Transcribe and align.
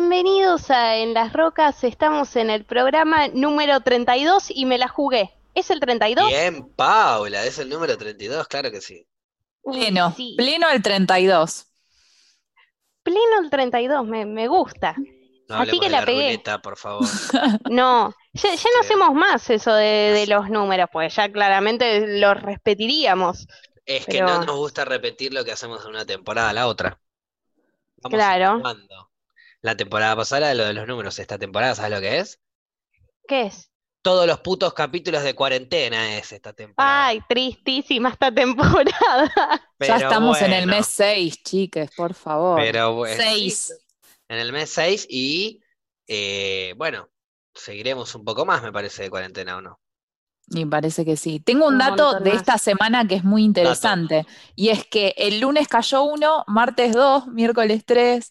bienvenidos 0.00 0.70
a 0.70 0.96
En 0.96 1.14
las 1.14 1.32
Rocas. 1.32 1.82
Estamos 1.82 2.36
en 2.36 2.50
el 2.50 2.66
programa 2.66 3.28
número 3.28 3.80
32 3.80 4.50
y 4.50 4.66
me 4.66 4.76
la 4.76 4.88
jugué. 4.88 5.32
¿Es 5.54 5.70
el 5.70 5.80
32? 5.80 6.28
Bien, 6.28 6.68
Paula, 6.76 7.42
es 7.46 7.58
el 7.58 7.70
número 7.70 7.96
32, 7.96 8.46
claro 8.46 8.70
que 8.70 8.82
sí. 8.82 9.06
Pleno, 9.64 10.12
sí. 10.14 10.34
pleno 10.36 10.68
el 10.68 10.82
32. 10.82 11.68
Pleno 13.02 13.40
el 13.42 13.48
32, 13.48 14.06
me, 14.06 14.26
me 14.26 14.48
gusta. 14.48 14.94
No 15.48 15.54
Así 15.60 15.80
que 15.80 15.86
de 15.86 15.92
la 15.92 16.00
la 16.00 16.06
pegué. 16.06 16.24
ruleta, 16.26 16.60
por 16.60 16.76
favor. 16.76 17.06
No, 17.70 18.12
ya, 18.34 18.50
ya 18.50 18.54
no 18.54 18.58
Sí. 18.58 18.68
hacemos 18.82 19.14
más 19.14 19.48
eso 19.48 19.72
de, 19.72 20.12
de 20.12 20.26
los 20.26 20.50
números, 20.50 20.90
pues 20.92 21.16
ya 21.16 21.32
claramente 21.32 22.18
los 22.20 22.38
repetiríamos. 22.42 23.48
Es 23.86 24.04
que 24.04 24.18
Pero- 24.18 24.26
no 24.26 24.44
nos 24.44 24.56
gusta 24.56 24.84
repetir 24.84 25.32
lo 25.32 25.42
que 25.42 25.52
hacemos 25.52 25.82
de 25.84 25.88
una 25.88 26.04
temporada 26.04 26.50
a 26.50 26.52
la 26.52 26.66
otra. 26.66 27.00
Vamos 28.02 28.14
Claro. 28.14 28.58
sumando. 28.58 29.10
La 29.66 29.76
temporada 29.76 30.14
pasada, 30.14 30.54
lo 30.54 30.64
de 30.64 30.74
los 30.74 30.86
números, 30.86 31.18
esta 31.18 31.38
temporada, 31.38 31.74
¿sabes 31.74 31.90
lo 31.90 32.00
que 32.00 32.20
es? 32.20 32.40
¿Qué 33.26 33.46
es? 33.46 33.72
Todos 34.00 34.24
los 34.24 34.38
putos 34.38 34.72
capítulos 34.74 35.24
de 35.24 35.34
cuarentena 35.34 36.16
es 36.16 36.30
esta 36.30 36.52
temporada. 36.52 37.06
Ay, 37.06 37.20
tristísima 37.28 38.10
esta 38.10 38.32
temporada. 38.32 38.92
ya 39.80 39.96
estamos 39.96 40.40
en 40.40 40.52
el 40.52 40.68
mes 40.68 40.86
6, 40.86 41.42
chiques, 41.42 41.90
por 41.96 42.14
favor. 42.14 42.60
Pero 42.60 42.94
bueno, 42.94 43.20
Seis. 43.20 43.76
en 44.28 44.38
el 44.38 44.52
mes 44.52 44.70
6 44.70 45.08
y 45.10 45.60
eh, 46.06 46.72
bueno, 46.76 47.08
seguiremos 47.52 48.14
un 48.14 48.24
poco 48.24 48.46
más, 48.46 48.62
me 48.62 48.70
parece, 48.70 49.02
de 49.02 49.10
cuarentena 49.10 49.56
o 49.56 49.62
no. 49.62 49.80
Y 50.48 50.64
parece 50.64 51.04
que 51.04 51.16
sí. 51.16 51.40
Tengo 51.40 51.66
un 51.66 51.72
Un 51.72 51.78
dato 51.80 52.20
de 52.20 52.30
más. 52.30 52.38
esta 52.38 52.56
semana 52.56 53.04
que 53.08 53.16
es 53.16 53.24
muy 53.24 53.42
interesante. 53.42 54.26
Y 54.54 54.68
es 54.68 54.86
que 54.86 55.12
el 55.16 55.40
lunes 55.40 55.66
cayó 55.66 56.04
uno, 56.04 56.44
martes 56.46 56.92
2, 56.92 57.26
miércoles 57.26 57.82
3, 57.84 58.30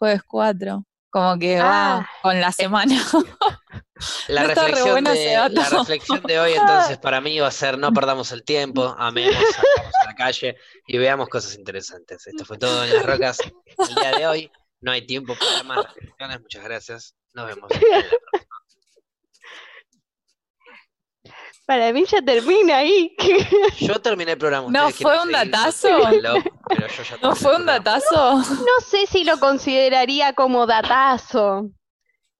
jueves 0.00 0.22
4. 0.26 0.84
Como 1.10 1.38
que 1.38 1.58
va 1.58 1.98
Ah. 1.98 2.08
con 2.22 2.40
la 2.40 2.50
semana. 2.52 2.94
La 4.28 4.42
No 4.42 4.48
reflexión 4.48 4.90
bueno 4.92 5.10
de, 5.10 5.34
la 5.50 5.68
reflexión 5.68 6.22
de 6.22 6.40
hoy 6.40 6.52
entonces 6.54 6.96
para 6.96 7.20
mí 7.20 7.38
va 7.38 7.48
a 7.48 7.50
ser 7.50 7.76
no 7.76 7.92
perdamos 7.92 8.32
el 8.32 8.44
tiempo, 8.44 8.94
amemos, 8.98 9.34
salgamos 9.34 9.94
a 10.02 10.04
la 10.06 10.14
calle 10.14 10.56
y 10.86 10.96
veamos 10.96 11.28
cosas 11.28 11.54
interesantes. 11.54 12.26
Esto 12.26 12.46
fue 12.46 12.56
todo 12.56 12.82
en 12.84 12.94
las 12.94 13.04
rocas 13.04 13.38
el 13.42 13.94
día 13.96 14.12
de 14.12 14.26
hoy. 14.26 14.50
No 14.80 14.90
hay 14.92 15.06
tiempo 15.06 15.34
para 15.38 15.62
más 15.64 15.84
reflexiones. 15.84 16.40
Muchas 16.40 16.64
gracias. 16.64 17.14
Nos 17.34 17.46
vemos. 17.48 17.70
en 17.72 17.80
la 17.80 18.08
próxima. 18.08 18.56
Para 21.70 21.92
mí 21.92 22.04
ya 22.04 22.20
termina 22.20 22.78
ahí. 22.78 23.14
Yo 23.78 24.02
terminé 24.02 24.32
el 24.32 24.38
programa. 24.38 24.66
¿No 24.72 24.90
fue 24.90 25.22
un 25.22 25.30
datazo? 25.30 25.86
síganlo, 25.86 26.34
pero 26.66 26.88
yo 26.88 27.02
ya 27.04 27.16
¿No 27.22 27.36
fue 27.36 27.54
un 27.54 27.64
datazo? 27.64 28.38
No 28.38 28.84
sé 28.84 29.06
si 29.06 29.22
lo 29.22 29.38
consideraría 29.38 30.32
como 30.32 30.66
datazo. 30.66 31.70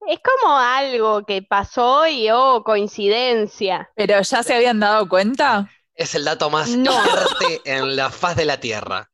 Es 0.08 0.19
como 0.19 0.56
algo 0.58 1.25
que 1.25 1.42
pasó 1.42 2.08
y 2.08 2.28
oh, 2.33 2.64
coincidencia. 2.64 3.89
¿Pero 3.95 4.20
ya 4.20 4.42
se 4.42 4.53
habían 4.53 4.81
dado 4.81 5.08
cuenta? 5.08 5.70
Es 5.95 6.17
el 6.17 6.25
dato 6.25 6.51
más 6.51 6.70
No. 6.70 6.91
fuerte 6.91 7.61
en 7.64 7.95
la 7.95 8.11
faz 8.11 8.34
de 8.34 8.47
la 8.47 8.58
Tierra. 8.58 9.08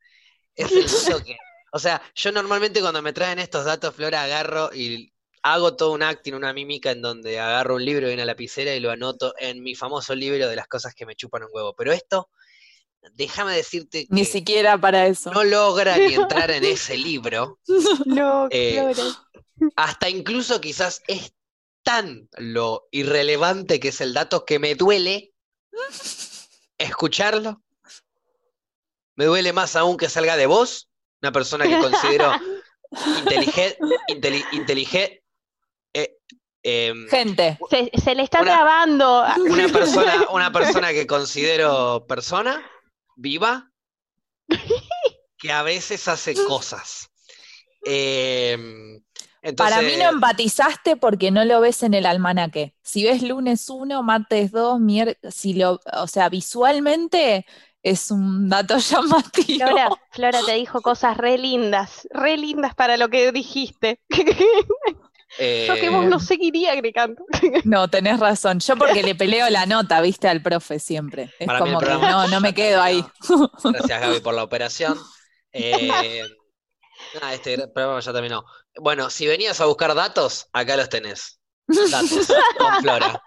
Es 0.55 0.73
el 0.73 0.87
dato 1.11 1.23
que. 1.23 1.37
O 1.73 1.79
sea, 1.79 2.01
yo 2.15 2.33
normalmente 2.33 2.81
cuando 2.81 3.03
me 3.03 3.13
traen 3.13 3.39
estos 3.39 3.67
datos, 3.67 3.95
Flora, 3.95 4.23
agarro 4.23 4.71
y 4.73 5.13
hago 5.53 5.77
todo 5.77 5.93
un 5.93 6.03
acting, 6.03 6.35
una 6.35 6.53
mímica 6.53 6.91
en 6.91 7.01
donde 7.03 7.39
agarro 7.39 7.77
un 7.77 7.85
libro 7.85 8.11
y 8.11 8.15
una 8.15 8.25
lapicera 8.25 8.75
y 8.75 8.81
lo 8.81 8.91
anoto 8.91 9.33
en 9.39 9.63
mi 9.63 9.75
famoso 9.77 10.15
libro 10.15 10.49
de 10.49 10.57
las 10.57 10.67
cosas 10.67 10.93
que 10.95 11.07
me 11.07 11.15
chupan 11.15 11.45
un 11.45 11.51
huevo. 11.53 11.75
Pero 11.77 11.93
esto, 11.93 12.31
déjame 13.13 13.55
decirte 13.55 14.07
Ni 14.11 14.23
que 14.23 14.27
siquiera 14.27 14.77
para 14.77 15.07
eso. 15.07 15.31
no 15.31 15.45
logra 15.45 15.97
ni 15.99 16.15
entrar 16.15 16.51
en 16.51 16.65
ese 16.65 16.97
libro. 16.99 17.61
No, 18.07 18.49
Eh. 18.51 18.93
Hasta 19.75 20.09
incluso 20.11 20.61
quizás 20.61 21.03
es 21.07 21.33
tan 21.83 22.29
lo 22.37 22.89
irrelevante 22.91 23.79
que 23.81 23.89
es 23.89 24.01
el 24.01 24.13
dato 24.13 24.45
que 24.45 24.59
me 24.59 24.75
duele 24.75 25.33
escucharlo. 26.77 27.63
Me 29.15 29.25
duele 29.25 29.53
más 29.53 29.77
aún 29.77 29.97
que 29.97 30.09
salga 30.11 30.37
de 30.37 30.47
vos, 30.47 30.91
una 31.23 31.33
persona 31.33 31.67
que 31.67 31.79
considero 31.79 32.33
inteligente, 33.19 33.79
inteligente, 34.53 35.23
Gente, 37.11 37.59
Se, 37.71 37.91
se 38.03 38.15
le 38.15 38.23
está 38.25 38.41
Una- 38.43 38.53
trabando. 38.53 39.25
una 39.39 39.69
persona, 39.73 40.27
una 40.31 40.53
persona 40.53 40.93
que 40.93 41.07
considero 41.07 42.07
persona 42.09 42.65
viva, 43.17 43.71
que 45.39 45.53
a 45.53 45.63
veces 45.63 46.09
hace 46.09 46.35
cosas. 46.35 47.09
Em, 47.85 49.01
para 49.57 49.81
mí 49.81 49.93
no 49.97 50.09
empatizaste 50.11 50.97
porque 50.97 51.31
no 51.31 51.45
lo 51.45 51.61
ves 51.61 51.85
en 51.85 51.95
el 51.95 52.05
almanaque. 52.07 52.75
Si 52.83 53.05
ves 53.05 53.23
lunes 53.23 53.69
1, 53.71 54.03
martes 54.03 54.51
2, 54.51 54.81
miércoles, 54.81 55.35
si 55.35 55.55
lo, 55.55 55.81
o 55.93 56.07
sea, 56.09 56.29
visualmente 56.29 57.47
es 57.83 58.11
un 58.11 58.49
dato 58.49 58.79
llamativo. 58.79 59.67
Flora, 59.69 59.89
Flora 60.11 60.41
te 60.45 60.55
dijo 60.55 60.83
cosas 60.83 61.17
re 61.17 61.39
lindas, 61.39 62.09
re 62.11 62.37
lindas 62.37 62.75
para 62.75 62.97
lo 62.97 63.09
que 63.09 63.31
dijiste. 63.31 64.01
Yo 65.39 65.75
que 65.75 65.89
vos 65.91 66.05
eh, 66.05 66.09
no 66.09 66.19
seguiría 66.21 66.73
agregando. 66.73 67.25
No, 67.65 67.89
tenés 67.89 68.19
razón. 68.21 68.61
Yo 68.61 68.77
porque 68.77 69.03
le 69.03 69.15
peleo 69.15 69.49
la 69.51 69.67
nota, 69.67 70.01
viste, 70.01 70.29
al 70.29 70.43
profe 70.43 70.79
siempre. 70.79 71.31
Es 71.39 71.47
Para 71.47 71.59
como 71.59 71.79
que 71.81 71.87
no, 71.87 72.29
no 72.29 72.41
me 72.41 72.55
quedo 72.55 72.81
ahí. 72.83 73.05
Gracias, 73.65 74.01
Gaby, 74.01 74.21
por 74.21 74.35
la 74.35 74.43
operación. 74.45 74.99
Eh, 75.59 76.23
nada, 77.15 77.33
este 77.33 77.57
programa 77.69 78.01
ya 78.01 78.13
terminó. 78.13 78.45
Bueno, 78.79 79.09
si 79.09 79.27
venías 79.27 79.59
a 79.63 79.65
buscar 79.65 79.95
datos, 79.95 80.49
acá 80.53 80.77
los 80.77 80.91
tenés. 80.91 81.41
Datos 81.67 82.29
con 82.59 82.83
Flora. 82.83 83.23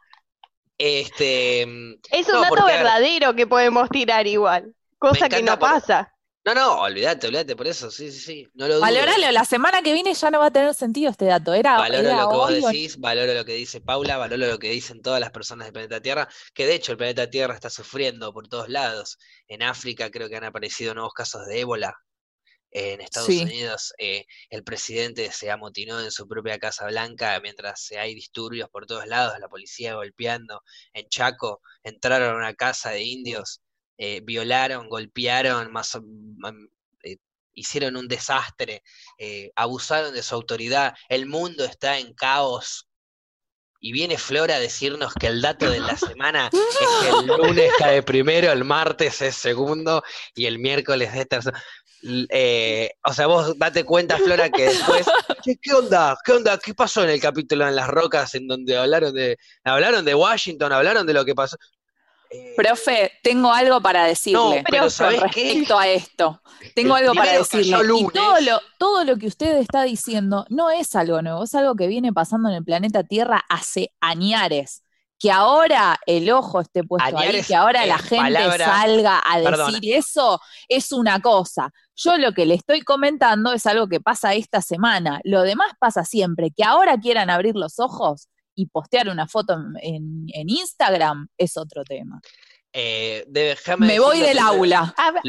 Este, 0.77 1.63
Es 1.63 2.27
un 2.27 2.33
No, 2.33 2.41
dato 2.41 2.55
porque- 2.55 2.71
verdadero 2.73 3.35
que 3.35 3.47
podemos 3.47 3.89
tirar 3.89 4.27
igual. 4.27 4.75
Cosa 4.99 5.27
que 5.27 5.41
no 5.41 5.57
por- 5.57 5.69
pasa. 5.71 6.13
No, 6.53 6.75
no, 6.75 6.81
olvídate, 6.81 7.27
olvídate 7.27 7.55
por 7.55 7.67
eso. 7.67 7.89
Sí, 7.91 8.11
sí, 8.11 8.19
sí. 8.19 8.47
No 8.53 8.67
lo. 8.67 8.79
Valoralo, 8.79 9.31
la 9.31 9.45
semana 9.45 9.81
que 9.81 9.93
viene 9.93 10.13
ya 10.13 10.29
no 10.31 10.39
va 10.39 10.47
a 10.47 10.51
tener 10.51 10.73
sentido 10.73 11.09
este 11.11 11.25
dato. 11.25 11.53
Era, 11.53 11.77
Valoro 11.77 12.07
era 12.09 12.21
lo 12.23 12.29
que 12.29 12.35
vos 12.35 12.49
o- 12.51 12.67
decís, 12.67 12.97
valoro 12.99 13.33
lo 13.33 13.45
que 13.45 13.53
dice 13.53 13.81
Paula, 13.81 14.17
valoro 14.17 14.45
lo 14.47 14.59
que 14.59 14.69
dicen 14.71 15.01
todas 15.01 15.19
las 15.19 15.31
personas 15.31 15.65
del 15.67 15.73
planeta 15.73 16.01
Tierra, 16.01 16.27
que 16.53 16.65
de 16.67 16.75
hecho 16.75 16.91
el 16.91 16.97
planeta 16.97 17.29
Tierra 17.29 17.53
está 17.53 17.69
sufriendo 17.69 18.33
por 18.33 18.47
todos 18.47 18.69
lados. 18.69 19.17
En 19.47 19.63
África 19.63 20.09
creo 20.11 20.29
que 20.29 20.35
han 20.37 20.43
aparecido 20.43 20.93
nuevos 20.93 21.13
casos 21.13 21.45
de 21.47 21.59
ébola. 21.61 21.95
En 22.71 23.01
Estados 23.01 23.27
Sí. 23.29 23.41
Unidos 23.41 23.93
eh, 23.97 24.25
el 24.51 24.63
presidente 24.63 25.31
se 25.31 25.49
amotinó 25.49 25.99
en 26.01 26.11
su 26.11 26.27
propia 26.27 26.59
Casa 26.59 26.85
Blanca 26.85 27.39
mientras 27.41 27.89
hay 27.99 28.13
disturbios 28.13 28.69
por 28.69 28.85
todos 28.85 29.07
lados, 29.07 29.33
la 29.39 29.47
policía 29.49 29.95
golpeando. 29.95 30.61
En 30.93 31.07
Chaco 31.09 31.61
entraron 31.81 32.35
a 32.35 32.37
una 32.37 32.53
casa 32.53 32.91
de 32.91 33.01
indios, 33.01 33.61
eh, 34.01 34.21
violaron, 34.23 34.87
golpearon, 34.87 35.73
eh, 37.03 37.17
hicieron 37.53 37.97
un 37.97 38.07
desastre 38.07 38.81
eh, 39.17 39.51
abusaron 39.57 40.13
de 40.13 40.23
su 40.23 40.35
autoridad, 40.35 40.95
el 41.09 41.25
mundo 41.25 41.65
está 41.65 41.99
en 41.99 42.13
caos. 42.13 42.87
Y 43.81 43.91
viene 43.91 44.17
Flora 44.17 44.55
a 44.55 44.59
decirnos 44.59 45.13
que 45.13 45.27
el 45.27 45.41
dato 45.41 45.69
de 45.69 45.81
la 45.81 45.97
semana 45.97 46.49
es 46.53 47.01
que 47.01 47.09
el 47.09 47.27
lunes 47.27 47.71
cae 47.77 48.01
primero, 48.01 48.51
el 48.53 48.63
martes 48.63 49.21
es 49.21 49.35
segundo 49.35 50.01
y 50.33 50.45
el 50.45 50.59
miércoles 50.59 51.13
es 51.13 51.27
tercero. 51.27 51.57
O 53.03 53.13
sea, 53.13 53.27
vos 53.27 53.57
date 53.57 53.83
cuenta, 53.83 54.17
Flora, 54.17 54.49
que 54.49 54.65
después, 54.65 55.05
"Che, 55.43 55.57
¿qué 55.61 55.73
onda? 55.73 56.17
¿Qué 56.23 56.31
onda? 56.31 56.57
¿Qué 56.57 56.73
pasó 56.73 57.03
en 57.03 57.09
el 57.09 57.19
capítulo 57.19 57.67
en 57.67 57.75
las 57.75 57.89
rocas 57.89 58.33
en 58.35 58.47
donde 58.47 58.77
hablaron 58.77 59.13
de, 59.13 59.37
hablaron 59.65 60.05
de 60.05 60.15
Washington, 60.15 60.71
hablaron 60.71 61.05
de 61.05 61.13
lo 61.13 61.25
que 61.25 61.35
pasó? 61.35 61.57
Profe, 62.55 63.11
tengo 63.23 63.51
algo 63.51 63.81
para 63.81 64.03
decirle. 64.05 64.39
No, 64.39 64.63
pero 64.69 64.89
¿sabés 64.89 65.21
qué? 65.33 65.43
respecto 65.43 65.77
a 65.79 65.87
esto. 65.87 66.41
Tengo 66.75 66.95
El 66.97 67.03
algo 67.03 67.15
para 67.15 67.33
decirle. 67.37 67.77
Y 67.97 68.07
todo 68.13 68.39
lo, 68.41 68.61
todo 68.77 69.03
lo 69.03 69.17
que 69.17 69.27
usted 69.27 69.57
está 69.57 69.83
diciendo 69.83 70.45
no 70.49 70.69
es 70.69 70.95
algo 70.95 71.21
nuevo, 71.21 71.43
es 71.43 71.55
algo 71.55 71.75
que 71.75 71.87
viene 71.87 72.13
pasando 72.13 72.49
en 72.49 72.55
el 72.55 72.63
planeta 72.63 73.03
Tierra 73.03 73.43
hace 73.49 73.91
añares. 73.99 74.83
Que 75.21 75.31
ahora 75.31 75.99
el 76.05 76.31
ojo 76.31 76.61
esté 76.61 76.81
puesto 76.85 77.05
ahí, 77.05 77.13
Añares 77.25 77.45
que 77.47 77.53
ahora 77.55 77.85
la 77.85 77.97
gente 77.97 78.15
palabra- 78.35 78.65
salga 78.65 79.21
a 79.25 79.37
decir 79.39 79.51
Perdona. 79.51 79.79
eso, 79.83 80.39
es 80.69 80.93
una 80.93 81.19
cosa. 81.19 81.71
Yo 81.95 82.17
lo 82.17 82.31
que 82.31 82.45
le 82.45 82.53
estoy 82.55 82.83
comentando 82.83 83.51
es 83.51 83.65
algo 83.65 83.89
que 83.89 83.99
pasa 83.99 84.33
esta 84.33 84.61
semana. 84.61 85.19
Lo 85.25 85.41
demás 85.41 85.73
pasa 85.77 86.05
siempre. 86.05 86.51
Que 86.55 86.63
ahora 86.63 86.97
quieran 86.97 87.29
abrir 87.29 87.55
los 87.57 87.79
ojos 87.79 88.29
y 88.59 88.65
postear 88.67 89.07
una 89.09 89.27
foto 89.27 89.53
en, 89.53 89.73
en- 89.81 90.25
en 90.33 90.49
Instagram 90.49 91.27
es 91.37 91.55
otro 91.57 91.83
tema. 91.83 92.19
eh, 92.73 93.23
déjame 93.27 93.87
Me 93.87 93.99
voy 93.99 94.19
del 94.19 94.31
primero. 94.37 94.47
aula. 94.47 94.93
Habla 94.97 95.21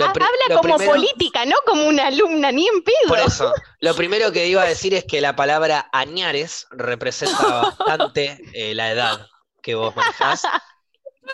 lo 0.48 0.56
como 0.60 0.76
primero- 0.76 0.92
política, 0.92 1.44
no 1.46 1.56
como 1.64 1.86
una 1.86 2.08
alumna, 2.08 2.52
ni 2.52 2.66
en 2.66 2.82
pedo. 2.82 3.08
Por 3.08 3.18
eso, 3.20 3.52
lo 3.80 3.94
primero 3.94 4.30
que 4.32 4.46
iba 4.46 4.62
a 4.62 4.66
decir 4.68 4.92
es 4.94 5.04
que 5.04 5.20
la 5.20 5.34
palabra 5.36 5.88
añares 5.92 6.66
representa 6.70 7.46
bastante 7.78 8.40
eh, 8.52 8.74
la 8.74 8.90
edad 8.92 9.26
que 9.62 9.74
vos 9.74 9.94
manejás, 9.96 10.42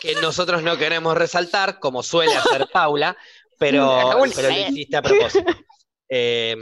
que 0.01 0.15
nosotros 0.17 0.63
no 0.63 0.77
queremos 0.77 1.17
resaltar, 1.17 1.79
como 1.81 2.03
suele 2.03 2.37
hacer 2.37 2.69
Paula, 2.73 3.17
pero, 3.59 4.13
pero 4.35 4.51
lo 4.51 4.59
hiciste 4.69 4.97
a 4.97 5.03
propósito. 5.03 5.51
Eh, 6.09 6.57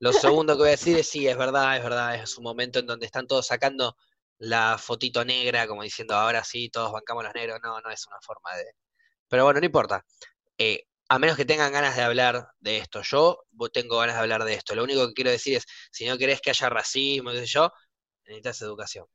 Lo 0.00 0.12
segundo 0.12 0.54
que 0.54 0.58
voy 0.62 0.68
a 0.68 0.72
decir 0.72 0.98
es 0.98 1.08
sí, 1.08 1.28
es 1.28 1.36
verdad, 1.36 1.76
es 1.76 1.84
verdad, 1.84 2.16
es 2.16 2.36
un 2.36 2.42
momento 2.42 2.80
en 2.80 2.86
donde 2.86 3.06
están 3.06 3.28
todos 3.28 3.46
sacando 3.46 3.96
la 4.38 4.78
fotito 4.78 5.24
negra, 5.24 5.66
como 5.66 5.82
diciendo 5.82 6.14
ahora 6.14 6.44
sí, 6.44 6.68
todos 6.70 6.92
bancamos 6.92 7.24
los 7.24 7.34
negros. 7.34 7.60
No, 7.62 7.80
no 7.80 7.90
es 7.90 8.06
una 8.06 8.18
forma 8.20 8.54
de. 8.56 8.64
Pero 9.28 9.44
bueno, 9.44 9.60
no 9.60 9.66
importa. 9.66 10.04
Eh, 10.58 10.84
a 11.08 11.18
menos 11.18 11.36
que 11.36 11.44
tengan 11.44 11.72
ganas 11.72 11.96
de 11.96 12.02
hablar 12.02 12.48
de 12.60 12.78
esto. 12.78 13.02
Yo 13.02 13.44
tengo 13.72 13.98
ganas 13.98 14.16
de 14.16 14.22
hablar 14.22 14.44
de 14.44 14.54
esto. 14.54 14.74
Lo 14.74 14.84
único 14.84 15.06
que 15.08 15.14
quiero 15.14 15.30
decir 15.30 15.56
es, 15.56 15.66
si 15.90 16.06
no 16.06 16.18
querés 16.18 16.40
que 16.40 16.50
haya 16.50 16.68
racismo, 16.70 17.30
qué 17.32 17.40
sé 17.40 17.46
yo, 17.46 17.72
necesitas 18.26 18.62
educación. 18.62 19.06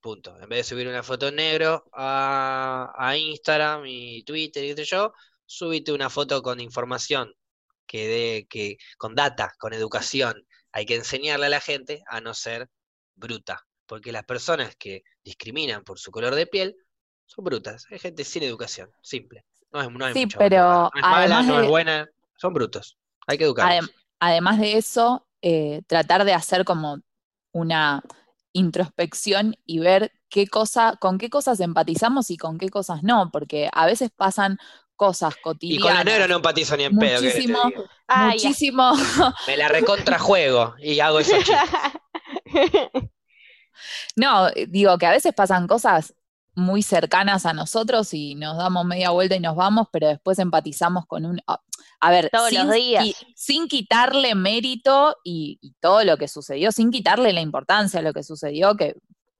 Punto. 0.00 0.36
En 0.40 0.48
vez 0.48 0.58
de 0.58 0.64
subir 0.64 0.88
una 0.88 1.02
foto 1.02 1.28
en 1.28 1.36
negro 1.36 1.84
a, 1.92 3.14
Instagram 3.16 3.84
y 3.86 4.22
Twitter 4.24 4.64
y 4.64 4.68
qué 4.74 4.76
sé 4.76 4.84
yo, 4.84 5.12
subite 5.46 5.92
una 5.92 6.10
foto 6.10 6.42
con 6.42 6.60
información 6.60 7.32
que 7.86 8.08
dé, 8.08 8.46
que, 8.48 8.76
con 8.98 9.14
data, 9.14 9.54
con 9.58 9.72
educación. 9.74 10.46
Hay 10.72 10.86
que 10.86 10.96
enseñarle 10.96 11.46
a 11.46 11.48
la 11.50 11.60
gente 11.60 12.02
a 12.06 12.20
no 12.20 12.34
ser 12.34 12.68
bruta. 13.14 13.66
Porque 13.86 14.12
las 14.12 14.24
personas 14.24 14.74
que 14.76 15.02
discriminan 15.22 15.84
por 15.84 15.98
su 15.98 16.10
color 16.10 16.34
de 16.34 16.46
piel 16.46 16.76
son 17.26 17.44
brutas. 17.44 17.86
Hay 17.90 17.98
gente 17.98 18.24
sin 18.24 18.42
educación, 18.42 18.90
simple. 19.02 19.44
No 19.72 19.82
es, 19.82 19.90
no 19.90 20.12
sí, 20.12 20.26
pero 20.38 20.90
no 20.94 21.00
es 21.00 21.02
mala, 21.02 21.42
no 21.42 21.60
es 21.60 21.68
buena, 21.68 22.08
son 22.36 22.54
brutos. 22.54 22.96
Hay 23.26 23.38
que 23.38 23.44
educarlos. 23.44 23.90
además 24.20 24.60
de 24.60 24.76
eso, 24.76 25.26
eh, 25.42 25.82
tratar 25.86 26.24
de 26.24 26.32
hacer 26.32 26.64
como 26.64 27.00
una 27.52 28.02
introspección 28.52 29.56
y 29.66 29.80
ver 29.80 30.12
qué 30.28 30.46
cosa, 30.46 30.96
con 31.00 31.18
qué 31.18 31.28
cosas 31.28 31.60
empatizamos 31.60 32.30
y 32.30 32.36
con 32.36 32.58
qué 32.58 32.68
cosas 32.68 33.02
no, 33.02 33.30
porque 33.32 33.68
a 33.72 33.86
veces 33.86 34.10
pasan 34.14 34.58
cosas 34.96 35.34
cotidianas. 35.42 35.78
Y 35.78 35.82
con 35.82 35.94
la 35.94 36.04
negro 36.04 36.28
no 36.28 36.36
empatizo 36.36 36.76
ni 36.76 36.84
en 36.84 36.96
pedo. 36.96 37.20
Muchísimo, 37.20 37.58
muchísimo. 38.08 38.92
Me 39.46 39.56
la 39.56 39.68
recontrajuego 39.68 40.74
y 40.78 41.00
hago 41.00 41.18
eso. 41.18 41.36
no, 44.16 44.50
digo 44.68 44.98
que 44.98 45.06
a 45.06 45.10
veces 45.10 45.32
pasan 45.34 45.66
cosas 45.66 46.14
muy 46.54 46.82
cercanas 46.82 47.46
a 47.46 47.52
nosotros 47.52 48.14
y 48.14 48.34
nos 48.34 48.56
damos 48.56 48.84
media 48.84 49.10
vuelta 49.10 49.34
y 49.34 49.40
nos 49.40 49.56
vamos, 49.56 49.88
pero 49.92 50.08
después 50.08 50.38
empatizamos 50.38 51.06
con 51.06 51.26
un... 51.26 51.40
Ah, 51.46 51.60
a 52.00 52.10
ver, 52.10 52.28
Todos 52.30 52.50
sin, 52.50 52.66
los 52.66 52.74
días. 52.74 53.06
sin 53.34 53.66
quitarle 53.66 54.34
mérito 54.34 55.16
y, 55.24 55.58
todo 55.80 56.04
lo 56.04 56.16
que 56.16 56.28
sucedió, 56.28 56.70
sin 56.70 56.90
quitarle 56.90 57.32
la 57.32 57.40
importancia 57.40 58.00
a 58.00 58.02
lo 58.02 58.12
que 58.12 58.22
sucedió, 58.22 58.76
que 58.76 58.94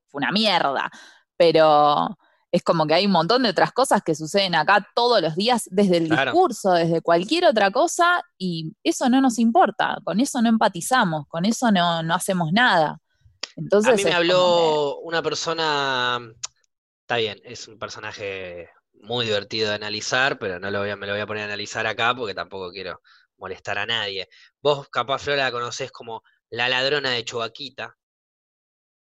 fue 0.08 0.20
una 0.20 0.32
mierda, 0.32 0.90
pero 1.36 2.16
es 2.50 2.62
como 2.62 2.86
que 2.86 2.94
hay 2.94 3.06
un 3.06 3.12
montón 3.12 3.42
de 3.42 3.50
otras 3.50 3.72
cosas 3.72 4.02
que 4.02 4.14
suceden 4.14 4.54
acá 4.54 4.86
todos 4.94 5.20
los 5.20 5.34
días, 5.34 5.68
desde 5.70 5.98
el 5.98 6.08
discurso, 6.08 6.72
desde 6.72 7.02
cualquier 7.02 7.44
otra 7.46 7.70
cosa, 7.70 8.22
y 8.38 8.72
eso 8.82 9.08
no 9.08 9.20
nos 9.20 9.38
importa, 9.38 9.98
con 10.04 10.20
eso 10.20 10.40
no 10.40 10.48
empatizamos, 10.48 11.26
con 11.28 11.44
eso 11.44 11.70
no, 11.70 12.02
no 12.02 12.14
hacemos 12.14 12.52
nada. 12.52 13.00
Entonces, 13.56 13.92
a 13.92 13.96
mí 13.96 14.04
me 14.04 14.12
habló 14.12 14.98
una 14.98 15.22
persona 15.22 16.20
Está 17.04 17.16
bien, 17.16 17.38
es 17.44 17.68
un 17.68 17.78
personaje 17.78 18.70
muy 18.94 19.26
divertido 19.26 19.68
de 19.68 19.74
analizar, 19.74 20.38
pero 20.38 20.58
no 20.58 20.70
lo 20.70 20.78
voy 20.78 20.88
a, 20.88 20.96
me 20.96 21.06
lo 21.06 21.12
voy 21.12 21.20
a 21.20 21.26
poner 21.26 21.42
a 21.42 21.46
analizar 21.46 21.86
acá 21.86 22.14
porque 22.14 22.32
tampoco 22.32 22.70
quiero 22.70 23.02
molestar 23.36 23.76
a 23.76 23.84
nadie. 23.84 24.26
Vos, 24.62 24.88
capaz, 24.88 25.18
Flora, 25.18 25.44
la 25.44 25.52
conocés 25.52 25.92
como 25.92 26.22
la 26.48 26.66
ladrona 26.70 27.10
de 27.10 27.22
Chubaquita. 27.22 27.94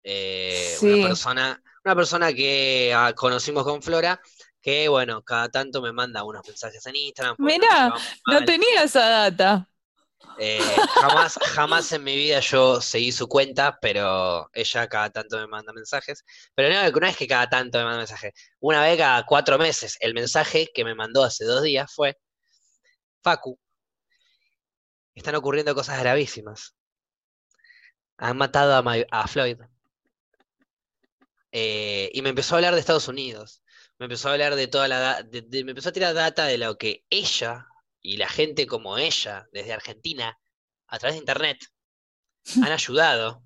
Eh, 0.02 0.76
una, 0.82 1.06
persona, 1.06 1.62
una 1.85 1.94
persona 1.94 2.32
que 2.32 2.93
ah, 2.93 3.12
conocimos 3.14 3.62
con 3.62 3.81
Flora, 3.81 4.20
que 4.61 4.88
bueno, 4.88 5.23
cada 5.23 5.49
tanto 5.49 5.81
me 5.81 5.93
manda 5.93 6.25
unos 6.25 6.44
mensajes 6.44 6.85
en 6.87 6.96
Instagram. 6.96 7.37
Mira, 7.38 7.94
no 8.26 8.44
tenía 8.44 8.82
esa 8.82 9.08
data. 9.08 9.69
Eh, 10.38 10.61
jamás, 11.00 11.38
jamás 11.55 11.93
en 11.93 12.03
mi 12.05 12.17
vida 12.17 12.41
yo 12.41 12.81
seguí 12.81 13.12
su 13.12 13.29
cuenta, 13.29 13.79
pero 13.81 14.50
ella 14.53 14.88
cada 14.88 15.11
tanto 15.11 15.38
me 15.38 15.47
manda 15.47 15.73
mensajes. 15.73 16.25
Pero 16.55 16.69
no, 16.75 16.91
no 17.00 17.06
es 17.06 17.17
que 17.17 17.29
cada 17.29 17.49
tanto 17.49 17.79
me 17.79 17.85
manda 17.85 17.99
mensajes. 17.99 18.32
Una 18.61 18.82
vez 18.82 18.99
cada 18.99 19.25
cuatro 19.26 19.59
meses. 19.59 19.97
El 20.00 20.15
mensaje 20.15 20.69
que 20.75 20.85
me 20.85 20.94
mandó 20.94 21.23
hace 21.25 21.44
dos 21.44 21.62
días 21.62 21.93
fue: 21.94 22.19
Facu, 23.23 23.59
están 25.15 25.35
ocurriendo 25.37 25.75
cosas 25.75 25.99
gravísimas. 26.00 26.75
Han 28.19 28.37
matado 28.37 28.75
a, 29.11 29.29
Floyd. 29.29 29.59
Eh, 31.53 32.11
y 32.12 32.23
me 32.23 32.31
empezó 32.31 32.55
a 32.55 32.59
hablar 32.59 32.75
de 32.75 32.81
Estados 32.81 33.09
Unidos. 33.09 33.62
Me 33.99 34.06
empezó 34.06 34.29
a 34.29 34.32
hablar 34.32 34.56
de 34.56 34.67
toda 34.67 34.88
la. 34.88 35.25
me 35.32 35.70
empezó 35.70 35.91
a 35.91 35.93
tirar 35.93 36.15
data 36.15 36.47
de 36.47 36.59
lo 36.59 36.77
que 36.77 37.05
ella 37.11 37.69
y 38.05 38.19
la 38.19 38.29
gente 38.29 38.67
como 38.67 38.99
ella, 38.99 39.49
desde 39.51 39.73
Argentina, 39.73 40.39
a 40.87 40.99
través 40.99 41.15
de 41.15 41.21
Internet, 41.21 41.65
han 42.62 42.71
ayudado 42.71 43.43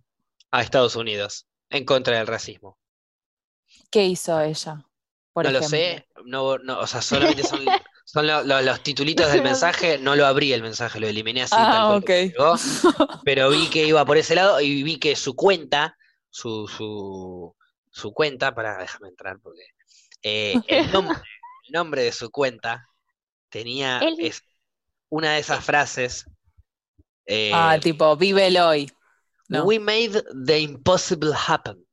a 0.51 0.63
Estados 0.63 0.97
Unidos 0.97 1.47
en 1.71 1.85
contra 1.85 2.19
del 2.19 2.27
racismo. 2.27 2.77
¿Qué 3.91 4.05
hizo 4.05 4.39
ella? 4.41 4.85
no 5.35 5.51
lo 5.53 5.63
sé, 5.63 6.09
no, 6.25 6.59
no, 6.59 6.81
o 6.81 6.87
sea, 6.89 7.01
solamente 7.01 7.45
son, 7.45 7.65
son 8.05 8.27
los 8.27 8.83
titulitos 8.83 9.31
del 9.31 9.43
mensaje, 9.43 9.97
no 9.99 10.17
lo 10.17 10.27
abrí 10.27 10.53
el 10.53 10.63
mensaje, 10.63 10.99
lo 10.99 11.07
eliminé 11.07 11.43
así, 11.43 11.55
ah, 11.57 12.01
pero 13.25 13.51
vi 13.51 13.69
que 13.69 13.87
iba 13.87 14.05
por 14.05 14.17
ese 14.17 14.35
lado 14.35 14.61
y 14.61 14.83
vi 14.83 14.99
que 14.99 15.15
su 15.15 15.37
cuenta, 15.37 15.97
su, 16.29 16.67
su, 16.67 17.55
su 17.91 18.13
cuenta, 18.13 18.53
para 18.53 18.79
déjame 18.79 19.09
entrar 19.09 19.39
porque 19.41 19.63
eh, 20.23 20.61
el, 20.67 20.91
nombre, 21.71 22.03
de 22.03 22.13
su 22.13 22.31
cuenta 22.31 22.89
tenía 23.49 24.01
una 25.09 25.35
de 25.35 25.39
esas 25.41 25.65
frases. 25.65 26.27
Eh, 27.27 27.51
ah, 27.55 27.79
tipo, 27.81 28.17
vive 28.17 28.47
el 28.47 28.57
hoy. 28.59 28.91
We 29.49 29.79
made 29.79 30.23
the 30.47 30.61
impossible 30.61 31.33
happen. 31.35 31.85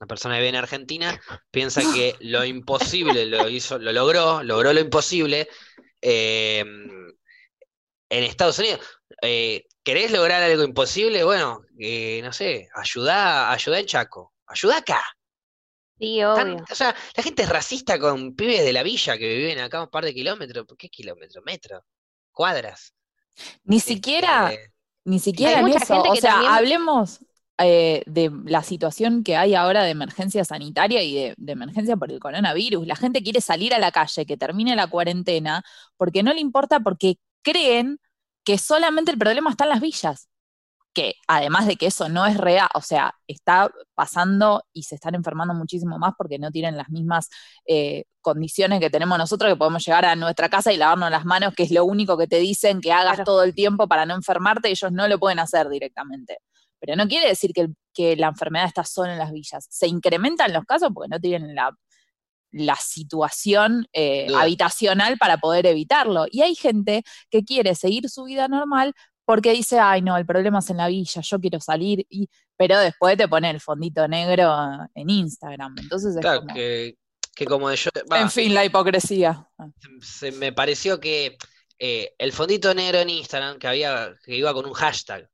Una 0.00 0.06
persona 0.06 0.36
que 0.36 0.42
viene 0.42 0.58
a 0.58 0.62
Argentina 0.62 1.20
piensa 1.50 1.82
que 1.92 2.16
lo 2.20 2.44
imposible 2.44 3.26
lo 3.26 3.48
hizo, 3.48 3.78
lo 3.78 3.92
logró, 3.92 4.42
logró 4.42 4.72
lo 4.72 4.80
imposible 4.80 5.48
eh, 6.00 6.60
en 6.60 8.24
Estados 8.24 8.58
Unidos. 8.58 8.80
Eh, 9.22 9.66
¿Querés 9.82 10.12
lograr 10.12 10.42
algo 10.42 10.62
imposible? 10.62 11.24
Bueno, 11.24 11.62
no 11.76 12.32
sé, 12.32 12.68
ayuda, 12.74 13.50
ayuda 13.50 13.80
en 13.80 13.86
Chaco, 13.86 14.32
ayuda 14.46 14.78
acá. 14.78 15.02
Sí, 16.00 16.24
obvio. 16.24 16.64
o 16.70 16.74
sea, 16.74 16.94
la 17.14 17.22
gente 17.22 17.42
es 17.42 17.48
racista 17.50 17.98
con 17.98 18.34
pibes 18.34 18.64
de 18.64 18.72
la 18.72 18.82
villa 18.82 19.18
que 19.18 19.36
viven 19.36 19.58
acá 19.58 19.82
un 19.82 19.90
par 19.90 20.04
de 20.04 20.14
kilómetros. 20.14 20.66
¿Por 20.66 20.78
qué 20.78 20.88
kilómetros? 20.88 21.44
Metros, 21.44 21.82
cuadras. 22.32 22.94
Ni 23.64 23.76
este, 23.76 23.94
siquiera, 23.94 24.50
ni 25.04 25.18
siquiera 25.18 25.60
en 25.60 25.68
eso. 25.68 26.02
O 26.02 26.16
sea, 26.16 26.56
hablemos 26.56 27.20
eh, 27.58 28.02
de 28.06 28.30
la 28.46 28.62
situación 28.62 29.22
que 29.22 29.36
hay 29.36 29.54
ahora 29.54 29.84
de 29.84 29.90
emergencia 29.90 30.42
sanitaria 30.42 31.02
y 31.02 31.14
de, 31.14 31.34
de, 31.36 31.52
emergencia 31.52 31.98
por 31.98 32.10
el 32.10 32.18
coronavirus. 32.18 32.86
La 32.86 32.96
gente 32.96 33.22
quiere 33.22 33.42
salir 33.42 33.74
a 33.74 33.78
la 33.78 33.92
calle, 33.92 34.24
que 34.24 34.38
termine 34.38 34.74
la 34.76 34.86
cuarentena, 34.86 35.62
porque 35.98 36.22
no 36.22 36.32
le 36.32 36.40
importa, 36.40 36.80
porque 36.80 37.18
creen 37.42 38.00
que 38.42 38.56
solamente 38.56 39.10
el 39.10 39.18
problema 39.18 39.50
está 39.50 39.64
en 39.64 39.70
las 39.70 39.82
villas 39.82 40.29
que 40.92 41.14
además 41.28 41.66
de 41.66 41.76
que 41.76 41.86
eso 41.86 42.08
no 42.08 42.26
es 42.26 42.36
real, 42.36 42.68
o 42.74 42.80
sea, 42.80 43.14
está 43.26 43.70
pasando 43.94 44.64
y 44.72 44.82
se 44.84 44.96
están 44.96 45.14
enfermando 45.14 45.54
muchísimo 45.54 45.98
más 45.98 46.14
porque 46.18 46.38
no 46.38 46.50
tienen 46.50 46.76
las 46.76 46.90
mismas 46.90 47.28
eh, 47.66 48.04
condiciones 48.20 48.80
que 48.80 48.90
tenemos 48.90 49.16
nosotros, 49.16 49.52
que 49.52 49.56
podemos 49.56 49.84
llegar 49.84 50.04
a 50.04 50.16
nuestra 50.16 50.48
casa 50.48 50.72
y 50.72 50.76
lavarnos 50.76 51.10
las 51.10 51.24
manos, 51.24 51.54
que 51.54 51.62
es 51.62 51.70
lo 51.70 51.84
único 51.84 52.18
que 52.18 52.26
te 52.26 52.38
dicen 52.38 52.80
que 52.80 52.92
hagas 52.92 53.22
todo 53.24 53.42
el 53.44 53.54
tiempo 53.54 53.86
para 53.88 54.04
no 54.06 54.14
enfermarte, 54.14 54.68
ellos 54.68 54.92
no 54.92 55.06
lo 55.08 55.18
pueden 55.18 55.38
hacer 55.38 55.68
directamente. 55.68 56.38
Pero 56.80 56.96
no 56.96 57.06
quiere 57.06 57.28
decir 57.28 57.52
que, 57.52 57.68
que 57.92 58.16
la 58.16 58.28
enfermedad 58.28 58.66
está 58.66 58.84
solo 58.84 59.12
en 59.12 59.18
las 59.18 59.32
villas. 59.32 59.66
Se 59.68 59.86
incrementan 59.86 60.52
los 60.52 60.64
casos 60.64 60.90
porque 60.94 61.08
no 61.10 61.20
tienen 61.20 61.54
la, 61.54 61.76
la 62.52 62.76
situación 62.76 63.86
eh, 63.92 64.26
habitacional 64.34 65.18
para 65.18 65.38
poder 65.38 65.66
evitarlo. 65.66 66.26
Y 66.30 66.42
hay 66.42 66.54
gente 66.54 67.04
que 67.30 67.44
quiere 67.44 67.74
seguir 67.74 68.08
su 68.08 68.24
vida 68.24 68.48
normal, 68.48 68.94
porque 69.30 69.52
dice, 69.52 69.78
ay 69.78 70.02
no, 70.02 70.16
el 70.16 70.26
problema 70.26 70.58
es 70.58 70.70
en 70.70 70.78
la 70.78 70.88
villa, 70.88 71.20
yo 71.20 71.38
quiero 71.38 71.60
salir, 71.60 72.04
y, 72.10 72.28
pero 72.56 72.76
después 72.80 73.16
te 73.16 73.28
pone 73.28 73.48
el 73.48 73.60
fondito 73.60 74.08
negro 74.08 74.52
en 74.92 75.08
Instagram. 75.08 75.72
Entonces 75.78 76.16
es 76.16 76.20
claro, 76.20 76.42
que, 76.52 76.96
como 77.46 77.72
yo... 77.72 77.90
en 78.10 78.28
fin, 78.28 78.52
la 78.52 78.64
hipocresía. 78.64 79.48
Se, 80.00 80.32
me 80.32 80.52
pareció 80.52 80.98
que 80.98 81.38
eh, 81.78 82.12
el 82.18 82.32
fondito 82.32 82.74
negro 82.74 82.98
en 82.98 83.10
Instagram, 83.10 83.60
que 83.60 83.68
había, 83.68 84.12
que 84.24 84.34
iba 84.34 84.52
con 84.52 84.66
un 84.66 84.72
hashtag, 84.72 85.28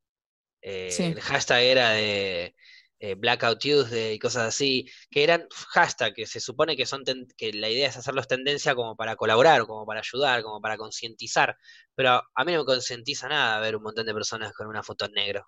eh, 0.61 0.95
el 0.99 1.21
hashtag 1.23 1.63
era 1.63 1.91
de 1.93 2.55
eh, 2.99 3.15
Blackout 3.15 3.61
Tuesday 3.61 4.15
y 4.15 4.19
cosas 4.19 4.49
así, 4.49 4.89
que 5.11 5.23
eran 5.25 5.47
hashtags 5.75 6.15
que 6.15 6.27
se 6.27 6.41
supone 6.41 6.77
que 6.77 6.87
son 6.87 7.05
que 7.37 7.53
la 7.53 7.69
idea 7.69 7.89
es 7.89 7.97
hacerlos 7.97 8.27
tendencia 8.29 8.75
como 8.75 8.97
para 8.97 9.17
colaborar, 9.17 9.67
como 9.67 9.85
para 9.87 10.01
ayudar, 10.01 10.43
como 10.43 10.61
para 10.61 10.77
concientizar, 10.77 11.57
pero 11.95 12.23
a 12.35 12.45
mí 12.45 12.53
no 12.53 12.61
me 12.61 12.65
concientiza 12.65 13.29
nada 13.29 13.61
ver 13.61 13.77
un 13.77 13.83
montón 13.83 14.07
de 14.07 14.15
personas 14.15 14.53
con 14.53 14.67
una 14.67 14.83
foto 14.83 15.07
en 15.07 15.13
negro. 15.13 15.47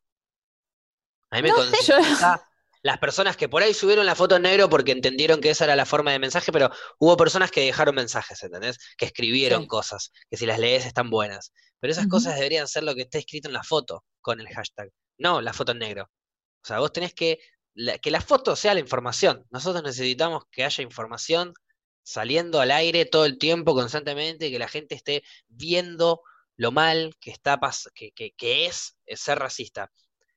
A 1.30 1.36
mí 1.36 1.42
me 1.42 1.52
concientiza 1.52 2.42
las 2.82 2.98
personas 2.98 3.36
que 3.36 3.48
por 3.48 3.62
ahí 3.62 3.74
subieron 3.74 4.06
la 4.06 4.14
foto 4.14 4.36
en 4.36 4.42
negro 4.42 4.68
porque 4.68 4.92
entendieron 4.92 5.40
que 5.40 5.50
esa 5.50 5.64
era 5.64 5.76
la 5.76 5.84
forma 5.84 6.12
de 6.12 6.18
mensaje, 6.18 6.52
pero 6.52 6.70
hubo 6.98 7.16
personas 7.16 7.50
que 7.50 7.62
dejaron 7.62 7.94
mensajes, 7.94 8.42
¿entendés? 8.42 8.78
Que 8.96 9.06
escribieron 9.06 9.62
Sí. 9.62 9.68
cosas, 9.68 10.12
que 10.30 10.36
si 10.36 10.46
las 10.46 10.58
lees 10.58 10.86
están 10.86 11.10
buenas. 11.10 11.52
Pero 11.80 11.92
esas 11.92 12.06
cosas 12.08 12.34
deberían 12.36 12.66
ser 12.66 12.84
lo 12.84 12.94
que 12.94 13.02
está 13.02 13.18
escrito 13.18 13.48
en 13.48 13.54
la 13.54 13.62
foto 13.62 14.04
con 14.20 14.40
el 14.40 14.48
hashtag, 14.48 14.90
no 15.18 15.40
la 15.40 15.52
foto 15.52 15.72
en 15.72 15.78
negro. 15.78 16.10
Sea, 16.68 16.78
vos 16.80 16.92
tenés 16.92 17.14
que, 17.14 17.38
la- 17.74 17.98
que 17.98 18.10
la 18.10 18.20
foto 18.20 18.56
sea 18.56 18.74
la 18.74 18.80
información. 18.80 19.46
Nosotros 19.50 19.82
necesitamos 19.84 20.44
que 20.50 20.64
haya 20.64 20.82
información 20.84 21.54
saliendo 22.02 22.60
al 22.60 22.70
aire 22.70 23.04
todo 23.06 23.24
el 23.26 23.38
tiempo, 23.38 23.74
constantemente, 23.74 24.50
que 24.50 24.58
la 24.58 24.68
gente 24.68 24.94
esté 24.94 25.22
viendo 25.48 26.22
lo 26.56 26.72
mal 26.72 27.16
que 27.20 27.30
está 27.30 27.58
que, 27.94 28.12
que- 28.12 28.32
que 28.32 28.66
es 28.66 28.96
ser 29.14 29.38
racista. 29.38 29.90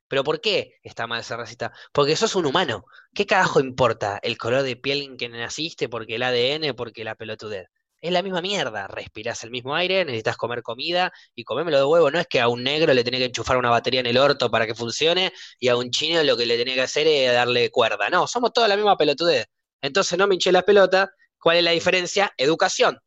¿Pero 0.07 0.23
por 0.23 0.41
qué 0.41 0.75
está 0.83 1.07
mal 1.07 1.23
ser 1.23 1.37
racista? 1.37 1.71
Porque 1.93 2.15
sos 2.15 2.35
un 2.35 2.45
humano. 2.45 2.85
¿Qué 3.13 3.25
carajo 3.25 3.59
importa 3.59 4.19
el 4.23 4.37
color 4.37 4.63
de 4.63 4.75
piel 4.75 5.01
en 5.03 5.17
que 5.17 5.29
naciste? 5.29 5.89
Porque 5.89 6.15
el 6.15 6.23
ADN, 6.23 6.73
porque 6.73 7.03
la 7.03 7.15
pelotudez. 7.15 7.67
Es 8.01 8.11
la 8.11 8.23
misma 8.23 8.41
mierda. 8.41 8.87
Respirás 8.87 9.43
el 9.43 9.51
mismo 9.51 9.75
aire, 9.75 10.03
necesitas 10.05 10.35
comer 10.37 10.63
comida 10.63 11.11
y 11.35 11.43
comémelo 11.43 11.77
de 11.77 11.85
huevo. 11.85 12.09
No 12.11 12.19
es 12.19 12.27
que 12.27 12.39
a 12.41 12.47
un 12.47 12.63
negro 12.63 12.93
le 12.93 13.03
tenés 13.03 13.19
que 13.19 13.25
enchufar 13.27 13.57
una 13.57 13.69
batería 13.69 13.99
en 13.99 14.07
el 14.07 14.17
orto 14.17 14.49
para 14.49 14.65
que 14.65 14.73
funcione 14.75 15.31
y 15.59 15.67
a 15.67 15.77
un 15.77 15.91
chino 15.91 16.23
lo 16.23 16.35
que 16.35 16.45
le 16.47 16.57
tenés 16.57 16.75
que 16.75 16.81
hacer 16.81 17.07
es 17.07 17.31
darle 17.33 17.69
cuerda. 17.69 18.09
No, 18.09 18.27
somos 18.27 18.53
toda 18.53 18.67
la 18.67 18.75
misma 18.75 18.97
pelotudez. 18.97 19.45
Entonces 19.81 20.17
no 20.17 20.27
me 20.27 20.35
hinché 20.35 20.51
la 20.51 20.63
pelota. 20.63 21.11
¿Cuál 21.39 21.57
es 21.57 21.63
la 21.63 21.71
diferencia? 21.71 22.33
Educación. 22.37 22.99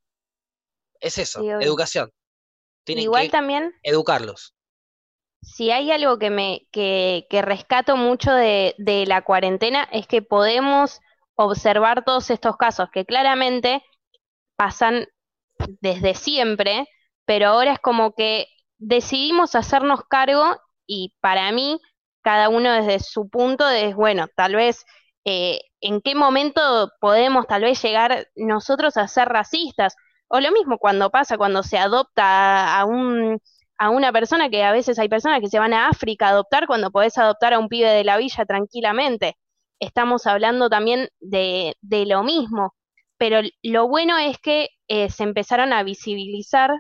Es 1.01 1.19
eso, 1.19 1.41
Sí, 1.41 1.49
educación. 1.61 2.11
Tienen 2.85 3.05
Igual 3.05 3.25
que 3.25 3.31
también, 3.31 3.75
educarlos. 3.83 4.55
si 5.43 5.71
hay 5.71 5.91
algo 5.91 6.19
que 6.19 6.31
me 6.31 6.67
que, 6.73 7.27
que 7.31 7.43
rescato 7.43 7.97
mucho 7.97 8.33
de, 8.33 8.75
de 8.79 9.07
la 9.07 9.23
cuarentena 9.23 9.85
es 9.93 10.07
que 10.07 10.23
podemos 10.23 11.01
observar 11.37 12.05
todos 12.05 12.31
estos 12.31 12.57
casos 12.57 12.89
que 12.93 13.05
claramente 13.05 13.83
pasan 14.57 15.07
desde 15.81 16.15
siempre, 16.15 16.87
pero 17.25 17.49
ahora 17.49 17.73
es 17.75 17.79
como 17.81 18.15
que 18.15 18.47
decidimos 18.79 19.55
hacernos 19.55 20.03
cargo 20.09 20.57
y 20.87 21.15
para 21.21 21.51
mí, 21.53 21.81
cada 22.23 22.49
uno 22.49 22.73
desde 22.73 23.01
su 23.01 23.29
punto 23.29 23.69
es, 23.69 23.95
bueno, 23.95 24.27
tal 24.37 24.57
vez 24.57 24.85
eh, 25.25 25.61
en 25.81 26.01
qué 26.01 26.15
momento 26.15 26.91
podemos 27.01 27.47
tal 27.47 27.63
vez 27.63 27.83
llegar 27.83 28.29
nosotros 28.37 28.97
a 28.97 29.09
ser 29.09 29.29
racistas. 29.29 29.97
O 30.29 30.41
lo 30.41 30.51
mismo 30.53 30.79
cuando 30.79 31.11
pasa, 31.11 31.37
cuando 31.37 31.63
se 31.63 31.79
adopta 31.79 32.79
a 32.79 32.85
un, 32.85 33.39
a 33.79 33.91
una 33.91 34.13
persona 34.13 34.49
que 34.51 34.65
a 34.65 34.73
veces 34.73 34.99
hay 34.99 35.09
personas 35.09 35.41
que 35.41 35.49
se 35.49 35.59
van 35.59 35.75
a 35.75 35.89
África 35.89 36.27
a 36.27 36.31
adoptar 36.31 36.67
cuando 36.67 36.91
podés 36.91 37.19
adoptar 37.19 37.55
a 37.55 37.59
un 37.59 37.69
pibe 37.69 37.89
de 37.91 38.05
la 38.05 38.17
villa 38.17 38.45
tranquilamente. 38.47 39.37
Estamos 39.79 40.27
hablando 40.27 40.71
también 40.71 41.09
de, 41.21 41.77
de 41.83 42.07
lo 42.07 42.23
mismo, 42.23 42.75
pero 43.25 43.41
lo 43.63 43.89
bueno 43.89 44.19
es 44.19 44.39
que 44.39 44.69
eh, 44.87 45.09
se 45.09 45.23
empezaron 45.23 45.73
a 45.73 45.83
visibilizar 45.83 46.71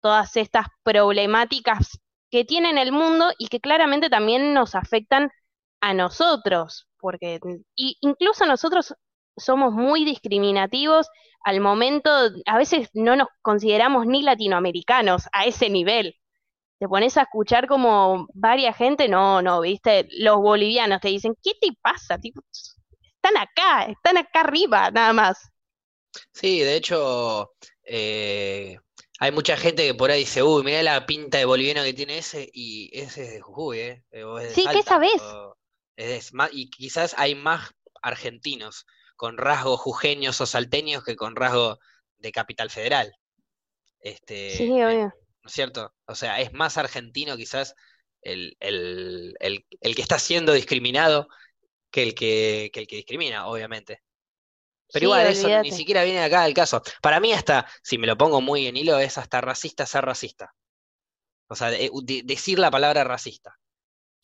todas 0.00 0.36
estas 0.36 0.68
problemáticas 0.84 1.98
que 2.30 2.44
tiene 2.44 2.80
el 2.80 2.92
mundo 2.92 3.32
y 3.36 3.48
que 3.48 3.58
claramente 3.58 4.08
también 4.08 4.54
nos 4.54 4.76
afectan 4.76 5.32
a 5.80 5.92
nosotros, 5.92 6.86
porque 7.00 7.40
y 7.74 7.96
incluso 8.00 8.46
nosotros 8.46 8.94
somos 9.36 9.72
muy 9.72 10.04
discriminativos 10.04 11.08
al 11.42 11.58
momento, 11.60 12.12
a 12.46 12.58
veces 12.58 12.88
no 12.94 13.16
nos 13.16 13.26
consideramos 13.42 14.06
ni 14.06 14.22
latinoamericanos 14.22 15.24
a 15.32 15.46
ese 15.46 15.68
nivel. 15.68 16.14
Te 16.78 16.86
pones 16.86 17.16
a 17.16 17.22
escuchar 17.22 17.66
como 17.66 18.28
varias 18.34 18.76
gente, 18.76 19.08
no, 19.08 19.42
no, 19.42 19.62
viste, 19.62 20.06
los 20.20 20.36
bolivianos 20.36 21.00
te 21.00 21.08
dicen, 21.08 21.34
¿qué 21.42 21.54
te 21.60 21.70
pasa? 21.82 22.18
Tipo, 22.18 22.40
están 23.16 23.36
acá, 23.36 23.86
están 23.90 24.16
acá 24.18 24.42
arriba, 24.42 24.92
nada 24.92 25.12
más. 25.12 25.51
Sí, 26.32 26.60
de 26.60 26.76
hecho, 26.76 27.52
eh, 27.84 28.78
hay 29.18 29.32
mucha 29.32 29.56
gente 29.56 29.86
que 29.86 29.94
por 29.94 30.10
ahí 30.10 30.20
dice, 30.20 30.42
uy, 30.42 30.62
mirá 30.62 30.82
la 30.82 31.06
pinta 31.06 31.38
de 31.38 31.44
boliviano 31.44 31.82
que 31.82 31.94
tiene 31.94 32.18
ese, 32.18 32.48
y 32.52 32.90
ese 32.98 33.24
es 33.24 33.30
de 33.32 33.40
Jujuy, 33.40 33.78
¿eh? 33.80 34.04
O 34.24 34.38
es 34.38 34.48
de 34.50 34.54
Sí, 34.54 34.62
¿qué 34.68 34.82
Salta, 34.82 34.82
sabés? 34.82 35.20
o 35.20 35.56
es 35.96 36.32
de- 36.32 36.48
y 36.52 36.70
quizás 36.70 37.14
hay 37.18 37.34
más 37.34 37.70
argentinos 38.02 38.86
con 39.16 39.38
rasgos 39.38 39.80
jujeños 39.80 40.40
o 40.40 40.46
salteños 40.46 41.04
que 41.04 41.16
con 41.16 41.36
rasgos 41.36 41.78
de 42.18 42.32
Capital 42.32 42.70
Federal. 42.70 43.14
Este, 44.00 44.68
Sí, 44.68 44.80
eh, 44.84 44.84
obvio. 44.84 45.12
¿no 45.42 45.48
es 45.48 45.52
cierto? 45.52 45.94
O 46.06 46.14
sea, 46.14 46.40
es 46.40 46.52
más 46.52 46.78
argentino 46.78 47.36
quizás 47.36 47.74
el, 48.22 48.56
el- 48.60 49.34
el- 49.40 49.66
el 49.80 49.94
que 49.94 50.02
está 50.02 50.18
siendo 50.18 50.52
discriminado 50.52 51.28
que 51.92 52.02
el 52.04 52.14
que, 52.14 52.70
que 52.72 52.80
el 52.82 52.86
que 52.88 52.96
discrimina, 52.96 53.46
obviamente. 53.48 54.02
Pero 54.92 55.00
Sí, 55.00 55.04
igual 55.06 55.26
eso 55.26 55.48
ni 55.62 55.72
siquiera 55.72 56.04
viene 56.04 56.22
acá 56.22 56.42
al 56.42 56.52
caso. 56.54 56.82
Para 57.00 57.18
mí 57.20 57.32
hasta, 57.32 57.66
si 57.82 57.96
me 57.98 58.06
lo 58.06 58.16
pongo 58.18 58.40
muy 58.40 58.66
en 58.66 58.76
hilo, 58.76 58.98
es 58.98 59.16
hasta 59.18 59.40
racista 59.40 59.86
ser 59.86 60.04
racista. 60.04 60.52
O 61.48 61.54
sea, 61.54 61.70
de- 61.70 61.90
de- 62.02 62.22
decir 62.24 62.58
la 62.58 62.70
palabra 62.70 63.04
racista. 63.04 63.58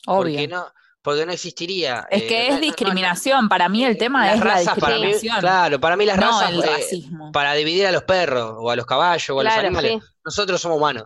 Porque 0.05 0.35
Obvio. 0.45 0.47
no, 0.47 0.65
porque 1.01 1.25
no 1.25 1.31
existiría. 1.31 2.07
Es 2.09 2.23
eh, 2.23 2.27
que 2.27 2.35
no- 2.37 2.43
es 2.43 2.49
no- 2.49 2.55
no- 2.55 2.61
discriminación. 2.61 3.49
Para 3.49 3.67
mí 3.69 3.83
el 3.83 3.97
tema 3.97 4.25
las 4.25 4.35
es 4.35 4.39
la 4.39 4.45
razas, 4.53 4.79
para 4.79 4.95
mí, 4.97 5.07
discriminación, 5.07 5.39
claro, 5.41 5.79
para 5.79 5.95
mí 5.95 6.05
las 6.05 6.17
no 6.17 6.27
razas 6.27 6.49
el 6.51 6.63
eh, 6.63 6.67
racismo. 6.67 7.31
para 7.31 7.53
dividir 7.53 7.87
a 7.87 7.91
los 7.91 8.03
perros 8.03 8.53
o 8.57 8.69
a 8.71 8.75
los 8.75 8.85
caballos 8.85 9.29
o 9.29 9.39
a 9.39 9.43
los 9.43 9.53
animales. 9.53 9.91
sí. 10.01 10.07
Nosotros 10.25 10.61
somos 10.61 10.77
humanos. 10.77 11.03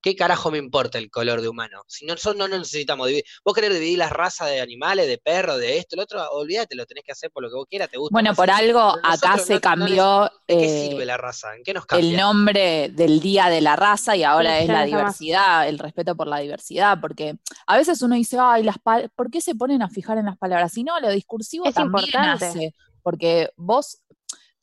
¿Qué 0.00 0.14
carajo 0.14 0.50
me 0.52 0.58
importa 0.58 0.98
el 0.98 1.10
color 1.10 1.40
de 1.40 1.48
humano? 1.48 1.82
Si 1.88 2.06
no, 2.06 2.16
son- 2.16 2.38
no 2.38 2.46
nos 2.46 2.60
necesitamos 2.60 3.08
dividir. 3.08 3.24
Vos 3.44 3.52
querés 3.54 3.72
dividir 3.74 3.98
las 3.98 4.12
razas 4.12 4.48
de 4.48 4.60
animales, 4.60 5.08
de 5.08 5.18
perros, 5.18 5.58
de 5.58 5.78
esto, 5.78 5.96
lo 5.96 6.02
otro, 6.04 6.22
olvídate, 6.30 6.76
lo 6.76 6.86
tenés 6.86 7.02
que 7.04 7.12
hacer 7.12 7.30
por 7.32 7.42
lo 7.42 7.48
que 7.48 7.56
vos 7.56 7.66
quieras, 7.68 7.88
te 7.90 7.96
gusta. 7.98 8.12
Bueno, 8.12 8.32
por 8.34 8.48
así. 8.50 8.64
algo 8.64 8.94
acá 9.02 9.38
se 9.38 9.54
no- 9.54 9.56
no 9.56 9.60
cambió 9.60 10.30
¿De 10.46 10.56
qué 10.56 10.64
eh, 10.64 10.88
sirve 10.90 11.04
la 11.04 11.16
raza? 11.16 11.54
¿En 11.56 11.64
qué 11.64 11.74
nos 11.74 11.82
el 11.84 11.88
cambia? 11.88 12.18
nombre 12.20 12.88
del 12.90 13.20
Día 13.20 13.48
de 13.48 13.60
la 13.60 13.74
Raza 13.76 14.14
y 14.16 14.22
ahora 14.22 14.56
Sí, 14.56 14.62
es 14.62 14.68
la 14.68 14.74
no 14.74 14.78
más. 14.78 14.86
diversidad, 15.18 15.68
el 15.68 15.78
respeto 15.78 16.14
por 16.16 16.26
la 16.28 16.38
diversidad, 16.38 16.98
porque 17.00 17.36
a 17.66 17.76
veces 17.76 18.00
uno 18.00 18.14
dice, 18.14 18.38
ay, 18.40 18.62
las 18.62 18.76
¿por 19.16 19.30
qué 19.30 19.40
se 19.40 19.54
ponen 19.56 19.82
a 19.82 19.88
fijar 19.88 20.16
en 20.18 20.26
las 20.26 20.38
palabras? 20.38 20.72
Si 20.72 20.84
no, 20.84 20.98
lo 21.00 21.10
discursivo 21.10 21.66
Es 21.66 21.74
también 21.74 22.06
importante. 22.06 22.44
hace, 22.46 22.74
porque 23.02 23.50
vos, 23.56 23.98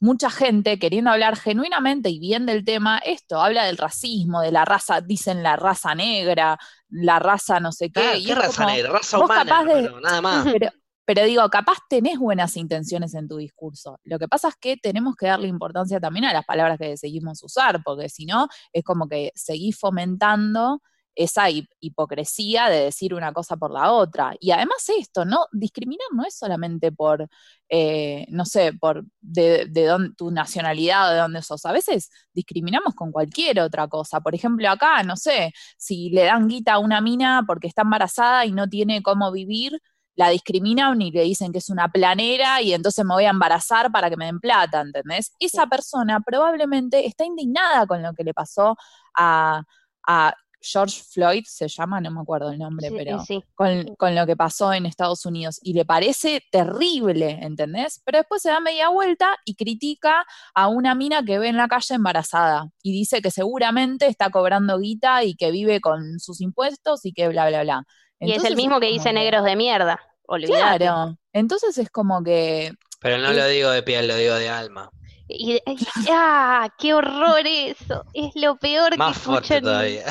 mucha 0.05 0.29
gente 0.29 0.77
queriendo 0.79 1.09
hablar 1.09 1.35
genuinamente 1.35 2.09
y 2.09 2.19
bien 2.19 2.45
del 2.45 2.63
tema, 2.63 2.99
esto 2.99 3.41
habla 3.41 3.65
del 3.65 3.77
racismo, 3.77 4.41
de 4.41 4.51
la 4.51 4.63
raza, 4.63 5.01
dicen 5.01 5.41
la 5.43 5.55
raza 5.55 5.95
negra, 5.95 6.57
la 6.89 7.19
raza 7.19 7.59
no 7.59 7.71
sé 7.71 7.91
qué, 7.91 8.17
y 8.19 8.25
¿qué 8.25 8.35
raza 8.35 8.63
como, 8.63 8.75
negra? 8.75 8.91
Raza 8.93 9.19
humana, 9.19 9.63
de- 9.65 9.71
hermano, 9.73 9.99
nada 9.99 10.21
más. 10.21 10.47
pero, 10.53 10.69
pero 11.05 11.23
digo, 11.25 11.49
capaz 11.49 11.79
tenés 11.89 12.19
buenas 12.19 12.55
intenciones 12.55 13.15
en 13.15 13.27
tu 13.27 13.37
discurso. 13.37 13.99
Lo 14.03 14.19
que 14.19 14.27
pasa 14.27 14.49
es 14.49 14.55
que 14.55 14.77
tenemos 14.77 15.15
que 15.15 15.25
darle 15.25 15.47
importancia 15.47 15.99
también 15.99 16.25
a 16.25 16.33
las 16.33 16.45
palabras 16.45 16.77
que 16.77 16.95
seguimos 16.97 17.43
usar, 17.43 17.81
porque 17.83 18.07
si 18.07 18.25
no, 18.25 18.47
es 18.71 18.83
como 18.83 19.09
que 19.09 19.31
seguís 19.33 19.77
fomentando 19.77 20.81
esa 21.15 21.49
hi- 21.49 21.67
hipocresía 21.79 22.69
de 22.69 22.81
decir 22.85 23.13
una 23.13 23.33
cosa 23.33 23.57
por 23.57 23.71
la 23.71 23.91
otra. 23.93 24.35
Y 24.39 24.51
además 24.51 24.77
esto, 24.89 25.25
¿no? 25.25 25.47
Discriminar 25.51 26.07
no 26.13 26.25
es 26.25 26.37
solamente 26.37 26.91
por, 26.91 27.27
eh, 27.69 28.25
no 28.29 28.45
sé, 28.45 28.73
por 28.73 29.05
de, 29.21 29.65
de 29.67 29.85
dónde- 29.85 30.13
tu 30.15 30.31
nacionalidad 30.31 31.09
o 31.09 31.13
de 31.13 31.19
dónde 31.19 31.41
sos. 31.41 31.65
A 31.65 31.71
veces 31.71 32.09
discriminamos 32.33 32.93
con 32.95 33.11
cualquier 33.11 33.59
otra 33.59 33.87
cosa. 33.87 34.21
Por 34.21 34.35
ejemplo, 34.35 34.69
acá, 34.69 35.03
no 35.03 35.15
sé, 35.17 35.53
si 35.77 36.09
le 36.09 36.23
dan 36.25 36.47
guita 36.47 36.73
a 36.73 36.79
una 36.79 37.01
mina 37.01 37.43
porque 37.47 37.67
está 37.67 37.81
embarazada 37.83 38.45
y 38.45 38.51
no 38.51 38.67
tiene 38.69 39.01
cómo 39.01 39.31
vivir, 39.31 39.79
la 40.17 40.29
discriminan 40.29 41.01
y 41.01 41.11
le 41.11 41.23
dicen 41.23 41.51
que 41.51 41.57
es 41.57 41.69
una 41.69 41.89
planera 41.89 42.61
y 42.61 42.73
entonces 42.73 43.03
me 43.03 43.13
voy 43.13 43.25
a 43.25 43.29
embarazar 43.31 43.91
para 43.91 44.09
que 44.09 44.15
me 44.17 44.25
den 44.25 44.39
plata, 44.39 44.79
¿entendés? 44.81 45.33
Esa 45.39 45.67
persona 45.67 46.21
probablemente 46.21 47.05
está 47.05 47.25
indignada 47.25 47.85
con 47.85 48.01
lo 48.01 48.13
que 48.13 48.23
le 48.23 48.33
pasó 48.33 48.77
a, 49.17 49.63
a 50.07 50.33
George 50.71 51.01
Floyd, 51.11 51.43
se 51.47 51.67
llama, 51.67 52.01
no 52.01 52.11
me 52.11 52.21
acuerdo 52.21 52.51
el 52.51 52.57
nombre, 52.59 52.89
Sí, 52.89 52.95
pero 52.97 53.23
sí. 53.23 53.43
con, 53.53 53.95
con 53.95 54.15
lo 54.15 54.25
que 54.25 54.35
pasó 54.35 54.73
en 54.73 54.85
Estados 54.85 55.25
Unidos 55.25 55.59
y 55.63 55.73
le 55.73 55.85
parece 55.85 56.41
terrible, 56.51 57.37
¿entendés? 57.41 58.01
Pero 58.03 58.17
después 58.19 58.41
se 58.41 58.49
da 58.49 58.59
media 58.59 58.89
vuelta 58.89 59.35
y 59.45 59.55
critica 59.55 60.25
a 60.53 60.67
una 60.67 60.95
mina 60.95 61.23
que 61.23 61.39
ve 61.39 61.47
en 61.49 61.57
la 61.57 61.67
calle 61.67 61.95
embarazada 61.95 62.69
y 62.81 62.91
dice 62.91 63.21
que 63.21 63.31
seguramente 63.31 64.07
está 64.07 64.29
cobrando 64.29 64.79
guita 64.79 65.23
y 65.23 65.35
que 65.35 65.51
vive 65.51 65.79
con 65.81 66.19
sus 66.19 66.41
impuestos 66.41 67.05
y 67.05 67.13
que 67.13 67.27
bla, 67.29 67.47
bla, 67.49 67.63
bla. 67.63 67.83
Y 68.19 68.31
es 68.31 68.43
el 68.43 68.55
mismo 68.55 68.79
que 68.79 68.87
dice 68.87 69.13
negros 69.13 69.43
de 69.43 69.55
mierda. 69.55 69.99
Olvídate. 70.27 70.85
Claro, 70.85 71.17
entonces 71.33 71.77
es 71.77 71.89
como 71.91 72.23
que 72.23 72.73
Pero 72.99 73.19
no 73.19 73.29
es- 73.29 73.37
lo 73.37 73.47
digo 73.47 73.69
de 73.69 73.83
piel, 73.83 74.07
lo 74.07 74.15
digo 74.15 74.33
de 74.35 74.49
alma. 74.49 74.89
Y, 75.27 75.53
y- 75.55 75.61
¡Ah! 76.09 76.69
¡Qué 76.77 76.93
horror 76.93 77.41
eso! 77.45 78.03
Es 78.13 78.35
lo 78.35 78.57
peor 78.57 78.91
que 78.91 78.97
Más 78.97 79.17
fuerte 79.17 79.55
escuchan. 79.55 79.63
todavía. 79.63 80.05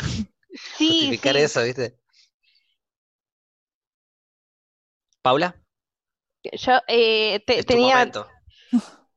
Sí, 0.54 1.14
Justificar 1.16 1.36
sí. 1.36 1.36
eso, 1.36 1.62
¿viste? 1.62 1.98
Paula, 5.22 5.48
Yo 6.52 6.80
eh, 6.88 7.40
te- 7.46 7.62
es 7.62 7.66
tu 7.66 7.76
tenía. 7.76 7.78
momento. 7.78 8.28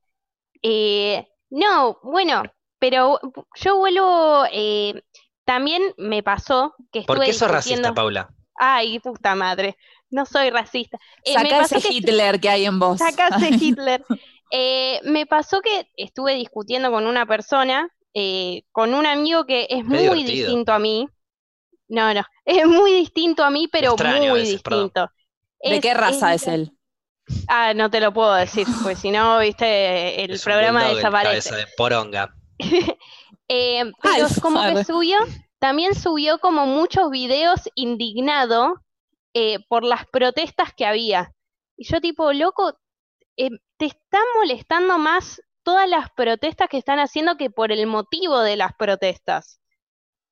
eh, 0.62 1.28
no, 1.50 2.00
bueno, 2.04 2.44
pero 2.80 3.20
yo 3.56 3.78
vuelvo. 3.78 4.46
eh, 4.52 5.02
también 5.46 5.82
me 5.98 6.24
pasó 6.24 6.76
que 6.92 7.00
¿Por 7.08 7.18
estuve 7.18 7.24
qué 7.24 7.34
sos 7.34 7.50
discutiendo. 7.50 7.90
racista, 7.90 7.96
Paula? 7.96 8.30
Ay, 8.56 9.00
puta 9.00 9.36
madre, 9.36 9.78
no 10.10 10.26
soy 10.26 10.50
racista. 10.52 11.00
Eh, 11.24 11.34
Saca 11.34 11.62
ese 11.62 11.80
Hitler 11.88 12.40
que 12.40 12.50
hay 12.50 12.66
en 12.66 12.80
vos. 12.80 13.02
Saca 13.02 13.30
ese 13.30 13.50
Hitler. 13.60 14.06
Eh, 14.50 15.00
me 15.04 15.26
pasó 15.26 15.62
que 15.62 15.90
estuve 15.96 16.36
discutiendo 16.36 16.92
con 16.92 17.06
una 17.08 17.26
persona, 17.26 17.90
eh, 18.14 18.64
con 18.72 18.94
un 18.94 19.06
amigo 19.06 19.46
que 19.46 19.68
es 19.70 19.86
muy 19.86 20.24
distinto 20.24 20.72
a 20.74 20.80
mí. 20.80 21.08
No, 21.88 22.14
no, 22.14 22.24
es 22.46 22.66
muy 22.66 22.94
distinto 22.94 23.44
a 23.44 23.50
mí, 23.50 23.68
pero 23.68 23.96
muy 23.98 24.42
distinto. 24.42 25.10
¿De 25.64 25.80
qué 25.82 25.94
raza 25.94 26.34
es, 26.34 26.48
él? 26.48 26.72
Ah, 27.48 27.74
no 27.74 27.90
te 27.90 28.00
lo 28.00 28.14
puedo 28.14 28.34
decir, 28.34 28.68
pues 28.84 29.00
si 29.00 29.12
no, 29.12 29.40
viste, 29.40 30.24
el 30.24 30.40
programa 30.40 30.86
desaparece. 30.86 31.56
de 31.56 31.68
poronga. 31.76 32.34
eh, 33.48 33.92
pero 34.02 34.28
como 34.42 34.62
que 34.64 34.84
subió, 34.84 35.18
también 35.60 35.96
subió 35.96 36.40
como 36.40 36.66
muchos 36.66 37.10
videos 37.10 37.70
indignado 37.76 38.82
eh, 39.34 39.60
por 39.68 39.84
las 39.84 40.06
protestas 40.08 40.74
que 40.76 40.86
había. 40.86 41.34
Y 41.76 41.86
yo 41.88 42.02
tipo, 42.02 42.34
loco, 42.34 42.78
eh, 43.36 43.50
te 43.78 43.86
están 43.86 44.24
molestando 44.36 44.98
más 44.98 45.42
todas 45.64 45.88
las 45.90 46.10
protestas 46.12 46.70
que 46.70 46.78
están 46.78 47.00
haciendo 47.00 47.38
que 47.38 47.50
por 47.50 47.72
el 47.72 47.86
motivo 47.88 48.40
de 48.40 48.56
las 48.56 48.74
protestas. 48.74 49.60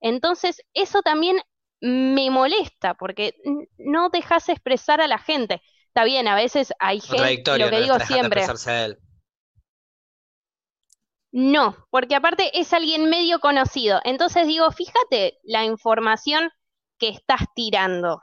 Entonces, 0.01 0.61
eso 0.73 1.01
también 1.01 1.41
me 1.81 2.29
molesta 2.31 2.93
porque 2.95 3.35
no 3.77 4.09
dejas 4.09 4.49
expresar 4.49 5.01
a 5.01 5.07
la 5.07 5.17
gente. 5.17 5.61
Está 5.87 6.03
bien, 6.03 6.27
a 6.27 6.35
veces 6.35 6.73
hay 6.79 6.99
gente, 6.99 7.57
lo 7.57 7.69
que 7.69 7.81
digo 7.81 7.99
siempre. 7.99 8.45
No, 11.31 11.75
porque 11.89 12.15
aparte 12.15 12.57
es 12.59 12.71
alguien 12.73 13.09
medio 13.09 13.39
conocido. 13.39 13.99
Entonces 14.03 14.47
digo, 14.47 14.71
fíjate 14.71 15.37
la 15.43 15.65
información 15.65 16.49
que 16.97 17.09
estás 17.09 17.41
tirando. 17.53 18.21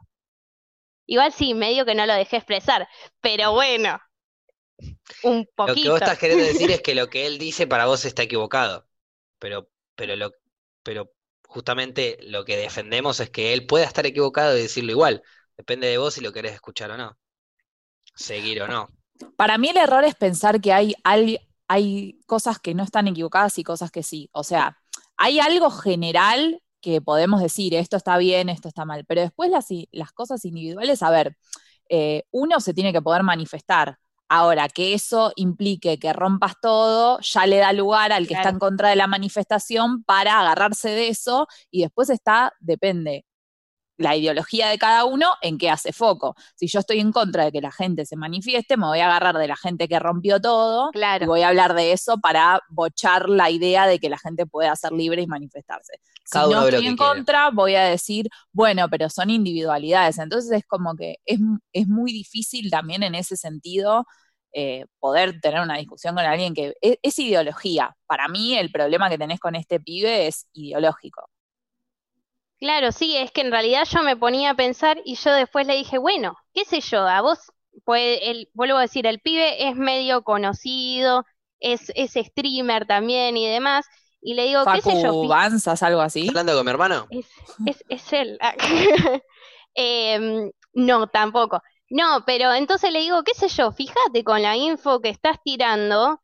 Igual 1.07 1.33
sí, 1.33 1.52
medio 1.55 1.85
que 1.85 1.95
no 1.95 2.07
lo 2.07 2.14
dejé 2.14 2.38
expresar, 2.38 2.88
pero 3.21 3.52
bueno, 3.52 4.00
un 5.25 5.47
poquito. 5.55 5.75
Lo 5.75 5.83
que 5.83 5.88
vos 5.91 6.00
estás 6.02 6.19
queriendo 6.19 6.45
decir 6.45 6.71
es 6.71 6.81
que 6.81 6.95
lo 6.95 7.09
que 7.09 7.26
él 7.26 7.38
dice 7.38 7.67
para 7.67 7.87
vos 7.87 8.05
está 8.05 8.23
equivocado, 8.23 8.88
pero, 9.38 9.69
pero, 9.95 10.17
lo, 10.17 10.33
pero 10.83 11.11
justamente 11.53 12.19
lo 12.23 12.47
que 12.47 12.57
defendemos 12.57 13.21
es 13.21 13.29
que 13.29 13.53
él 13.53 13.67
pueda 13.67 13.85
estar 13.85 14.07
equivocado 14.07 14.57
y 14.57 14.63
decirlo 14.63 14.91
igual. 14.91 15.23
Depende 15.57 15.87
de 15.87 15.99
vos 15.99 16.15
si 16.15 16.23
lo 16.23 16.33
querés 16.33 16.53
escuchar 16.53 16.91
o 16.91 16.97
no, 16.97 17.19
seguir 18.15 18.63
o 18.63 18.69
no. 18.69 18.89
Para 19.37 19.59
mí 19.59 19.69
el 19.69 19.77
error 19.77 20.03
es 20.05 20.15
pensar 20.15 20.63
que 20.63 20.73
hay, 20.73 20.95
hay 21.05 22.19
cosas 22.27 22.59
que 22.59 22.75
no 22.75 22.83
están 22.83 23.07
equivocadas 23.07 23.59
y 23.59 23.65
cosas 23.65 23.91
que 23.91 24.03
sí. 24.03 24.31
O 24.33 24.45
sea, 24.45 24.79
hay 25.19 25.41
algo 25.41 25.71
general 25.71 26.63
que 26.81 27.03
podemos 27.03 27.43
decir, 27.43 27.75
esto 27.75 27.99
está 27.99 28.17
bien, 28.17 28.49
esto 28.49 28.69
está 28.69 28.87
mal, 28.87 29.05
pero 29.07 29.21
después 29.21 29.51
las, 29.51 29.67
las 29.93 30.13
cosas 30.13 30.45
individuales, 30.47 31.03
a 31.03 31.11
ver, 31.11 31.37
eh, 31.91 32.25
uno 32.31 32.61
se 32.61 32.73
tiene 32.73 32.93
que 32.95 33.03
poder 33.03 33.23
manifestar. 33.23 33.99
Ahora, 34.35 34.71
que 34.71 34.95
eso 34.95 35.31
implique 35.37 35.99
que 35.99 36.15
rompas 36.15 36.55
todo, 36.62 37.21
ya 37.21 37.45
le 37.45 37.59
da 37.59 37.75
lugar 37.75 38.12
al 38.12 38.27
que 38.27 38.33
está 38.33 38.49
en 38.49 38.59
contra 38.59 38.89
de 38.89 38.97
la 38.97 39.07
manifestación 39.07 40.05
para 40.05 40.41
agarrarse 40.41 40.89
de 40.89 41.09
eso 41.09 41.49
y 41.71 41.83
después 41.83 42.09
está, 42.09 42.55
depende, 42.59 43.27
la 43.99 44.17
ideología 44.17 44.69
de 44.69 44.79
cada 44.79 45.05
uno 45.05 45.29
en 45.43 45.59
qué 45.59 45.71
hace 45.71 45.93
foco. 45.93 46.35
Si 46.57 46.67
yo 46.67 46.81
estoy 46.81 47.01
en 47.01 47.13
contra 47.13 47.45
de 47.45 47.53
que 47.53 47.61
la 47.61 47.71
gente 47.71 48.07
se 48.07 48.17
manifieste, 48.17 48.77
me 48.77 48.87
voy 48.87 49.01
a 49.01 49.07
agarrar 49.07 49.37
de 49.37 49.47
la 49.47 49.57
gente 49.57 49.89
que 49.89 49.99
rompió 49.99 50.41
todo 50.41 50.91
y 51.21 51.25
voy 51.27 51.43
a 51.43 51.49
hablar 51.49 51.75
de 51.75 51.93
eso 51.93 52.19
para 52.19 52.61
bochar 52.69 53.29
la 53.29 53.51
idea 53.51 53.87
de 53.87 53.99
que 53.99 54.09
la 54.09 54.19
gente 54.19 54.47
pueda 54.47 54.75
ser 54.77 54.93
libre 54.93 55.23
y 55.23 55.27
manifestarse. 55.27 56.01
Si 56.25 56.39
no 56.39 56.67
estoy 56.67 56.87
en 56.87 56.97
contra, 56.97 57.51
voy 57.51 57.75
a 57.75 57.85
decir, 57.85 58.29
bueno, 58.53 58.89
pero 58.89 59.09
son 59.09 59.31
individualidades. 59.31 60.19
Entonces 60.19 60.51
es 60.53 60.67
como 60.67 60.95
que 60.97 61.17
es, 61.25 61.39
muy 61.89 62.13
difícil 62.13 62.71
también 62.71 63.03
en 63.03 63.15
ese 63.15 63.37
sentido 63.37 64.07
eh, 64.55 64.87
poder 64.99 65.41
tener 65.41 65.61
una 65.61 65.77
discusión 65.79 66.15
con 66.15 66.25
alguien 66.25 66.55
que 66.55 66.75
es, 66.81 66.99
es, 67.03 67.19
ideología. 67.19 67.97
Para 68.07 68.29
mí 68.29 68.55
el 68.57 68.71
problema 68.71 69.11
que 69.11 69.19
tenés 69.19 69.41
con 69.41 69.55
este 69.55 69.81
pibe 69.81 70.27
es 70.27 70.47
ideológico. 70.53 71.29
Claro, 72.62 72.92
sí, 72.92 73.16
es 73.16 73.33
que 73.33 73.40
en 73.40 73.50
realidad 73.50 73.88
yo 73.90 74.04
me 74.04 74.16
ponía 74.16 74.50
a 74.50 74.54
pensar 74.54 75.00
y 75.04 75.16
yo 75.16 75.33
después 75.33 75.66
le 75.66 75.75
dije, 75.75 75.99
bueno, 75.99 76.38
qué 76.54 76.64
sé 76.64 76.81
yo, 76.81 77.00
a 77.09 77.21
vos, 77.21 77.50
pues, 77.85 78.21
el, 78.23 78.50
vuelvo 78.54 78.78
a 78.78 78.83
decir, 78.83 79.04
el 79.04 79.19
pibe 79.19 79.69
es 79.69 79.75
medio 79.75 80.23
conocido, 80.23 81.25
es, 81.59 81.90
es 81.96 82.12
streamer 82.12 82.87
también 82.87 83.37
y 83.37 83.48
demás, 83.48 83.87
y 84.20 84.35
le 84.35 84.44
digo, 84.44 84.62
qué 84.72 84.81
sé 84.81 85.03
yo. 85.03 85.25
¿Avanzas 85.25 85.83
algo 85.83 86.03
así? 86.03 86.29
hablando 86.29 86.55
con 86.55 86.64
mi 86.64 86.70
hermano? 86.70 87.09
Es, 87.11 87.27
es, 87.66 87.85
es 87.88 88.12
él. 88.12 88.38
eh, 89.75 90.48
no, 90.72 91.09
tampoco. 91.09 91.61
No, 91.90 92.22
pero 92.25 92.53
entonces 92.53 92.92
le 92.92 93.01
digo, 93.01 93.25
qué 93.25 93.35
sé 93.35 93.48
yo, 93.48 93.72
fíjate 93.72 94.22
con 94.22 94.40
la 94.40 94.57
info 94.57 95.01
que 95.01 95.09
estás 95.09 95.38
tirando 95.44 96.20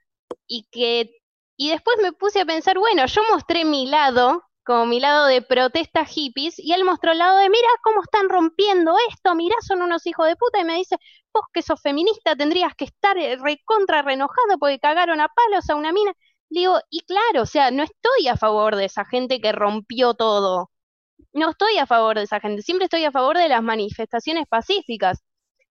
y 0.46 0.68
que... 0.70 1.11
Y 1.57 1.70
después 1.70 1.96
me 2.01 2.12
puse 2.12 2.42
a 2.42 2.46
pensar, 2.46 2.79
bueno, 2.79 3.07
yo 3.07 3.22
mostré 3.29 3.64
mi 3.64 3.87
lado 3.87 4.44
como 4.68 4.85
mi 4.85 5.00
lado 5.00 5.24
de 5.26 5.40
protesta 5.40 6.04
hippies, 6.04 6.59
y 6.59 6.74
él 6.74 6.85
mostró 6.85 7.12
el 7.12 7.18
lado 7.18 7.38
de, 7.38 7.48
mira 7.48 7.68
cómo 7.83 8.02
están 8.02 8.28
rompiendo 8.28 8.94
esto, 9.09 9.35
mira, 9.35 9.57
son 9.66 9.81
unos 9.81 10.07
hijos 10.07 10.26
de 10.28 10.37
puta, 10.37 10.61
y 10.61 10.64
me 10.64 10.74
dice, 10.74 10.98
vos 11.33 11.44
que 11.54 11.62
sos 11.62 11.81
feminista 11.81 12.37
tendrías 12.37 12.74
que 12.74 12.85
estar 12.85 13.16
eh, 13.16 13.37
recontra 13.37 14.02
reenojado 14.02 14.59
porque 14.61 14.78
cagaron 14.78 15.22
a 15.22 15.28
palos 15.28 15.70
a 15.70 15.74
una 15.74 15.90
mina. 15.92 16.12
Digo, 16.50 16.78
y 16.90 17.00
claro, 17.07 17.42
o 17.42 17.46
sea, 17.46 17.70
no 17.70 17.83
estoy 17.83 18.28
a 18.28 18.37
favor 18.37 18.76
de 18.76 18.85
esa 18.85 19.07
gente 19.07 19.40
que 19.40 19.52
rompió 19.52 20.12
todo. 20.12 20.70
No 21.33 21.50
estoy 21.50 21.78
a 21.78 21.87
favor 21.87 22.18
de 22.18 22.24
esa 22.24 22.40
gente, 22.40 22.62
siempre 22.62 22.87
estoy 22.87 23.04
a 23.07 23.12
favor 23.12 23.38
de 23.38 23.48
las 23.48 23.62
manifestaciones 23.62 24.46
pacíficas. 24.48 25.22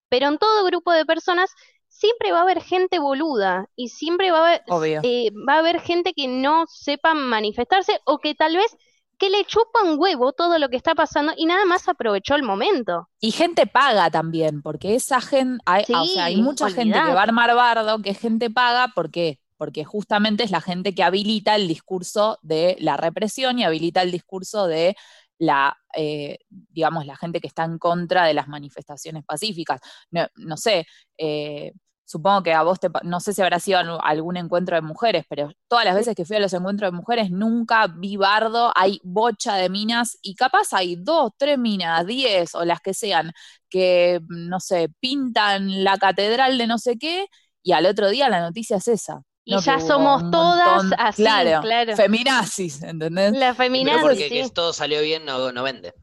Pero 0.10 0.28
en 0.30 0.38
todo 0.40 0.66
grupo 0.66 0.92
de 0.92 1.06
personas 1.06 1.52
siempre 1.98 2.32
va 2.32 2.40
a 2.40 2.42
haber 2.44 2.62
gente 2.62 3.00
boluda 3.00 3.70
y 3.76 3.90
siempre 3.90 4.30
va 4.30 4.38
a 4.38 4.48
haber, 4.48 5.02
eh, 5.04 5.32
va 5.48 5.56
a 5.56 5.60
haber 5.60 5.82
gente 5.82 6.14
que 6.14 6.28
no 6.28 6.66
sepa 6.68 7.16
manifestarse 7.16 8.00
o 8.06 8.20
que 8.20 8.36
tal 8.36 8.56
vez 8.56 8.78
que 9.18 9.32
le 9.32 9.46
chupa 9.46 9.82
un 9.84 10.00
huevo 10.00 10.32
todo 10.32 10.60
lo 10.60 10.70
que 10.70 10.78
está 10.78 10.94
pasando 10.94 11.34
y 11.36 11.48
nada 11.48 11.66
más 11.66 11.88
aprovechó 11.88 12.36
el 12.36 12.44
momento. 12.44 13.10
Y 13.20 13.32
gente 13.32 13.66
paga 13.66 14.12
también, 14.12 14.62
porque 14.62 14.94
esa 14.94 15.22
gente, 15.22 15.60
hay, 15.66 15.86
o 15.92 16.06
sea, 16.06 16.26
hay 16.26 16.38
mucha 16.38 16.70
gente 16.70 16.94
que 16.94 17.14
va 17.14 17.22
a 17.22 17.24
armar 17.24 17.56
bardo, 17.56 18.00
que 18.04 18.14
gente 18.14 18.52
paga, 18.52 18.90
¿por 18.94 19.10
qué? 19.10 19.40
Porque 19.58 19.84
justamente 19.84 20.44
es 20.44 20.52
la 20.52 20.62
gente 20.62 20.94
que 20.94 21.02
habilita 21.02 21.56
el 21.56 21.68
discurso 21.68 22.38
de 22.44 22.78
la 22.80 22.96
represión 22.96 23.58
y 23.58 23.64
habilita 23.64 24.04
el 24.04 24.12
discurso 24.12 24.68
de 24.68 24.96
la, 25.40 25.76
eh, 25.96 26.38
digamos, 26.50 27.08
la 27.08 27.16
gente 27.16 27.40
que 27.42 27.48
está 27.48 27.64
en 27.64 27.80
contra 27.80 28.26
de 28.26 28.36
las 28.36 28.48
manifestaciones 28.48 29.24
pacíficas. 29.26 29.82
No, 30.12 30.58
sé, 30.58 30.86
eh, 31.18 31.74
supongo 32.08 32.42
que 32.42 32.54
a 32.54 32.64
vos, 32.64 32.80
te, 32.80 32.88
no 33.04 33.20
sé 33.20 33.34
si 33.34 33.42
habrá 33.42 33.60
sido 33.60 33.80
algún 34.02 34.38
encuentro 34.38 34.76
de 34.76 34.82
mujeres, 34.82 35.26
pero 35.30 35.52
todas 35.68 35.84
las 35.84 35.94
veces 35.94 36.16
que 36.16 36.24
fui 36.24 36.38
a 36.38 36.40
los 36.40 36.54
encuentros 36.54 36.90
de 36.90 36.98
mujeres 36.98 37.30
nunca 37.30 37.88
vi 37.88 38.16
bardo, 38.16 38.72
hay 38.76 39.02
bocha 39.04 39.56
de 39.56 39.70
minas 39.70 40.18
y 40.22 40.36
capaz 40.36 40.72
hay 40.72 40.96
dos, 40.96 41.32
tres 41.38 41.60
minas, 41.60 42.08
diez 42.08 42.56
o 42.56 42.64
las 42.64 42.80
que 42.80 42.94
sean, 42.94 43.34
que, 43.70 44.22
no 44.30 44.62
sé, 44.62 44.90
pintan 45.02 45.84
la 45.84 45.98
catedral 45.98 46.58
de 46.58 46.66
no 46.66 46.78
sé 46.78 46.98
qué 46.98 47.28
y 47.62 47.74
al 47.74 47.86
otro 47.86 48.10
día 48.10 48.30
la 48.30 48.40
noticia 48.40 48.78
es 48.78 48.88
esa. 48.88 49.22
Y 49.44 49.60
ya 49.60 49.80
somos 49.80 50.32
todas 50.32 50.92
así, 50.98 51.24
claro, 51.24 51.62
Feminazis, 51.96 52.84
¿entendés? 52.84 53.34
La 53.34 53.54
feminazis. 53.54 54.02
porque 54.02 54.30
que 54.30 54.50
todo 54.50 54.74
salió 54.74 55.02
bien 55.02 55.26
no, 55.26 55.52
no 55.52 55.64
vende. 55.64 55.94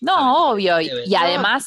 No, 0.00 0.50
obvio. 0.50 0.80
Y, 0.80 1.14
además. 1.14 1.66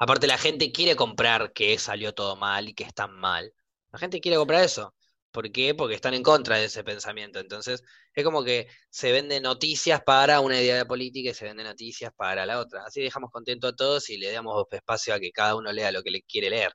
Aparte, 0.00 0.26
la 0.26 0.38
gente 0.38 0.72
quiere 0.72 0.96
comprar 0.96 1.52
que 1.52 1.78
salió 1.78 2.12
todo 2.14 2.34
mal 2.36 2.68
y 2.68 2.74
que 2.74 2.84
están 2.84 3.12
mal. 3.20 3.52
La 3.92 3.98
gente 3.98 4.20
quiere 4.20 4.36
comprar 4.38 4.64
eso. 4.64 4.94
¿Por 5.30 5.52
qué? 5.52 5.74
Porque 5.74 5.94
están 5.94 6.14
en 6.14 6.22
contra 6.22 6.56
de 6.56 6.64
ese 6.64 6.82
pensamiento. 6.84 7.38
Entonces, 7.38 7.82
es 8.14 8.24
como 8.24 8.42
que 8.42 8.66
se 8.90 9.12
venden 9.12 9.42
noticias 9.44 10.02
para 10.02 10.40
una 10.40 10.60
idea 10.60 10.76
de 10.76 10.86
política 10.86 11.30
y 11.30 11.34
se 11.34 11.44
venden 11.44 11.66
noticias 11.66 12.12
para 12.16 12.46
la 12.46 12.58
otra. 12.60 12.84
Así 12.86 13.00
dejamos 13.02 13.30
contento 13.30 13.68
a 13.68 13.76
todos 13.76 14.08
y 14.10 14.16
le 14.18 14.32
damos 14.32 14.66
espacio 14.72 15.14
a 15.14 15.20
que 15.20 15.30
cada 15.32 15.54
uno 15.56 15.72
lea 15.72 15.92
lo 15.92 16.02
que 16.02 16.10
le 16.10 16.22
quiere 16.22 16.50
leer. 16.50 16.72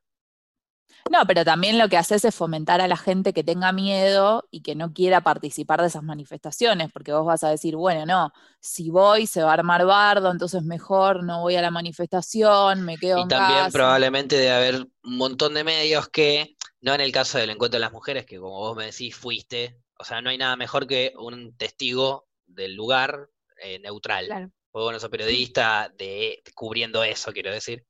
No, 1.11 1.25
pero 1.27 1.45
también 1.45 1.77
lo 1.77 1.87
que 1.87 1.97
haces 1.97 2.25
es 2.25 2.33
fomentar 2.33 2.81
a 2.81 2.87
la 2.87 2.97
gente 2.97 3.31
que 3.31 3.43
tenga 3.43 3.71
miedo 3.71 4.47
y 4.49 4.61
que 4.61 4.73
no 4.75 4.91
quiera 4.91 5.21
participar 5.21 5.81
de 5.81 5.87
esas 5.87 6.01
manifestaciones, 6.01 6.91
porque 6.91 7.13
vos 7.13 7.25
vas 7.25 7.43
a 7.43 7.49
decir, 7.49 7.75
bueno, 7.75 8.05
no, 8.05 8.33
si 8.59 8.89
voy 8.89 9.27
se 9.27 9.43
va 9.43 9.51
a 9.51 9.53
armar 9.53 9.85
bardo, 9.85 10.31
entonces 10.31 10.63
mejor 10.63 11.23
no 11.23 11.41
voy 11.41 11.55
a 11.55 11.61
la 11.61 11.69
manifestación, 11.69 12.81
me 12.81 12.97
quedo 12.97 13.19
y 13.19 13.27
también 13.27 13.71
probablemente 13.71 14.35
debe 14.35 14.51
haber 14.51 14.75
un 14.75 15.17
montón 15.17 15.53
de 15.53 15.63
medios 15.63 16.09
que, 16.09 16.55
no 16.81 16.93
en 16.95 17.01
el 17.01 17.11
caso 17.11 17.37
del 17.37 17.51
encuentro 17.51 17.77
de 17.77 17.81
las 17.81 17.93
mujeres, 17.93 18.25
que 18.25 18.39
como 18.39 18.57
vos 18.57 18.75
me 18.75 18.85
decís, 18.85 19.15
fuiste, 19.15 19.77
o 19.99 20.03
sea, 20.03 20.21
no 20.21 20.31
hay 20.31 20.39
nada 20.39 20.55
mejor 20.55 20.87
que 20.87 21.13
un 21.17 21.55
testigo 21.55 22.27
del 22.47 22.73
lugar 22.73 23.29
eh, 23.61 23.79
neutral. 23.79 24.25
Claro. 24.25 24.51
Vos 24.73 24.91
no 24.91 24.99
sos 24.99 25.09
periodista 25.09 25.93
de, 25.97 26.41
cubriendo 26.55 27.03
eso, 27.03 27.31
quiero 27.31 27.51
decir 27.51 27.85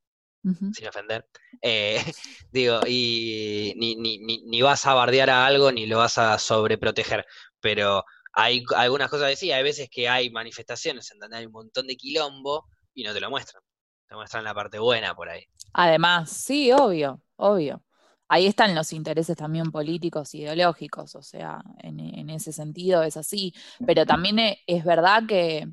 sin 0.71 0.87
ofender. 0.87 1.25
Eh, 1.61 1.97
digo, 2.51 2.81
y 2.87 3.73
ni, 3.77 3.95
ni, 3.95 4.19
ni, 4.19 4.61
vas 4.61 4.85
a 4.85 4.93
bardear 4.93 5.29
a 5.29 5.45
algo 5.45 5.71
ni 5.71 5.85
lo 5.85 5.97
vas 5.99 6.17
a 6.17 6.37
sobreproteger, 6.39 7.25
pero 7.59 8.03
hay 8.33 8.63
algunas 8.75 9.09
cosas 9.09 9.29
que 9.29 9.35
sí, 9.35 9.51
hay 9.51 9.63
veces 9.63 9.89
que 9.89 10.09
hay 10.09 10.29
manifestaciones 10.29 11.09
en 11.11 11.19
donde 11.19 11.37
hay 11.37 11.45
un 11.45 11.53
montón 11.53 11.87
de 11.87 11.95
quilombo 11.95 12.65
y 12.93 13.03
no 13.03 13.13
te 13.13 13.19
lo 13.21 13.29
muestran. 13.29 13.63
te 14.07 14.15
muestran 14.15 14.43
la 14.43 14.53
parte 14.53 14.79
buena 14.79 15.15
por 15.15 15.29
ahí. 15.29 15.45
Además, 15.73 16.29
sí, 16.31 16.71
obvio, 16.71 17.21
obvio. 17.37 17.81
Ahí 18.27 18.47
están 18.47 18.73
los 18.73 18.91
intereses 18.91 19.37
también 19.37 19.71
políticos, 19.71 20.33
ideológicos, 20.33 21.15
o 21.15 21.21
sea, 21.21 21.61
en, 21.83 21.99
en 21.99 22.29
ese 22.31 22.51
sentido 22.51 23.03
es 23.03 23.17
así, 23.17 23.53
pero 23.85 24.05
también 24.05 24.39
e- 24.39 24.59
es 24.65 24.83
verdad 24.83 25.23
que 25.27 25.67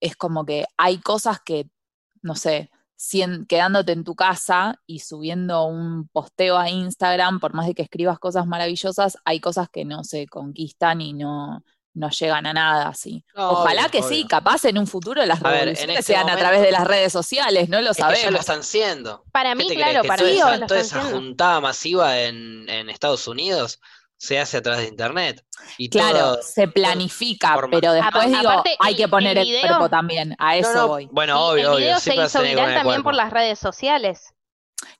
es 0.00 0.16
como 0.16 0.44
que 0.44 0.64
hay 0.76 0.98
cosas 1.00 1.40
que, 1.40 1.68
no 2.22 2.34
sé, 2.34 2.70
quedándote 3.48 3.92
en 3.92 4.04
tu 4.04 4.14
casa 4.14 4.80
y 4.86 5.00
subiendo 5.00 5.64
un 5.64 6.08
posteo 6.08 6.56
a 6.58 6.70
Instagram, 6.70 7.40
por 7.40 7.52
más 7.54 7.66
de 7.66 7.74
que 7.74 7.82
escribas 7.82 8.18
cosas 8.18 8.46
maravillosas, 8.46 9.18
hay 9.24 9.40
cosas 9.40 9.68
que 9.68 9.84
no 9.84 10.04
se 10.04 10.26
conquistan 10.26 11.00
y 11.00 11.12
no, 11.12 11.64
no 11.94 12.10
llegan 12.10 12.46
a 12.46 12.52
nada 12.52 12.88
así. 12.88 13.24
No, 13.34 13.50
Ojalá 13.50 13.82
obvio, 13.86 13.90
que 13.90 14.02
sí, 14.02 14.26
capaz 14.26 14.64
en 14.64 14.78
un 14.78 14.86
futuro 14.86 15.24
las 15.26 15.44
A 15.44 15.50
ver, 15.50 15.60
revoluciones 15.60 15.98
este 16.00 16.12
sean 16.14 16.28
a 16.30 16.36
través 16.36 16.62
de 16.62 16.70
las 16.72 16.86
redes 16.86 17.12
sociales, 17.12 17.68
no 17.68 17.80
lo 17.82 17.90
Es 17.90 17.96
que 17.96 18.02
ya 18.02 18.08
lo 18.08 18.14
sabemos. 18.16 18.40
están 18.40 18.60
haciendo. 18.60 19.24
Para 19.32 19.50
¿Qué 19.50 19.56
mí, 19.56 19.74
claro, 19.74 20.02
para 20.04 20.22
toda 20.22 20.58
mí 20.58 20.66
toda 20.66 20.80
esa 20.80 21.02
juntada 21.02 21.60
masiva 21.60 22.20
en, 22.20 22.68
en 22.68 22.88
Estados 22.88 23.26
Unidos 23.28 23.80
se 24.22 24.38
hace 24.38 24.58
a 24.58 24.62
través 24.62 24.82
de 24.82 24.86
internet. 24.88 25.44
Y 25.78 25.88
Claro, 25.88 26.16
todo- 26.36 26.42
se 26.44 26.68
planifica, 26.68 27.56
pero 27.72 27.92
después 27.92 28.26
digo, 28.26 28.48
aparte, 28.50 28.76
hay 28.78 28.92
el- 28.92 28.96
que 28.96 29.08
poner 29.08 29.36
el 29.36 29.60
cuerpo 29.62 29.88
también, 29.88 30.36
a 30.38 30.56
eso 30.56 30.72
No, 30.74 30.80
no, 30.82 30.88
voy. 30.88 31.08
Bueno, 31.10 31.34
Sí, 31.36 31.42
obvio, 31.52 31.62
el 31.70 31.74
obvio. 31.76 31.98
se 31.98 32.14
hizo 32.14 32.40
viral 32.42 32.72
también 32.74 33.02
por 33.02 33.14
las 33.14 33.32
redes 33.32 33.58
sociales. 33.58 34.32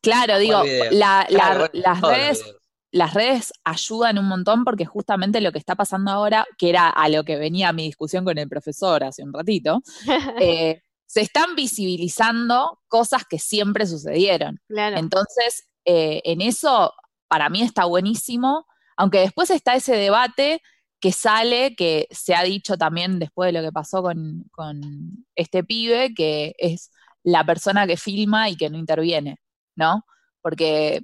Claro, 0.01 0.39
digo, 0.39 0.63
video? 0.65 0.87
la- 0.91 1.21
la- 1.21 1.27
Claro, 1.29 1.59
bueno, 1.61 1.71
las 1.75 2.01
redes, 2.01 2.45
las 2.91 3.15
redes 3.15 3.53
ayudan 3.63 4.19
un 4.19 4.27
montón 4.27 4.65
porque 4.65 4.87
justamente 4.87 5.41
lo 5.41 5.53
que 5.53 5.59
está 5.59 5.77
pasando 5.77 6.11
ahora, 6.11 6.45
que 6.59 6.69
era 6.71 6.89
a 6.89 7.09
lo 7.09 7.23
que 7.23 7.37
venía 7.37 7.73
mi 7.73 7.85
discusión 7.85 8.25
con 8.25 8.39
el 8.39 8.49
profesor 8.49 9.05
hace 9.05 9.23
un 9.23 9.33
ratito, 9.33 9.83
eh, 10.43 10.83
se 11.07 11.21
están 11.21 11.55
visibilizando 11.55 12.81
cosas 12.89 13.23
que 13.29 13.39
siempre 13.39 13.87
sucedieron. 13.87 14.59
Claro. 14.67 14.97
Entonces, 14.99 15.69
eh, 15.85 16.23
en 16.25 16.41
eso, 16.41 16.93
para 17.29 17.49
mí 17.51 17.63
está 17.63 17.85
buenísimo, 17.85 18.67
aunque 19.03 19.19
después 19.19 19.51
está 19.51 19.75
ese 19.75 19.97
debate 19.97 20.63
que 21.01 21.11
sale, 21.11 21.75
que 21.75 22.07
se 22.13 22.37
ha 22.37 22.45
dicho 22.45 22.77
también 22.77 23.19
después 23.19 23.49
de 23.49 23.61
lo 23.61 23.67
que 23.67 23.73
pasó 23.73 24.01
con, 24.01 24.45
con 24.53 25.27
este 25.35 25.65
pibe, 25.65 26.15
que 26.15 26.55
es 26.57 26.93
la 27.25 27.45
persona 27.45 27.89
que 27.89 27.97
filma 27.97 28.49
y 28.49 28.57
que 28.57 28.71
no 28.71 28.79
interviene, 28.79 29.41
¿no? 29.75 30.05
Porque 30.41 31.03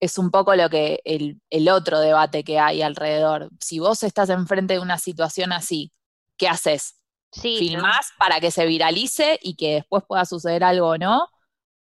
es 0.00 0.18
un 0.18 0.32
poco 0.32 0.56
lo 0.56 0.68
que 0.68 1.00
el, 1.04 1.40
el 1.48 1.68
otro 1.68 2.00
debate 2.00 2.42
que 2.42 2.58
hay 2.58 2.82
alrededor. 2.82 3.48
Si 3.60 3.78
vos 3.78 4.02
estás 4.02 4.28
enfrente 4.30 4.74
de 4.74 4.80
una 4.80 4.98
situación 4.98 5.52
así, 5.52 5.92
¿qué 6.36 6.48
haces? 6.48 6.96
Sí, 7.30 7.58
filmás 7.58 8.08
para 8.18 8.40
que 8.40 8.50
se 8.50 8.66
viralice 8.66 9.38
y 9.40 9.54
que 9.54 9.74
después 9.74 10.02
pueda 10.08 10.24
suceder 10.24 10.64
algo 10.64 10.88
o 10.88 10.98
no, 10.98 11.28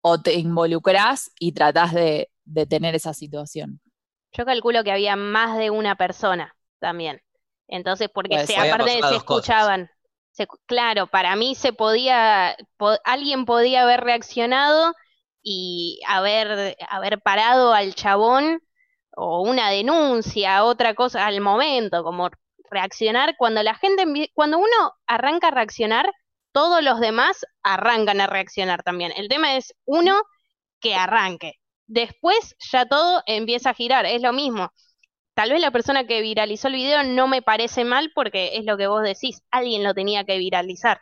o 0.01 0.21
te 0.21 0.35
involucrás 0.35 1.31
y 1.39 1.53
tratás 1.53 1.91
de 1.91 2.29
detener 2.43 2.93
esa 2.93 3.15
situación. 3.15 3.81
Yo 4.37 4.45
calculo 4.45 4.83
que 4.83 4.91
había 4.91 5.15
más 5.15 5.57
de 5.57 5.69
una 5.69 5.95
persona 5.95 6.55
también. 6.79 7.21
Entonces, 7.67 8.09
porque 8.13 8.39
se, 8.39 8.57
aparte 8.57 9.01
se 9.03 9.15
escuchaban. 9.15 9.89
se- 10.31 10.47
claro, 10.65 11.07
para 11.07 11.35
mí 11.35 11.55
se 11.55 11.73
podía, 11.73 12.55
po- 12.77 12.97
alguien 13.05 13.45
podía 13.45 13.83
haber 13.83 14.01
reaccionado 14.01 14.93
y 15.41 15.99
haber, 16.07 16.75
haber 16.89 17.21
parado 17.21 17.73
al 17.73 17.95
chabón 17.95 18.59
o 19.15 19.41
una 19.43 19.69
denuncia, 19.69 20.63
otra 20.65 20.93
cosa 20.95 21.25
al 21.25 21.39
momento, 21.41 22.03
como 22.03 22.29
reaccionar. 22.69 23.35
Cuando 23.37 23.63
la 23.63 23.75
gente, 23.75 24.05
cuando 24.33 24.57
uno 24.57 24.93
arranca 25.07 25.47
a 25.49 25.51
reaccionar, 25.51 26.11
todos 26.51 26.83
los 26.83 26.99
demás 26.99 27.45
arrancan 27.63 28.21
a 28.21 28.27
reaccionar 28.27 28.83
también. 28.83 29.11
El 29.15 29.29
tema 29.29 29.55
es 29.57 29.73
uno 29.85 30.21
que 30.81 30.95
arranque. 30.95 31.53
Después 31.87 32.55
ya 32.71 32.85
todo 32.87 33.23
empieza 33.27 33.71
a 33.71 33.73
girar, 33.73 34.05
es 34.05 34.21
lo 34.21 34.33
mismo. 34.33 34.71
Tal 35.35 35.51
vez 35.51 35.61
la 35.61 35.71
persona 35.71 36.07
que 36.07 36.21
viralizó 36.21 36.67
el 36.69 36.75
video 36.75 37.03
no 37.03 37.27
me 37.27 37.41
parece 37.43 37.85
mal 37.85 38.11
porque 38.15 38.57
es 38.57 38.65
lo 38.65 38.77
que 38.77 38.87
vos 38.87 39.03
decís, 39.03 39.41
alguien 39.51 39.83
lo 39.83 39.93
tenía 39.95 40.25
que 40.25 40.37
viralizar. 40.39 40.99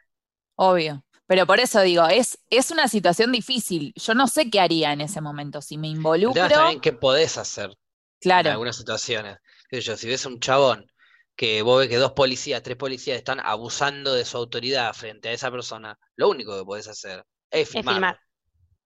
Obvio. 0.55 1.03
Pero 1.25 1.47
por 1.47 1.59
eso 1.59 1.81
digo, 1.81 2.05
es, 2.07 2.37
es 2.49 2.71
una 2.71 2.87
situación 2.87 3.31
difícil. 3.31 3.93
Yo 3.95 4.13
no 4.13 4.27
sé 4.27 4.49
qué 4.49 4.59
haría 4.59 4.91
en 4.93 5.01
ese 5.01 5.21
momento. 5.21 5.61
Si 5.61 5.77
me 5.77 5.87
involucro, 5.87 6.43
es 6.45 6.53
también 6.53 6.81
qué 6.81 6.93
podés 6.93 7.37
hacer 7.37 7.71
en 7.71 7.75
claro, 8.19 8.51
algunas 8.51 8.75
situaciones. 8.77 9.37
Yo, 9.71 9.97
si 9.97 10.07
ves 10.07 10.25
un 10.25 10.39
chabón 10.39 10.87
que 11.35 11.61
vos 11.63 11.79
ves 11.81 11.89
que 11.89 11.97
dos 11.97 12.13
policías, 12.13 12.63
tres 12.63 12.77
policías 12.77 13.17
están 13.17 13.39
abusando 13.39 14.13
de 14.13 14.25
su 14.25 14.37
autoridad 14.37 14.93
frente 14.93 15.29
a 15.29 15.33
esa 15.33 15.51
persona, 15.51 15.99
lo 16.15 16.29
único 16.29 16.57
que 16.57 16.65
podés 16.65 16.87
hacer 16.87 17.25
es 17.51 17.69
Es 17.73 17.83
filmarlo. 17.83 17.85
filmar. 17.85 18.19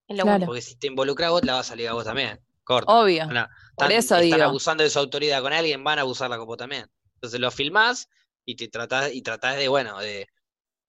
Es 0.08 0.18
lo 0.18 0.24
Claro. 0.24 0.38
único. 0.38 0.46
Porque 0.48 0.62
si 0.62 0.76
te 0.78 0.88
involucras 0.88 1.32
vos, 1.32 1.44
la 1.44 1.54
va 1.54 1.60
a 1.60 1.64
salir 1.64 1.88
a 1.88 1.94
vos 1.94 2.06
también. 2.06 2.40
Corto. 2.64 2.92
obvio. 2.92 3.24
A- 3.24 3.50
Por 3.76 3.92
están, 3.92 3.92
eso 3.92 4.16
están 4.16 4.22
digo. 4.22 4.44
abusando 4.44 4.84
de 4.84 4.90
su 4.90 5.00
autoridad 5.00 5.42
con 5.42 5.54
alguien, 5.54 5.84
van 5.84 6.00
a 6.00 6.02
abusarla 6.02 6.38
con 6.38 6.48
vos 6.48 6.58
también. 6.58 6.86
Entonces 7.16 7.40
lo 7.40 7.50
filmás 7.52 8.10
y 8.46 8.56
te 8.56 8.68
tratás, 8.68 9.14
y 9.14 9.22
tratás 9.22 9.58
de, 9.58 9.68
bueno, 9.70 10.00
de, 10.00 10.28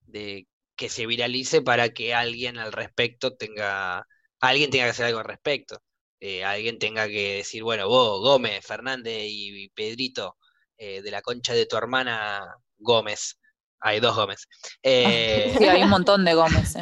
de 0.03 0.49
que 0.77 0.89
se 0.89 1.07
viralice 1.07 1.63
para 1.63 1.91
que 1.91 2.15
alguien 2.15 2.59
al 2.59 2.73
respecto 2.73 3.35
tenga, 3.37 4.07
alguien 4.41 4.71
tenga 4.71 4.85
que 4.87 4.91
hacer 4.91 5.07
algo 5.07 5.21
al 5.21 5.25
respecto. 5.27 5.83
Eh, 6.21 6.45
alguien 6.45 6.79
tenga 6.79 7.07
que 7.09 7.37
decir, 7.39 7.63
bueno, 7.63 7.89
vos, 7.89 8.21
Gómez, 8.21 8.65
Fernández 8.67 9.25
y 9.29 9.69
Pedrito, 9.71 10.37
eh, 10.79 11.03
de 11.03 11.11
la 11.13 11.23
concha 11.23 11.55
de 11.55 11.67
tu 11.67 11.77
hermana 11.77 12.45
Gómez. 12.79 13.39
Hay 13.81 14.01
dos 14.01 14.17
Gómez. 14.17 14.49
Eh, 14.83 15.55
Sí, 15.59 15.65
hay 15.69 15.83
un 15.85 15.91
montón 15.91 16.25
de 16.25 16.35
Gómez, 16.35 16.75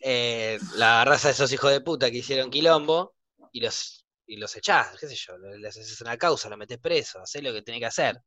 ¿eh? 0.00 0.58
la 0.74 1.04
raza 1.04 1.28
de 1.28 1.32
esos 1.34 1.52
hijos 1.52 1.70
de 1.72 1.80
puta 1.80 2.10
que 2.10 2.18
hicieron 2.18 2.50
quilombo 2.50 3.14
y 3.52 3.60
los, 3.60 4.06
y 4.26 4.36
los 4.36 4.54
echás, 4.56 4.96
qué 4.98 5.08
sé 5.08 5.14
yo, 5.16 5.36
les 5.38 5.76
haces 5.76 6.00
una 6.00 6.16
causa, 6.18 6.48
lo 6.48 6.56
metes 6.56 6.78
preso, 6.78 7.20
haces 7.20 7.42
lo 7.42 7.52
que 7.52 7.62
tenés 7.62 7.80
que 7.80 7.86
hacer. 7.86 8.22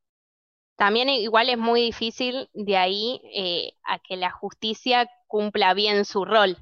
También 0.75 1.09
igual 1.09 1.49
es 1.49 1.57
muy 1.57 1.81
difícil 1.81 2.49
de 2.53 2.77
ahí 2.77 3.21
eh, 3.35 3.73
a 3.83 3.99
que 3.99 4.17
la 4.17 4.31
justicia 4.31 5.09
cumpla 5.27 5.73
bien 5.73 6.03
su 6.05 6.25
rol. 6.25 6.57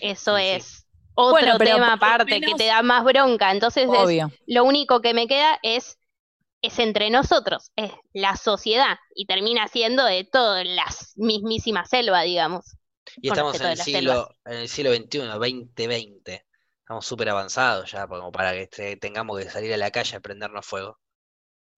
Eso 0.00 0.36
Sí, 0.36 0.42
sí. 0.42 0.56
es 0.56 0.86
otro 1.14 1.30
Bueno, 1.32 1.58
pero 1.58 1.74
tema 1.74 1.94
aparte 1.94 2.40
que 2.40 2.54
te 2.56 2.66
da 2.66 2.82
más 2.82 3.04
bronca. 3.04 3.52
Entonces 3.52 3.90
es- 3.92 4.24
lo 4.46 4.64
único 4.64 5.00
que 5.02 5.14
me 5.14 5.28
queda 5.28 5.58
es, 5.62 5.98
es 6.62 6.78
entre 6.80 7.10
nosotros, 7.10 7.72
es 7.76 7.92
la 8.14 8.36
sociedad. 8.36 8.98
Y 9.14 9.26
termina 9.26 9.68
siendo 9.68 10.04
de 10.04 10.24
todo 10.24 10.62
la 10.64 10.86
mismísima 11.16 11.84
selva, 11.86 12.22
digamos. 12.22 12.76
Y 13.16 13.28
Con 13.28 13.38
estamos 13.38 13.60
en 13.60 13.66
el 13.66 13.76
siglo, 13.78 14.28
en 14.44 14.52
el 14.58 14.68
siglo 14.68 14.94
XXI, 14.94 15.18
2020. 15.38 16.46
Estamos 16.80 17.06
súper 17.06 17.28
avanzados 17.28 17.90
ya, 17.90 18.06
como 18.06 18.32
para 18.32 18.52
que 18.52 18.62
este- 18.62 18.96
tengamos 18.96 19.38
que 19.38 19.48
salir 19.50 19.72
a 19.72 19.76
la 19.76 19.90
calle 19.90 20.16
a 20.16 20.20
prendernos 20.20 20.66
fuego. 20.66 20.98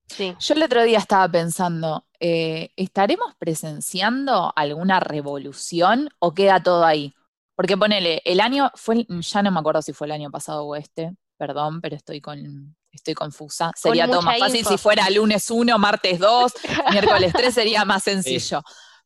Sí. 0.09 0.37
Yo 0.38 0.55
el 0.55 0.62
otro 0.62 0.83
día 0.83 0.99
estaba 0.99 1.29
pensando, 1.29 2.07
eh, 2.20 2.70
¿estaremos 2.77 3.35
presenciando 3.38 4.53
alguna 4.55 5.01
revolución 5.01 6.11
o 6.18 6.35
queda 6.35 6.62
todo 6.62 6.85
ahí? 6.85 7.14
Porque 7.57 7.77
ponele, 7.77 8.20
el 8.25 8.40
año 8.40 8.70
fue, 8.75 9.07
ya 9.09 9.42
no 9.42 9.51
me 9.51 9.61
acuerdo 9.61 9.81
si 9.83 9.92
fue 9.92 10.07
el 10.07 10.12
año 10.12 10.31
pasado 10.31 10.64
o 10.64 10.77
este, 10.77 11.14
perdón, 11.38 11.81
pero 11.81 11.97
estoy 11.97 12.20
con, 12.20 12.77
estoy 12.90 13.14
confusa. 13.14 13.73
Sería 13.77 14.07
todo 14.07 14.23
más 14.23 14.38
fácil 14.38 14.57
info. 14.57 14.70
si 14.70 14.79
fuera 14.79 15.09
lunes 15.11 15.51
1, 15.51 15.79
martes 15.79 16.18
2, 16.18 16.53
miércoles 16.90 17.33
3, 17.35 17.55
sería 17.55 17.85
más 17.85 18.03
sencillo. 18.05 18.62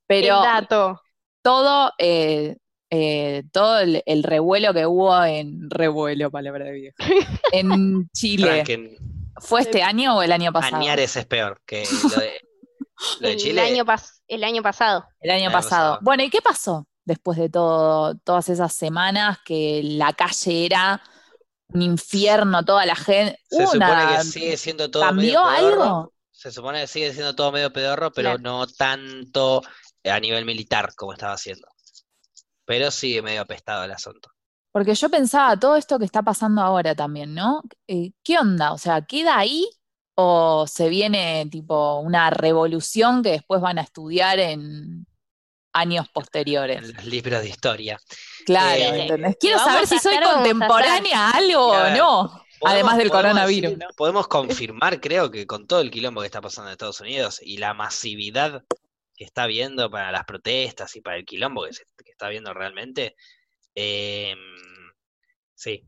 Pero 0.07 0.39
El 0.39 0.43
dato. 0.43 1.01
Todo, 1.49 1.93
eh, 1.97 2.57
eh, 2.91 3.43
todo 3.53 3.79
el, 3.79 4.03
el 4.05 4.23
revuelo 4.23 4.75
que 4.75 4.85
hubo 4.87 5.25
en 5.25 5.71
revuelo, 5.71 6.31
palabra 6.31 6.67
de 6.67 6.73
vieja, 6.73 6.97
en 7.53 8.07
Chile, 8.11 8.65
¿fue 9.41 9.63
este 9.63 9.83
año 9.83 10.19
o 10.19 10.23
el 10.23 10.31
año 10.33 10.53
pasado? 10.53 10.77
Añares 10.77 11.17
es 11.17 11.25
peor 11.25 11.59
que 11.65 11.85
lo 12.03 12.09
de, 12.21 12.33
lo 13.21 13.29
de 13.29 13.33
El 13.33 13.39
Chile. 13.39 13.61
año, 13.63 13.85
pas- 13.87 14.21
el 14.29 14.45
año 14.45 14.63
pasado. 14.63 15.07
El 15.21 15.31
año 15.31 15.39
El 15.39 15.47
año 15.47 15.53
pasado. 15.53 15.93
pasado. 15.93 15.99
Bueno, 16.03 16.23
¿y 16.23 16.29
qué 16.29 16.43
pasó 16.43 16.87
después 17.07 17.39
de 17.39 17.49
todo, 17.49 18.15
todas 18.25 18.51
esas 18.51 18.75
semanas 18.75 19.39
que 19.43 19.81
la 19.85 20.13
calle 20.13 20.67
era 20.67 21.01
un 21.69 21.81
infierno, 21.81 22.63
toda 22.63 22.85
la 22.85 22.95
gente? 22.97 23.39
Se 23.49 23.65
supone 23.67 24.17
que 24.19 24.25
sigue 24.25 24.57
siendo 24.59 24.91
todo 24.91 25.03
¿Cambió 25.03 25.45
medio 25.47 25.57
pedorro. 25.57 25.83
algo? 25.85 26.13
Se 26.31 26.53
supone 26.53 26.83
que 26.83 26.87
sigue 26.89 27.13
siendo 27.15 27.35
todo 27.35 27.53
medio 27.53 27.73
pedorro, 27.73 28.13
pero 28.13 28.35
Claro. 28.37 28.43
no 28.43 28.67
tanto 28.67 29.63
a 30.11 30.21
nivel 30.21 30.45
militar 30.45 30.91
como 30.97 31.13
estaba 31.13 31.33
haciendo. 31.35 31.67
Pero 32.65 32.91
sigue 32.91 33.23
medio 33.23 33.43
apestado 33.43 33.85
el 33.85 33.93
asunto. 33.93 34.31
Porque 34.73 34.95
yo 34.95 35.09
pensaba 35.09 35.59
todo 35.59 35.77
esto 35.77 35.99
que 35.99 36.05
está 36.05 36.23
pasando 36.23 36.61
ahora 36.63 36.95
también, 36.95 37.35
¿no? 37.35 37.63
Eh, 37.87 38.13
¿Qué 38.23 38.39
onda? 38.39 38.73
O 38.73 38.79
sea, 38.79 39.01
¿queda 39.03 39.39
ahí 39.39 39.67
o 40.15 40.67
se 40.67 40.89
viene 40.89 41.47
tipo 41.51 41.99
una 42.01 42.29
revolución 42.31 43.23
que 43.23 43.31
después 43.31 43.61
van 43.61 43.79
a 43.79 43.83
estudiar 43.83 44.39
en 44.39 45.07
años 45.73 46.09
posteriores? 46.11 46.79
En 46.91 46.95
los 46.95 47.05
libros 47.07 47.41
de 47.41 47.49
historia. 47.49 47.99
Claro, 48.45 48.81
Eh, 48.81 49.03
¿entendés? 49.03 49.33
¿qué 49.35 49.39
Quiero 49.49 49.59
saber 49.59 49.87
si 49.87 49.99
soy 49.99 50.19
contemporánea 50.21 51.29
a 51.29 51.31
algo 51.33 51.69
o 51.69 51.91
no. 51.91 52.45
Además 52.65 52.97
del 52.99 53.09
podemos 53.09 53.31
coronavirus. 53.33 53.71
decir- 53.79 53.87
podemos 53.97 54.29
confirmar, 54.29 55.01
creo 55.01 55.31
que 55.31 55.47
con 55.47 55.67
todo 55.67 55.81
el 55.81 55.91
quilombo 55.93 56.21
que 56.21 56.27
está 56.27 56.41
pasando 56.41 56.69
en 56.69 56.73
Estados 56.73 57.01
Unidos 57.01 57.41
y 57.43 57.59
la 57.59 57.73
masividad 57.73 58.65
que 59.19 59.25
está 59.25 59.43
habiendo 59.43 59.91
para 59.91 60.13
las 60.13 60.25
protestas 60.25 60.97
y 60.97 61.03
para 61.03 61.17
el 61.17 61.27
quilombo 61.27 61.67
que, 61.67 61.75
se, 61.75 61.85
que 62.03 62.13
está 62.13 62.31
viendo 62.31 62.55
realmente, 62.55 63.17
Em, 63.81 64.37
sí, 65.55 65.85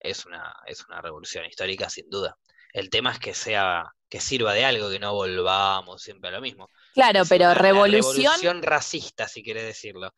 es 0.00 0.26
una, 0.26 0.56
es 0.66 0.84
una 0.86 1.00
revolución 1.00 1.44
histórica 1.44 1.88
sin 1.88 2.10
duda. 2.10 2.36
El 2.72 2.90
tema 2.90 3.12
es 3.12 3.20
que 3.20 3.32
sea, 3.32 3.84
que 4.08 4.18
sirva 4.18 4.54
de 4.54 4.64
algo, 4.64 4.90
que 4.90 4.98
no 4.98 5.14
volvamos 5.14 6.02
siempre 6.02 6.30
a 6.30 6.32
lo 6.32 6.40
mismo. 6.40 6.68
Claro, 6.94 7.22
pero 7.28 7.54
revolución... 7.54 8.24
revolución 8.24 8.62
racista, 8.64 9.28
si 9.28 9.44
querés 9.44 9.62
decirlo. 9.62 10.12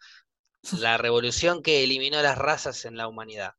La 0.79 0.97
revolución 0.97 1.63
que 1.63 1.85
eliminó 1.85 2.23
las 2.23 2.39
razas 2.39 2.87
en 2.87 2.97
la 2.97 3.07
humanidad. 3.07 3.53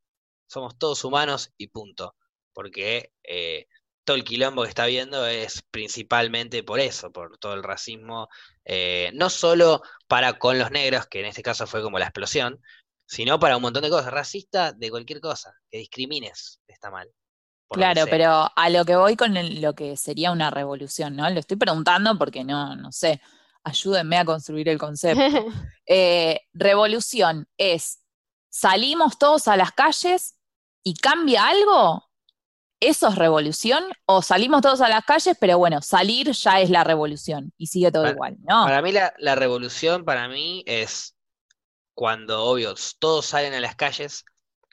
Somos 0.48 0.76
todos 0.80 1.04
humanos 1.04 1.52
y 1.56 1.68
punto. 1.68 2.16
Porque 2.52 3.12
eh, 3.22 3.68
todo 4.06 4.16
el 4.16 4.24
quilombo 4.24 4.64
que 4.64 4.70
está 4.70 4.86
viendo 4.86 5.26
es 5.26 5.64
principalmente 5.72 6.64
por 6.64 6.80
eso, 6.80 7.12
por 7.12 7.38
todo 7.38 7.56
el 7.56 7.64
racismo, 7.64 8.30
eh, 8.64 9.12
no 9.14 9.30
solo 9.30 9.82
para 10.08 10.34
con 10.34 10.58
los 10.58 10.72
negros, 10.72 11.08
que 11.08 11.20
en 11.20 11.26
este 11.26 11.42
caso 11.42 11.68
fue 11.68 11.82
como 11.82 12.00
la 12.00 12.06
explosión, 12.06 12.62
sino 13.08 13.40
para 13.40 13.58
un 13.58 13.64
montón 13.64 13.84
de 13.84 13.90
cosas, 13.90 14.14
racista 14.14 14.72
de 14.72 14.90
cualquier 14.90 15.20
cosa, 15.20 15.54
que 15.70 15.80
discrimines 15.80 16.62
está 16.68 16.92
mal. 16.92 17.10
Claro, 17.70 18.06
pero 18.10 18.48
a 18.56 18.70
lo 18.70 18.86
que 18.86 18.96
voy 18.96 19.16
con 19.16 19.34
lo 19.60 19.74
que 19.74 19.98
sería 19.98 20.32
una 20.32 20.52
revolución, 20.52 21.16
¿no? 21.16 21.28
Lo 21.30 21.40
estoy 21.40 21.58
preguntando 21.58 22.18
porque 22.18 22.44
no, 22.44 22.76
no 22.76 22.92
sé, 22.92 23.22
ayúdenme 23.64 24.18
a 24.18 24.26
construir 24.26 24.70
el 24.70 24.78
concepto. 24.78 25.20
Eh, 25.88 26.42
revolución 26.52 27.48
es, 27.60 28.00
salimos 28.50 29.20
todos 29.20 29.48
a 29.48 29.56
las 29.56 29.72
calles 29.72 30.36
y 30.84 30.96
cambia 30.96 31.48
algo, 31.48 32.05
¿eso 32.80 33.08
es 33.08 33.16
revolución? 33.16 33.84
¿O 34.06 34.22
salimos 34.22 34.62
todos 34.62 34.82
a 34.82 34.90
las 34.90 35.06
calles, 35.06 35.38
pero 35.40 35.58
bueno, 35.58 35.82
salir 35.82 36.32
ya 36.32 36.60
es 36.62 36.70
la 36.70 36.84
revolución 36.84 37.54
y 37.58 37.68
sigue 37.68 37.92
todo 37.92 38.10
igual? 38.10 38.38
No. 38.48 38.66
Para 38.66 38.82
mí 38.82 38.92
la, 38.92 39.14
la, 39.18 39.36
revolución, 39.36 40.06
para 40.06 40.28
mí, 40.28 40.64
es 40.66 41.16
cuando, 41.94 42.44
obvio, 42.44 42.76
todos 43.00 43.26
salen 43.26 43.54
a 43.54 43.60
las 43.60 43.76
calles 43.76 44.26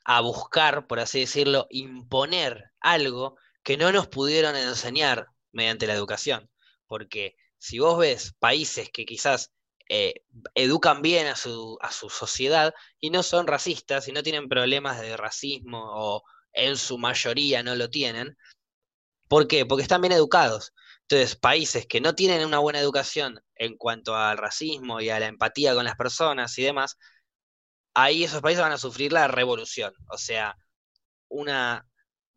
a 0.04 0.20
buscar, 0.20 0.86
por 0.86 1.00
así 1.00 1.20
decirlo, 1.20 1.66
imponer 1.70 2.72
algo 2.80 3.36
que 3.62 3.76
no 3.76 3.92
nos 3.92 4.08
pudieron 4.08 4.56
enseñar 4.56 5.28
mediante 5.52 5.86
la 5.86 5.94
educación. 5.94 6.50
Porque 6.86 7.36
si 7.58 7.78
vos 7.78 7.98
ves 7.98 8.34
países 8.38 8.90
que 8.92 9.06
quizás 9.06 9.52
eh, 9.88 10.14
educan 10.54 11.02
bien 11.02 11.26
a 11.26 11.36
su, 11.36 11.78
a 11.80 11.92
su 11.92 12.10
sociedad 12.10 12.74
y 12.98 13.10
no 13.10 13.22
son 13.22 13.46
racistas 13.46 14.08
y 14.08 14.12
no 14.12 14.22
tienen 14.22 14.48
problemas 14.48 15.00
de 15.00 15.16
racismo 15.16 15.80
o 15.84 16.22
en 16.52 16.76
su 16.76 16.98
mayoría 16.98 17.62
no 17.62 17.74
lo 17.74 17.90
tienen, 17.90 18.36
¿por 19.28 19.48
qué? 19.48 19.66
Porque 19.66 19.82
están 19.82 20.00
bien 20.02 20.12
educados. 20.12 20.72
Entonces, 21.02 21.36
países 21.36 21.86
que 21.86 22.00
no 22.00 22.14
tienen 22.14 22.46
una 22.46 22.58
buena 22.58 22.80
educación 22.80 23.40
en 23.56 23.76
cuanto 23.76 24.16
al 24.16 24.38
racismo 24.38 25.00
y 25.00 25.10
a 25.10 25.20
la 25.20 25.26
empatía 25.26 25.74
con 25.74 25.84
las 25.84 25.96
personas 25.96 26.56
y 26.58 26.62
demás, 26.62 26.96
ahí 27.94 28.24
esos 28.24 28.40
países 28.42 28.62
van 28.62 28.72
a 28.72 28.78
sufrir 28.78 29.12
la 29.12 29.28
revolución. 29.28 29.92
O 30.08 30.18
sea, 30.18 30.56
una, 31.28 31.86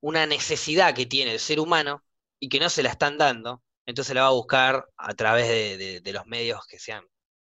una 0.01 0.25
necesidad 0.25 0.95
que 0.95 1.05
tiene 1.05 1.33
el 1.33 1.39
ser 1.39 1.59
humano 1.59 2.03
y 2.39 2.49
que 2.49 2.59
no 2.59 2.69
se 2.69 2.83
la 2.83 2.89
están 2.89 3.17
dando, 3.17 3.63
entonces 3.85 4.15
la 4.15 4.23
va 4.23 4.27
a 4.27 4.31
buscar 4.31 4.89
a 4.97 5.13
través 5.15 5.47
de, 6.03 6.11
los 6.13 6.25
medios 6.27 6.65
que 6.67 6.79
sean 6.79 7.03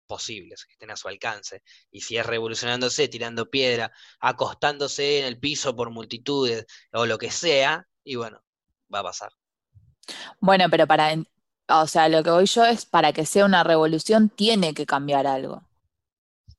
posibles, 0.08 0.66
que 0.66 0.74
estén 0.74 0.92
a 0.92 0.96
su 0.96 1.08
alcance. 1.08 1.62
Y 1.92 2.02
si 2.02 2.18
es 2.18 2.26
revolucionándose, 2.26 3.08
tirando 3.08 3.50
piedra, 3.50 3.92
acostándose 4.20 5.20
en 5.20 5.26
el 5.26 5.40
piso 5.40 5.76
por 5.76 5.92
multitudes 5.92 6.66
o 6.92 7.06
lo 7.06 7.18
que 7.18 7.30
sea, 7.30 7.88
y 8.04 8.16
bueno, 8.16 8.42
va 8.94 9.00
a 9.00 9.04
pasar. 9.04 9.32
Bueno, 10.40 10.66
pero 10.72 10.88
para, 10.88 11.14
o 11.70 11.88
sea, 11.88 12.10
lo 12.10 12.24
que 12.24 12.32
voy 12.32 12.46
yo 12.46 12.66
es, 12.66 12.86
para 12.86 13.14
que 13.14 13.26
sea 13.26 13.46
una 13.46 13.64
revolución 13.64 14.30
tiene 14.30 14.74
que 14.74 14.86
cambiar 14.86 15.28
algo. 15.28 15.64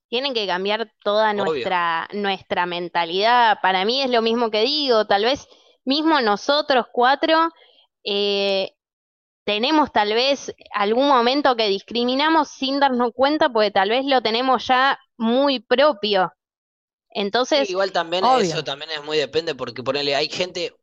Tienen 0.08 0.32
que 0.32 0.46
cambiar 0.46 0.90
toda 1.02 1.34
nuestra, 1.34 2.08
nuestra 2.12 2.66
mentalidad. 2.66 3.58
Para 3.60 3.84
mí 3.84 4.02
es 4.02 4.10
lo 4.10 4.22
mismo 4.22 4.50
que 4.50 4.62
digo, 4.62 5.06
tal 5.06 5.24
vez 5.24 5.46
mismo 5.84 6.20
nosotros 6.20 6.86
cuatro 6.92 7.50
eh, 8.04 8.72
tenemos 9.48 9.90
tal 9.90 10.12
vez 10.12 10.54
algún 10.74 11.08
momento 11.08 11.56
que 11.56 11.68
discriminamos 11.68 12.50
sin 12.50 12.80
darnos 12.80 13.12
cuenta, 13.14 13.48
porque 13.48 13.70
tal 13.70 13.88
vez 13.88 14.04
lo 14.04 14.20
tenemos 14.20 14.66
ya 14.66 15.00
muy 15.16 15.58
propio. 15.58 16.34
Entonces, 17.08 17.70
igual 17.70 17.90
también 17.90 18.22
eso 18.42 18.62
también 18.62 18.90
es 18.90 19.02
muy 19.02 19.16
depende, 19.16 19.54
porque 19.54 19.82
ponele, 19.82 20.14
hay 20.14 20.28
gente, 20.28 20.74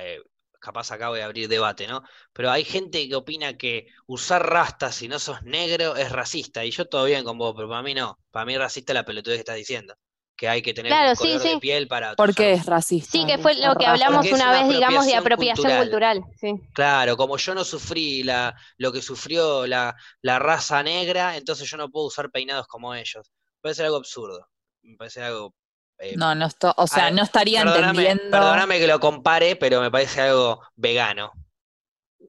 eh, 0.00 0.20
capaz 0.58 0.90
acá 0.90 1.10
voy 1.10 1.20
a 1.20 1.26
abrir 1.26 1.46
debate, 1.46 1.86
¿no? 1.86 2.02
Pero 2.32 2.50
hay 2.50 2.64
gente 2.64 3.08
que 3.08 3.14
opina 3.14 3.56
que 3.56 3.86
usar 4.08 4.44
rastas 4.50 4.96
si 4.96 5.06
no 5.06 5.20
sos 5.20 5.44
negro 5.44 5.94
es 5.94 6.10
racista, 6.10 6.64
y 6.64 6.72
yo 6.72 6.86
todo 6.86 7.04
bien 7.04 7.22
con 7.22 7.38
vos, 7.38 7.54
pero 7.56 7.68
para 7.68 7.84
mí 7.84 7.94
no, 7.94 8.18
para 8.32 8.44
mí 8.46 8.54
es 8.54 8.58
racista 8.58 8.92
la 8.94 9.04
pelotudez 9.04 9.36
que 9.36 9.42
estás 9.42 9.54
diciendo 9.54 9.94
que 10.38 10.48
hay 10.48 10.62
que 10.62 10.72
tener 10.72 10.92
un 10.92 11.16
color 11.16 11.42
de 11.42 11.58
piel 11.58 11.88
para... 11.88 12.14
¿Por 12.14 12.32
qué 12.32 12.52
es 12.52 12.64
racista? 12.64 13.10
Sí, 13.10 13.26
que 13.26 13.38
fue 13.38 13.54
lo 13.56 13.74
que 13.74 13.86
hablamos 13.86 14.30
una, 14.30 14.52
vez, 14.52 14.68
digamos, 14.68 15.04
de 15.04 15.16
apropiación 15.16 15.76
cultural. 15.78 16.24
Claro, 16.72 17.16
como 17.16 17.36
yo 17.36 17.54
no 17.56 17.64
sufrí 17.64 18.22
la, 18.22 18.54
lo 18.76 18.92
que 18.92 19.02
sufrió 19.02 19.66
la, 19.66 19.96
la, 20.22 20.38
raza 20.38 20.80
negra, 20.84 21.36
entonces 21.36 21.68
yo 21.68 21.76
no 21.76 21.90
puedo 21.90 22.06
usar 22.06 22.30
peinados 22.30 22.68
como 22.68 22.94
ellos. 22.94 23.32
Me 23.56 23.62
parece 23.62 23.82
algo 23.82 23.96
absurdo. 23.96 24.48
Me 24.82 24.96
parece 24.96 25.22
algo... 25.22 25.54
Eh, 25.98 26.14
no, 26.16 26.32
no 26.36 26.46
esto, 26.46 26.72
o 26.76 26.86
sea, 26.86 27.10
no 27.10 27.24
estaría 27.24 27.62
entendiendo... 27.62 28.30
Perdóname 28.30 28.78
que 28.78 28.86
lo 28.86 29.00
compare, 29.00 29.56
pero 29.56 29.80
me 29.80 29.90
parece 29.90 30.20
algo 30.20 30.60
vegano. 30.76 31.32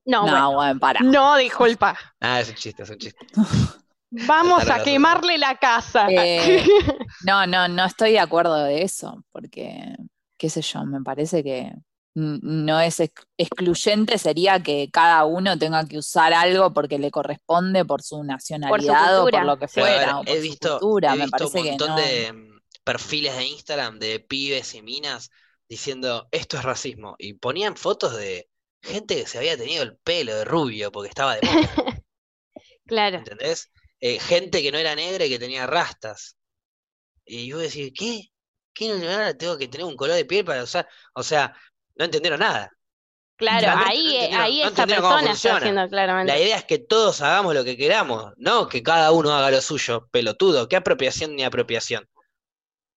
No, 0.05 0.25
no 0.25 0.53
bueno, 0.53 0.79
para. 0.79 1.01
No, 1.01 1.37
disculpa. 1.37 1.95
Ah, 2.19 2.39
es 2.39 2.49
un 2.49 2.55
chiste, 2.55 2.81
es 2.81 2.89
un 2.89 2.97
chiste. 2.97 3.27
Vamos 4.11 4.69
a 4.69 4.83
quemarle 4.83 5.37
la 5.37 5.57
casa. 5.57 6.07
Eh, 6.09 6.65
no, 7.25 7.45
no, 7.45 7.67
no 7.67 7.85
estoy 7.85 8.13
de 8.13 8.19
acuerdo 8.19 8.63
de 8.63 8.81
eso, 8.81 9.23
porque, 9.31 9.95
qué 10.37 10.49
sé 10.49 10.61
yo, 10.61 10.83
me 10.85 11.01
parece 11.01 11.43
que 11.43 11.73
no 12.15 12.79
es 12.81 12.99
excluyente, 13.37 14.17
sería 14.17 14.61
que 14.61 14.89
cada 14.91 15.25
uno 15.25 15.57
tenga 15.57 15.85
que 15.87 15.97
usar 15.97 16.33
algo 16.33 16.73
porque 16.73 16.97
le 16.97 17.11
corresponde 17.11 17.85
por 17.85 18.01
su 18.01 18.23
nacionalidad 18.23 19.21
o 19.21 19.29
por 19.29 19.45
lo 19.45 19.57
que 19.57 19.67
fuera. 19.67 20.21
he 20.25 20.39
visto, 20.39 20.79
cultura, 20.79 21.15
me 21.15 21.27
parece 21.27 21.59
un 21.59 21.67
montón 21.67 21.95
de 21.95 22.33
mm, 22.33 22.59
perfiles 22.83 23.37
de 23.37 23.45
Instagram 23.45 23.99
de 23.99 24.19
pibes 24.19 24.73
y 24.73 24.81
minas 24.81 25.29
diciendo 25.67 26.27
esto 26.31 26.57
es 26.57 26.63
racismo 26.63 27.15
y 27.19 27.33
ponían 27.33 27.77
fotos 27.77 28.17
de 28.17 28.49
gente 28.81 29.15
que 29.15 29.27
se 29.27 29.37
había 29.37 29.55
tenido 29.55 29.83
el 29.83 29.97
pelo 29.97 30.35
de 30.35 30.45
rubio 30.45 30.91
porque 30.91 31.09
estaba 31.09 31.35
de 31.35 31.41
moda. 31.47 32.03
claro. 32.87 33.17
¿Entendés? 33.19 33.71
Eh, 33.99 34.19
gente 34.19 34.61
que 34.61 34.71
no 34.71 34.77
era 34.77 34.95
negra 34.95 35.25
y 35.25 35.29
que 35.29 35.39
tenía 35.39 35.67
rastas. 35.67 36.37
Y 37.25 37.47
yo 37.47 37.57
decir, 37.59 37.93
¿qué? 37.93 38.31
¿Qué 38.73 38.87
no 38.89 39.37
tengo 39.37 39.57
que 39.57 39.67
tener 39.67 39.85
un 39.85 39.95
color 39.95 40.15
de 40.15 40.25
piel 40.25 40.45
para 40.45 40.63
usar? 40.63 40.87
O 41.13 41.23
sea, 41.23 41.53
no 41.95 42.05
entendieron 42.05 42.39
nada. 42.39 42.71
Claro, 43.35 43.85
ahí, 43.85 44.17
ahí 44.17 44.61
esa 44.61 44.85
persona 44.85 45.31
está 45.31 45.57
haciendo 45.57 45.87
claramente. 45.87 46.31
La 46.31 46.37
idea 46.37 46.57
es 46.57 46.65
que 46.65 46.77
todos 46.77 47.21
hagamos 47.21 47.55
lo 47.55 47.63
que 47.63 47.77
queramos, 47.77 48.33
no 48.35 48.67
que 48.67 48.83
cada 48.83 49.11
uno 49.13 49.31
haga 49.31 49.49
lo 49.49 49.61
suyo, 49.61 50.09
pelotudo. 50.11 50.67
¿Qué 50.67 50.75
apropiación 50.75 51.37
ni 51.37 51.43
apropiación? 51.43 52.05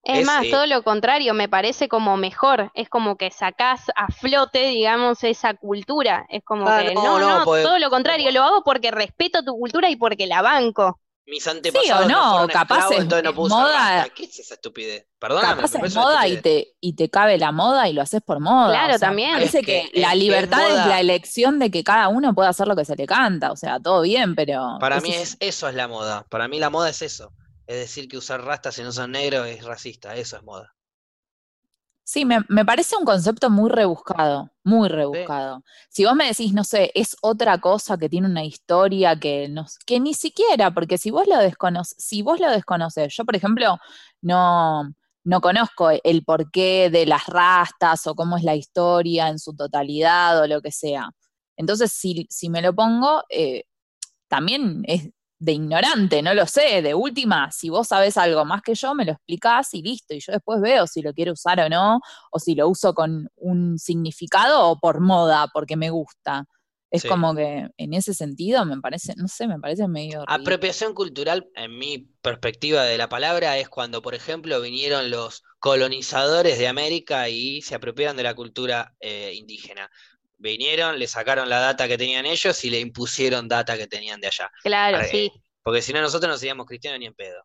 Es, 0.03 0.25
más, 0.25 0.45
todo 0.49 0.65
lo 0.65 0.83
contrario, 0.83 1.33
me 1.33 1.47
parece 1.47 1.87
como 1.87 2.17
mejor. 2.17 2.71
Es 2.73 2.89
como 2.89 3.15
que 3.15 3.31
sacás 3.31 3.83
a 3.95 4.09
flote, 4.09 4.67
digamos, 4.67 5.23
esa 5.23 5.53
cultura. 5.53 6.25
Es 6.29 6.43
como 6.43 6.67
ah, 6.67 6.81
que 6.81 6.93
no, 6.93 7.19
no, 7.19 7.45
pues, 7.45 7.63
todo 7.63 7.79
lo 7.79 7.89
contrario, 7.89 8.29
lo 8.31 8.43
hago 8.43 8.63
porque 8.63 8.91
respeto 8.91 9.43
tu 9.43 9.57
cultura 9.57 9.89
y 9.89 9.95
porque 9.95 10.27
la 10.27 10.41
banco. 10.41 10.99
Mis 11.25 11.47
antepasados 11.47 12.05
sí, 12.05 12.13
o 12.13 12.17
no, 12.17 12.47
capaz 12.49 12.91
es, 12.91 13.05
moda. 13.05 14.09
¿Qué 14.13 14.25
es 14.25 14.39
esa 14.39 14.55
estupidez? 14.55 15.07
Perdóname. 15.19 15.55
Capaz 15.55 15.75
es 15.75 15.95
moda 15.95 16.27
y 16.27 16.41
te, 16.41 16.75
y 16.81 16.97
te 16.97 17.09
cabe 17.09 17.37
la 17.37 17.53
moda 17.53 17.87
y 17.87 17.93
lo 17.93 18.01
haces 18.01 18.21
por 18.21 18.41
moda. 18.41 18.71
Claro, 18.71 18.99
también. 18.99 19.31
Parece 19.31 19.61
que, 19.61 19.89
la 19.93 20.15
libertad 20.15 20.67
es, 20.67 20.85
la 20.85 20.99
elección 20.99 21.59
de 21.59 21.71
que 21.71 21.81
cada 21.85 22.09
uno 22.09 22.35
pueda 22.35 22.49
hacer 22.49 22.67
lo 22.67 22.75
que 22.75 22.83
se 22.83 22.97
le 22.97 23.07
canta. 23.07 23.53
O 23.53 23.55
sea, 23.55 23.79
todo 23.79 24.01
bien, 24.01 24.35
pero. 24.35 24.75
Para 24.81 24.99
mí 24.99 25.13
es, 25.13 25.37
eso 25.39 25.69
es 25.69 25.75
la 25.75 25.87
moda. 25.87 26.25
Para 26.27 26.49
mí 26.49 26.59
la 26.59 26.69
moda 26.69 26.89
es 26.89 27.01
eso 27.01 27.31
es 27.73 27.79
decir 27.79 28.07
que 28.07 28.17
usar 28.17 28.43
rastas 28.43 28.75
si 28.75 28.83
no 28.83 28.91
son 28.91 29.11
negros 29.11 29.47
es 29.47 29.63
racista, 29.63 30.15
eso 30.15 30.37
es 30.37 30.43
moda. 30.43 30.75
Sí, 32.05 32.25
me, 32.25 32.43
parece 32.65 32.97
un 32.97 33.05
concepto 33.05 33.49
muy 33.49 33.69
rebuscado, 33.69 34.51
muy 34.63 34.89
rebuscado. 34.89 35.63
Si 35.89 36.03
vos 36.03 36.15
me 36.15 36.27
decís, 36.27 36.53
no 36.53 36.65
sé, 36.65 36.91
es 36.95 37.15
otra 37.21 37.59
cosa 37.59 37.97
que 37.97 38.09
tiene 38.09 38.27
una 38.27 38.43
historia 38.43 39.17
que, 39.17 39.47
nos, 39.47 39.77
que 39.79 40.01
ni 40.01 40.13
siquiera, 40.13 40.71
porque 40.71 40.97
si 40.97 41.11
vos 41.11 41.27
lo 41.27 41.37
desconoces, 41.37 41.95
si 41.97 42.21
vos 42.21 42.41
lo 42.41 42.51
desconoces, 42.51 43.15
yo 43.15 43.23
por 43.23 43.37
ejemplo 43.37 43.77
no, 44.21 44.93
no 45.23 45.41
conozco 45.41 45.91
el 46.03 46.25
porqué 46.25 46.89
de 46.91 47.05
las 47.05 47.25
rastas 47.27 48.05
o 48.05 48.15
cómo 48.15 48.35
es 48.37 48.43
la 48.43 48.55
historia 48.55 49.29
en 49.29 49.39
su 49.39 49.55
totalidad 49.55 50.41
o 50.41 50.47
lo 50.47 50.61
que 50.61 50.71
sea. 50.71 51.09
Entonces, 51.55 51.93
si, 51.93 52.27
si 52.29 52.49
me 52.49 52.61
lo 52.61 52.75
pongo, 52.75 53.23
eh, 53.29 53.63
también 54.27 54.83
es, 54.87 55.09
de 55.43 55.51
ignorante, 55.51 56.21
no 56.21 56.33
lo 56.33 56.47
sé, 56.47 56.81
de 56.81 56.93
última, 56.93 57.51
si 57.51 57.69
vos 57.69 57.89
sabés 57.89 58.15
algo 58.15 58.45
más 58.45 58.61
que 58.61 58.75
yo, 58.75 58.95
me 58.95 59.03
lo 59.03 59.11
explicás 59.11 59.73
y 59.73 59.81
listo, 59.81 60.13
y 60.13 60.21
yo 60.21 60.31
después 60.31 60.61
veo 60.61 60.87
si 60.87 61.01
lo 61.01 61.13
quiero 61.13 61.33
usar 61.33 61.59
o 61.59 61.67
no, 61.67 61.99
o 62.31 62.39
si 62.39 62.55
lo 62.55 62.69
uso 62.69 62.93
con 62.93 63.27
un 63.35 63.77
significado 63.77 64.69
o 64.69 64.79
por 64.79 65.01
moda, 65.01 65.49
porque 65.53 65.75
me 65.75 65.89
gusta. 65.89 66.45
Es 66.89 67.03
como 67.05 67.33
que 67.35 67.67
en 67.75 67.93
ese 67.93 68.13
sentido 68.13 68.63
me 68.65 68.79
parece, 68.79 69.15
no 69.17 69.27
sé, 69.27 69.47
me 69.47 69.59
parece 69.59 69.87
medio... 69.87 70.23
Apropiación 70.27 70.93
cultural, 70.93 71.49
en 71.55 71.75
mi 71.77 72.07
perspectiva 72.21 72.83
de 72.83 72.99
la 72.99 73.09
palabra, 73.09 73.57
es 73.57 73.67
cuando, 73.67 74.03
por 74.03 74.13
ejemplo, 74.13 74.61
vinieron 74.61 75.09
los 75.09 75.41
colonizadores 75.57 76.59
de 76.59 76.67
América 76.67 77.29
y 77.29 77.63
se 77.63 77.73
apropiaron 77.73 78.15
de 78.15 78.23
la 78.23 78.35
cultura 78.35 78.93
eh, 78.99 79.33
indígena. 79.33 79.89
Vinieron, 80.43 80.99
le 80.99 81.07
sacaron 81.07 81.47
la 81.47 81.59
data 81.59 81.87
que 81.87 81.97
tenían 81.97 82.25
ellos 82.25 82.63
y 82.65 82.69
le 82.69 82.81
impusieron 82.81 83.47
data 83.47 83.77
que 83.77 83.87
tenían 83.87 84.19
de 84.19 84.27
allá. 84.27 84.51
Claro, 84.61 84.99
sí. 85.09 85.31
Porque 85.61 85.81
si 85.81 85.93
no, 85.93 86.01
nosotros 86.01 86.29
no 86.29 86.37
seríamos 86.37 86.65
cristianos 86.65 86.99
ni 86.99 87.05
en 87.05 87.13
pedo. 87.13 87.41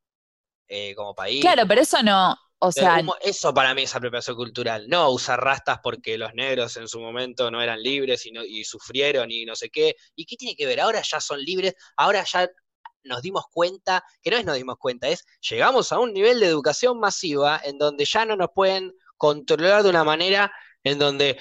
Eh, 0.67 0.95
como 0.97 1.15
país. 1.15 1.41
Claro, 1.41 1.63
pero 1.67 1.81
eso 1.81 2.03
no, 2.03 2.37
o 2.59 2.73
sea, 2.73 3.01
eso 3.23 3.55
para 3.55 3.73
mí 3.73 3.83
es 3.85 3.95
apropiación 3.95 4.37
cultural, 4.37 4.89
no 4.89 5.11
usar 5.11 5.41
rastas 5.41 5.79
porque 5.83 6.19
los 6.19 6.35
negros 6.35 6.77
en 6.77 6.89
su 6.89 7.01
momento 7.01 7.51
no 7.53 7.63
eran 7.63 7.81
libres 7.81 8.27
y, 8.27 8.33
y 8.49 8.65
sufrieron 8.65 9.31
y 9.31 9.45
no 9.45 9.55
sé 9.55 9.71
qué. 9.71 9.95
¿Y 10.17 10.27
qué 10.27 10.37
tiene 10.37 10.57
que 10.57 10.67
ver? 10.67 10.81
Ahora 10.81 11.01
ya 11.01 11.21
son 11.21 11.41
libres, 11.41 11.75
ahora 11.97 12.25
ya 12.25 12.51
nos 13.05 13.23
dimos 13.23 13.45
cuenta, 13.53 14.05
que 14.21 14.31
no 14.31 14.37
es 14.37 14.45
nos 14.45 14.57
dimos 14.57 14.77
cuenta, 14.77 15.09
es 15.09 15.25
llegamos 15.49 15.93
a 15.93 16.01
un 16.01 16.13
nivel 16.13 16.41
de 16.41 16.47
educación 16.47 16.99
masiva 16.99 17.61
en 17.65 17.79
donde 17.79 18.05
ya 18.05 18.25
no 18.25 18.37
nos 18.37 18.49
pueden 18.53 18.93
controlar 19.17 19.85
de 19.85 19.91
una 19.91 20.03
manera 20.03 20.53
en 20.83 20.99
donde 20.99 21.39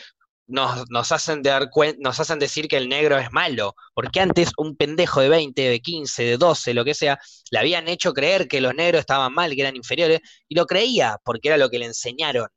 nos, 0.47 1.11
hacen 1.11 1.41
dar 1.41 1.69
nos 1.99 2.19
hacen 2.19 2.39
decir 2.39 2.67
que 2.67 2.77
el 2.77 2.89
negro 2.89 3.17
es 3.17 3.31
malo, 3.31 3.75
porque 3.93 4.21
antes 4.21 4.51
un 4.57 4.75
pendejo 4.75 5.21
de 5.21 5.29
20, 5.29 5.61
de 5.61 5.79
15, 5.79 6.23
de 6.23 6.37
12, 6.37 6.73
lo 6.73 6.85
que 6.85 6.93
sea, 6.93 7.19
le 7.51 7.59
habían 7.59 7.87
hecho 7.87 8.13
creer 8.13 8.47
que 8.47 8.61
los 8.61 8.73
negros 8.73 9.01
estaban 9.01 9.33
mal, 9.33 9.53
que 9.53 9.61
eran 9.61 9.75
inferiores, 9.75 10.21
y 10.47 10.55
lo 10.55 10.65
creía, 10.65 11.17
porque 11.23 11.49
era 11.49 11.57
lo 11.57 11.69
que 11.69 11.79
le 11.79 11.85
enseñaron. 11.85 12.47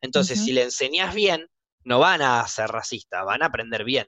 Entonces, 0.00 0.42
si 0.42 0.52
le 0.52 0.62
enseñas 0.62 1.14
bien, 1.14 1.48
no 1.84 1.98
van 1.98 2.22
a 2.22 2.46
ser 2.48 2.68
racistas, 2.68 3.24
van 3.24 3.42
a 3.42 3.46
aprender 3.46 3.84
bien. 3.84 4.06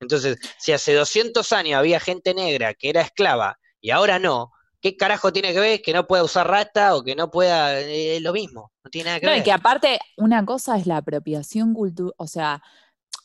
Entonces, 0.00 0.38
si 0.58 0.72
hace 0.72 0.94
200 0.94 1.50
años 1.52 1.78
había 1.78 2.00
gente 2.00 2.34
negra 2.34 2.74
que 2.74 2.90
era 2.90 3.00
esclava 3.00 3.58
y 3.80 3.90
ahora 3.90 4.18
no, 4.18 4.52
¿qué 4.86 4.96
carajo 4.96 5.32
tiene 5.32 5.52
que 5.52 5.58
ver 5.58 5.82
que 5.82 5.92
no 5.92 6.06
pueda 6.06 6.22
usar 6.22 6.46
rata 6.46 6.94
o 6.94 7.02
que 7.02 7.16
no 7.16 7.28
pueda, 7.28 7.80
eh, 7.80 8.20
lo 8.20 8.32
mismo, 8.32 8.72
no 8.84 8.90
tiene 8.90 9.10
nada 9.10 9.20
que 9.20 9.26
ver. 9.26 9.34
No, 9.34 9.40
y 9.40 9.44
que 9.44 9.50
aparte, 9.50 9.98
una 10.16 10.44
cosa 10.46 10.78
es 10.78 10.86
la 10.86 10.98
apropiación 10.98 11.74
cultural, 11.74 12.14
o 12.18 12.28
sea, 12.28 12.62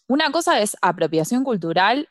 una 0.08 0.32
cosa 0.32 0.60
es 0.60 0.76
apropiación 0.82 1.44
cultural, 1.44 2.10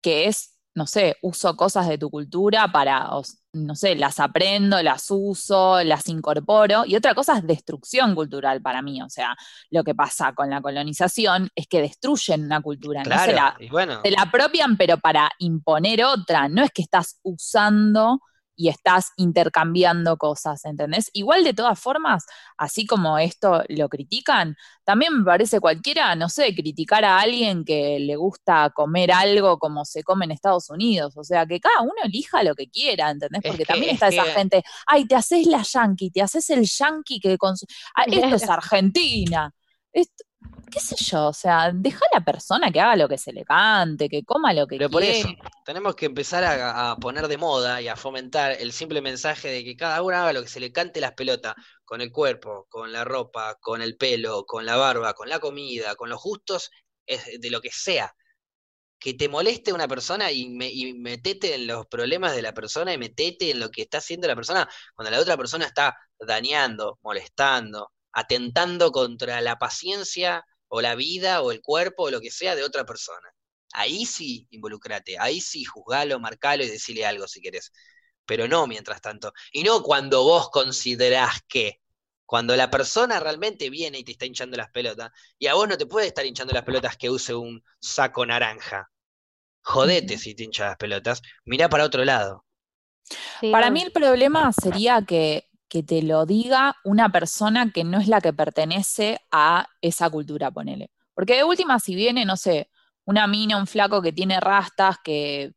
que 0.00 0.26
es, 0.26 0.54
no 0.76 0.86
sé, 0.86 1.16
uso 1.22 1.56
cosas 1.56 1.88
de 1.88 1.98
tu 1.98 2.08
cultura 2.08 2.70
para, 2.70 3.10
no 3.52 3.74
sé, 3.74 3.96
las 3.96 4.20
aprendo, 4.20 4.80
las 4.80 5.06
uso, 5.10 5.82
las 5.82 6.08
incorporo, 6.08 6.84
y 6.86 6.94
otra 6.94 7.16
cosa 7.16 7.38
es 7.38 7.44
destrucción 7.44 8.14
cultural 8.14 8.62
para 8.62 8.80
mí, 8.80 9.02
o 9.02 9.08
sea, 9.08 9.36
lo 9.70 9.82
que 9.82 9.96
pasa 9.96 10.34
con 10.34 10.50
la 10.50 10.60
colonización 10.60 11.48
es 11.56 11.66
que 11.66 11.82
destruyen 11.82 12.44
una 12.44 12.60
cultura, 12.60 13.02
claro, 13.02 13.32
no 13.32 13.38
la, 13.38 13.56
y 13.58 13.68
bueno. 13.70 14.00
se 14.04 14.12
la 14.12 14.22
apropian, 14.22 14.76
pero 14.76 14.98
para 14.98 15.32
imponer 15.40 16.04
otra, 16.04 16.48
no 16.48 16.62
es 16.62 16.70
que 16.70 16.82
estás 16.82 17.18
usando 17.24 18.20
y 18.56 18.68
estás 18.68 19.12
intercambiando 19.16 20.16
cosas, 20.16 20.64
¿entendés? 20.64 21.10
Igual 21.12 21.44
de 21.44 21.54
todas 21.54 21.78
formas, 21.78 22.24
así 22.56 22.86
como 22.86 23.18
esto 23.18 23.62
lo 23.68 23.88
critican, 23.88 24.56
también 24.84 25.18
me 25.18 25.24
parece 25.24 25.60
cualquiera, 25.60 26.14
no 26.14 26.28
sé, 26.28 26.54
criticar 26.54 27.04
a 27.04 27.20
alguien 27.20 27.64
que 27.64 27.98
le 28.00 28.16
gusta 28.16 28.70
comer 28.74 29.12
algo 29.12 29.58
como 29.58 29.84
se 29.84 30.02
come 30.02 30.24
en 30.24 30.32
Estados 30.32 30.70
Unidos, 30.70 31.16
o 31.16 31.24
sea, 31.24 31.46
que 31.46 31.60
cada 31.60 31.82
uno 31.82 31.94
elija 32.02 32.42
lo 32.42 32.54
que 32.54 32.68
quiera, 32.68 33.10
¿entendés? 33.10 33.42
Porque 33.46 33.64
también 33.64 33.94
está 33.94 34.08
esa 34.08 34.24
gente, 34.24 34.62
ay, 34.86 35.06
te 35.06 35.14
haces 35.14 35.46
la 35.46 35.62
yankee, 35.62 36.10
te 36.10 36.22
haces 36.22 36.50
el 36.50 36.64
yankee 36.64 37.20
que... 37.20 37.36
Ah, 37.94 38.04
esto 38.06 38.36
es 38.36 38.48
Argentina. 38.48 39.52
Esto, 39.92 40.24
qué 40.74 40.80
sé 40.80 40.96
yo, 40.96 41.28
o 41.28 41.32
sea, 41.32 41.70
deja 41.72 42.00
a 42.12 42.18
la 42.18 42.24
persona 42.24 42.70
que 42.72 42.80
haga 42.80 42.96
lo 42.96 43.08
que 43.08 43.16
se 43.16 43.32
le 43.32 43.44
cante, 43.44 44.08
que 44.08 44.24
coma 44.24 44.52
lo 44.52 44.66
que 44.66 44.76
Pero 44.76 44.90
por 44.90 45.04
eso, 45.04 45.28
tenemos 45.64 45.94
que 45.94 46.06
empezar 46.06 46.42
a, 46.44 46.96
poner 46.96 47.28
de 47.28 47.36
moda 47.36 47.80
y 47.80 47.86
a 47.86 47.94
fomentar 47.94 48.56
el 48.58 48.72
simple 48.72 49.00
mensaje 49.00 49.48
de 49.48 49.64
que 49.64 49.76
cada 49.76 50.02
uno 50.02 50.16
haga 50.16 50.32
lo 50.32 50.42
que 50.42 50.48
se 50.48 50.58
le 50.60 50.72
cante 50.72 51.00
las 51.00 51.12
pelotas, 51.12 51.54
con 51.84 52.00
el 52.00 52.10
cuerpo, 52.10 52.66
con 52.68 52.92
la 52.92 53.04
ropa, 53.04 53.56
con 53.60 53.82
el 53.82 53.96
pelo, 53.96 54.46
con 54.46 54.66
la 54.66 54.76
barba, 54.76 55.14
con 55.14 55.28
la 55.28 55.38
comida, 55.38 55.94
con 55.94 56.08
los 56.10 56.20
gustos, 56.20 56.70
de 57.06 57.50
lo 57.50 57.60
que 57.60 57.70
sea. 57.70 58.14
Que 58.98 59.14
te 59.14 59.28
moleste 59.28 59.72
una 59.72 59.86
persona 59.86 60.32
y, 60.32 60.48
me, 60.48 60.70
y 60.70 60.94
metete 60.94 61.54
en 61.54 61.66
los 61.66 61.86
problemas 61.86 62.34
de 62.34 62.42
la 62.42 62.54
persona 62.54 62.92
y 62.92 62.98
metete 62.98 63.50
en 63.50 63.60
lo 63.60 63.70
que 63.70 63.82
está 63.82 63.98
haciendo 63.98 64.26
la 64.26 64.34
persona 64.34 64.68
cuando 64.94 65.10
la 65.10 65.20
otra 65.20 65.36
persona 65.36 65.66
está 65.66 65.94
dañando, 66.18 66.98
molestando, 67.02 67.92
atentando 68.14 68.92
contra 68.92 69.40
la 69.40 69.58
paciencia 69.58 70.44
o 70.68 70.80
la 70.80 70.94
vida 70.94 71.42
o 71.42 71.52
el 71.52 71.60
cuerpo 71.60 72.04
o 72.04 72.10
lo 72.10 72.20
que 72.20 72.30
sea 72.30 72.54
de 72.54 72.62
otra 72.64 72.86
persona. 72.86 73.28
Ahí 73.72 74.06
sí 74.06 74.46
involucrate, 74.50 75.18
ahí 75.18 75.40
sí 75.40 75.64
juzgalo, 75.64 76.20
marcalo 76.20 76.64
y 76.64 76.70
decirle 76.70 77.04
algo 77.04 77.26
si 77.26 77.40
querés. 77.40 77.72
Pero 78.24 78.48
no 78.48 78.66
mientras 78.66 79.00
tanto. 79.00 79.32
Y 79.52 79.64
no 79.64 79.82
cuando 79.82 80.22
vos 80.22 80.48
considerás 80.50 81.40
que. 81.46 81.80
Cuando 82.26 82.56
la 82.56 82.70
persona 82.70 83.20
realmente 83.20 83.68
viene 83.68 83.98
y 83.98 84.04
te 84.04 84.12
está 84.12 84.24
hinchando 84.24 84.56
las 84.56 84.70
pelotas, 84.70 85.10
y 85.38 85.46
a 85.46 85.54
vos 85.54 85.68
no 85.68 85.76
te 85.76 85.84
puede 85.84 86.06
estar 86.06 86.24
hinchando 86.24 86.54
las 86.54 86.64
pelotas 86.64 86.96
que 86.96 87.10
use 87.10 87.34
un 87.34 87.62
saco 87.78 88.24
naranja. 88.24 88.90
Jodete 89.60 90.16
si 90.16 90.34
te 90.34 90.44
hincha 90.44 90.68
las 90.68 90.76
pelotas, 90.76 91.20
mira 91.44 91.68
para 91.68 91.84
otro 91.84 92.04
lado. 92.04 92.46
para 93.52 93.70
mí 93.70 93.82
el 93.82 93.92
problema 93.92 94.52
sería 94.52 95.02
que 95.06 95.50
que 95.68 95.82
te 95.82 96.02
lo 96.02 96.26
diga 96.26 96.76
una 96.84 97.10
persona 97.10 97.70
que 97.72 97.84
no 97.84 97.98
es 97.98 98.08
la 98.08 98.20
que 98.20 98.32
pertenece 98.32 99.20
a 99.30 99.66
esa 99.80 100.10
cultura, 100.10 100.50
ponele. 100.50 100.90
Porque 101.14 101.36
de 101.36 101.44
última, 101.44 101.78
si 101.80 101.94
viene, 101.94 102.24
no 102.24 102.36
sé, 102.36 102.70
una 103.04 103.26
mina, 103.26 103.56
un 103.58 103.66
flaco 103.66 104.02
que 104.02 104.12
tiene 104.12 104.40
rastas, 104.40 104.98
que 105.04 105.52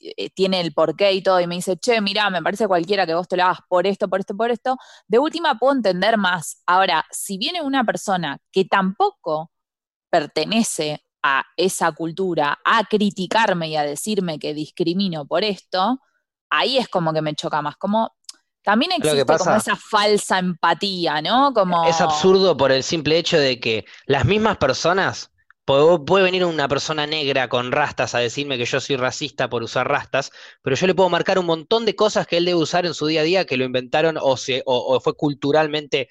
eh, 0.00 0.30
tiene 0.30 0.60
el 0.60 0.72
porqué 0.72 1.12
y 1.12 1.22
todo, 1.22 1.40
y 1.40 1.46
me 1.46 1.56
dice, 1.56 1.76
che, 1.76 2.00
mira, 2.00 2.30
me 2.30 2.42
parece 2.42 2.66
cualquiera 2.66 3.06
que 3.06 3.14
vos 3.14 3.28
te 3.28 3.36
lo 3.36 3.44
hagas 3.44 3.60
por 3.68 3.86
esto, 3.86 4.08
por 4.08 4.20
esto, 4.20 4.36
por 4.36 4.50
esto, 4.50 4.76
de 5.06 5.18
última 5.18 5.58
puedo 5.58 5.74
entender 5.74 6.16
más. 6.18 6.62
Ahora, 6.66 7.04
si 7.10 7.38
viene 7.38 7.62
una 7.62 7.84
persona 7.84 8.38
que 8.52 8.64
tampoco 8.64 9.50
pertenece 10.10 11.04
a 11.22 11.44
esa 11.56 11.92
cultura, 11.92 12.58
a 12.64 12.84
criticarme 12.84 13.68
y 13.68 13.76
a 13.76 13.82
decirme 13.82 14.38
que 14.38 14.54
discrimino 14.54 15.26
por 15.26 15.44
esto, 15.44 16.00
ahí 16.50 16.78
es 16.78 16.88
como 16.88 17.12
que 17.12 17.22
me 17.22 17.34
choca 17.34 17.62
más. 17.62 17.76
Como, 17.76 18.12
también 18.62 18.92
existe 18.92 19.24
como 19.24 19.56
esa 19.56 19.76
falsa 19.76 20.38
empatía, 20.38 21.22
¿no? 21.22 21.52
Como... 21.54 21.84
Es 21.86 22.00
absurdo 22.00 22.56
por 22.56 22.72
el 22.72 22.82
simple 22.82 23.16
hecho 23.18 23.38
de 23.38 23.60
que 23.60 23.84
las 24.06 24.24
mismas 24.24 24.58
personas, 24.58 25.30
puede, 25.64 26.22
venir 26.22 26.44
una 26.44 26.68
persona 26.68 27.06
negra 27.06 27.48
con 27.48 27.72
rastas 27.72 28.14
a 28.14 28.18
decirme 28.18 28.58
que 28.58 28.64
yo 28.64 28.80
soy 28.80 28.96
racista 28.96 29.48
por 29.48 29.62
usar 29.62 29.88
rastas, 29.88 30.32
pero 30.62 30.76
yo 30.76 30.86
le 30.86 30.94
puedo 30.94 31.08
marcar 31.08 31.38
un 31.38 31.46
montón 31.46 31.84
de 31.84 31.94
cosas 31.94 32.26
que 32.26 32.38
él 32.38 32.44
debe 32.44 32.58
usar 32.58 32.86
en 32.86 32.94
su 32.94 33.06
día 33.06 33.20
a 33.20 33.24
día 33.24 33.44
que 33.44 33.56
lo 33.56 33.64
inventaron 33.64 34.18
o, 34.20 34.36
se, 34.36 34.62
o, 34.66 34.98
fue 35.00 35.14
culturalmente, 35.14 36.08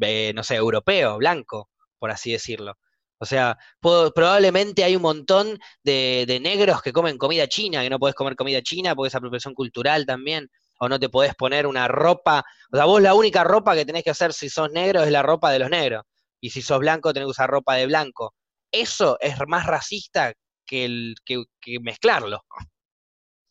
eh, 0.00 0.32
no 0.34 0.42
sé, 0.42 0.56
europeo, 0.56 1.18
blanco, 1.18 1.70
por 1.98 2.10
así 2.10 2.32
decirlo. 2.32 2.74
O 3.18 3.24
sea, 3.24 3.56
probablemente 3.80 4.84
hay 4.84 4.94
un 4.94 5.02
montón 5.02 5.58
de, 5.82 6.24
de, 6.26 6.38
negros 6.38 6.82
que 6.82 6.92
comen 6.92 7.16
comida 7.16 7.48
china, 7.48 7.82
que 7.82 7.88
no 7.88 7.98
puedes 7.98 8.14
comer 8.14 8.36
comida 8.36 8.60
china 8.60 8.94
porque 8.94 9.08
es 9.08 9.14
apropiación 9.14 9.54
cultural 9.54 10.04
también 10.04 10.50
o 10.78 10.88
no 10.88 10.98
te 10.98 11.08
podés 11.08 11.34
poner 11.34 11.66
una 11.66 11.88
ropa. 11.88 12.44
O 12.72 12.76
sea, 12.76 12.84
vos 12.84 13.00
la 13.00 13.14
única 13.14 13.44
ropa 13.44 13.74
que 13.74 13.84
tenés 13.84 14.04
que 14.04 14.10
hacer 14.10 14.32
si 14.32 14.48
sos 14.48 14.70
negro 14.70 15.02
es 15.02 15.10
la 15.10 15.22
ropa 15.22 15.50
de 15.50 15.58
los 15.58 15.70
negros. 15.70 16.04
Y 16.40 16.50
si 16.50 16.62
sos 16.62 16.78
blanco, 16.78 17.12
tenés 17.12 17.26
que 17.26 17.30
usar 17.30 17.50
ropa 17.50 17.74
de 17.74 17.86
blanco. 17.86 18.34
Eso 18.70 19.16
es 19.20 19.36
más 19.46 19.66
racista 19.66 20.32
que, 20.66 20.84
el, 20.84 21.14
que, 21.24 21.44
mezclarlo. 21.80 22.44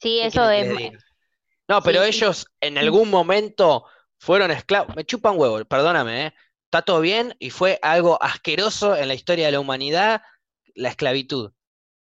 Sí, 0.01 0.19
eso 0.19 0.49
es. 0.49 0.91
No, 1.67 1.81
pero 1.81 2.03
ellos 2.03 2.45
en 2.61 2.77
algún 2.77 3.09
momento 3.09 3.85
fueron 4.19 4.51
esclavos. 4.51 4.95
Me 4.95 5.05
chupan 5.05 5.37
huevo, 5.37 5.63
perdóname, 5.65 6.27
¿eh? 6.27 6.33
Está 6.65 6.81
todo 6.83 6.99
bien 6.99 7.35
y 7.39 7.49
fue 7.49 7.79
algo 7.81 8.21
asqueroso 8.21 8.95
en 8.95 9.07
la 9.07 9.13
historia 9.13 9.47
de 9.47 9.53
la 9.53 9.59
humanidad, 9.59 10.21
la 10.75 10.89
esclavitud. 10.89 11.53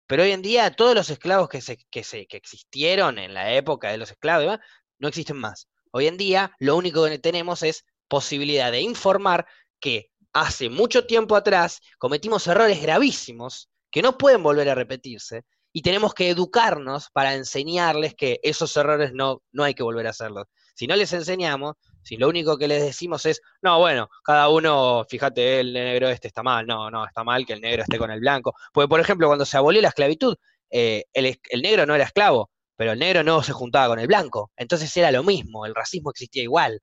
Pero 0.06 0.22
hoy 0.22 0.32
en 0.32 0.42
día 0.42 0.70
todos 0.70 0.94
los 0.94 1.10
esclavos 1.10 1.48
que, 1.48 1.60
se, 1.60 1.78
que, 1.90 2.04
se, 2.04 2.26
que 2.26 2.36
existieron 2.36 3.18
en 3.18 3.34
la 3.34 3.52
época 3.52 3.90
de 3.90 3.98
los 3.98 4.10
esclavos 4.10 4.58
no 5.04 5.08
existen 5.08 5.36
más. 5.36 5.68
Hoy 5.92 6.06
en 6.06 6.16
día 6.16 6.50
lo 6.58 6.76
único 6.76 7.04
que 7.04 7.18
tenemos 7.18 7.62
es 7.62 7.84
posibilidad 8.08 8.72
de 8.72 8.80
informar 8.80 9.46
que 9.78 10.10
hace 10.32 10.70
mucho 10.70 11.06
tiempo 11.06 11.36
atrás 11.36 11.80
cometimos 11.98 12.46
errores 12.46 12.80
gravísimos 12.80 13.68
que 13.90 14.00
no 14.00 14.16
pueden 14.16 14.42
volver 14.42 14.70
a 14.70 14.74
repetirse 14.74 15.42
y 15.74 15.82
tenemos 15.82 16.14
que 16.14 16.30
educarnos 16.30 17.10
para 17.12 17.34
enseñarles 17.34 18.14
que 18.14 18.40
esos 18.42 18.74
errores 18.78 19.12
no, 19.12 19.42
no 19.52 19.62
hay 19.62 19.74
que 19.74 19.82
volver 19.82 20.06
a 20.06 20.10
hacerlos. 20.10 20.46
Si 20.74 20.86
no 20.86 20.96
les 20.96 21.12
enseñamos, 21.12 21.74
si 22.02 22.16
lo 22.16 22.28
único 22.28 22.56
que 22.56 22.66
les 22.66 22.82
decimos 22.82 23.26
es, 23.26 23.42
no, 23.60 23.78
bueno, 23.78 24.08
cada 24.24 24.48
uno, 24.48 25.04
fíjate, 25.06 25.60
el 25.60 25.74
negro 25.74 26.08
este 26.08 26.28
está 26.28 26.42
mal, 26.42 26.66
no, 26.66 26.90
no, 26.90 27.04
está 27.04 27.24
mal 27.24 27.44
que 27.44 27.52
el 27.52 27.60
negro 27.60 27.82
esté 27.82 27.98
con 27.98 28.10
el 28.10 28.20
blanco. 28.20 28.54
Porque, 28.72 28.88
por 28.88 29.00
ejemplo, 29.00 29.26
cuando 29.26 29.44
se 29.44 29.58
abolió 29.58 29.82
la 29.82 29.88
esclavitud, 29.88 30.36
eh, 30.70 31.04
el, 31.12 31.38
el 31.50 31.62
negro 31.62 31.84
no 31.84 31.94
era 31.94 32.04
esclavo, 32.04 32.50
pero 32.76 32.92
el 32.92 32.98
negro 32.98 33.22
no 33.22 33.42
se 33.42 33.52
juntaba 33.52 33.88
con 33.88 33.98
el 33.98 34.06
blanco. 34.06 34.50
Entonces 34.56 34.94
era 34.96 35.10
lo 35.12 35.22
mismo, 35.22 35.66
el 35.66 35.74
racismo 35.74 36.10
existía 36.10 36.42
igual. 36.42 36.80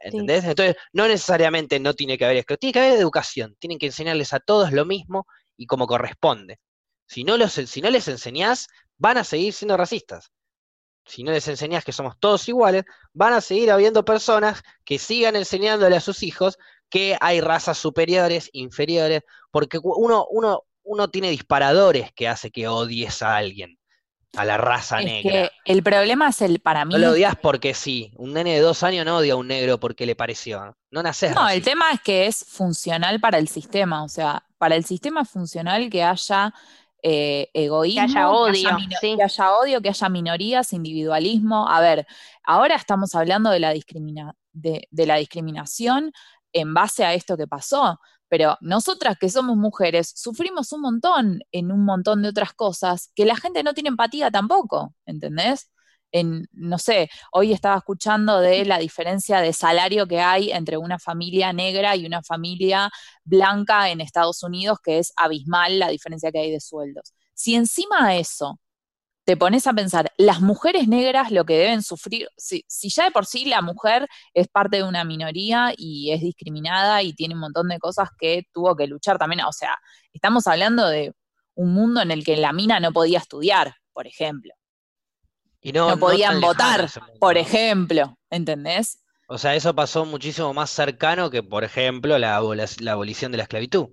¿Entendés? 0.00 0.44
Entonces, 0.44 0.76
no 0.92 1.06
necesariamente 1.06 1.78
no 1.78 1.94
tiene 1.94 2.18
que 2.18 2.24
haber 2.24 2.38
esclavitud, 2.38 2.60
tiene 2.60 2.72
que 2.72 2.80
haber 2.80 2.98
educación, 2.98 3.56
tienen 3.60 3.78
que 3.78 3.86
enseñarles 3.86 4.32
a 4.32 4.40
todos 4.40 4.72
lo 4.72 4.84
mismo 4.84 5.26
y 5.56 5.66
como 5.66 5.86
corresponde. 5.86 6.58
Si 7.06 7.22
no, 7.24 7.36
los, 7.36 7.52
si 7.52 7.80
no 7.80 7.90
les 7.90 8.08
enseñás, 8.08 8.66
van 8.98 9.18
a 9.18 9.24
seguir 9.24 9.52
siendo 9.52 9.76
racistas. 9.76 10.32
Si 11.06 11.22
no 11.22 11.32
les 11.32 11.46
enseñás 11.48 11.84
que 11.84 11.92
somos 11.92 12.18
todos 12.18 12.48
iguales, 12.48 12.84
van 13.12 13.32
a 13.32 13.40
seguir 13.40 13.70
habiendo 13.70 14.04
personas 14.04 14.62
que 14.84 14.98
sigan 14.98 15.36
enseñándole 15.36 15.96
a 15.96 16.00
sus 16.00 16.22
hijos 16.22 16.58
que 16.90 17.16
hay 17.20 17.40
razas 17.40 17.78
superiores, 17.78 18.50
inferiores, 18.52 19.22
porque 19.50 19.78
uno, 19.82 20.26
uno, 20.30 20.64
uno 20.82 21.10
tiene 21.10 21.30
disparadores 21.30 22.12
que 22.12 22.28
hace 22.28 22.50
que 22.50 22.68
odies 22.68 23.22
a 23.22 23.36
alguien 23.36 23.78
a 24.36 24.44
la 24.44 24.56
raza 24.56 25.00
Es 25.00 25.04
negra. 25.06 25.30
que 25.30 25.50
el 25.72 25.82
problema 25.82 26.28
es 26.28 26.40
el, 26.42 26.60
para 26.60 26.84
mí, 26.84 26.92
No 26.94 26.98
lo 26.98 27.10
odias 27.10 27.36
porque 27.36 27.74
sí. 27.74 28.12
Un 28.16 28.32
nene 28.32 28.54
de 28.54 28.60
dos 28.60 28.82
años 28.82 29.04
no 29.04 29.18
odia 29.18 29.34
a 29.34 29.36
un 29.36 29.48
negro 29.48 29.78
porque 29.78 30.06
le 30.06 30.16
pareció. 30.16 30.76
No 30.90 31.02
naces 31.02 31.34
No, 31.34 31.48
el 31.48 31.62
tema 31.62 31.90
es 31.92 32.00
que 32.00 32.26
es 32.26 32.44
funcional 32.48 33.20
para 33.20 33.38
el 33.38 33.48
sistema, 33.48 34.02
o 34.04 34.08
sea, 34.08 34.44
para 34.58 34.74
el 34.76 34.84
sistema 34.84 35.22
es 35.22 35.28
funcional 35.30 35.90
que 35.90 36.02
haya 36.02 36.54
eh, 37.02 37.50
egoísmo, 37.52 38.02
haya 38.02 38.30
odio, 38.30 38.70
sí. 39.00 39.16
que 39.16 39.22
haya 39.22 39.52
odio, 39.56 39.80
que 39.82 39.88
haya 39.90 40.08
minorías, 40.08 40.72
individualismo. 40.72 41.68
A 41.68 41.80
ver, 41.80 42.06
ahora 42.44 42.76
estamos 42.76 43.14
hablando 43.14 43.50
de 43.50 43.60
la, 43.60 43.72
discrimina- 43.74 44.34
de, 44.52 44.86
de 44.90 45.06
la 45.06 45.16
discriminación 45.16 46.12
en 46.52 46.74
base 46.74 47.04
a 47.04 47.12
esto 47.14 47.36
que 47.36 47.46
pasó, 47.46 47.98
pero 48.32 48.56
nosotras 48.62 49.18
que 49.20 49.28
somos 49.28 49.58
mujeres 49.58 50.10
sufrimos 50.16 50.72
un 50.72 50.80
montón 50.80 51.40
en 51.52 51.70
un 51.70 51.84
montón 51.84 52.22
de 52.22 52.30
otras 52.30 52.54
cosas 52.54 53.10
que 53.14 53.26
la 53.26 53.36
gente 53.36 53.62
no 53.62 53.74
tiene 53.74 53.90
empatía 53.90 54.30
tampoco, 54.30 54.94
¿entendés? 55.04 55.70
En, 56.12 56.48
no 56.50 56.78
sé, 56.78 57.10
hoy 57.30 57.52
estaba 57.52 57.76
escuchando 57.76 58.40
de 58.40 58.64
la 58.64 58.78
diferencia 58.78 59.42
de 59.42 59.52
salario 59.52 60.06
que 60.06 60.20
hay 60.20 60.50
entre 60.50 60.78
una 60.78 60.98
familia 60.98 61.52
negra 61.52 61.94
y 61.94 62.06
una 62.06 62.22
familia 62.22 62.90
blanca 63.22 63.90
en 63.90 64.00
Estados 64.00 64.42
Unidos, 64.42 64.78
que 64.82 64.98
es 64.98 65.12
abismal 65.16 65.78
la 65.78 65.88
diferencia 65.90 66.32
que 66.32 66.38
hay 66.38 66.50
de 66.52 66.60
sueldos. 66.60 67.12
Si 67.34 67.54
encima 67.54 68.06
a 68.06 68.16
eso 68.16 68.58
te 69.24 69.36
pones 69.36 69.66
a 69.66 69.72
pensar, 69.72 70.12
las 70.16 70.40
mujeres 70.40 70.88
negras 70.88 71.30
lo 71.30 71.44
que 71.44 71.56
deben 71.56 71.82
sufrir, 71.82 72.28
si, 72.36 72.64
si 72.68 72.88
ya 72.88 73.04
de 73.04 73.10
por 73.12 73.26
sí 73.26 73.44
la 73.44 73.62
mujer 73.62 74.08
es 74.34 74.48
parte 74.48 74.78
de 74.78 74.82
una 74.82 75.04
minoría 75.04 75.72
y 75.76 76.10
es 76.12 76.20
discriminada 76.20 77.02
y 77.02 77.12
tiene 77.12 77.34
un 77.34 77.40
montón 77.40 77.68
de 77.68 77.78
cosas 77.78 78.08
que 78.18 78.44
tuvo 78.52 78.74
que 78.74 78.86
luchar 78.86 79.18
también, 79.18 79.42
o 79.42 79.52
sea, 79.52 79.76
estamos 80.12 80.46
hablando 80.46 80.88
de 80.88 81.12
un 81.54 81.72
mundo 81.72 82.00
en 82.00 82.10
el 82.10 82.24
que 82.24 82.36
la 82.36 82.52
mina 82.52 82.80
no 82.80 82.92
podía 82.92 83.18
estudiar, 83.18 83.76
por 83.92 84.06
ejemplo 84.06 84.52
Y 85.60 85.72
no, 85.72 85.90
no 85.90 85.98
podían 85.98 86.40
votar, 86.40 86.88
por 87.20 87.36
ejemplo, 87.36 88.18
¿entendés? 88.30 88.98
O 89.28 89.38
sea, 89.38 89.54
eso 89.54 89.74
pasó 89.74 90.04
muchísimo 90.04 90.52
más 90.52 90.70
cercano 90.70 91.30
que, 91.30 91.42
por 91.42 91.64
ejemplo, 91.64 92.18
la 92.18 92.36
abolición 92.36 93.32
de 93.32 93.38
la 93.38 93.44
esclavitud. 93.44 93.90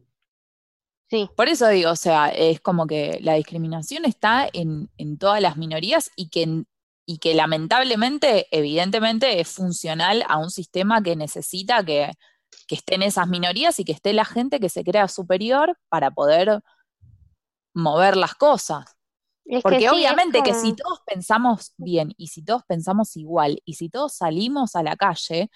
Sí, 1.09 1.27
Por 1.35 1.49
eso 1.49 1.67
digo, 1.69 1.91
o 1.91 1.95
sea, 1.95 2.29
es 2.29 2.59
como 2.61 2.85
que 2.85 3.19
la 3.21 3.33
discriminación 3.33 4.05
está 4.05 4.47
en, 4.53 4.91
en 4.97 5.17
todas 5.17 5.41
las 5.41 5.57
minorías 5.57 6.11
y 6.15 6.29
que, 6.29 6.65
y 7.05 7.17
que 7.17 7.33
lamentablemente, 7.33 8.47
evidentemente, 8.51 9.39
es 9.39 9.49
funcional 9.49 10.23
a 10.27 10.37
un 10.37 10.51
sistema 10.51 11.01
que 11.01 11.15
necesita 11.15 11.83
que, 11.83 12.11
que 12.67 12.75
estén 12.75 13.01
esas 13.01 13.27
minorías 13.27 13.79
y 13.79 13.85
que 13.85 13.91
esté 13.91 14.13
la 14.13 14.25
gente 14.25 14.59
que 14.59 14.69
se 14.69 14.83
crea 14.83 15.07
superior 15.07 15.75
para 15.89 16.11
poder 16.11 16.61
mover 17.73 18.15
las 18.15 18.35
cosas. 18.35 18.85
es 19.45 19.57
que 19.57 19.61
Porque 19.63 19.79
sí, 19.79 19.87
obviamente 19.87 20.43
que 20.43 20.53
si 20.53 20.75
todos 20.75 20.99
pensamos 21.07 21.73
bien 21.77 22.13
y 22.17 22.27
si 22.27 22.43
todos 22.43 22.63
pensamos 22.67 23.17
igual 23.17 23.61
y 23.65 23.73
si 23.75 23.89
todos 23.89 24.13
salimos 24.13 24.75
a 24.75 24.83
la 24.83 24.95
calle, 24.95 25.49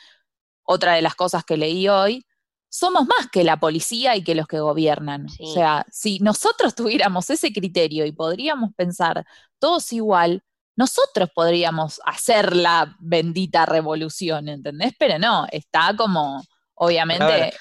otra 0.63 0.93
de 0.93 1.03
las 1.03 1.13
cosas 1.13 1.43
que 1.43 1.57
leí 1.57 1.87
hoy, 1.89 2.25
somos 2.73 3.05
más 3.05 3.29
que 3.31 3.43
la 3.43 3.57
policía 3.57 4.15
y 4.15 4.23
que 4.23 4.33
los 4.33 4.47
que 4.47 4.59
gobiernan. 4.59 5.29
Sí. 5.29 5.43
O 5.45 5.53
sea, 5.53 5.85
si 5.91 6.17
nosotros 6.19 6.73
tuviéramos 6.75 7.29
ese 7.29 7.53
criterio 7.53 8.03
y 8.03 8.11
podríamos 8.11 8.73
pensar 8.73 9.25
todos 9.59 9.93
igual, 9.93 10.43
nosotros 10.75 11.29
podríamos 11.35 12.01
hacer 12.03 12.55
la 12.55 12.95
bendita 12.99 13.67
revolución, 13.67 14.49
¿entendés? 14.49 14.93
Pero 14.97 15.19
no, 15.19 15.45
está 15.51 15.95
como, 15.95 16.43
obviamente, 16.73 17.25
ver, 17.25 17.53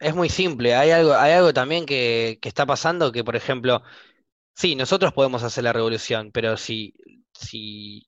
Es 0.00 0.14
muy 0.14 0.28
simple. 0.28 0.76
Hay 0.76 0.90
algo, 0.90 1.14
hay 1.14 1.32
algo 1.32 1.54
también 1.54 1.86
que, 1.86 2.38
que 2.42 2.50
está 2.50 2.66
pasando 2.66 3.10
que, 3.10 3.24
por 3.24 3.36
ejemplo, 3.36 3.82
sí, 4.54 4.76
nosotros 4.76 5.14
podemos 5.14 5.44
hacer 5.44 5.64
la 5.64 5.72
revolución, 5.72 6.30
pero 6.30 6.58
si, 6.58 6.92
si 7.32 8.06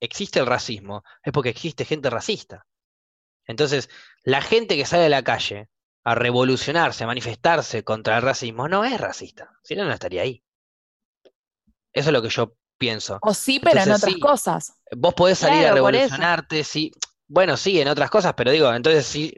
existe 0.00 0.38
el 0.38 0.46
racismo, 0.46 1.02
es 1.22 1.32
porque 1.32 1.48
existe 1.48 1.86
gente 1.86 2.10
racista. 2.10 2.66
Entonces, 3.46 3.88
la 4.22 4.42
gente 4.42 4.76
que 4.76 4.84
sale 4.84 5.06
a 5.06 5.08
la 5.08 5.24
calle 5.24 5.70
a 6.04 6.14
revolucionarse, 6.14 7.04
a 7.04 7.06
manifestarse 7.06 7.82
contra 7.82 8.16
el 8.16 8.22
racismo, 8.22 8.68
no 8.68 8.84
es 8.84 9.00
racista. 9.00 9.50
Si 9.62 9.74
no, 9.74 9.84
no 9.84 9.92
estaría 9.92 10.22
ahí. 10.22 10.42
Eso 11.92 12.08
es 12.10 12.12
lo 12.12 12.22
que 12.22 12.28
yo 12.28 12.54
pienso. 12.76 13.18
o 13.22 13.32
sí, 13.34 13.60
pero 13.60 13.80
en 13.80 13.92
otras 13.92 14.12
sí. 14.12 14.20
cosas. 14.20 14.72
Vos 14.96 15.14
podés 15.14 15.38
salir 15.38 15.58
a 15.58 15.60
Claro, 15.60 15.74
revolucionarte, 15.76 16.64
sí. 16.64 16.90
Bueno, 17.26 17.56
sí, 17.56 17.80
en 17.80 17.88
otras 17.88 18.10
cosas, 18.10 18.34
pero 18.36 18.50
digo, 18.50 18.72
entonces 18.72 19.06
sí, 19.06 19.32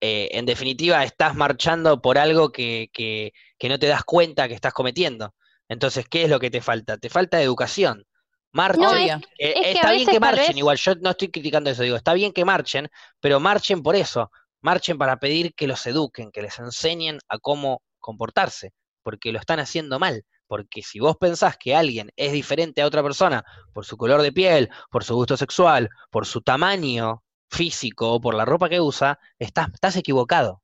eh, 0.00 0.28
en 0.32 0.46
definitiva 0.46 1.04
estás 1.04 1.34
marchando 1.34 2.00
por 2.00 2.18
algo 2.18 2.50
que, 2.50 2.90
que, 2.92 3.32
que 3.58 3.68
no 3.68 3.78
te 3.78 3.86
das 3.86 4.04
cuenta 4.04 4.48
que 4.48 4.54
estás 4.54 4.72
cometiendo. 4.72 5.34
Entonces, 5.68 6.06
¿qué 6.08 6.24
es 6.24 6.30
lo 6.30 6.40
que 6.40 6.50
te 6.50 6.60
falta? 6.60 6.96
Te 6.98 7.10
falta 7.10 7.40
educación. 7.42 8.04
Marchen. 8.52 8.82
No. 8.82 8.94
Eh, 8.94 9.20
es 9.38 9.52
que 9.54 9.68
a 9.68 9.70
está 9.72 9.92
bien 9.92 10.08
que 10.08 10.20
marchen, 10.20 10.46
vez- 10.48 10.56
igual, 10.56 10.76
yo 10.78 10.94
no 10.96 11.10
estoy 11.10 11.28
criticando 11.30 11.70
eso, 11.70 11.82
digo, 11.82 11.96
está 11.96 12.14
bien 12.14 12.32
que 12.32 12.44
marchen, 12.44 12.88
pero 13.20 13.40
marchen 13.40 13.82
por 13.82 13.96
eso, 13.96 14.30
marchen 14.64 14.98
para 14.98 15.18
pedir 15.18 15.54
que 15.54 15.66
los 15.68 15.86
eduquen, 15.86 16.32
que 16.32 16.42
les 16.42 16.58
enseñen 16.58 17.18
a 17.28 17.38
cómo 17.38 17.82
comportarse, 18.00 18.72
porque 19.02 19.32
lo 19.32 19.38
están 19.38 19.60
haciendo 19.60 19.98
mal. 19.98 20.24
Porque 20.46 20.82
si 20.82 21.00
vos 21.00 21.16
pensás 21.18 21.56
que 21.58 21.74
alguien 21.74 22.10
es 22.16 22.32
diferente 22.32 22.82
a 22.82 22.86
otra 22.86 23.02
persona 23.02 23.44
por 23.72 23.84
su 23.86 23.96
color 23.96 24.22
de 24.22 24.32
piel, 24.32 24.70
por 24.90 25.04
su 25.04 25.14
gusto 25.14 25.36
sexual, 25.36 25.88
por 26.10 26.26
su 26.26 26.42
tamaño 26.42 27.22
físico 27.50 28.12
o 28.14 28.20
por 28.20 28.34
la 28.34 28.44
ropa 28.44 28.68
que 28.68 28.80
usa, 28.80 29.18
estás, 29.38 29.68
estás 29.72 29.96
equivocado. 29.96 30.62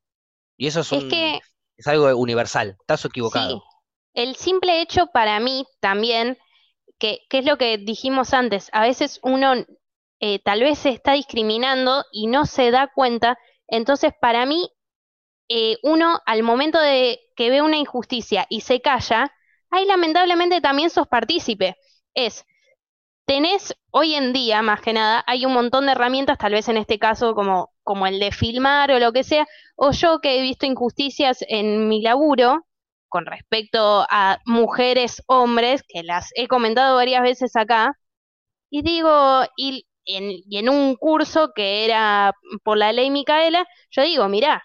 Y 0.56 0.66
eso 0.68 0.80
es, 0.80 0.92
Es 0.92 1.02
un- 1.02 1.10
que 1.10 1.40
es 1.76 1.86
algo 1.86 2.14
universal, 2.16 2.76
estás 2.80 3.04
equivocado. 3.06 3.62
Sí, 4.14 4.22
el 4.22 4.36
simple 4.36 4.82
hecho 4.82 5.06
para 5.08 5.40
mí 5.40 5.64
también, 5.80 6.38
que, 6.98 7.20
que 7.30 7.38
es 7.38 7.44
lo 7.46 7.58
que 7.58 7.78
dijimos 7.78 8.34
antes, 8.34 8.68
a 8.72 8.82
veces 8.82 9.20
uno 9.22 9.54
eh, 10.20 10.38
tal 10.44 10.60
vez 10.60 10.78
se 10.80 10.90
está 10.90 11.12
discriminando 11.14 12.04
y 12.12 12.26
no 12.26 12.46
se 12.46 12.70
da 12.70 12.90
cuenta, 12.94 13.38
entonces 13.70 14.12
para 14.20 14.46
mí 14.46 14.70
eh, 15.48 15.78
uno 15.82 16.20
al 16.26 16.42
momento 16.42 16.78
de 16.80 17.20
que 17.36 17.50
ve 17.50 17.62
una 17.62 17.76
injusticia 17.76 18.46
y 18.48 18.60
se 18.60 18.80
calla, 18.80 19.32
ahí 19.70 19.84
lamentablemente 19.86 20.60
también 20.60 20.90
sos 20.90 21.08
partícipe. 21.08 21.76
Es, 22.14 22.44
tenés 23.26 23.74
hoy 23.90 24.14
en 24.14 24.32
día, 24.32 24.62
más 24.62 24.80
que 24.80 24.92
nada, 24.92 25.24
hay 25.26 25.46
un 25.46 25.52
montón 25.52 25.86
de 25.86 25.92
herramientas, 25.92 26.38
tal 26.38 26.52
vez 26.52 26.68
en 26.68 26.76
este 26.76 26.98
caso 26.98 27.34
como, 27.34 27.72
como 27.82 28.06
el 28.06 28.20
de 28.20 28.32
filmar 28.32 28.92
o 28.92 28.98
lo 28.98 29.12
que 29.12 29.24
sea, 29.24 29.46
o 29.76 29.92
yo 29.92 30.20
que 30.20 30.38
he 30.38 30.42
visto 30.42 30.66
injusticias 30.66 31.44
en 31.48 31.88
mi 31.88 32.02
laburo 32.02 32.66
con 33.08 33.26
respecto 33.26 34.06
a 34.08 34.38
mujeres, 34.46 35.22
hombres, 35.26 35.82
que 35.88 36.04
las 36.04 36.30
he 36.36 36.46
comentado 36.46 36.94
varias 36.96 37.22
veces 37.22 37.56
acá, 37.56 37.98
y 38.70 38.82
digo, 38.82 39.42
y 39.56 39.86
en, 40.16 40.30
y 40.30 40.58
en 40.58 40.68
un 40.68 40.96
curso 40.96 41.52
que 41.54 41.84
era 41.84 42.32
por 42.62 42.78
la 42.78 42.92
ley 42.92 43.10
Micaela, 43.10 43.66
yo 43.90 44.02
digo, 44.02 44.28
mirá, 44.28 44.62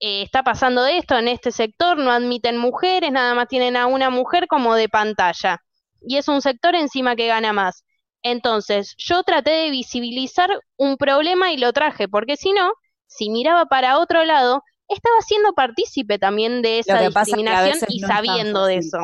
eh, 0.00 0.22
está 0.22 0.42
pasando 0.42 0.86
esto 0.86 1.16
en 1.16 1.28
este 1.28 1.52
sector, 1.52 1.96
no 1.96 2.10
admiten 2.10 2.58
mujeres, 2.58 3.12
nada 3.12 3.34
más 3.34 3.48
tienen 3.48 3.76
a 3.76 3.86
una 3.86 4.10
mujer 4.10 4.46
como 4.48 4.74
de 4.74 4.88
pantalla, 4.88 5.58
y 6.00 6.16
es 6.16 6.28
un 6.28 6.42
sector 6.42 6.74
encima 6.74 7.16
que 7.16 7.26
gana 7.26 7.52
más. 7.52 7.84
Entonces, 8.22 8.94
yo 8.96 9.22
traté 9.22 9.50
de 9.50 9.70
visibilizar 9.70 10.50
un 10.76 10.96
problema 10.96 11.52
y 11.52 11.58
lo 11.58 11.72
traje, 11.72 12.08
porque 12.08 12.36
si 12.36 12.52
no, 12.52 12.72
si 13.06 13.30
miraba 13.30 13.66
para 13.66 13.98
otro 13.98 14.24
lado, 14.24 14.62
estaba 14.88 15.20
siendo 15.20 15.52
partícipe 15.52 16.18
también 16.18 16.62
de 16.62 16.78
esa 16.80 17.00
discriminación 17.00 17.78
y 17.88 18.00
no 18.00 18.08
es 18.08 18.14
sabiendo 18.14 18.66
de 18.66 18.76
eso. 18.76 18.98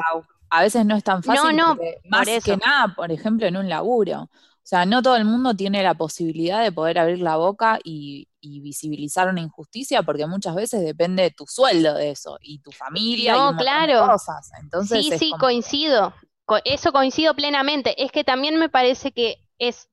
A 0.51 0.63
veces 0.63 0.85
no 0.85 0.97
es 0.97 1.05
tan 1.05 1.23
fácil 1.23 1.57
no, 1.57 1.77
por 1.77 1.87
más 2.09 2.29
que 2.45 2.57
nada, 2.57 2.95
por 2.97 3.13
ejemplo, 3.13 3.47
en 3.47 3.57
un 3.57 3.69
laburo. 3.69 4.29
O 4.71 4.77
sea, 4.77 4.87
no 4.87 5.03
todo 5.03 5.17
el 5.17 5.25
mundo 5.25 5.53
tiene 5.55 5.83
la 5.83 5.95
posibilidad 5.95 6.63
de 6.63 6.71
poder 6.71 7.01
abrir 7.01 7.19
la 7.21 7.37
boca 7.37 7.81
y, 7.83 8.29
y 8.41 8.61
visibilizar 8.61 9.29
una 9.29 9.41
injusticia 9.41 10.05
porque 10.05 10.27
muchas 10.27 10.55
veces 10.55 10.85
depende 10.85 11.25
de 11.25 11.31
tu 11.33 11.45
sueldo 11.49 11.95
de 11.95 12.11
eso 12.13 12.39
y 12.41 12.61
tu 12.61 12.71
familia 12.71 13.35
y 13.35 13.39
No, 13.39 13.51
un 13.51 13.57
de 13.57 13.63
claro. 13.65 14.07
cosas. 14.07 14.49
Entonces 14.63 15.05
Sí, 15.05 15.19
sí, 15.19 15.31
como- 15.33 15.41
coincido. 15.41 16.15
Co- 16.45 16.61
Eso 16.65 16.93
coincido 16.93 17.35
plenamente. 17.35 18.01
Es 18.05 18.13
que 18.13 18.23
también 18.23 18.59
me 18.61 18.69
parece 18.69 19.11
que 19.11 19.39
es, 19.59 19.89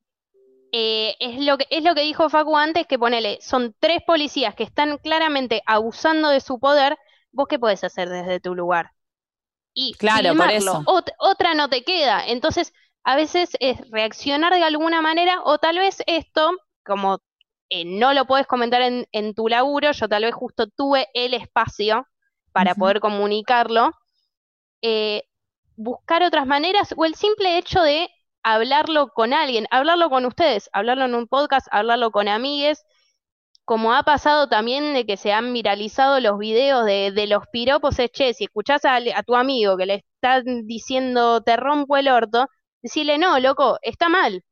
eh, 0.72 1.16
es 1.20 1.44
lo 1.44 1.58
que, 1.58 1.66
es 1.72 1.84
lo 1.84 1.96
que 1.96 2.02
dijo 2.02 2.30
Facu 2.30 2.56
antes, 2.56 2.86
que 2.86 3.00
ponele, 3.00 3.40
son 3.42 3.76
tres 3.80 4.02
policías 4.06 4.54
que 4.54 4.64
están 4.64 5.00
claramente 5.00 5.64
abusando 5.66 6.30
de 6.30 6.40
su 6.40 6.60
poder. 6.60 6.98
¿Vos 7.32 7.48
qué 7.50 7.58
podés 7.58 7.84
hacer 7.84 8.10
desde 8.10 8.40
tu 8.40 8.54
lugar? 8.54 8.92
Y 9.74 9.94
Claro, 9.96 10.36
por 10.36 10.52
eso. 10.52 10.84
Ot- 10.86 11.14
otra 11.20 11.54
no 11.54 11.70
te 11.70 11.84
queda. 11.84 12.28
Entonces, 12.28 12.74
a 13.08 13.16
veces 13.16 13.52
es 13.62 13.80
reaccionar 13.92 14.54
de 14.54 14.64
alguna 14.64 15.02
manera, 15.02 15.42
o 15.46 15.58
tal 15.60 15.80
vez 15.80 16.04
esto, 16.08 16.52
como 16.86 17.20
eh, 17.70 17.86
no 17.86 18.14
lo 18.14 18.26
puedes 18.28 18.48
comentar 18.48 18.82
en, 18.84 19.08
en 19.14 19.34
tu 19.36 19.48
laburo, 19.50 19.92
yo 19.94 20.10
tal 20.10 20.24
vez 20.26 20.36
justo 20.36 20.68
tuve 20.70 21.08
el 21.16 21.34
espacio 21.34 22.08
para 22.54 22.76
poder 22.76 23.00
comunicarlo. 23.02 23.92
eh, 24.82 25.24
buscar 25.76 26.24
otras 26.24 26.48
maneras 26.48 26.94
o 26.98 27.06
el 27.06 27.16
simple 27.16 27.58
hecho 27.58 27.82
de 27.84 28.10
hablarlo 28.44 29.10
con 29.14 29.34
alguien, 29.34 29.68
hablarlo 29.72 30.10
con 30.10 30.26
ustedes, 30.26 30.70
hablarlo 30.74 31.06
en 31.06 31.16
un 31.16 31.28
podcast, 31.28 31.68
hablarlo 31.72 32.12
con 32.12 32.28
amigues, 32.28 32.84
como 33.66 33.94
ha 33.94 34.04
pasado 34.04 34.48
también 34.50 34.94
de 34.94 35.06
que 35.06 35.18
se 35.18 35.34
han 35.34 35.54
viralizado 35.54 36.20
los 36.22 36.38
videos 36.40 36.86
de, 36.86 37.12
de 37.12 37.28
los 37.28 37.44
piropos, 37.52 38.00
es 38.00 38.12
che, 38.12 38.34
si 38.34 38.46
escuchás 38.46 38.86
a, 38.86 38.98
a, 38.98 39.24
tu 39.24 39.36
amigo 39.36 39.78
que 39.78 39.86
le 39.86 39.96
están 40.16 40.66
diciendo 40.68 41.42
te 41.44 41.58
rompo 41.58 41.98
el 41.98 42.08
orto, 42.10 42.48
decirle 42.82 43.18
no, 43.18 43.40
loco, 43.40 43.80
está 43.84 44.10
mal. 44.10 44.44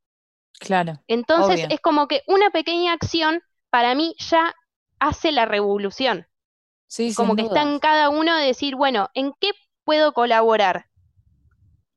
Claro. 0.59 1.01
Entonces 1.07 1.65
obvio. 1.65 1.67
es 1.69 1.80
como 1.82 2.07
que 2.07 2.21
una 2.28 2.51
pequeña 2.51 2.93
acción 2.93 3.41
para 3.71 3.95
mí 3.95 4.15
ya 4.19 4.53
hace 4.99 5.32
la 5.32 5.45
revolución. 5.45 6.28
Sí, 6.88 7.13
Como 7.13 7.36
sin 7.36 7.36
que 7.36 7.43
duda. 7.43 7.55
está 7.59 7.63
en 7.63 7.80
cada 7.80 8.09
uno 8.09 8.36
de 8.38 8.45
decir, 8.47 8.76
bueno, 8.76 9.09
¿en 9.13 9.34
qué 9.39 9.51
puedo 9.84 10.13
colaborar 10.13 10.88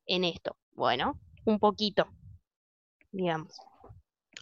en 0.07 0.24
esto? 0.24 0.57
Bueno, 0.72 1.20
un 1.45 1.59
poquito, 1.61 2.09
digamos. 3.12 3.55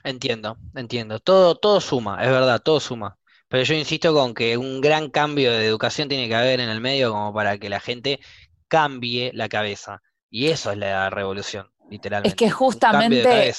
Entiendo, 0.05 0.57
entiendo. 0.75 1.19
Todo, 1.21 1.57
todo 1.57 1.81
suma, 1.81 2.23
es 2.23 2.31
verdad, 2.31 2.63
todo 2.63 2.81
suma. 2.81 3.19
Pero 3.49 3.65
yo 3.65 3.75
insisto 3.75 4.13
con 4.15 4.35
que 4.35 4.57
un 4.57 4.81
gran 4.81 5.11
cambio 5.11 5.53
de 5.53 5.67
educación 5.67 6.09
tiene 6.09 6.29
que 6.29 6.35
haber 6.35 6.61
en 6.61 6.69
el 6.69 6.81
medio 6.81 7.11
como 7.13 7.33
para 7.35 7.59
que 7.59 7.69
la 7.69 7.81
gente 7.81 8.21
cambie 8.69 9.33
la 9.35 9.49
cabeza. 9.49 10.03
Y 10.31 10.49
eso 10.49 10.71
es 10.73 10.79
la 10.79 11.11
revolución, 11.11 11.71
literalmente. 11.89 12.29
Es 12.29 12.35
que 12.35 12.51
justamente, 12.51 13.55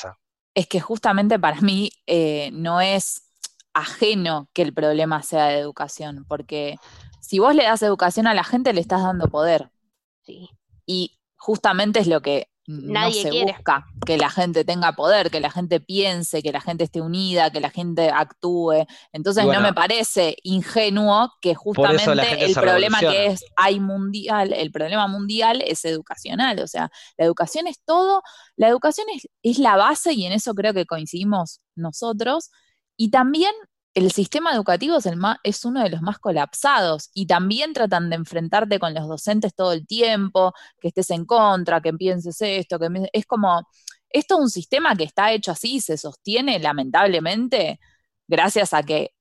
es 0.53 0.67
que 0.67 0.79
justamente 0.79 1.39
para 1.39 1.61
mí 1.61 1.91
eh, 2.05 2.49
no 2.53 2.81
es 2.81 3.23
ajeno 3.73 4.49
que 4.53 4.63
el 4.63 4.73
problema 4.73 5.21
sea 5.23 5.45
de 5.45 5.59
educación, 5.59 6.25
porque 6.27 6.77
si 7.21 7.39
vos 7.39 7.53
le 7.53 7.63
das 7.63 7.81
educación 7.83 8.27
a 8.27 8.33
la 8.33 8.43
gente, 8.43 8.73
le 8.73 8.81
estás 8.81 9.03
dando 9.03 9.27
poder. 9.27 9.69
Sí. 10.23 10.49
Y 10.85 11.19
justamente 11.35 11.99
es 11.99 12.07
lo 12.07 12.21
que 12.21 12.49
no 12.67 12.93
Nadie 12.93 13.23
se 13.23 13.29
quiere. 13.29 13.53
busca, 13.53 13.85
que 14.05 14.17
la 14.17 14.29
gente 14.29 14.65
tenga 14.65 14.91
poder, 14.91 15.31
que 15.31 15.39
la 15.39 15.49
gente 15.49 15.79
piense, 15.79 16.43
que 16.43 16.51
la 16.51 16.59
gente 16.59 16.83
esté 16.83 16.99
unida, 16.99 17.49
que 17.49 17.61
la 17.61 17.69
gente 17.69 18.09
actúe. 18.09 18.85
Entonces 19.13 19.45
bueno, 19.45 19.61
no 19.61 19.67
me 19.67 19.73
parece 19.73 20.35
ingenuo 20.43 21.31
que 21.39 21.55
justamente 21.55 22.43
el 22.43 22.53
problema 22.53 22.99
que 22.99 23.27
es 23.27 23.45
hay 23.55 23.79
mundial, 23.79 24.51
el 24.51 24.71
problema 24.71 25.07
mundial 25.07 25.63
es 25.65 25.85
educacional, 25.85 26.59
o 26.59 26.67
sea, 26.67 26.91
la 27.17 27.25
educación 27.25 27.67
es 27.67 27.79
todo, 27.85 28.21
la 28.57 28.67
educación 28.67 29.07
es, 29.15 29.29
es 29.43 29.59
la 29.59 29.77
base 29.77 30.11
y 30.11 30.25
en 30.25 30.33
eso 30.33 30.53
creo 30.53 30.73
que 30.73 30.85
coincidimos 30.85 31.61
nosotros, 31.75 32.51
y 32.97 33.11
también 33.11 33.53
el 33.97 34.11
sistema 34.11 34.53
educativo 34.53 34.97
es, 34.97 35.07
el 35.07 35.15
más, 35.17 35.37
es 35.43 35.65
uno 35.65 35.81
de 35.81 35.89
los 35.89 36.01
más 36.03 36.19
colapsados 36.19 37.09
y 37.15 37.25
también 37.25 37.73
tratan 37.73 38.11
de 38.11 38.15
enfrentarte 38.17 38.77
con 38.77 38.93
los 38.93 39.07
docentes 39.07 39.55
todo 39.55 39.71
el 39.73 39.87
tiempo, 39.87 40.53
que 40.79 40.89
estés 40.89 41.09
en 41.09 41.25
contra, 41.25 41.81
que 41.81 41.91
pienses 41.93 42.39
esto, 42.41 42.77
que 42.77 43.09
es 43.11 43.25
como, 43.25 43.67
esto 44.09 44.35
es 44.35 44.39
un 44.41 44.49
sistema 44.51 44.95
que 44.95 45.03
está 45.03 45.31
hecho 45.31 45.51
así 45.51 45.75
y 45.77 45.81
se 45.81 45.97
sostiene 45.97 46.59
lamentablemente 46.59 47.79
gracias 48.27 48.73
a 48.73 48.83
que 48.83 49.13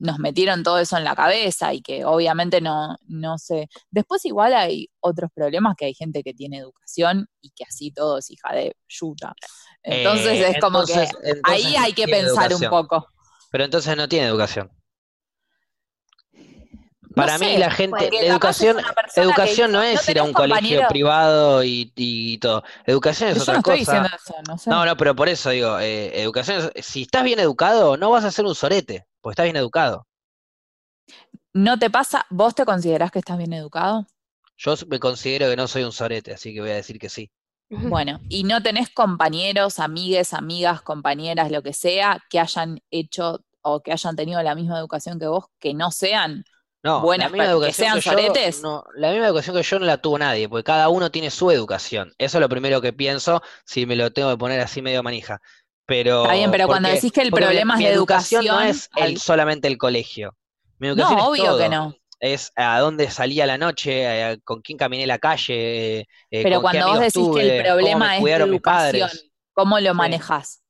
nos 0.00 0.18
metieron 0.18 0.64
todo 0.64 0.78
eso 0.80 0.96
en 0.96 1.04
la 1.04 1.14
cabeza 1.14 1.72
y 1.72 1.80
que 1.80 2.04
obviamente 2.04 2.60
no, 2.60 2.96
no 3.06 3.38
sé. 3.38 3.68
Después 3.90 4.24
igual 4.24 4.52
hay 4.54 4.88
otros 5.00 5.30
problemas 5.32 5.74
que 5.76 5.84
hay 5.86 5.94
gente 5.94 6.24
que 6.24 6.34
tiene 6.34 6.58
educación 6.58 7.28
y 7.40 7.50
que 7.50 7.62
así 7.64 7.92
todo 7.92 8.18
es 8.18 8.30
hija 8.30 8.52
de 8.52 8.74
yuta. 8.88 9.32
Entonces 9.82 10.40
Eh, 10.40 10.48
es 10.50 10.60
como 10.60 10.80
entonces- 10.80 11.10
que 11.10 11.30
entonces 11.30 11.66
ahí 11.66 11.76
hay 11.76 11.92
que 11.92 12.06
pensar 12.08 12.50
educación. 12.50 12.64
un 12.74 12.82
poco. 12.82 13.06
Pero 13.50 13.64
entonces 13.64 13.96
no 13.96 14.08
tiene 14.08 14.26
educación. 14.26 14.70
Para 17.14 17.38
No 17.38 17.46
mí 17.46 17.58
la 17.58 17.70
gente, 17.70 18.10
la 18.12 18.26
educación, 18.26 18.76
educación 19.16 19.72
no 19.72 19.82
es 19.82 20.08
ir 20.08 20.18
a 20.20 20.22
un 20.22 20.32
colegio 20.32 20.60
compañero?". 20.60 20.88
privado 20.88 21.64
y, 21.64 21.92
y 21.96 22.38
todo. 22.38 22.62
Educación 22.86 23.30
es 23.30 23.36
Yo 23.38 23.42
otra 23.42 23.54
no 23.54 23.58
estoy 23.58 23.80
cosa. 23.80 24.10
eso, 24.14 24.34
no 24.46 24.58
sé. 24.58 24.70
No, 24.70 24.84
no, 24.84 24.96
pero 24.96 25.16
por 25.16 25.28
eso 25.28 25.50
digo, 25.50 25.78
eh, 25.80 26.20
educación 26.22 26.70
es- 26.74 26.86
si 26.86 27.02
estás 27.02 27.24
bien 27.24 27.40
educado, 27.40 27.96
no 27.96 28.10
vas 28.10 28.24
a 28.24 28.30
ser 28.30 28.44
un 28.44 28.54
sorete, 28.54 29.06
porque 29.20 29.32
estás 29.32 29.44
bien 29.44 29.56
educado. 29.56 30.06
¿No 31.54 31.78
te 31.78 31.90
pasa? 31.90 32.26
¿Vos 32.30 32.54
te 32.54 32.64
considerás 32.64 33.10
que 33.10 33.18
estás 33.18 33.38
bien 33.38 33.52
educado? 33.52 34.06
Yo 34.56 34.74
me 34.88 35.00
considero 35.00 35.48
que 35.48 35.56
no 35.56 35.66
soy 35.66 35.84
un 35.84 35.92
sorete, 35.92 36.32
así 36.34 36.52
que 36.52 36.60
voy 36.60 36.70
a 36.70 36.74
decir 36.74 36.98
que 36.98 37.08
sí. 37.08 37.30
Bueno, 37.70 38.20
y 38.28 38.44
no 38.44 38.62
tenés 38.62 38.88
compañeros, 38.90 39.78
amigues, 39.78 40.32
amigas, 40.32 40.80
compañeras, 40.82 41.50
lo 41.50 41.62
que 41.62 41.72
sea, 41.72 42.22
que 42.30 42.40
hayan 42.40 42.80
hecho 42.90 43.44
o 43.62 43.82
que 43.82 43.92
hayan 43.92 44.16
tenido 44.16 44.42
la 44.42 44.54
misma 44.54 44.78
educación 44.78 45.18
que 45.18 45.26
vos, 45.26 45.46
que 45.58 45.74
no 45.74 45.90
sean 45.90 46.44
No, 46.82 47.00
buenas, 47.02 47.30
la 47.32 47.58
que 47.66 47.72
sean 47.72 48.00
que 48.00 48.10
yo, 48.10 48.62
no, 48.62 48.84
la 48.94 49.10
misma 49.10 49.26
educación 49.26 49.56
que 49.56 49.62
yo 49.62 49.78
no 49.78 49.84
la 49.86 49.98
tuvo 49.98 50.18
nadie, 50.18 50.48
porque 50.48 50.64
cada 50.64 50.88
uno 50.88 51.10
tiene 51.10 51.30
su 51.30 51.50
educación. 51.50 52.12
Eso 52.16 52.38
es 52.38 52.40
lo 52.40 52.48
primero 52.48 52.80
que 52.80 52.92
pienso, 52.92 53.42
si 53.64 53.84
me 53.84 53.96
lo 53.96 54.12
tengo 54.12 54.30
que 54.30 54.38
poner 54.38 54.60
así 54.60 54.80
medio 54.80 55.02
manija. 55.02 55.40
Pero, 55.84 56.22
Está 56.22 56.34
bien, 56.34 56.50
pero 56.50 56.66
cuando 56.66 56.88
decís 56.88 57.12
que 57.12 57.22
el 57.22 57.30
problema 57.30 57.74
es 57.74 57.78
mi 57.78 57.84
de 57.86 57.92
educación 57.92 58.44
no 58.46 58.60
es 58.60 58.90
el, 58.96 59.18
solamente 59.18 59.68
el 59.68 59.78
colegio. 59.78 60.36
Mi 60.78 60.88
educación 60.88 61.16
No, 61.18 61.22
es 61.34 61.40
obvio 61.40 61.44
todo. 61.44 61.58
que 61.58 61.68
no. 61.68 61.94
Es 62.20 62.52
a 62.56 62.80
dónde 62.80 63.10
salí 63.10 63.40
a 63.40 63.46
la 63.46 63.58
noche, 63.58 64.32
eh, 64.32 64.40
con 64.44 64.60
quién 64.60 64.76
caminé 64.76 65.06
la 65.06 65.18
calle, 65.18 66.00
eh, 66.00 66.06
Pero 66.30 66.56
con 66.56 66.62
cuando 66.62 66.88
vos 66.88 67.00
decís 67.00 67.28
que 67.34 67.58
el 67.58 67.62
problema 67.62 68.16
es 68.18 68.24
de 68.24 68.32
educación. 68.32 69.10
¿cómo 69.54 69.78
lo 69.80 69.94
manejás? 69.94 70.62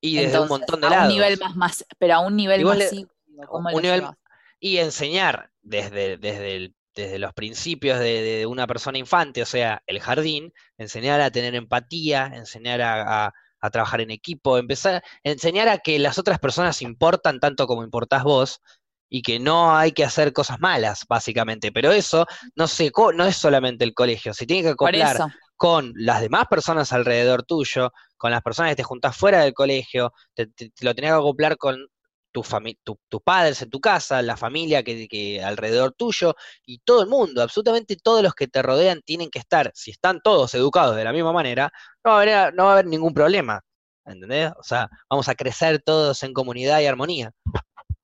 Y 0.00 0.16
desde 0.16 0.40
un 0.40 0.48
montón 0.48 0.80
de 0.80 0.86
a 0.86 0.90
un 0.90 0.96
lados. 0.96 1.14
nivel 1.14 1.38
más, 1.40 1.56
más, 1.56 1.84
pero 1.98 2.14
a 2.14 2.20
un 2.20 2.36
nivel 2.36 2.60
Y 2.60 2.64
vos 2.64 2.76
le- 2.76 2.84
masivo, 2.84 3.10
¿cómo 3.48 3.70
un 3.70 3.82
llevas? 3.82 4.16
y 4.60 4.78
enseñar 4.78 5.50
desde, 5.62 6.16
desde, 6.16 6.56
el- 6.56 6.74
desde 6.94 7.18
los 7.18 7.32
principios 7.34 7.98
de, 7.98 8.22
de 8.22 8.46
una 8.46 8.66
persona 8.66 8.98
infante, 8.98 9.42
o 9.42 9.46
sea, 9.46 9.82
el 9.86 10.00
jardín, 10.00 10.52
enseñar 10.78 11.20
a 11.20 11.30
tener 11.30 11.54
empatía, 11.54 12.30
enseñar 12.34 12.80
a, 12.82 13.26
a- 13.26 13.32
a 13.60 13.70
trabajar 13.70 14.00
en 14.00 14.10
equipo, 14.10 14.58
empezar, 14.58 15.02
enseñar 15.24 15.68
a 15.68 15.78
que 15.78 15.98
las 15.98 16.18
otras 16.18 16.38
personas 16.38 16.82
importan 16.82 17.40
tanto 17.40 17.66
como 17.66 17.82
importás 17.84 18.22
vos 18.22 18.60
y 19.08 19.22
que 19.22 19.38
no 19.38 19.76
hay 19.76 19.92
que 19.92 20.04
hacer 20.04 20.32
cosas 20.32 20.58
malas, 20.60 21.04
básicamente. 21.08 21.72
Pero 21.72 21.92
eso 21.92 22.26
no, 22.54 22.66
se, 22.68 22.90
co- 22.90 23.12
no 23.12 23.24
es 23.26 23.36
solamente 23.36 23.84
el 23.84 23.94
colegio, 23.94 24.34
se 24.34 24.46
tiene 24.46 24.62
que 24.62 24.68
acoplar 24.70 25.24
con 25.56 25.92
las 25.96 26.20
demás 26.20 26.46
personas 26.48 26.92
alrededor 26.92 27.42
tuyo, 27.44 27.92
con 28.16 28.30
las 28.30 28.42
personas 28.42 28.72
que 28.72 28.76
te 28.76 28.82
juntás 28.82 29.16
fuera 29.16 29.40
del 29.40 29.54
colegio, 29.54 30.12
te, 30.34 30.46
te- 30.48 30.70
te 30.70 30.84
lo 30.84 30.94
tenés 30.94 31.10
que 31.10 31.16
acoplar 31.16 31.56
con 31.56 31.86
tu 32.32 32.42
fami- 32.42 32.78
tu- 32.84 32.98
tus 33.08 33.22
padres 33.22 33.62
en 33.62 33.70
tu 33.70 33.80
casa, 33.80 34.20
la 34.22 34.36
familia 34.36 34.82
que, 34.82 35.08
que 35.08 35.42
alrededor 35.42 35.92
tuyo 35.94 36.34
y 36.66 36.78
todo 36.80 37.02
el 37.02 37.08
mundo, 37.08 37.42
absolutamente 37.42 37.96
todos 37.96 38.22
los 38.22 38.34
que 38.34 38.46
te 38.48 38.60
rodean 38.62 39.00
tienen 39.02 39.30
que 39.30 39.38
estar, 39.38 39.70
si 39.74 39.90
están 39.92 40.20
todos 40.22 40.54
educados 40.54 40.96
de 40.96 41.04
la 41.04 41.12
misma 41.12 41.32
manera, 41.32 41.70
no 42.04 42.10
va 42.12 42.18
a 42.18 42.22
haber, 42.22 42.54
no 42.54 42.64
va 42.64 42.70
a 42.70 42.72
haber 42.74 42.86
ningún 42.86 43.14
problema, 43.14 43.62
¿entendés? 44.04 44.52
O 44.58 44.62
sea, 44.62 44.88
vamos 45.08 45.28
a 45.30 45.34
crecer 45.34 45.80
todos 45.82 46.22
en 46.24 46.34
comunidad 46.34 46.80
y 46.80 46.86
armonía. 46.86 47.32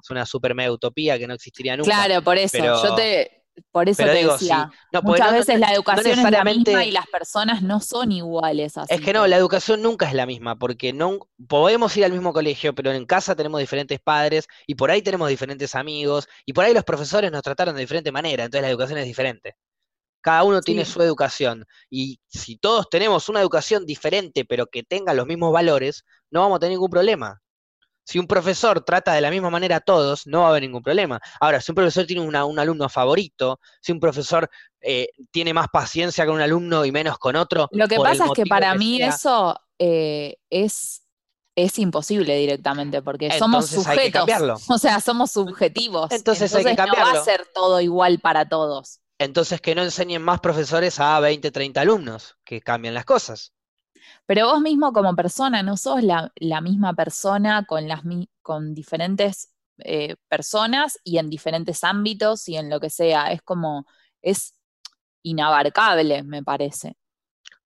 Es 0.02 0.10
una 0.10 0.26
super 0.26 0.54
mega 0.54 0.72
utopía 0.72 1.18
que 1.18 1.26
no 1.26 1.34
existiría 1.34 1.76
nunca. 1.76 1.90
Claro, 1.90 2.22
por 2.22 2.36
eso. 2.38 2.50
pero- 2.58 2.82
Yo 2.82 2.94
te, 2.96 3.44
por 3.70 3.86
eso 3.88 4.02
te 4.02 4.14
digo, 4.14 4.32
decía, 4.32 4.70
sí, 4.72 4.78
no, 4.92 5.02
porque 5.02 5.20
muchas 5.20 5.26
no- 5.32 5.38
veces 5.38 5.54
no- 5.54 5.60
la 5.60 5.66
no 5.68 5.72
educación 5.74 6.06
es 6.18 6.30
la 6.30 6.44
misma 6.44 6.84
y 6.86 6.90
las 6.90 7.06
personas 7.06 7.62
no 7.62 7.80
son 7.80 8.10
iguales. 8.10 8.76
Así 8.78 8.94
Es 8.94 9.00
que 9.02 9.12
no, 9.12 9.26
la 9.26 9.36
educación 9.36 9.82
nunca 9.82 10.08
es 10.08 10.14
la 10.14 10.24
misma, 10.26 10.56
porque 10.58 10.92
no 10.94 11.18
podemos 11.46 11.94
ir 11.96 12.04
al 12.06 12.12
mismo 12.12 12.32
colegio, 12.32 12.74
pero 12.74 12.90
en 12.92 13.04
casa 13.04 13.36
tenemos 13.36 13.60
diferentes 13.60 14.00
padres 14.00 14.46
y 14.66 14.74
por 14.74 14.90
ahí 14.90 15.02
tenemos 15.02 15.28
diferentes 15.28 15.74
amigos 15.74 16.26
y 16.46 16.52
por 16.54 16.64
ahí 16.64 16.72
los 16.74 16.82
profesores 16.84 17.30
nos 17.30 17.42
trataron 17.42 17.74
de 17.74 17.82
diferente 17.82 18.10
manera, 18.10 18.44
entonces 18.44 18.62
la 18.62 18.70
educación 18.70 18.98
es 18.98 19.04
diferente. 19.06 19.54
Cada 20.22 20.44
uno 20.44 20.60
tiene 20.60 20.84
su 20.84 21.02
educación 21.02 21.66
y 21.90 22.20
si 22.28 22.56
todos 22.56 22.88
tenemos 22.88 23.28
una 23.28 23.40
educación 23.40 23.84
diferente, 23.84 24.44
pero 24.44 24.66
que 24.66 24.82
tenga 24.84 25.12
los 25.14 25.26
mismos 25.26 25.52
valores, 25.52 26.04
no 26.30 26.40
vamos 26.40 26.56
a 26.56 26.60
tener 26.60 26.72
ningún 26.74 26.90
problema. 26.90 27.41
Si 28.04 28.18
un 28.18 28.26
profesor 28.26 28.84
trata 28.84 29.12
de 29.12 29.20
la 29.20 29.30
misma 29.30 29.48
manera 29.50 29.76
a 29.76 29.80
todos, 29.80 30.26
no 30.26 30.40
va 30.40 30.46
a 30.46 30.50
haber 30.50 30.62
ningún 30.62 30.82
problema. 30.82 31.20
Ahora, 31.40 31.60
si 31.60 31.70
un 31.70 31.76
profesor 31.76 32.04
tiene 32.04 32.22
una- 32.22 32.44
un 32.44 32.58
alumno 32.58 32.88
favorito, 32.88 33.60
si 33.80 33.92
un 33.92 34.00
profesor 34.00 34.50
eh, 34.80 35.08
tiene 35.30 35.54
más 35.54 35.68
paciencia 35.72 36.26
con 36.26 36.34
un 36.34 36.40
alumno 36.40 36.84
y 36.84 36.90
menos 36.90 37.16
con 37.18 37.36
otro, 37.36 37.68
Lo 37.70 37.86
que 37.86 37.96
pasa 37.96 38.26
es 38.26 38.32
que 38.32 38.44
para 38.46 38.72
que 38.72 38.78
mí 38.78 38.96
sea, 38.98 39.08
eso 39.10 39.60
eh, 39.78 40.36
es, 40.50 41.04
es 41.54 41.78
imposible 41.78 42.36
directamente, 42.36 43.00
porque 43.02 43.30
somos 43.38 43.66
sujetos. 43.68 44.12
cambiarlo. 44.12 44.56
O 44.68 44.78
sea, 44.78 45.00
somos 45.00 45.30
subjetivos. 45.30 46.10
Entonces 46.10 46.52
hay 46.54 46.64
que 46.64 46.70
no 46.72 46.76
va 46.78 46.82
a 46.82 46.86
cambiarlo. 46.86 47.24
ser 47.24 47.46
todo 47.54 47.80
igual 47.80 48.18
para 48.18 48.48
todos. 48.48 48.98
Entonces 49.18 49.60
que 49.60 49.76
no 49.76 49.82
enseñen 49.84 50.20
más 50.22 50.40
profesores 50.40 50.98
a 50.98 51.20
20, 51.20 51.52
30 51.52 51.80
alumnos, 51.80 52.36
que 52.44 52.60
cambien 52.60 52.94
las 52.94 53.04
cosas. 53.04 53.52
Pero 54.26 54.46
vos 54.46 54.60
mismo 54.60 54.92
como 54.92 55.14
persona 55.14 55.62
no 55.62 55.76
sos 55.76 56.02
la, 56.02 56.60
misma 56.60 56.94
persona 56.94 57.64
con, 57.66 57.88
las, 57.88 58.02
con 58.40 58.74
diferentes 58.74 59.52
eh, 59.78 60.16
personas 60.28 60.98
y 61.04 61.18
en 61.18 61.28
diferentes 61.28 61.84
ámbitos 61.84 62.48
y 62.48 62.56
en 62.56 62.70
lo 62.70 62.80
que 62.80 62.90
sea. 62.90 63.32
Es 63.32 63.42
como, 63.42 63.86
es 64.20 64.54
inabarcable, 65.22 66.22
me 66.22 66.42
parece. 66.42 66.96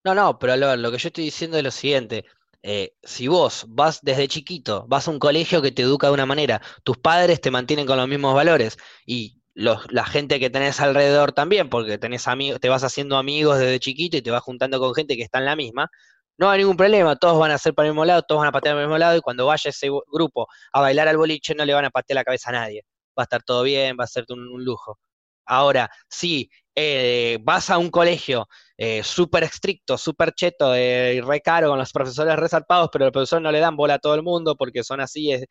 No, 0.05 0.15
no, 0.15 0.39
pero 0.39 0.57
lo, 0.57 0.77
lo 0.77 0.91
que 0.91 0.99
yo 0.99 1.09
estoy 1.09 1.25
diciendo 1.25 1.57
es 1.59 1.65
lo 1.65 1.71
siguiente. 1.71 2.25
eh, 2.63 2.95
si 3.03 3.29
vos 3.29 3.65
vas 3.69 4.01
desde 4.03 4.29
chiquito, 4.29 4.87
vas 4.89 5.07
a 5.07 5.11
un 5.13 5.19
colegio 5.21 5.63
que 5.63 5.73
te 5.73 5.83
educa 5.83 6.09
de 6.09 6.15
una 6.15 6.27
manera, 6.27 6.61
tus 6.83 6.97
padres 6.99 7.41
te 7.41 7.51
mantienen 7.53 7.87
con 7.87 7.97
los 7.97 8.09
mismos 8.09 8.35
valores 8.35 8.77
y 9.07 9.41
la 9.57 10.05
gente 10.05 10.39
que 10.39 10.51
tenés 10.51 10.81
alrededor 10.81 11.33
también, 11.33 11.71
porque 11.71 11.97
tenés 11.97 12.27
te 12.61 12.69
vas 12.69 12.85
haciendo 12.85 13.17
amigos 13.17 13.59
desde 13.59 13.81
chiquito 13.81 14.17
y 14.19 14.23
te 14.23 14.31
vas 14.31 14.43
juntando 14.43 14.79
con 14.79 14.95
gente 14.95 15.17
que 15.17 15.23
está 15.23 15.39
en 15.39 15.47
la 15.47 15.57
misma, 15.57 15.91
no 16.39 16.51
hay 16.51 16.59
ningún 16.59 16.76
problema, 16.76 17.16
todos 17.16 17.39
van 17.39 17.51
a 17.51 17.59
ser 17.59 17.74
para 17.74 17.89
el 17.89 17.93
mismo 17.95 18.05
lado, 18.05 18.22
todos 18.22 18.41
van 18.41 18.49
a 18.49 18.53
patear 18.53 18.74
para 18.74 18.82
el 18.82 18.89
mismo 18.89 18.99
lado 18.99 19.16
y 19.16 19.20
cuando 19.20 19.47
vaya 19.47 19.70
ese 19.70 19.89
grupo 20.12 20.47
a 20.72 20.80
bailar 20.80 21.09
al 21.09 21.16
boliche 21.16 21.55
no 21.55 21.64
le 21.64 21.74
van 21.74 21.87
a 21.87 21.91
patear 21.91 22.16
la 22.16 22.24
cabeza 22.24 22.51
a 22.51 22.53
nadie. 22.53 22.82
Va 23.18 23.22
a 23.22 23.24
estar 23.24 23.43
todo 23.43 23.62
bien, 23.62 23.97
va 23.99 24.05
a 24.05 24.07
ser 24.07 24.24
un, 24.28 24.62
lujo. 24.64 24.99
Ahora, 25.47 25.91
si 26.09 26.51
eh, 26.74 27.39
vas 27.43 27.70
a 27.70 27.78
un 27.78 27.91
colegio 27.91 28.49
eh, 28.76 29.03
súper 29.03 29.45
estricto, 29.45 29.97
súper 29.97 30.32
cheto, 30.32 30.74
eh, 30.74 31.22
re 31.24 31.41
caro, 31.41 31.70
con 31.70 31.78
los 31.78 31.93
profesores 31.93 32.37
resaltados, 32.37 32.91
pero 32.93 33.07
los 33.07 33.12
profesores 33.12 33.43
no 33.43 33.53
le 33.53 33.61
dan 33.61 33.76
bola 33.76 33.95
a 33.95 33.99
todo 33.99 34.14
el 34.14 34.22
mundo 34.22 34.57
porque 34.57 34.84
son 34.84 35.01
así, 35.01 35.32
es, 35.32 35.47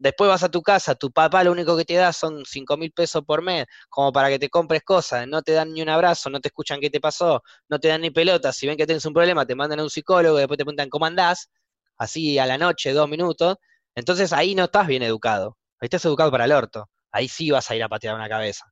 después 0.00 0.28
vas 0.28 0.42
a 0.42 0.48
tu 0.48 0.62
casa, 0.62 0.94
tu 0.94 1.12
papá 1.12 1.44
lo 1.44 1.52
único 1.52 1.76
que 1.76 1.84
te 1.84 1.94
da 1.94 2.12
son 2.12 2.42
5 2.44 2.76
mil 2.78 2.90
pesos 2.90 3.22
por 3.24 3.42
mes, 3.42 3.66
como 3.90 4.12
para 4.12 4.30
que 4.30 4.38
te 4.38 4.48
compres 4.48 4.82
cosas, 4.82 5.28
no 5.28 5.42
te 5.42 5.52
dan 5.52 5.72
ni 5.72 5.82
un 5.82 5.90
abrazo, 5.90 6.30
no 6.30 6.40
te 6.40 6.48
escuchan 6.48 6.80
qué 6.80 6.90
te 6.90 7.00
pasó, 7.00 7.42
no 7.68 7.78
te 7.78 7.88
dan 7.88 8.00
ni 8.00 8.10
pelotas, 8.10 8.56
si 8.56 8.66
ven 8.66 8.76
que 8.78 8.86
tienes 8.86 9.04
un 9.04 9.12
problema, 9.12 9.46
te 9.46 9.54
mandan 9.54 9.78
a 9.80 9.82
un 9.84 9.90
psicólogo, 9.90 10.38
después 10.38 10.56
te 10.56 10.64
preguntan 10.64 10.88
cómo 10.88 11.04
andás, 11.04 11.50
así 11.98 12.38
a 12.38 12.46
la 12.46 12.56
noche, 12.56 12.92
dos 12.92 13.08
minutos, 13.08 13.56
entonces 13.94 14.32
ahí 14.32 14.54
no 14.54 14.64
estás 14.64 14.86
bien 14.86 15.02
educado, 15.02 15.58
ahí 15.80 15.86
estás 15.86 16.04
educado 16.06 16.30
para 16.30 16.46
el 16.46 16.52
orto, 16.52 16.88
ahí 17.12 17.28
sí 17.28 17.50
vas 17.50 17.70
a 17.70 17.76
ir 17.76 17.82
a 17.82 17.88
patear 17.88 18.14
una 18.14 18.28
cabeza. 18.28 18.64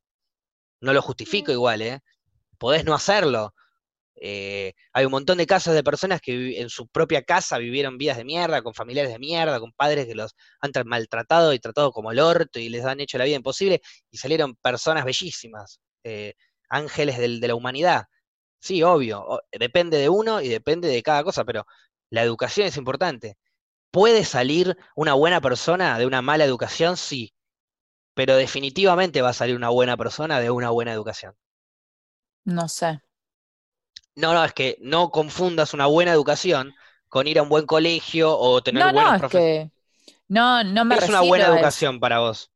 No 0.80 0.94
lo 0.94 1.02
justifico 1.02 1.52
igual, 1.52 1.82
¿eh? 1.82 2.00
Podés 2.56 2.84
no 2.86 2.94
hacerlo, 2.94 3.52
eh, 4.20 4.72
hay 4.92 5.04
un 5.04 5.12
montón 5.12 5.38
de 5.38 5.46
casos 5.46 5.74
de 5.74 5.82
personas 5.84 6.20
que 6.20 6.60
en 6.60 6.68
su 6.70 6.88
propia 6.88 7.22
casa 7.22 7.58
vivieron 7.58 7.98
vidas 7.98 8.16
de 8.16 8.24
mierda, 8.24 8.62
con 8.62 8.74
familiares 8.74 9.12
de 9.12 9.18
mierda, 9.18 9.60
con 9.60 9.72
padres 9.72 10.06
que 10.06 10.14
los 10.14 10.34
han 10.60 10.72
maltratado 10.86 11.52
y 11.52 11.58
tratado 11.58 11.92
como 11.92 12.12
el 12.12 12.18
orto 12.20 12.58
y 12.58 12.68
les 12.68 12.84
han 12.84 13.00
hecho 13.00 13.18
la 13.18 13.24
vida 13.24 13.36
imposible 13.36 13.80
y 14.10 14.18
salieron 14.18 14.56
personas 14.56 15.04
bellísimas, 15.04 15.80
eh, 16.04 16.34
ángeles 16.68 17.18
de 17.18 17.48
la 17.48 17.54
humanidad. 17.54 18.04
Sí, 18.60 18.82
obvio, 18.82 19.40
depende 19.52 19.98
de 19.98 20.08
uno 20.08 20.40
y 20.40 20.48
depende 20.48 20.88
de 20.88 21.02
cada 21.02 21.22
cosa, 21.24 21.44
pero 21.44 21.64
la 22.10 22.22
educación 22.22 22.66
es 22.66 22.76
importante. 22.76 23.36
¿Puede 23.92 24.24
salir 24.24 24.76
una 24.96 25.14
buena 25.14 25.40
persona 25.40 25.98
de 25.98 26.06
una 26.06 26.22
mala 26.22 26.44
educación? 26.44 26.96
Sí, 26.96 27.34
pero 28.14 28.36
definitivamente 28.36 29.22
va 29.22 29.30
a 29.30 29.32
salir 29.34 29.56
una 29.56 29.70
buena 29.70 29.96
persona 29.96 30.40
de 30.40 30.50
una 30.50 30.70
buena 30.70 30.92
educación. 30.92 31.34
No 32.44 32.66
sé. 32.68 33.00
No, 34.18 34.34
no, 34.34 34.44
es 34.44 34.52
que 34.52 34.76
no 34.80 35.10
confundas 35.10 35.74
una 35.74 35.86
buena 35.86 36.10
educación 36.10 36.74
con 37.08 37.28
ir 37.28 37.38
a 37.38 37.42
un 37.42 37.48
buen 37.48 37.66
colegio 37.66 38.36
o 38.36 38.60
tener 38.60 38.84
no, 38.84 38.92
buenos 38.92 39.20
no, 39.20 39.26
es 39.26 39.32
que 39.32 39.70
no, 40.26 40.64
no 40.64 40.84
me 40.84 40.98
¿Qué 40.98 41.04
es 41.04 41.08
una 41.08 41.20
buena 41.20 41.46
educación 41.46 42.00
para 42.00 42.18
vos? 42.18 42.50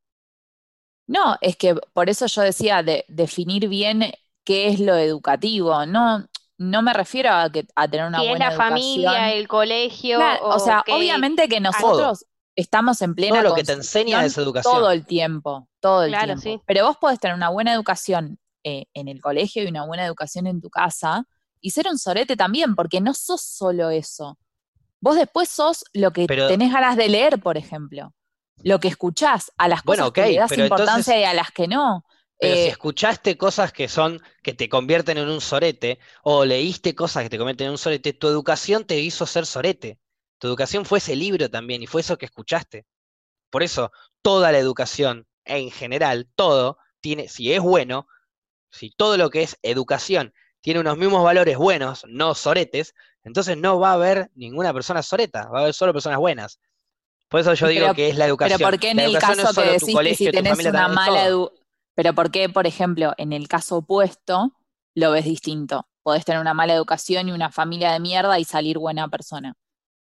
No, 1.07 1.37
es 1.41 1.57
que 1.57 1.77
por 1.93 2.11
eso 2.11 2.27
yo 2.27 2.43
decía 2.43 2.83
de 2.83 3.05
definir 3.07 3.69
bien 3.69 4.13
qué 4.45 4.69
es 4.69 4.81
lo 4.81 4.97
educativo. 4.97 5.87
No, 5.87 6.27
no 6.59 6.83
me 6.83 6.93
refiero 6.93 7.31
a, 7.31 7.49
que, 7.51 7.65
a 7.77 7.87
tener 7.87 8.07
una 8.07 8.19
buena 8.19 8.47
educación. 8.47 8.53
es 8.53 8.59
la 8.59 8.69
familia, 8.69 9.33
el 9.33 9.47
colegio? 9.47 10.19
o, 10.43 10.59
sea, 10.59 10.83
obviamente 10.89 11.49
que 11.49 11.61
nosotros 11.61 12.27
estamos 12.57 13.01
en 13.03 13.15
plena 13.15 13.37
todo 13.37 13.51
lo 13.51 13.55
que 13.55 13.63
te 13.63 13.73
enseña 13.73 14.25
es 14.25 14.37
educación 14.37 14.75
todo 14.75 14.91
el 14.91 15.07
tiempo, 15.07 15.69
todo 15.79 16.03
el 16.03 16.11
claro, 16.11 16.35
tiempo. 16.35 16.43
Sí. 16.43 16.61
Pero 16.67 16.87
vos 16.87 16.97
podés 16.97 17.21
tener 17.21 17.37
una 17.37 17.51
buena 17.51 17.73
educación 17.73 18.41
eh, 18.65 18.87
en 18.95 19.07
el 19.07 19.23
colegio 19.23 19.63
y 19.63 19.69
una 19.69 19.87
buena 19.87 20.05
educación 20.05 20.49
en 20.49 20.61
tu 20.61 20.69
casa 20.71 21.25
y 21.63 21.71
ser 21.71 21.87
un 21.89 21.99
sorete 21.99 22.37
también, 22.37 22.75
porque 22.75 23.01
no 23.01 23.15
sos 23.15 23.41
solo 23.41 23.89
eso. 23.89 24.39
Vos 25.01 25.17
después 25.17 25.49
sos 25.49 25.85
lo 25.95 26.13
que 26.13 26.27
tenés 26.27 26.73
ganas 26.73 26.97
de 26.97 27.09
leer, 27.09 27.41
por 27.41 27.57
ejemplo. 27.57 28.13
Lo 28.63 28.79
que 28.79 28.89
escuchás, 28.89 29.51
a 29.57 29.69
las 29.69 29.83
cosas 29.83 30.11
que 30.11 30.27
le 30.27 30.37
das 30.37 30.57
importancia 30.59 31.19
y 31.19 31.25
a 31.25 31.33
las 31.33 31.51
que 31.51 31.67
no. 31.67 32.05
Pero 32.39 32.55
si 32.55 32.61
eh, 32.61 32.69
escuchaste 32.69 33.37
cosas 33.37 33.73
que 33.73 33.89
son, 33.89 34.21
que 34.43 34.53
te 34.53 34.69
convierten 34.69 35.19
en 35.19 35.29
un 35.29 35.41
sorete, 35.41 35.99
o 36.23 36.45
leíste 36.45 36.95
cosas 36.95 37.23
que 37.23 37.31
te 37.31 37.39
convierten 37.39 37.69
en 37.69 37.73
un 37.73 37.79
sorete, 37.79 38.13
tu 38.13 38.29
educación 38.29 38.85
te 38.85 39.01
hizo 39.01 39.27
ser 39.27 39.47
sorete. 39.47 39.99
Tu 40.39 40.49
educación 40.49 40.85
fue 40.85 40.99
ese 40.99 41.17
libro 41.17 41.49
también, 41.49 41.83
y 41.83 41.87
fue 41.87 42.01
eso 42.01 42.19
que 42.19 42.27
escuchaste. 42.27 42.85
Por 43.51 43.63
eso, 43.63 43.93
toda 44.23 44.51
la 44.51 44.59
educación, 44.59 45.27
en 45.45 45.71
general, 45.71 46.29
todo, 46.35 46.79
tiene, 47.01 47.29
si 47.29 47.53
es 47.53 47.61
bueno, 47.61 48.07
si 48.71 48.91
todo 48.91 49.17
lo 49.17 49.31
que 49.31 49.43
es 49.43 49.59
educación 49.63 50.33
tiene 50.63 50.81
unos 50.81 50.97
mismos 50.97 51.23
valores 51.23 51.59
buenos, 51.59 52.07
no 52.09 52.35
soretes, 52.35 52.95
entonces 53.25 53.57
no 53.59 53.79
va 53.79 53.91
a 53.91 53.95
haber 53.95 54.31
ninguna 54.35 54.73
persona 54.73 55.03
soreta, 55.03 55.49
va 55.49 55.59
a 55.59 55.63
haber 55.63 55.75
solo 55.75 55.93
personas 55.93 56.19
buenas. 56.19 56.61
Por 57.29 57.41
eso 57.41 57.53
yo 57.55 57.67
digo 57.69 57.93
que 57.95 58.09
es 58.09 58.17
la 58.17 58.27
educación. 58.27 58.59
Pero 58.59 58.71
¿por 58.71 58.79
qué 58.79 58.91
en 58.91 59.01
el 59.01 59.19
caso 59.19 59.61
que 59.61 59.71
decís 59.71 59.99
que 59.99 60.15
si 60.15 60.31
tenés 60.31 60.65
una 60.65 60.89
mala 60.89 61.27
educación, 61.27 61.63
pero 61.95 62.15
por 62.15 62.31
qué, 62.31 62.49
por 62.49 62.67
ejemplo, 62.67 63.13
en 63.19 63.33
el 63.33 63.49
caso 63.49 63.79
opuesto 63.79 64.53
lo 64.95 65.11
ves 65.11 65.25
distinto? 65.25 65.87
Podés 66.03 66.25
tener 66.25 66.41
una 66.41 66.55
mala 66.55 66.75
educación 66.75 67.29
y 67.29 67.33
una 67.33 67.51
familia 67.51 67.93
de 67.93 68.01
mierda 68.01 68.39
y 68.39 68.45
salir 68.45 68.79
buena 68.79 69.09
persona. 69.09 69.55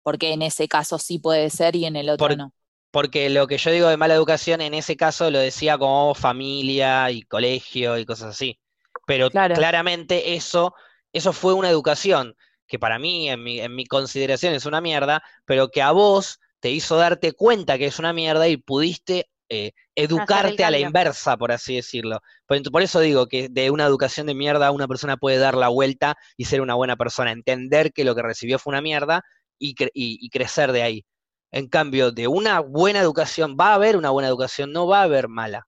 Porque 0.04 0.34
en 0.34 0.42
ese 0.42 0.68
caso 0.68 0.98
sí 0.98 1.20
puede 1.20 1.50
ser 1.50 1.76
y 1.76 1.86
en 1.86 1.96
el 1.96 2.10
otro 2.10 2.36
no. 2.36 2.54
Porque 2.92 3.30
lo 3.30 3.48
que 3.48 3.58
yo 3.58 3.72
digo 3.72 3.88
de 3.88 3.98
mala 3.98 4.14
educación 4.14 4.62
en 4.62 4.74
ese 4.74 4.98
caso 4.98 5.32
lo 5.32 5.40
decía 5.40 5.78
como 5.78 6.14
familia 6.14 7.10
y 7.12 7.22
colegio 7.24 7.98
y 7.98 8.06
cosas 8.06 8.30
así. 8.30 8.60
Pero 9.06 9.30
claramente 9.30 10.36
eso, 10.36 10.74
eso 11.14 11.34
fue 11.34 11.54
una 11.54 11.70
educación 11.70 12.36
que 12.68 12.80
para 12.80 13.00
mí, 13.00 13.30
en 13.30 13.44
mi, 13.44 13.60
en 13.60 13.76
mi 13.76 13.86
consideración, 13.86 14.54
es 14.54 14.66
una 14.66 14.80
mierda, 14.80 15.22
pero 15.46 15.70
que 15.70 15.82
a 15.82 15.92
vos 15.92 16.40
te 16.62 16.72
hizo 16.72 16.96
darte 16.96 17.34
cuenta 17.34 17.78
que 17.78 17.88
es 17.88 18.00
una 18.00 18.14
mierda 18.14 18.48
y 18.48 18.56
pudiste 18.56 19.30
eh, 19.50 19.74
educarte 19.96 20.64
a 20.64 20.72
la 20.72 20.80
inversa, 20.80 21.36
por 21.36 21.52
así 21.52 21.76
decirlo. 21.76 22.22
Por, 22.48 22.82
eso 22.82 23.02
digo 23.02 23.28
que 23.28 23.50
de 23.50 23.72
una 23.72 23.86
educación 23.86 24.28
de 24.28 24.36
mierda 24.36 24.72
una 24.72 24.88
persona 24.88 25.18
puede 25.18 25.38
dar 25.38 25.56
la 25.56 25.68
vuelta 25.68 26.16
y 26.38 26.46
ser 26.46 26.62
una 26.62 26.76
buena 26.76 26.96
persona, 26.96 27.34
entender 27.34 27.92
que 27.92 28.06
lo 28.06 28.16
que 28.16 28.22
recibió 28.22 28.58
fue 28.58 28.72
una 28.72 28.82
mierda 28.82 29.26
y, 29.60 29.76
y 29.94 30.30
crecer 30.30 30.72
de 30.72 30.84
ahí. 30.84 31.06
En 31.52 31.68
cambio, 31.68 32.12
de 32.14 32.30
una 32.30 32.62
buena 32.62 33.02
educación, 33.02 33.58
va 33.60 33.72
a 33.72 33.76
haber 33.76 33.98
una 33.98 34.12
buena 34.12 34.30
educación, 34.30 34.72
no 34.72 34.88
va 34.88 35.02
a 35.02 35.04
haber 35.04 35.28
mala 35.28 35.68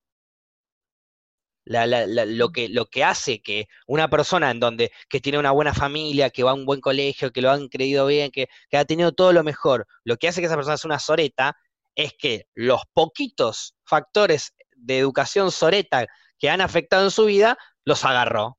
lo, 1.66 2.52
que, 2.52 2.70
lo 2.70 2.86
que 2.86 3.04
hace 3.04 3.42
que 3.42 3.68
una 3.88 4.10
persona 4.10 4.52
en 4.52 4.60
donde 4.60 4.92
que 5.10 5.20
tiene 5.20 5.40
una 5.40 5.52
buena 5.52 5.74
familia, 5.74 6.30
que 6.30 6.44
va 6.44 6.52
a 6.52 6.56
un 6.56 6.66
buen 6.66 6.82
colegio, 6.82 7.32
que 7.32 7.42
lo 7.42 7.52
han 7.52 7.70
creído 7.70 8.06
bien, 8.08 8.32
que, 8.32 8.48
ha 8.74 8.86
tenido 8.86 9.12
todo 9.14 9.34
lo 9.34 9.44
mejor, 9.44 9.88
lo 10.04 10.18
que 10.18 10.28
hace 10.28 10.42
que 10.42 10.48
esa 10.48 10.56
persona 10.56 10.78
sea 10.78 10.88
una 10.88 11.00
soreta 11.00 11.58
es 11.96 12.14
que 12.18 12.48
los 12.54 12.82
poquitos 12.94 13.76
factores 13.86 14.54
de 14.76 15.00
educación 15.00 15.52
soreta 15.52 16.08
que 16.40 16.50
han 16.50 16.62
afectado 16.62 17.06
en 17.06 17.12
su 17.12 17.26
vida, 17.26 17.58
los 17.86 18.04
agarró. 18.04 18.58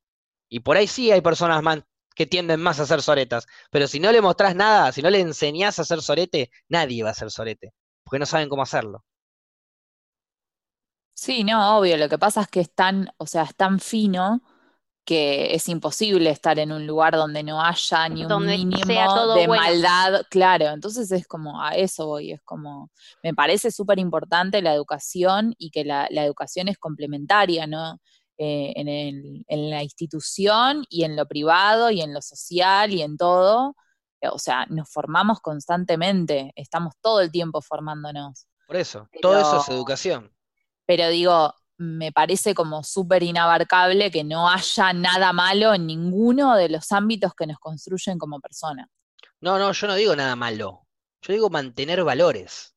Y 0.48 0.60
por 0.60 0.76
ahí 0.76 0.86
sí 0.86 1.10
hay 1.10 1.20
personas 1.20 1.62
más 1.62 1.80
que 2.14 2.26
tienden 2.26 2.60
más 2.60 2.78
a 2.78 2.86
ser 2.86 3.02
soretas, 3.02 3.46
pero 3.70 3.88
si 3.88 3.98
no 3.98 4.12
le 4.12 4.20
mostrás 4.20 4.54
nada, 4.54 4.92
si 4.92 5.02
no 5.02 5.10
le 5.10 5.20
enseñás 5.20 5.78
a 5.78 5.84
ser 5.84 6.00
sorete, 6.00 6.50
nadie 6.68 7.02
va 7.02 7.10
a 7.10 7.14
ser 7.14 7.30
sorete, 7.30 7.72
porque 8.04 8.20
no 8.20 8.26
saben 8.26 8.48
cómo 8.48 8.62
hacerlo. 8.62 9.04
Sí, 11.14 11.44
no, 11.44 11.78
obvio. 11.78 11.96
Lo 11.96 12.08
que 12.08 12.18
pasa 12.18 12.42
es 12.42 12.48
que 12.48 12.60
es 12.60 12.74
tan, 12.74 13.08
o 13.18 13.26
sea, 13.26 13.44
es 13.44 13.54
tan 13.54 13.78
fino 13.78 14.42
que 15.04 15.54
es 15.54 15.68
imposible 15.68 16.30
estar 16.30 16.58
en 16.58 16.72
un 16.72 16.86
lugar 16.86 17.14
donde 17.14 17.42
no 17.42 17.62
haya 17.62 18.08
ni 18.08 18.24
un 18.24 18.46
mínimo 18.46 19.34
de 19.34 19.46
maldad, 19.46 20.22
claro, 20.30 20.68
entonces 20.68 21.10
es 21.12 21.26
como 21.26 21.60
a 21.60 21.72
eso 21.76 22.06
voy, 22.06 22.32
es 22.32 22.40
como, 22.42 22.90
me 23.22 23.34
parece 23.34 23.70
súper 23.70 23.98
importante 23.98 24.62
la 24.62 24.72
educación 24.72 25.54
y 25.58 25.70
que 25.70 25.84
la, 25.84 26.06
educación 26.06 26.68
es 26.68 26.78
complementaria, 26.78 27.66
¿no? 27.66 27.98
Eh, 28.38 28.72
en, 28.76 28.88
el, 28.88 29.44
en 29.46 29.70
la 29.70 29.82
institución 29.82 30.84
y 30.88 31.04
en 31.04 31.16
lo 31.16 31.26
privado 31.26 31.90
y 31.90 32.00
en 32.00 32.12
lo 32.12 32.22
social 32.22 32.92
y 32.92 33.02
en 33.02 33.16
todo, 33.16 33.76
eh, 34.22 34.28
o 34.28 34.38
sea, 34.38 34.66
nos 34.70 34.90
formamos 34.90 35.40
constantemente, 35.40 36.50
estamos 36.56 36.94
todo 37.00 37.20
el 37.20 37.30
tiempo 37.30 37.60
formándonos. 37.60 38.46
Por 38.66 38.76
eso, 38.76 39.06
todo 39.20 39.38
eso 39.38 39.60
es 39.60 39.68
educación 39.68 40.33
pero 40.86 41.08
digo, 41.08 41.54
me 41.78 42.12
parece 42.12 42.54
como 42.54 42.82
súper 42.82 43.22
inabarcable 43.22 44.10
que 44.10 44.24
no 44.24 44.48
haya 44.48 44.92
nada 44.92 45.32
malo 45.32 45.74
en 45.74 45.86
ninguno 45.86 46.54
de 46.56 46.68
los 46.68 46.92
ámbitos 46.92 47.34
que 47.34 47.46
nos 47.46 47.58
construyen 47.58 48.18
como 48.18 48.40
personas. 48.40 48.86
No, 49.40 49.58
no, 49.58 49.72
yo 49.72 49.86
no 49.86 49.94
digo 49.94 50.14
nada 50.16 50.36
malo. 50.36 50.86
Yo 51.22 51.32
digo 51.32 51.50
mantener 51.50 52.04
valores 52.04 52.74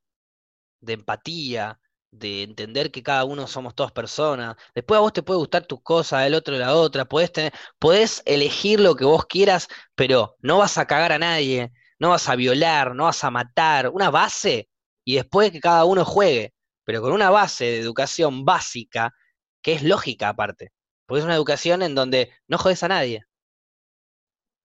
de 0.80 0.94
empatía, 0.94 1.80
de 2.12 2.44
entender 2.44 2.92
que 2.92 3.04
cada 3.04 3.26
uno 3.26 3.48
somos 3.48 3.76
todas 3.76 3.92
personas. 3.92 4.56
Después 4.74 4.98
a 4.98 5.02
vos 5.02 5.14
te 5.14 5.24
puede 5.24 5.40
gustar 5.40 5.66
tus 5.66 5.82
cosas, 5.82 6.26
el 6.26 6.34
otro 6.34 6.58
la 6.58 6.76
otra, 6.76 7.06
podés, 7.06 7.32
tener, 7.32 7.54
podés 7.80 8.24
elegir 8.26 8.80
lo 8.80 8.96
que 8.96 9.06
vos 9.06 9.26
quieras, 9.26 9.68
pero 9.96 10.36
no 10.40 10.58
vas 10.58 10.78
a 10.78 10.86
cagar 10.86 11.12
a 11.12 11.20
nadie, 11.20 11.72
no 12.00 12.10
vas 12.10 12.28
a 12.30 12.36
violar, 12.36 12.96
no 12.96 13.06
vas 13.06 13.24
a 13.24 13.32
matar. 13.32 13.90
Una 13.90 14.10
base 14.10 14.70
y 15.04 15.16
después 15.16 15.52
que 15.52 15.60
cada 15.60 15.86
uno 15.86 16.06
juegue 16.06 16.54
pero 16.88 17.02
con 17.02 17.12
una 17.12 17.30
base 17.30 17.66
de 17.66 17.80
educación 17.80 18.46
básica 18.46 19.14
que 19.62 19.74
es 19.74 19.84
lógica 19.84 20.30
aparte, 20.30 20.72
porque 21.06 21.20
es 21.20 21.26
una 21.26 21.36
educación 21.36 21.84
en 21.84 21.96
donde 21.96 22.32
no 22.48 22.58
jodes 22.58 22.82
a 22.82 22.88
nadie. 22.88 23.26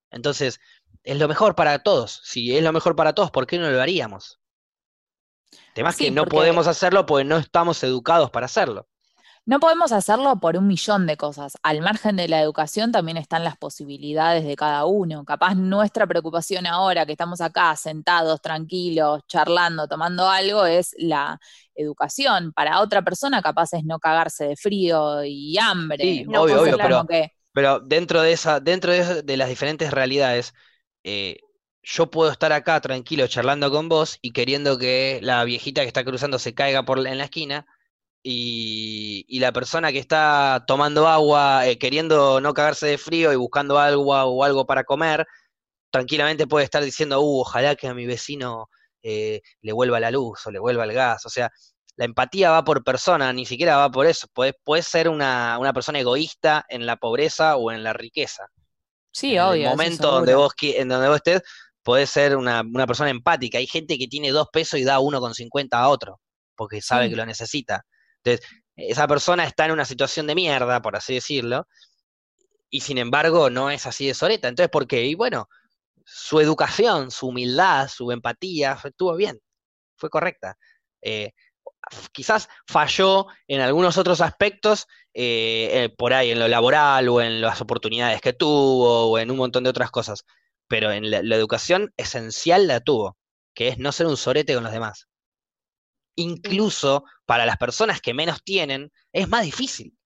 Entonces, 0.09 0.61
es 1.03 1.19
lo 1.19 1.27
mejor 1.27 1.53
para 1.53 1.79
todos. 1.79 2.21
Si 2.23 2.55
es 2.55 2.63
lo 2.63 2.71
mejor 2.71 2.95
para 2.95 3.11
todos, 3.11 3.29
¿por 3.29 3.45
qué 3.45 3.59
no 3.59 3.69
lo 3.69 3.81
haríamos? 3.81 4.39
Además 5.73 5.97
que 5.97 6.11
no 6.11 6.25
podemos 6.25 6.67
hacerlo 6.67 7.05
porque 7.05 7.25
no 7.25 7.35
estamos 7.35 7.83
educados 7.83 8.31
para 8.31 8.45
hacerlo. 8.45 8.87
No 9.45 9.59
podemos 9.59 9.91
hacerlo 9.91 10.39
por 10.39 10.55
un 10.57 10.67
millón 10.67 11.05
de 11.05 11.17
cosas. 11.17 11.57
Al 11.63 11.81
margen 11.81 12.15
de 12.15 12.27
la 12.29 12.41
educación 12.41 12.91
también 12.93 13.17
están 13.17 13.43
las 13.43 13.57
posibilidades 13.57 14.45
de 14.45 14.55
cada 14.55 14.85
uno. 14.85 15.25
Capaz 15.25 15.55
nuestra 15.55 16.07
preocupación 16.07 16.65
ahora 16.65 17.05
que 17.05 17.11
estamos 17.13 17.41
acá 17.41 17.75
sentados, 17.75 18.41
tranquilos, 18.41 19.21
charlando, 19.27 19.87
tomando 19.87 20.29
algo, 20.29 20.65
es 20.65 20.95
la 20.97 21.39
educación. 21.75 22.53
Para 22.53 22.79
otra 22.81 23.01
persona 23.01 23.41
capaz 23.41 23.73
es 23.73 23.83
no 23.83 23.99
cagarse 23.99 24.45
de 24.47 24.55
frío 24.55 25.23
y 25.25 25.57
hambre. 25.57 26.03
Sí, 26.03 26.23
No 26.27 26.41
obvio, 26.43 26.61
obvio, 26.61 26.77
pero, 26.77 27.05
que- 27.07 27.31
pero 27.51 27.79
dentro 27.81 28.21
de 28.21 28.31
esa, 28.33 28.59
dentro 28.61 28.91
de, 28.93 29.23
de 29.23 29.37
las 29.37 29.49
diferentes 29.49 29.91
realidades, 29.91 30.53
eh, 31.03 31.37
yo 31.81 32.09
puedo 32.09 32.31
estar 32.31 32.53
acá 32.53 32.79
tranquilo 32.81 33.27
charlando 33.27 33.69
con 33.71 33.89
vos 33.89 34.17
y 34.21 34.31
queriendo 34.31 34.77
que 34.77 35.19
la 35.21 35.43
viejita 35.43 35.81
que 35.81 35.87
está 35.87 36.03
cruzando 36.05 36.39
se 36.39 36.53
caiga 36.53 36.83
por 36.85 37.05
en 37.05 37.17
la 37.17 37.25
esquina 37.25 37.65
y, 38.23 39.25
y 39.27 39.39
la 39.39 39.51
persona 39.51 39.91
que 39.91 39.99
está 39.99 40.63
tomando 40.65 41.07
agua, 41.07 41.67
eh, 41.67 41.77
queriendo 41.77 42.39
no 42.39 42.53
cagarse 42.53 42.87
de 42.87 42.97
frío 42.97 43.33
y 43.33 43.35
buscando 43.35 43.77
agua 43.77 44.25
o 44.25 44.43
algo 44.43 44.65
para 44.65 44.85
comer, 44.85 45.27
tranquilamente 45.91 46.47
puede 46.47 46.65
estar 46.65 46.83
diciendo, 46.83 47.19
uh, 47.21 47.41
ojalá 47.41 47.75
que 47.75 47.87
a 47.87 47.93
mi 47.93 48.05
vecino 48.05 48.69
eh, 49.03 49.41
le 49.61 49.73
vuelva 49.73 49.99
la 49.99 50.09
luz 50.09 50.45
o 50.47 50.51
le 50.51 50.59
vuelva 50.59 50.85
el 50.85 50.93
gas. 50.93 51.25
O 51.25 51.29
sea, 51.29 51.51
la 51.97 52.05
empatía 52.05 52.49
va 52.49 52.63
por 52.63 52.83
persona, 52.83 53.31
ni 53.33 53.45
siquiera 53.45 53.77
va 53.77 53.91
por 53.91 54.07
eso. 54.07 54.27
Puede, 54.33 54.53
puede 54.63 54.81
ser 54.81 55.09
una, 55.09 55.57
una 55.59 55.73
persona 55.73 55.99
egoísta 55.99 56.65
en 56.69 56.85
la 56.85 56.95
pobreza 56.95 57.57
o 57.57 57.71
en 57.71 57.83
la 57.83 57.93
riqueza. 57.93 58.47
Sí, 59.11 59.35
en 59.35 59.41
obvio. 59.41 59.53
el 59.53 59.61
eso 59.63 59.69
momento 59.71 60.11
donde 60.11 60.33
vos, 60.33 60.53
en 60.61 60.87
donde 60.87 61.07
vos 61.07 61.17
estés, 61.17 61.41
podés 61.83 62.09
ser 62.09 62.35
una, 62.37 62.61
una 62.61 62.87
persona 62.87 63.09
empática. 63.11 63.57
Hay 63.57 63.67
gente 63.67 63.97
que 63.97 64.07
tiene 64.07 64.31
dos 64.31 64.47
pesos 64.51 64.79
y 64.79 64.83
da 64.85 64.99
uno 64.99 65.19
con 65.19 65.35
cincuenta 65.35 65.79
a 65.81 65.89
otro, 65.89 66.19
porque 66.55 66.81
sabe 66.81 67.03
Sí. 67.05 67.09
que 67.11 67.15
lo 67.17 67.25
necesita. 67.25 67.85
Entonces, 68.23 68.47
esa 68.75 69.07
persona 69.07 69.45
está 69.45 69.65
en 69.65 69.71
una 69.71 69.85
situación 69.85 70.27
de 70.27 70.35
mierda, 70.35 70.81
por 70.81 70.95
así 70.95 71.15
decirlo, 71.15 71.67
y 72.69 72.81
sin 72.81 72.97
embargo 72.97 73.49
no 73.49 73.69
es 73.69 73.85
así 73.85 74.07
de 74.07 74.13
soreta. 74.13 74.47
Entonces, 74.47 74.71
¿por 74.71 74.87
qué? 74.87 75.05
Y 75.05 75.15
bueno, 75.15 75.47
su 76.05 76.39
educación, 76.39 77.11
su 77.11 77.27
humildad, 77.27 77.87
su 77.89 78.11
empatía, 78.11 78.77
estuvo 78.83 79.15
bien, 79.15 79.39
fue 79.97 80.09
correcta. 80.09 80.57
Eh, 81.01 81.31
quizás 82.11 82.49
falló 82.67 83.27
en 83.47 83.61
algunos 83.61 83.97
otros 83.97 84.21
aspectos, 84.21 84.87
eh, 85.13 85.85
eh, 85.85 85.89
por 85.97 86.13
ahí 86.13 86.31
en 86.31 86.39
lo 86.39 86.47
laboral 86.47 87.09
o 87.09 87.21
en 87.21 87.41
las 87.41 87.61
oportunidades 87.61 88.21
que 88.21 88.33
tuvo 88.33 89.11
o 89.11 89.19
en 89.19 89.31
un 89.31 89.37
montón 89.37 89.63
de 89.63 89.69
otras 89.71 89.91
cosas, 89.91 90.25
pero 90.67 90.91
en 90.91 91.11
la, 91.11 91.21
la 91.23 91.35
educación 91.35 91.93
esencial 91.97 92.67
la 92.67 92.79
tuvo, 92.81 93.17
que 93.53 93.69
es 93.69 93.79
no 93.79 93.91
ser 93.91 94.07
un 94.07 94.17
sorete 94.17 94.55
con 94.55 94.63
los 94.63 94.73
demás. 94.73 95.07
Incluso 96.15 97.05
para 97.25 97.45
las 97.45 97.57
personas 97.57 98.01
que 98.01 98.13
menos 98.13 98.43
tienen, 98.43 98.91
es 99.11 99.27
más 99.27 99.43
difícil. 99.43 99.97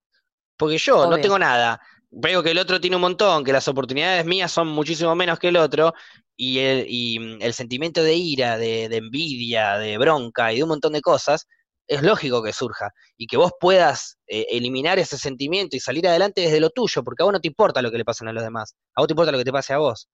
Porque 0.56 0.78
yo 0.78 1.08
no 1.08 1.18
tengo 1.18 1.38
nada, 1.38 1.80
veo 2.10 2.42
que 2.42 2.50
el 2.50 2.58
otro 2.58 2.80
tiene 2.80 2.96
un 2.96 3.02
montón, 3.02 3.44
que 3.44 3.52
las 3.52 3.68
oportunidades 3.68 4.24
mías 4.24 4.50
son 4.50 4.68
muchísimo 4.68 5.14
menos 5.14 5.38
que 5.38 5.48
el 5.48 5.56
otro, 5.56 5.94
y 6.36 6.58
el, 6.58 6.86
y, 6.88 7.18
mm, 7.18 7.42
el 7.42 7.54
sentimiento 7.54 8.02
de 8.02 8.14
ira, 8.14 8.58
de, 8.58 8.88
de 8.88 8.96
envidia, 8.96 9.78
de 9.78 9.98
bronca 9.98 10.52
y 10.52 10.56
de 10.56 10.62
un 10.62 10.70
montón 10.70 10.92
de 10.92 11.00
cosas, 11.00 11.46
es 11.88 12.02
lógico 12.02 12.42
que 12.42 12.52
surja. 12.52 12.90
Y 13.16 13.26
que 13.26 13.36
vos 13.36 13.52
puedas 13.58 14.18
eh, 14.26 14.46
eliminar 14.50 14.98
ese 14.98 15.18
sentimiento 15.18 15.76
y 15.76 15.80
salir 15.80 16.06
adelante 16.06 16.42
desde 16.42 16.60
lo 16.60 16.70
tuyo, 16.70 17.02
porque 17.02 17.22
a 17.22 17.24
vos 17.24 17.32
no 17.32 17.40
te 17.40 17.48
importa 17.48 17.82
lo 17.82 17.90
que 17.90 17.98
le 17.98 18.04
pasen 18.04 18.28
a 18.28 18.32
los 18.32 18.44
demás, 18.44 18.76
a 18.94 19.00
vos 19.00 19.08
te 19.08 19.12
importa 19.12 19.32
lo 19.32 19.38
que 19.38 19.44
te 19.44 19.52
pase 19.52 19.72
a 19.72 19.78
vos. 19.78 20.08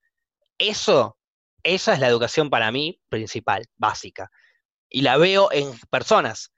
Eso, 0.56 1.18
esa 1.62 1.94
es 1.94 2.00
la 2.00 2.08
educación 2.08 2.48
para 2.48 2.70
mí 2.70 3.00
principal, 3.08 3.66
básica. 3.76 4.30
Y 4.94 5.00
la 5.00 5.16
veo 5.16 5.48
en 5.50 5.76
personas, 5.90 6.52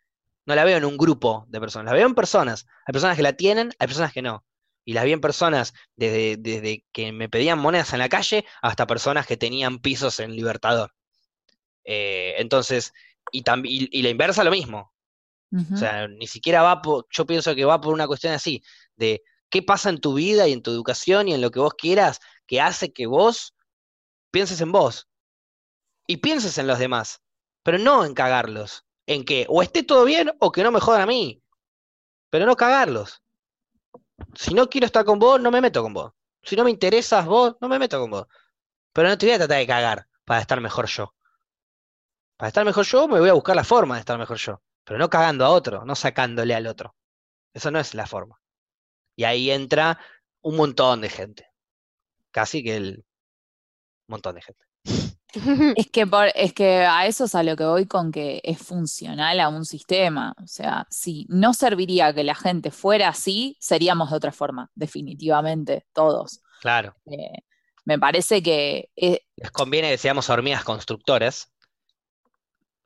no 0.45 0.55
la 0.55 0.63
veo 0.65 0.77
en 0.77 0.85
un 0.85 0.99
grupo 0.99 1.47
de 1.49 1.59
personas, 1.59 1.87
la 1.87 1.97
veo 1.97 2.07
en 2.07 2.15
personas. 2.15 2.67
Hay 2.85 2.93
personas 2.93 3.17
que 3.17 3.23
la 3.23 3.33
tienen, 3.33 3.73
hay 3.79 3.87
personas 3.87 4.13
que 4.13 4.21
no. 4.21 4.45
Y 4.85 4.93
las 4.93 5.07
vi 5.07 5.13
en 5.13 5.23
personas 5.23 5.73
desde, 5.97 6.37
desde 6.37 6.85
que 6.93 7.13
me 7.13 7.31
pedían 7.31 7.59
monedas 7.59 7.95
en 7.95 7.99
la 7.99 8.11
calle 8.11 8.45
hasta 8.61 8.87
personas 8.87 9.27
que 9.27 9.39
tenían 9.39 9.79
pisos 9.79 10.21
en 10.21 10.37
Libertador. 10.37 10.93
Eh, 11.85 12.35
entonces, 12.37 12.93
y, 13.33 13.39
y, 13.65 13.89
y 13.99 14.03
la 14.03 14.11
inversa 14.11 14.45
lo 14.45 14.51
mismo. 14.51 14.93
O 15.73 15.77
sea, 15.79 16.07
ni 16.07 16.27
siquiera 16.27 16.61
va 16.61 16.83
por, 16.83 17.07
yo 17.09 17.25
pienso 17.25 17.55
que 17.55 17.65
va 17.65 17.81
por 17.81 17.95
una 17.95 18.07
cuestión 18.07 18.35
así, 18.35 18.63
de 18.97 19.23
qué 19.49 19.63
pasa 19.63 19.89
en 19.89 19.99
tu 19.99 20.13
vida 20.13 20.47
y 20.47 20.53
en 20.53 20.61
tu 20.61 20.71
educación 20.71 21.29
y 21.29 21.33
en 21.33 21.41
lo 21.41 21.51
que 21.51 21.61
vos 21.61 21.73
quieras, 21.73 22.21
que 22.47 22.61
hace 22.61 22.93
que 22.93 23.07
vos 23.07 23.55
pienses 24.31 24.61
en 24.61 24.73
vos 24.73 25.09
y 26.07 26.19
pienses 26.19 26.59
en 26.59 26.67
los 26.67 26.79
demás, 26.79 27.23
pero 27.67 27.79
no 27.79 28.05
en 28.05 28.15
cagarlos, 28.15 28.87
en 29.07 29.25
que 29.25 29.45
o 29.49 29.61
esté 29.61 29.83
todo 29.83 30.05
bien 30.05 30.31
o 30.39 30.53
que 30.53 30.63
no 30.63 30.71
me 30.71 30.79
a 30.79 31.05
mí, 31.05 31.43
pero 32.31 32.47
no 32.47 32.55
cagarlos. 32.55 33.25
Si 34.35 34.55
no 34.55 34.69
quiero 34.69 34.87
estar 34.87 35.05
con 35.05 35.19
vos, 35.19 35.41
no 35.41 35.51
me 35.51 35.61
meto 35.61 35.83
con 35.83 35.93
vos. 35.93 36.13
Si 36.45 36.55
no 36.55 36.63
me 36.63 36.71
interesas 36.71 37.27
vos, 37.27 37.57
no 37.61 37.69
me 37.69 37.81
meto 37.81 37.99
con 37.99 38.13
vos. 38.13 38.27
Pero 38.93 39.09
no 39.09 39.19
te 39.19 39.27
voy 39.27 39.35
a 39.35 39.39
tratar 39.39 39.59
de 39.59 39.67
cagar 39.67 40.07
para 40.25 40.41
estar 40.43 40.61
mejor 40.61 40.87
yo. 40.87 41.13
Para 42.37 42.47
estar 42.47 42.65
mejor 42.65 42.87
yo, 42.87 43.09
me 43.09 43.19
voy 43.19 43.31
a 43.31 43.33
buscar 43.33 43.57
la 43.57 43.65
forma 43.65 43.97
de 43.97 44.01
estar 44.01 44.17
mejor 44.17 44.37
yo. 44.37 44.63
Pero 44.85 45.01
no 45.01 45.11
cagando 45.11 45.45
a 45.45 45.51
otro, 45.51 45.85
no 45.85 45.97
sacándole 45.97 46.55
al 46.55 46.69
otro. 46.69 46.95
Eso 47.53 47.73
no 47.73 47.81
es 47.81 47.95
la 47.95 48.07
forma. 48.07 48.41
Y 49.17 49.25
ahí 49.25 49.51
entra 49.51 49.99
un 50.41 50.55
montón 50.55 51.01
de 51.01 51.09
gente. 51.09 51.51
Casi 52.31 52.63
que 52.63 52.77
el 52.77 53.05
montón 54.07 54.37
de 54.37 54.43
gente. 54.43 54.66
Es 55.77 55.91
que, 55.91 56.07
por- 56.07 56.31
es 56.35 56.53
que 56.53 56.85
a 56.85 57.07
eso 57.07 57.25
es 57.25 57.35
a 57.35 57.43
lo 57.43 57.57
que 57.57 57.65
voy 57.65 57.87
con 57.87 58.11
que 58.13 58.41
es 58.45 58.59
funcional 58.59 59.39
a 59.41 59.49
un 59.49 59.65
sistema. 59.65 60.35
O 60.43 60.47
sea, 60.47 60.87
si 60.91 61.27
no 61.29 61.53
serviría 61.55 62.13
que 62.15 62.25
la 62.25 62.35
gente 62.35 62.71
fuera 62.71 63.09
así, 63.09 63.57
seríamos 63.61 64.11
de 64.11 64.17
otra 64.17 64.33
forma, 64.33 64.71
definitivamente, 64.75 65.85
todos. 65.93 66.41
Claro. 66.61 66.95
Eh, 67.07 67.43
me 67.85 67.99
parece 67.99 68.43
que 68.43 68.89
eh, 68.97 69.21
Les 69.37 69.51
conviene 69.51 69.91
que 69.91 69.99
seamos 69.99 70.29
hormigas 70.31 70.65
constructoras. 70.65 71.53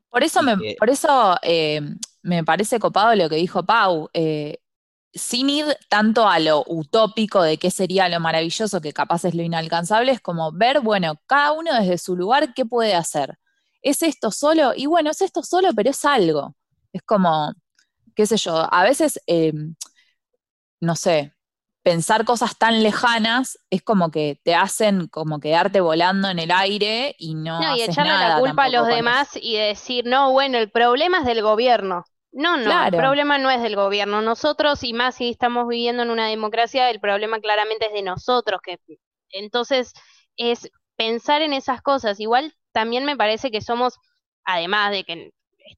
por 0.08 0.24
eso 0.24 0.42
me, 0.42 0.56
que- 0.58 0.76
por 0.78 0.90
eso 0.90 1.36
eh, 1.42 1.80
me 2.22 2.44
parece 2.44 2.78
copado 2.80 3.14
lo 3.14 3.28
que 3.28 3.36
dijo 3.36 3.64
Pau. 3.64 4.08
eh, 4.12 4.58
sin 5.14 5.50
ir 5.50 5.66
tanto 5.88 6.28
a 6.28 6.38
lo 6.38 6.64
utópico 6.66 7.42
de 7.42 7.58
qué 7.58 7.70
sería 7.70 8.08
lo 8.08 8.20
maravilloso, 8.20 8.80
que 8.80 8.92
capaz 8.92 9.24
es 9.24 9.34
lo 9.34 9.42
inalcanzable, 9.42 10.12
es 10.12 10.20
como 10.20 10.52
ver, 10.52 10.80
bueno, 10.80 11.14
cada 11.26 11.52
uno 11.52 11.74
desde 11.74 11.98
su 11.98 12.16
lugar, 12.16 12.54
¿qué 12.54 12.64
puede 12.66 12.94
hacer? 12.94 13.38
¿Es 13.82 14.02
esto 14.02 14.30
solo? 14.30 14.72
Y 14.76 14.86
bueno, 14.86 15.10
es 15.10 15.20
esto 15.22 15.42
solo, 15.42 15.70
pero 15.74 15.90
es 15.90 16.04
algo. 16.04 16.54
Es 16.92 17.02
como, 17.02 17.52
qué 18.16 18.26
sé 18.26 18.36
yo, 18.38 18.72
a 18.72 18.84
veces, 18.84 19.20
eh, 19.26 19.52
no 20.80 20.96
sé, 20.96 21.34
pensar 21.82 22.24
cosas 22.24 22.56
tan 22.58 22.82
lejanas 22.82 23.58
es 23.70 23.82
como 23.82 24.10
que 24.10 24.40
te 24.44 24.54
hacen 24.54 25.08
como 25.08 25.40
quedarte 25.40 25.80
volando 25.80 26.28
en 26.28 26.38
el 26.38 26.50
aire 26.50 27.14
y 27.18 27.34
no, 27.34 27.60
No, 27.60 27.70
y 27.76 27.82
haces 27.82 27.88
echarle 27.92 28.16
la 28.16 28.32
culpa 28.32 28.64
a 28.64 28.68
los 28.68 28.88
eso. 28.88 28.96
demás 28.96 29.30
y 29.40 29.56
decir, 29.56 30.04
no, 30.06 30.32
bueno, 30.32 30.58
el 30.58 30.70
problema 30.70 31.18
es 31.20 31.26
del 31.26 31.42
gobierno. 31.42 32.04
No, 32.32 32.56
no, 32.56 32.84
el 32.86 32.92
problema 32.92 33.38
no 33.38 33.50
es 33.50 33.60
del 33.62 33.76
gobierno. 33.76 34.22
Nosotros, 34.22 34.84
y 34.84 34.92
más 34.92 35.16
si 35.16 35.30
estamos 35.30 35.66
viviendo 35.68 36.02
en 36.02 36.10
una 36.10 36.28
democracia, 36.28 36.90
el 36.90 37.00
problema 37.00 37.40
claramente 37.40 37.86
es 37.86 37.92
de 37.92 38.02
nosotros. 38.02 38.60
Que, 38.62 38.78
entonces, 39.30 39.92
es 40.36 40.70
pensar 40.96 41.42
en 41.42 41.52
esas 41.52 41.82
cosas. 41.82 42.20
Igual 42.20 42.54
también 42.72 43.04
me 43.04 43.16
parece 43.16 43.50
que 43.50 43.60
somos, 43.60 43.94
además 44.44 44.92
de 44.92 45.04
que 45.04 45.30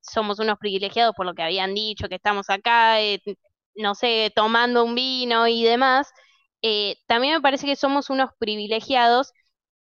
somos 0.02 0.38
unos 0.40 0.58
privilegiados 0.58 1.14
por 1.16 1.26
lo 1.26 1.34
que 1.34 1.42
habían 1.42 1.74
dicho, 1.74 2.08
que 2.08 2.16
estamos 2.16 2.50
acá, 2.50 3.00
eh, 3.00 3.20
no 3.74 3.94
sé, 3.94 4.32
tomando 4.34 4.84
un 4.84 4.94
vino 4.94 5.46
y 5.48 5.64
demás, 5.64 6.10
eh, 6.62 6.96
también 7.06 7.34
me 7.34 7.40
parece 7.40 7.66
que 7.66 7.76
somos 7.76 8.10
unos 8.10 8.30
privilegiados 8.38 9.32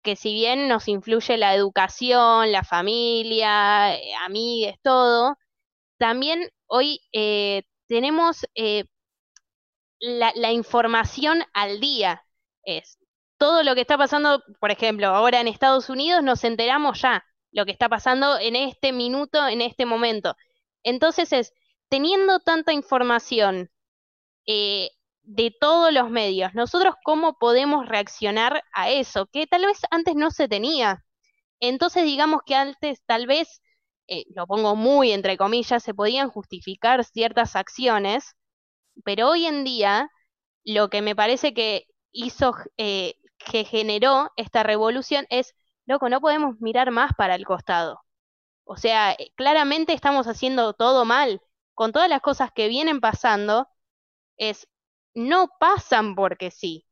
que 0.04 0.16
si 0.16 0.34
bien 0.34 0.68
nos 0.68 0.88
influye 0.88 1.38
la 1.38 1.56
educación, 1.56 2.52
la 2.52 2.64
familia, 2.64 3.96
eh, 3.96 4.14
amigues, 4.26 4.76
todo, 4.84 5.38
también 6.00 6.50
hoy 6.68 7.02
eh, 7.14 7.64
tenemos 7.88 8.46
eh, 8.56 8.86
la, 10.00 10.32
la 10.36 10.52
información 10.52 11.44
al 11.54 11.80
día. 11.80 12.24
Es 12.64 12.98
todo 13.38 13.64
lo 13.64 13.76
que 13.76 13.82
está 13.82 13.98
pasando, 13.98 14.44
por 14.60 14.72
ejemplo, 14.72 15.08
ahora 15.08 15.40
en 15.42 15.48
Estados 15.48 15.90
Unidos 15.90 16.24
nos 16.24 16.44
enteramos 16.44 17.02
ya 17.02 17.24
lo 17.52 17.66
que 17.66 17.72
está 17.72 17.90
pasando 17.90 18.38
en 18.40 18.56
este 18.56 18.92
minuto, 18.92 19.48
en 19.48 19.62
este 19.62 19.86
momento. 19.86 20.36
Entonces 20.84 21.32
es, 21.34 21.54
teniendo 21.90 22.40
tanta 22.40 22.74
información 22.74 23.70
eh, 24.48 24.90
de 25.24 25.56
todos 25.60 25.94
los 25.94 26.10
medios, 26.10 26.54
nosotros 26.56 26.96
cómo 27.04 27.38
podemos 27.38 27.88
reaccionar 27.88 28.64
a 28.74 28.90
eso, 28.90 29.28
que 29.28 29.48
tal 29.48 29.66
vez 29.66 29.80
antes 29.92 30.16
no 30.16 30.32
se 30.32 30.48
tenía. 30.48 31.06
Entonces 31.60 32.04
digamos 32.06 32.42
que 32.46 32.56
antes 32.56 33.02
tal 33.06 33.28
vez, 33.28 33.62
eh, 34.10 34.26
lo 34.36 34.48
pongo 34.48 34.76
muy 34.76 35.12
entre 35.12 35.38
comillas, 35.38 35.84
se 35.84 35.94
podían 35.94 36.30
justificar 36.30 37.04
ciertas 37.06 37.56
acciones, 37.56 38.36
pero 39.06 39.30
hoy 39.30 39.46
en 39.46 39.64
día 39.64 40.12
lo 40.66 40.90
que 40.90 41.02
me 41.02 41.16
parece 41.16 41.54
que 41.54 41.88
hizo, 42.12 42.56
eh, 42.78 43.16
que 43.38 43.66
generó 43.66 44.32
esta 44.38 44.64
revolución 44.64 45.26
es, 45.30 45.56
loco, 45.86 46.10
no 46.10 46.22
podemos 46.22 46.60
mirar 46.62 46.92
más 46.92 47.12
para 47.18 47.36
el 47.36 47.46
costado. 47.46 48.02
O 48.66 48.78
sea, 48.78 49.14
eh, 49.14 49.32
claramente 49.36 49.94
estamos 49.94 50.28
haciendo 50.28 50.74
todo 50.74 51.06
mal. 51.06 51.42
Con 51.74 51.92
todas 51.94 52.10
las 52.10 52.22
cosas 52.22 52.52
que 52.54 52.68
vienen 52.68 53.00
pasando, 53.02 53.68
es, 54.38 54.68
no 55.16 55.50
pasan 55.60 56.16
porque 56.16 56.52
sí. 56.52 56.88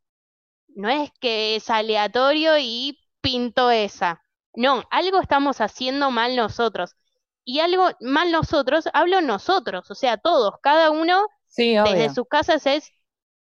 No 0.70 0.90
es 0.90 1.12
que 1.20 1.56
es 1.58 1.70
aleatorio 1.70 2.58
y 2.60 3.00
pinto 3.22 3.72
esa. 3.72 4.24
No, 4.56 4.84
algo 4.92 5.20
estamos 5.22 5.62
haciendo 5.62 6.12
mal 6.12 6.36
nosotros. 6.36 6.96
Y 7.48 7.62
algo 7.62 7.90
mal 8.02 8.32
nosotros, 8.32 8.90
hablo 8.94 9.22
nosotros, 9.22 9.90
o 9.92 9.96
sea, 9.96 10.18
todos, 10.18 10.56
cada 10.62 10.92
uno 10.92 11.26
Sí, 11.48 11.76
desde 11.76 12.10
sus 12.14 12.28
casas 12.28 12.66
es, 12.68 12.92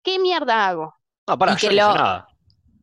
¿qué 0.04 0.18
mierda 0.20 0.68
hago? 0.68 0.94
No, 1.26 1.56
yo 1.56 1.68
que 1.68 1.76
no 1.76 1.88
lo- 1.88 1.94
nada. 1.94 2.28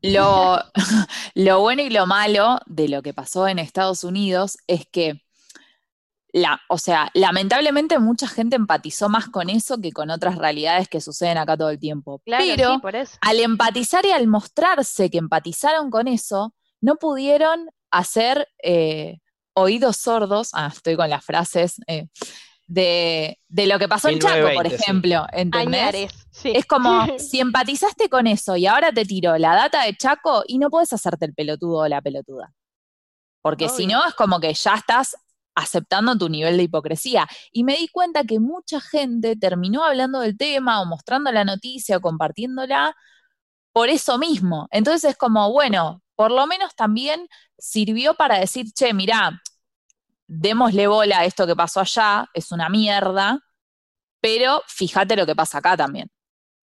Lo, 0.02 0.58
lo 1.34 1.60
bueno 1.60 1.82
y 1.82 1.90
lo 1.90 2.06
malo 2.06 2.60
de 2.66 2.88
lo 2.88 3.02
que 3.02 3.14
pasó 3.14 3.48
en 3.48 3.58
Estados 3.60 4.04
Unidos 4.04 4.58
es 4.66 4.86
que, 4.90 5.22
la, 6.32 6.60
o 6.68 6.78
sea, 6.78 7.10
lamentablemente 7.14 7.98
mucha 7.98 8.26
gente 8.26 8.56
empatizó 8.56 9.08
más 9.08 9.28
con 9.28 9.50
eso 9.50 9.78
que 9.80 9.92
con 9.92 10.10
otras 10.10 10.36
realidades 10.36 10.88
que 10.88 11.00
suceden 11.00 11.36
acá 11.38 11.56
todo 11.56 11.68
el 11.70 11.78
tiempo. 11.78 12.22
Claro, 12.24 12.44
Pero 12.56 12.74
sí, 12.74 12.78
por 12.78 12.96
eso. 12.96 13.18
al 13.20 13.38
empatizar 13.40 14.04
y 14.06 14.12
al 14.12 14.26
mostrarse 14.28 15.10
que 15.10 15.18
empatizaron 15.18 15.90
con 15.90 16.08
eso, 16.08 16.54
no 16.80 16.96
pudieron 16.96 17.68
hacer 17.90 18.48
eh, 18.62 19.18
oídos 19.54 19.96
sordos, 19.96 20.50
ah, 20.52 20.70
estoy 20.72 20.96
con 20.96 21.10
las 21.10 21.24
frases, 21.24 21.76
eh, 21.86 22.06
de, 22.66 23.38
de 23.48 23.66
lo 23.66 23.78
que 23.78 23.88
pasó 23.88 24.08
en 24.08 24.18
Chaco, 24.18 24.54
por 24.54 24.64
1920, 24.64 24.76
sí. 24.76 24.82
ejemplo, 24.82 25.26
¿entendés? 25.32 25.80
Añares, 25.80 26.12
sí. 26.30 26.52
Es 26.54 26.64
como 26.64 27.06
si 27.18 27.40
empatizaste 27.40 28.08
con 28.08 28.26
eso 28.26 28.56
y 28.56 28.66
ahora 28.66 28.92
te 28.92 29.04
tiro 29.04 29.36
la 29.36 29.54
data 29.54 29.84
de 29.84 29.96
Chaco 29.96 30.42
y 30.46 30.58
no 30.58 30.70
puedes 30.70 30.92
hacerte 30.92 31.26
el 31.26 31.34
pelotudo 31.34 31.80
o 31.80 31.88
la 31.88 32.00
pelotuda. 32.00 32.52
Porque 33.42 33.68
si 33.68 33.86
no, 33.86 34.06
es 34.06 34.14
como 34.14 34.38
que 34.38 34.54
ya 34.54 34.74
estás 34.74 35.16
aceptando 35.54 36.16
tu 36.16 36.28
nivel 36.28 36.56
de 36.56 36.62
hipocresía. 36.64 37.28
Y 37.50 37.64
me 37.64 37.76
di 37.76 37.88
cuenta 37.88 38.24
que 38.24 38.38
mucha 38.38 38.80
gente 38.80 39.36
terminó 39.36 39.84
hablando 39.84 40.20
del 40.20 40.36
tema 40.36 40.80
o 40.80 40.86
mostrando 40.86 41.30
la 41.32 41.44
noticia 41.44 41.96
o 41.96 42.00
compartiéndola 42.00 42.96
por 43.72 43.88
eso 43.88 44.18
mismo. 44.18 44.68
Entonces 44.70 45.10
es 45.10 45.16
como, 45.16 45.50
bueno, 45.52 46.01
por 46.22 46.30
lo 46.30 46.46
menos 46.46 46.76
también 46.76 47.26
sirvió 47.58 48.14
para 48.14 48.38
decir, 48.38 48.72
che, 48.72 48.94
mirá, 48.94 49.42
démosle 50.28 50.86
bola 50.86 51.18
a 51.18 51.24
esto 51.24 51.48
que 51.48 51.56
pasó 51.56 51.80
allá, 51.80 52.30
es 52.32 52.52
una 52.52 52.68
mierda, 52.68 53.40
pero 54.20 54.62
fíjate 54.68 55.16
lo 55.16 55.26
que 55.26 55.34
pasa 55.34 55.58
acá 55.58 55.76
también. 55.76 56.08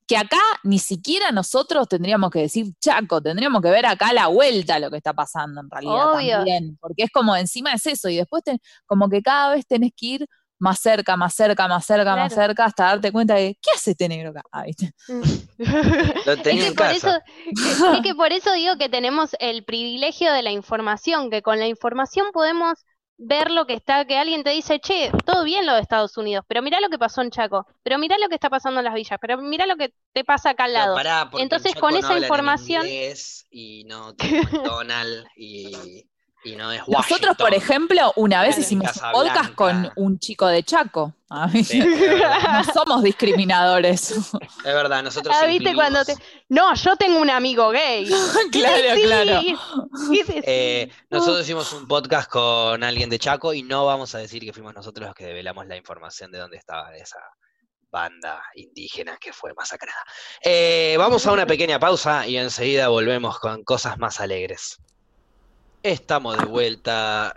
Que 0.07 0.15
acá 0.15 0.39
ni 0.63 0.79
siquiera 0.79 1.33
nosotros 1.33 1.89
tendríamos 1.89 2.31
que 2.31 2.39
decir 2.39 2.67
Chaco, 2.79 3.21
tendríamos 3.21 3.61
que 3.61 3.69
ver 3.69 3.85
acá 3.85 4.13
la 4.13 4.27
vuelta 4.27 4.75
a 4.75 4.79
lo 4.79 4.89
que 4.89 4.95
está 4.95 5.11
pasando 5.11 5.59
en 5.59 5.69
realidad 5.69 6.13
Obvio. 6.13 6.37
también, 6.37 6.77
porque 6.79 7.03
es 7.03 7.11
como 7.11 7.35
encima 7.35 7.73
es 7.73 7.85
eso, 7.85 8.07
y 8.07 8.15
después 8.15 8.43
como 8.85 9.09
que 9.09 9.21
cada 9.21 9.55
vez 9.55 9.67
tenés 9.67 9.91
que 9.93 10.05
ir 10.05 10.27
más 10.59 10.79
cerca, 10.79 11.15
más 11.17 11.33
cerca, 11.35 11.67
más 11.67 11.85
cerca, 11.85 12.15
más 12.15 12.33
cerca, 12.33 12.65
hasta 12.65 12.85
darte 12.85 13.11
cuenta 13.11 13.35
de, 13.35 13.57
¿qué 13.61 13.71
hace 13.75 13.91
este 13.91 14.07
negro 14.07 14.29
acá? 14.31 14.43
Ah, 14.51 14.63
¿viste? 14.63 14.91
Lo 16.25 16.33
Es 16.33 16.41
tenía 16.43 16.63
que 16.63 16.67
en 16.67 16.75
por 16.75 16.85
casa. 16.87 17.21
eso, 17.51 17.93
es 17.95 18.01
que 18.03 18.15
por 18.15 18.31
eso 18.31 18.51
digo 18.53 18.77
que 18.77 18.89
tenemos 18.89 19.35
el 19.39 19.63
privilegio 19.63 20.31
de 20.31 20.43
la 20.43 20.51
información, 20.51 21.29
que 21.29 21.41
con 21.41 21.59
la 21.59 21.67
información 21.67 22.27
podemos 22.31 22.73
ver 23.21 23.51
lo 23.51 23.65
que 23.65 23.73
está, 23.73 24.05
que 24.05 24.17
alguien 24.17 24.43
te 24.43 24.51
dice, 24.51 24.79
che, 24.79 25.11
todo 25.25 25.43
bien 25.43 25.65
lo 25.65 25.73
de 25.73 25.81
Estados 25.81 26.15
Unidos, 26.15 26.45
pero 26.47 26.61
mirá 26.61 26.79
lo 26.79 26.87
que 26.87 26.97
pasó 26.97 27.21
en 27.21 27.31
Chaco, 27.31 27.67
pero 27.83 27.97
mirá 27.97 28.17
lo 28.17 28.29
que 28.29 28.35
está 28.35 28.49
pasando 28.49 28.79
en 28.79 28.85
las 28.85 28.93
villas, 28.93 29.19
pero 29.19 29.37
mirá 29.37 29.65
lo 29.65 29.75
que 29.75 29.93
te 30.13 30.23
pasa 30.23 30.51
acá 30.51 30.63
al 30.65 30.73
lado. 30.73 30.95
pará, 30.95 31.25
porque 31.29 31.41
en 31.41 31.43
Entonces, 31.43 31.73
Chaco 31.73 31.81
con 31.87 31.91
no 31.93 31.99
esa 31.99 32.13
en 32.15 32.23
información- 32.23 32.87
y 33.51 33.83
no 33.85 34.13
McDonald's 34.17 35.25
y, 35.35 36.08
y 36.43 36.55
no 36.55 36.71
es 36.71 36.81
Washington. 36.87 36.95
Nosotros, 37.09 37.37
por 37.37 37.53
ejemplo, 37.53 38.13
una 38.15 38.41
vez 38.41 38.57
hicimos 38.57 38.95
un 38.95 39.11
podcast 39.11 39.53
con 39.55 39.91
un 39.95 40.19
chico 40.19 40.47
de 40.47 40.63
Chaco. 40.63 41.13
No 41.29 42.63
somos 42.73 43.03
discriminadores. 43.03 44.11
Es 44.59 44.63
verdad, 44.73 45.03
nosotros 45.03 45.35
Ah, 45.39 45.45
¿viste 45.45 45.73
cuando 45.73 46.03
te- 46.03 46.15
No, 46.49 46.73
yo 46.75 46.95
tengo 46.95 47.19
un 47.19 47.29
amigo 47.29 47.69
gay. 47.69 48.05
claro, 48.51 48.95
Sí, 48.95 49.01
claro. 49.03 49.41
sí. 49.41 50.25
Eh, 50.43 50.91
nosotros 51.09 51.41
hicimos 51.41 51.71
un 51.73 51.87
podcast 51.87 52.29
con 52.29 52.83
alguien 52.83 53.09
de 53.09 53.19
Chaco 53.19 53.53
y 53.53 53.63
no 53.63 53.85
vamos 53.85 54.15
a 54.15 54.19
decir 54.19 54.41
que 54.43 54.53
fuimos 54.53 54.73
nosotros 54.73 55.07
los 55.07 55.15
que 55.15 55.25
develamos 55.25 55.67
la 55.67 55.75
información 55.77 56.31
de 56.31 56.39
dónde 56.39 56.57
estaba 56.57 56.95
esa 56.95 57.19
banda 57.91 58.41
indígena 58.55 59.17
que 59.17 59.33
fue 59.33 59.53
masacrada. 59.53 60.03
Eh, 60.43 60.95
vamos 60.99 61.25
a 61.25 61.31
una 61.31 61.45
pequeña 61.45 61.79
pausa 61.79 62.27
y 62.27 62.37
enseguida 62.37 62.87
volvemos 62.89 63.39
con 63.39 63.63
cosas 63.63 63.97
más 63.97 64.19
alegres. 64.19 64.77
Estamos 65.89 66.37
de 66.37 66.45
vuelta 66.45 67.35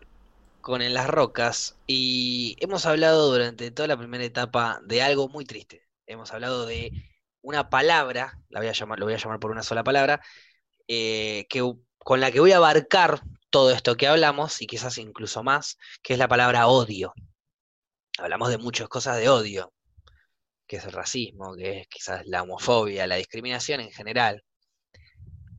con 0.61 0.83
En 0.83 0.93
las 0.93 1.09
Rocas 1.09 1.79
y 1.87 2.55
hemos 2.61 2.85
hablado 2.85 3.33
durante 3.33 3.71
toda 3.71 3.89
la 3.89 3.97
primera 3.97 4.25
etapa 4.25 4.79
de 4.85 5.01
algo 5.01 5.31
muy 5.31 5.47
triste. 5.47 5.89
Hemos 6.07 6.35
hablado 6.35 6.67
de 6.67 6.93
una 7.41 7.71
palabra, 7.71 8.39
la 8.51 8.61
voy 8.61 8.69
a 8.69 8.73
llamar, 8.73 8.99
lo 8.99 9.07
voy 9.07 9.15
a 9.15 9.17
llamar 9.17 9.41
por 9.41 9.53
una 9.53 9.63
sola 9.63 9.83
palabra, 9.83 10.21
eh, 10.87 11.47
que, 11.49 11.63
con 11.97 12.21
la 12.21 12.31
que 12.31 12.41
voy 12.41 12.53
a 12.53 12.59
abarcar 12.59 13.23
todo 13.49 13.71
esto 13.71 13.97
que 13.97 14.07
hablamos 14.07 14.61
y 14.61 14.67
quizás 14.67 14.99
incluso 14.99 15.43
más, 15.43 15.79
que 16.03 16.13
es 16.13 16.19
la 16.19 16.29
palabra 16.29 16.67
odio. 16.67 17.15
Hablamos 18.19 18.51
de 18.51 18.59
muchas 18.59 18.87
cosas 18.87 19.17
de 19.17 19.31
odio, 19.31 19.73
que 20.67 20.77
es 20.77 20.85
el 20.85 20.93
racismo, 20.93 21.57
que 21.57 21.81
es 21.81 21.89
quizás 21.89 22.27
la 22.27 22.43
homofobia, 22.43 23.07
la 23.07 23.17
discriminación 23.17 23.81
en 23.81 23.93
general. 23.93 24.45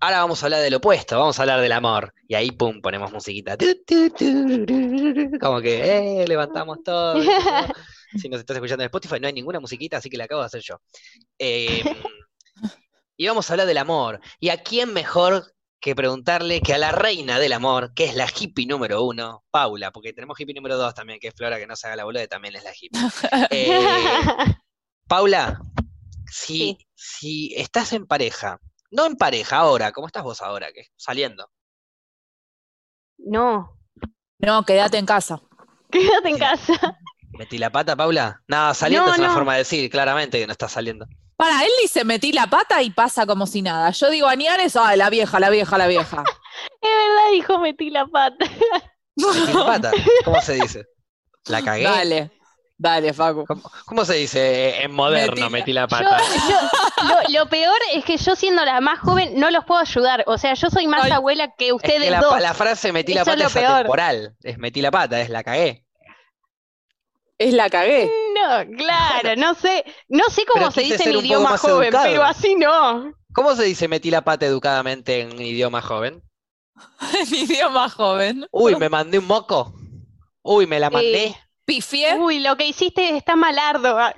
Ahora 0.04 0.20
vamos 0.20 0.44
a 0.44 0.48
hablar 0.48 0.62
del 0.62 0.74
opuesto, 0.74 1.18
vamos 1.18 1.40
a 1.40 1.44
hablar 1.44 1.62
del 1.62 1.72
amor. 1.72 2.14
Y 2.28 2.36
ahí, 2.36 2.52
pum, 2.52 2.82
ponemos 2.82 3.14
musiquita. 3.14 3.56
Como 5.40 5.62
que, 5.62 6.22
eh, 6.22 6.28
levantamos 6.28 6.84
todo. 6.84 7.16
Si 8.16 8.30
nos 8.30 8.42
estás 8.42 8.58
escuchando 8.58 8.84
en 8.84 8.88
Spotify, 8.88 9.20
no 9.20 9.28
hay 9.28 9.34
ninguna 9.34 9.60
musiquita, 9.62 9.98
así 9.98 10.08
que 10.10 10.18
la 10.18 10.26
acabo 10.26 10.42
de 10.42 10.46
hacer 10.48 10.62
yo. 10.62 10.76
Eh, 11.40 11.82
y 13.18 13.28
vamos 13.28 13.50
a 13.50 13.54
hablar 13.54 13.66
del 13.66 13.78
amor. 13.78 14.20
¿Y 14.42 14.50
a 14.50 14.62
quién 14.62 14.94
mejor 14.94 15.56
que 15.80 15.96
preguntarle 15.96 16.62
que 16.62 16.74
a 16.74 16.78
la 16.78 16.92
reina 16.92 17.40
del 17.40 17.54
amor, 17.54 17.94
que 17.96 18.04
es 18.04 18.14
la 18.16 18.28
hippie 18.28 18.68
número 18.68 19.04
uno, 19.04 19.46
Paula, 19.50 19.92
porque 19.92 20.12
tenemos 20.14 20.38
hippie 20.40 20.54
número 20.54 20.78
dos 20.78 20.94
también, 20.94 21.18
que 21.20 21.30
es 21.30 21.34
Flora, 21.34 21.58
que 21.58 21.66
no 21.66 21.76
se 21.78 21.88
haga 21.88 21.96
la 21.96 22.04
boluda, 22.04 22.28
también 22.28 22.56
es 22.58 22.64
la 22.66 22.74
hippie. 22.78 23.00
Eh, 23.50 23.80
Paula, 25.08 25.62
si, 26.30 26.78
Sí. 26.78 26.78
si 26.94 27.56
estás 27.56 27.94
en 27.94 28.06
pareja, 28.06 28.60
no 28.94 29.06
en 29.06 29.16
pareja 29.16 29.58
ahora, 29.58 29.92
¿cómo 29.92 30.08
estás 30.08 30.24
vos 30.24 30.42
ahora? 30.42 30.72
Que 30.72 30.88
saliendo. 30.96 31.50
No, 33.18 33.78
No, 34.40 34.64
quédate 34.66 34.98
en 34.98 35.06
casa. 35.06 35.42
quédate 35.92 36.30
en 36.30 36.38
casa. 36.38 36.74
¿Metí 37.38 37.58
la 37.58 37.72
pata, 37.72 37.96
Paula? 37.96 38.42
No, 38.48 38.74
saliendo 38.74 39.08
No, 39.08 39.14
es 39.14 39.20
una 39.20 39.30
no. 39.30 39.34
forma 39.34 39.54
de 39.54 39.60
decir, 39.60 39.90
claramente 39.90 40.40
que 40.40 40.46
no 40.46 40.52
estás 40.52 40.72
saliendo. 40.72 41.06
Para, 41.36 41.64
él 41.64 41.72
dice 41.82 42.06
metí 42.06 42.32
la 42.32 42.46
pata 42.48 42.84
y 42.84 42.92
pasa 42.92 43.26
como 43.26 43.48
si 43.48 43.62
nada. 43.64 43.90
Yo 43.90 44.10
digo 44.12 44.28
Añares, 44.28 44.76
ay, 44.76 44.98
la 44.98 45.10
vieja, 45.10 45.40
la 45.40 45.50
vieja, 45.50 45.78
la 45.78 45.88
vieja. 45.88 46.24
Es 46.82 46.90
verdad, 46.90 47.32
hijo, 47.34 47.60
metí 47.60 47.90
la 47.90 48.06
pata. 48.06 48.46
¿Metí 49.16 49.54
la 49.54 49.66
pata? 49.66 49.92
¿Cómo 50.26 50.40
se 50.42 50.54
dice? 50.54 50.86
¿La 51.46 51.64
cagué? 51.64 51.84
Dale, 51.84 52.32
dale, 52.84 53.14
Facu. 53.14 53.46
¿Cómo, 53.46 53.72
cómo 53.86 54.06
se 54.06 54.14
dice 54.16 54.84
en 54.84 54.92
moderno? 54.92 55.48
Metí- 55.48 55.52
Metí 55.52 55.74
la 55.74 55.88
pata. 55.88 56.20
yo- 56.50 57.08
lo, 57.08 57.40
lo 57.40 57.50
peor 57.50 57.78
es 57.94 58.04
que 58.06 58.18
yo 58.18 58.36
siendo 58.36 58.64
la 58.66 58.82
más 58.82 59.00
joven 59.00 59.40
no 59.40 59.50
los 59.50 59.66
puedo 59.66 59.80
ayudar. 59.82 60.24
O 60.28 60.38
sea, 60.38 60.54
yo 60.54 60.70
soy 60.70 60.88
más 60.88 61.04
Ay. 61.06 61.12
abuela 61.12 61.54
que 61.58 61.68
Es 61.68 61.74
ustedes 61.74 62.04
que 62.04 62.10
la, 62.12 62.20
dos. 62.22 62.40
la 62.40 62.54
frase 62.54 62.92
metí 62.92 63.14
la 63.14 63.22
Eso 63.22 63.32
es 63.32 63.36
pata 63.38 63.44
lo 63.44 63.48
es 63.48 63.54
peor. 63.54 63.72
atemporal. 63.76 64.36
Es 64.44 64.58
metí 64.58 64.82
la 64.82 64.92
pata, 64.92 65.20
es 65.22 65.30
la 65.30 65.44
cagué. 65.44 65.86
Es 67.38 67.54
la 67.54 67.70
cagué. 67.70 68.10
No, 68.36 68.78
claro, 68.78 69.36
no 69.38 69.54
sé, 69.56 69.84
no 70.08 70.26
sé 70.30 70.46
cómo 70.46 70.70
Pero 70.70 70.72
se 70.72 70.82
dice 70.82 71.10
en 71.10 71.18
idioma 71.18 71.58
joven, 71.58 71.88
educado. 71.88 72.06
pero 72.06 72.24
así 72.24 72.56
no. 72.56 73.12
¿Cómo 73.34 73.56
se 73.56 73.64
dice 73.64 73.88
metí 73.88 74.12
la 74.12 74.22
pata 74.24 74.46
educadamente 74.46 75.22
en 75.22 75.42
idioma 75.42 75.82
joven? 75.82 76.22
En 77.20 77.34
idioma 77.34 77.90
joven. 77.90 78.46
Uy, 78.52 78.76
me 78.76 78.90
mandé 78.90 79.20
un 79.20 79.26
moco. 79.28 79.74
Uy, 80.42 80.68
me 80.68 80.80
la 80.80 80.90
mandé. 80.90 81.26
Eh, 81.28 81.36
Pifié. 81.66 82.16
Uy, 82.18 82.40
lo 82.40 82.58
que 82.58 82.66
hiciste 82.68 83.16
está 83.16 83.36
malardo. 83.36 83.98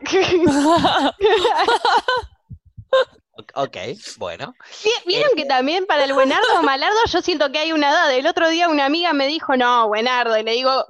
Ok, 3.54 3.78
bueno. 4.18 4.54
Vi- 4.84 4.92
¿Vieron 5.08 5.30
que 5.36 5.46
también 5.46 5.86
para 5.86 6.06
el 6.06 6.14
buenardo 6.14 6.48
o 6.58 6.64
malardo 6.64 6.98
yo 7.08 7.22
siento 7.22 7.52
que 7.52 7.60
hay 7.60 7.74
una 7.74 7.90
edad? 7.90 8.14
El 8.14 8.28
otro 8.28 8.48
día 8.50 8.70
una 8.70 8.86
amiga 8.86 9.12
me 9.14 9.28
dijo, 9.28 9.58
no, 9.58 9.88
buenardo, 9.90 10.38
y 10.38 10.44
le 10.44 10.54
digo, 10.54 10.86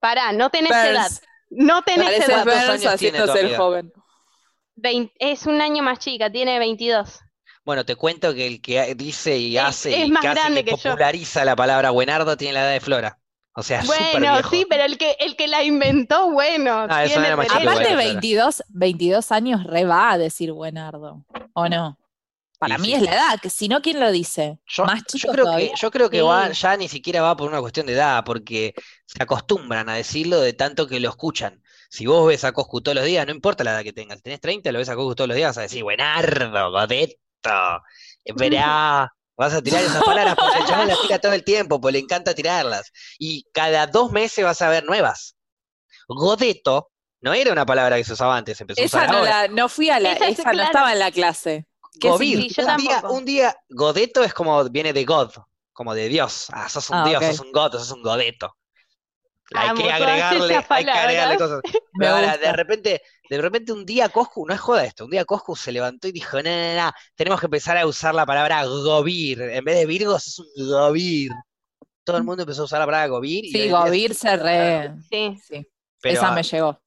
pará, 0.00 0.32
no 0.32 0.50
tenés 0.50 0.72
edad, 0.72 1.10
no 1.50 1.82
tenés 1.82 2.06
Pareces 2.06 2.28
edad. 2.28 2.42
¿Cuántos 2.44 2.66
Burns 2.66 2.86
años 2.86 2.98
tiene 3.00 3.22
tu 3.22 3.30
amiga? 3.30 3.56
joven. 3.56 3.92
Es 5.20 5.46
un 5.46 5.60
año 5.60 5.82
más 5.84 6.00
chica, 6.00 6.30
tiene 6.30 6.58
22. 6.58 7.20
Bueno, 7.64 7.84
te 7.84 7.94
cuento 7.94 8.34
que 8.34 8.46
el 8.48 8.60
que 8.60 8.94
dice 8.96 9.36
y 9.36 9.56
hace 9.56 10.02
es 10.02 10.08
y 10.08 10.10
más 10.10 10.22
casi 10.22 10.40
grande 10.40 10.64
que 10.64 10.72
que 10.72 10.76
yo. 10.76 10.90
populariza 10.90 11.44
la 11.44 11.54
palabra 11.54 11.90
buenardo 11.90 12.36
tiene 12.36 12.54
la 12.54 12.62
edad 12.64 12.72
de 12.72 12.80
Flora. 12.80 13.19
O 13.54 13.62
sea, 13.62 13.82
Bueno, 13.86 14.38
sí, 14.50 14.66
pero 14.68 14.84
el 14.84 14.96
que, 14.98 15.16
el 15.20 15.36
que 15.36 15.48
la 15.48 15.62
inventó, 15.64 16.30
bueno, 16.30 16.86
Ah, 16.88 17.04
tiene. 17.06 17.28
Aparte, 17.28 17.62
igual, 17.62 17.78
claro. 17.78 17.96
22, 17.96 18.62
22 18.68 19.32
años 19.32 19.64
re 19.64 19.84
va 19.84 20.12
a 20.12 20.18
decir 20.18 20.52
buenardo. 20.52 21.24
¿O 21.54 21.68
no? 21.68 21.98
Para 22.58 22.76
Y 22.76 22.78
mí 22.78 22.88
sí. 22.88 22.94
es 22.94 23.02
la 23.02 23.14
edad, 23.14 23.40
que 23.40 23.48
si 23.48 23.68
no, 23.68 23.80
¿quién 23.80 23.98
lo 24.00 24.12
dice? 24.12 24.58
Yo, 24.66 24.84
Más 24.84 25.02
yo 25.14 25.32
creo 25.32 25.44
todavía. 25.46 25.70
que, 25.70 25.76
yo 25.80 25.90
creo 25.90 26.10
que 26.10 26.18
Sí. 26.18 26.22
va, 26.22 26.50
ya 26.52 26.76
ni 26.76 26.88
siquiera 26.88 27.22
va 27.22 27.34
por 27.36 27.48
una 27.48 27.60
cuestión 27.60 27.86
de 27.86 27.94
edad, 27.94 28.22
porque 28.24 28.74
se 29.06 29.22
acostumbran 29.22 29.88
a 29.88 29.94
decirlo 29.94 30.40
de 30.40 30.52
tanto 30.52 30.86
que 30.86 31.00
lo 31.00 31.08
escuchan. 31.08 31.62
Si 31.88 32.04
vos 32.06 32.28
ves 32.28 32.44
a 32.44 32.52
Coscu 32.52 32.82
todos 32.82 32.94
los 32.96 33.04
días, 33.06 33.26
no 33.26 33.32
importa 33.32 33.64
la 33.64 33.72
edad 33.72 33.82
que 33.82 33.94
tengas, 33.94 34.18
si 34.18 34.22
tenés 34.24 34.40
30, 34.40 34.70
lo 34.72 34.78
ves 34.78 34.90
a 34.90 34.94
Coscu 34.94 35.14
todos 35.14 35.28
los 35.28 35.36
días, 35.36 35.48
vas 35.50 35.58
a 35.58 35.62
decir, 35.62 35.82
buenardo, 35.82 36.70
godeto, 36.70 37.18
verá, 38.36 39.10
vas 39.40 39.54
a 39.54 39.62
tirar 39.62 39.82
esas 39.82 40.04
palabras 40.04 40.36
porque 40.38 40.58
el 40.58 40.66
chaval 40.66 40.88
las 40.88 41.00
tira 41.00 41.18
todo 41.18 41.32
el 41.32 41.42
tiempo, 41.44 41.80
pues 41.80 41.94
le 41.94 41.98
encanta 41.98 42.34
tirarlas. 42.34 42.92
Y 43.18 43.44
cada 43.54 43.86
dos 43.86 44.12
meses 44.12 44.44
vas 44.44 44.60
a 44.60 44.68
ver 44.68 44.84
nuevas. 44.84 45.34
Godeto 46.08 46.90
no 47.22 47.32
era 47.32 47.50
una 47.50 47.64
palabra 47.64 47.96
que 47.96 48.04
se 48.04 48.12
usaba 48.12 48.36
antes, 48.36 48.60
empezó 48.60 48.82
a 48.82 48.84
Esa 48.84 48.98
usar 48.98 49.10
no, 49.10 49.18
ahora. 49.18 49.42
la, 49.42 49.48
no 49.48 49.68
fui 49.70 49.88
a 49.88 49.98
la, 49.98 50.12
Esa 50.12 50.28
esa, 50.28 50.42
es 50.42 50.46
no 50.46 50.52
claro. 50.52 50.66
estaba 50.66 50.92
en 50.92 50.98
la 50.98 51.10
clase. 51.10 51.66
¿Qué 51.98 52.08
Govir. 52.08 52.38
Sí, 52.38 52.48
yo 52.54 52.66
un, 52.66 52.76
día, 52.76 53.02
un 53.08 53.24
día, 53.24 53.56
Godeto 53.70 54.22
es 54.22 54.34
como, 54.34 54.62
viene 54.68 54.92
de 54.92 55.04
God, 55.06 55.30
como 55.72 55.94
de 55.94 56.08
Dios. 56.08 56.46
Ah, 56.52 56.68
sos 56.68 56.90
un 56.90 56.96
Ah, 56.98 57.04
Dios, 57.08 57.24
sos 57.24 57.40
un 57.40 57.50
God, 57.52 57.72
sos 57.72 57.90
un 57.92 58.02
Godeto. 58.02 58.54
Hay 59.54 59.74
que 59.74 59.90
agregarle, 59.90 60.64
hay 60.68 60.84
que 60.84 60.90
agregarle 60.90 61.36
cosas. 61.36 61.60
Me 61.64 61.80
Pero 61.98 62.14
ahora, 62.14 62.36
de 62.36 62.52
repente, 62.52 63.02
de 63.28 63.40
repente 63.40 63.72
un 63.72 63.84
día 63.84 64.08
Coscu, 64.08 64.46
no 64.46 64.54
es 64.54 64.60
joda 64.60 64.84
esto, 64.84 65.04
un 65.04 65.10
día 65.10 65.24
Coscu 65.24 65.56
se 65.56 65.72
levantó 65.72 66.08
y 66.08 66.12
dijo, 66.12 66.42
no, 66.42 66.50
no, 66.50 66.74
no, 66.76 66.92
tenemos 67.14 67.40
que 67.40 67.46
empezar 67.46 67.76
a 67.76 67.86
usar 67.86 68.14
la 68.14 68.26
palabra 68.26 68.64
gobir. 68.64 69.40
En 69.42 69.64
vez 69.64 69.76
de 69.76 69.86
Virgo, 69.86 70.16
es 70.16 70.38
un 70.38 70.68
gobir. 70.68 71.32
Todo 72.04 72.16
el 72.16 72.24
mundo 72.24 72.42
empezó 72.42 72.62
a 72.62 72.64
usar 72.64 72.78
la 72.78 72.86
palabra 72.86 73.08
gobir. 73.08 73.44
Sí, 73.50 73.68
Gobir 73.68 74.14
se 74.14 74.36
re. 74.36 74.94
Sí. 75.10 75.38
Sí, 75.46 75.66
pero, 76.00 76.14
esa 76.14 76.32
me 76.32 76.42
llegó. 76.42 76.80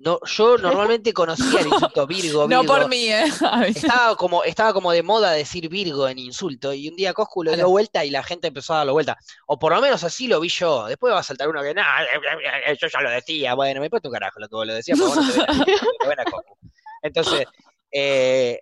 No, 0.00 0.18
yo 0.24 0.56
normalmente 0.58 1.12
conocía 1.12 1.60
el 1.60 1.68
insulto 1.68 2.06
Virgo, 2.06 2.48
No 2.48 2.60
Virgo. 2.60 2.74
por 2.74 2.88
mí, 2.88 3.08
¿eh? 3.08 3.24
Estaba 3.66 4.16
como, 4.16 4.42
estaba 4.44 4.72
como 4.72 4.92
de 4.92 5.02
moda 5.02 5.32
decir 5.32 5.68
Virgo 5.68 6.08
en 6.08 6.18
insulto, 6.18 6.72
y 6.72 6.88
un 6.88 6.96
día 6.96 7.12
Coscu 7.12 7.44
lo 7.44 7.54
dio 7.54 7.68
vuelta 7.68 8.04
y 8.04 8.10
la 8.10 8.22
gente 8.22 8.48
empezó 8.48 8.72
a 8.74 8.78
darlo 8.78 8.94
vuelta. 8.94 9.18
O 9.46 9.58
por 9.58 9.74
lo 9.74 9.80
menos 9.80 10.02
así 10.02 10.26
lo 10.26 10.40
vi 10.40 10.48
yo. 10.48 10.86
Después 10.86 11.12
va 11.12 11.20
a 11.20 11.22
saltar 11.22 11.48
uno 11.48 11.62
que, 11.62 11.74
no, 11.74 11.82
yo 12.80 12.88
ya 12.88 13.00
lo 13.00 13.10
decía. 13.10 13.54
Bueno, 13.54 13.80
me 13.80 13.86
importa 13.86 14.08
un 14.08 14.14
carajo 14.14 14.40
lo 14.40 14.48
que 14.48 14.56
vos 14.56 14.66
lo 14.66 14.74
decías, 14.74 14.98
porque 14.98 15.14
vos 15.16 15.26
no 15.26 15.32
te 15.32 15.38
ven 15.38 15.50
así, 15.50 15.86
te 16.00 16.08
ven 16.08 16.20
a 16.20 16.24
Coscu. 16.24 16.58
Entonces, 17.02 17.46
eh, 17.92 18.60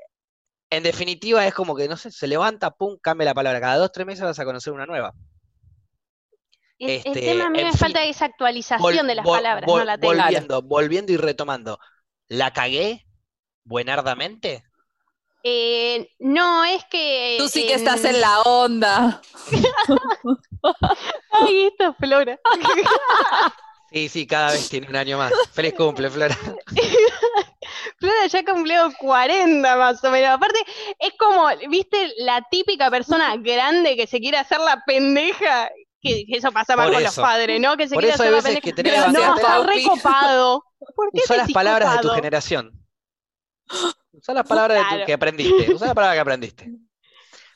en 0.71 0.83
definitiva 0.83 1.47
es 1.47 1.55
como 1.55 1.77
que, 1.77 1.89
no 1.89 1.97
sé, 1.97 2.11
se 2.11 2.27
levanta, 2.27 2.73
pum, 2.73 2.99
cambia 3.01 3.27
la 3.27 3.35
palabra. 3.35 3.61
Cada 3.61 3.77
dos, 3.77 3.93
tres 3.93 4.07
meses 4.07 4.25
vas 4.25 4.39
a 4.39 4.45
conocer 4.45 4.73
una 4.73 4.87
nueva. 4.87 5.15
El, 6.79 7.01
el 7.05 7.13
Este, 7.15 7.21
tema 7.25 7.47
a 7.47 7.51
mí 7.51 7.63
me 7.63 7.71
fin, 7.71 7.79
falta 7.79 8.05
esa 8.05 8.25
actualización 8.27 9.07
Vol- 9.07 9.09
de 9.09 9.15
las 9.15 9.27
vol- 9.27 9.31
palabras, 9.31 9.71
vol- 9.71 9.79
no 9.79 9.85
la 9.85 9.99
tengo. 9.99 10.15
volviendo, 10.15 10.63
volviendo 10.63 11.13
y 11.13 11.17
retomando. 11.17 11.79
¿La 12.29 12.53
cagué 12.53 13.07
buenardamente? 13.65 14.65
Eh, 15.43 16.11
no, 16.19 16.65
es 16.65 16.85
que. 16.91 17.37
Tú 17.39 17.49
sí 17.49 17.67
que 17.67 17.75
estás 17.75 18.05
en 18.05 18.21
la 18.21 18.41
onda. 18.43 19.21
Ay, 21.31 21.67
esto 21.67 21.91
es 21.91 21.97
Flora. 21.99 22.39
Sí, 23.91 24.09
sí, 24.09 24.27
cada 24.27 24.53
vez 24.53 24.69
tiene 24.69 24.89
un 24.89 24.97
año 24.97 25.17
más. 25.19 25.33
Feliz 25.53 25.75
cumple, 25.75 26.11
Flora. 26.11 26.37
Flora 27.99 28.27
ya 28.29 28.45
cumplió 28.45 28.93
40 28.99 29.77
más 29.77 30.03
o 30.05 30.11
menos. 30.11 30.31
Aparte, 30.31 30.59
es 30.99 31.13
como, 31.19 31.47
¿viste? 31.69 32.13
La 32.19 32.43
típica 32.51 32.91
persona 32.91 33.37
grande 33.37 33.97
que 33.97 34.07
se 34.07 34.21
quiere 34.21 34.39
hacer 34.39 34.61
la 34.61 34.83
pendeja. 34.87 35.71
Que, 36.01 36.25
que 36.27 36.37
eso 36.39 36.53
pasa 36.53 36.77
más 36.77 36.87
Por 36.87 36.95
con 36.95 37.03
eso. 37.03 37.21
los 37.21 37.29
padres, 37.29 37.61
¿no? 37.61 37.77
Que 37.77 37.89
se 37.89 37.95
Por 37.95 38.05
eso 38.05 38.23
hay 38.23 38.31
veces 38.31 38.61
que 38.61 38.73
tenés 38.73 38.93
que 39.05 39.13
no, 39.13 39.35
está 39.35 39.63
recopado. 39.65 40.65
¿Por 40.95 41.11
qué 41.13 41.21
Usa 41.25 41.35
te 41.35 41.43
las 41.43 41.53
palabras 41.53 41.95
de 41.97 42.01
tu 42.03 42.09
generación. 42.11 42.73
Usa 44.13 44.35
las 44.35 44.47
palabras 44.47 44.91
de 44.93 45.01
tu- 45.01 45.07
que 45.07 45.13
aprendiste. 45.13 45.75
Usa 45.75 45.87
las 45.89 45.95
palabras 45.95 46.17
que 46.17 46.21
aprendiste. 46.21 46.71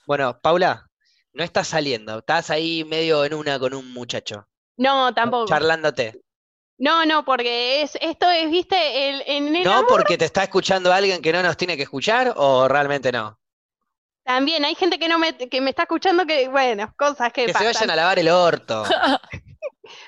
Bueno, 0.06 0.38
Paula, 0.40 0.88
no 1.32 1.44
estás 1.44 1.68
saliendo. 1.68 2.18
Estás 2.18 2.50
ahí 2.50 2.84
medio 2.84 3.24
en 3.24 3.34
una 3.34 3.58
con 3.58 3.74
un 3.74 3.92
muchacho. 3.92 4.48
No, 4.76 5.14
tampoco. 5.14 5.46
Charlándote. 5.46 6.20
No, 6.78 7.06
no, 7.06 7.24
porque 7.24 7.82
es, 7.82 7.96
esto 8.00 8.28
es, 8.28 8.50
viste, 8.50 9.08
el, 9.10 9.22
en 9.26 9.54
el 9.54 9.62
¿No 9.64 9.72
amor 9.72 9.86
porque 9.88 10.18
te 10.18 10.24
está 10.24 10.42
escuchando 10.42 10.92
alguien 10.92 11.22
que 11.22 11.32
no 11.32 11.40
nos 11.42 11.56
tiene 11.56 11.76
que 11.76 11.84
escuchar 11.84 12.32
o 12.36 12.66
realmente 12.66 13.12
no? 13.12 13.38
También 14.24 14.64
hay 14.64 14.74
gente 14.74 14.98
que 14.98 15.08
no 15.08 15.18
me, 15.18 15.36
que 15.36 15.60
me 15.60 15.70
está 15.70 15.82
escuchando 15.82 16.26
que, 16.26 16.48
bueno, 16.48 16.92
cosas 16.96 17.32
que, 17.32 17.46
Que 17.46 17.54
se 17.54 17.64
pasan. 17.64 17.64
vayan 17.64 17.90
a 17.90 17.96
lavar 17.96 18.18
el 18.18 18.28
orto. 18.28 18.84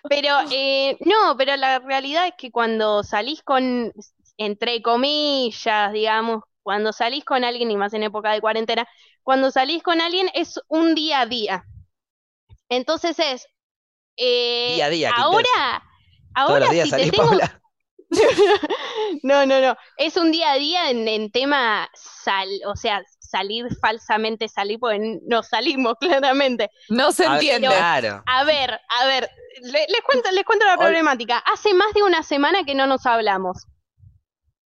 Pero 0.08 0.28
eh, 0.50 0.96
no, 1.00 1.36
pero 1.36 1.56
la 1.56 1.78
realidad 1.80 2.26
es 2.28 2.34
que 2.38 2.50
cuando 2.50 3.02
salís 3.02 3.42
con, 3.42 3.92
entre 4.36 4.82
comillas, 4.82 5.92
digamos, 5.92 6.42
cuando 6.62 6.92
salís 6.92 7.24
con 7.24 7.44
alguien, 7.44 7.70
y 7.70 7.76
más 7.76 7.92
en 7.94 8.04
época 8.04 8.32
de 8.32 8.40
cuarentena, 8.40 8.86
cuando 9.22 9.50
salís 9.50 9.82
con 9.82 10.00
alguien 10.00 10.30
es 10.34 10.60
un 10.68 10.94
día 10.94 11.20
a 11.22 11.26
día. 11.26 11.64
Entonces 12.68 13.18
es, 13.18 13.46
eh, 14.16 14.74
Día 14.74 14.86
a 14.86 14.90
día, 14.90 15.12
qué 15.12 15.20
ahora, 15.22 15.82
Todos 16.44 16.58
ahora 16.58 16.60
los 16.60 16.70
días 16.70 16.88
si 16.88 16.94
te 16.94 17.06
salís, 17.06 17.10
tengo, 17.10 17.28
Paula. 17.28 17.62
no, 19.22 19.46
no, 19.46 19.60
no, 19.60 19.76
es 19.96 20.16
un 20.16 20.32
día 20.32 20.52
a 20.52 20.56
día 20.56 20.90
en, 20.90 21.08
en 21.08 21.30
tema 21.30 21.88
sal, 21.94 22.48
o 22.66 22.76
sea, 22.76 23.02
salir 23.34 23.66
falsamente 23.80 24.48
salir, 24.48 24.78
porque 24.78 25.20
no 25.26 25.42
salimos 25.42 25.94
claramente. 26.00 26.70
No 26.88 27.10
se 27.12 27.24
A 27.26 27.30
ver, 27.30 27.34
entiende. 27.42 27.68
Claro. 27.68 28.22
A 28.26 28.44
ver, 28.44 28.80
a 29.00 29.06
ver, 29.06 29.28
le- 29.62 29.86
les 29.88 30.00
cuento, 30.02 30.30
les 30.30 30.44
cuento 30.44 30.64
la 30.66 30.76
problemática. 30.76 31.38
Hace 31.38 31.74
más 31.74 31.92
de 31.94 32.02
una 32.04 32.22
semana 32.22 32.64
que 32.64 32.74
no 32.74 32.86
nos 32.86 33.04
hablamos 33.06 33.66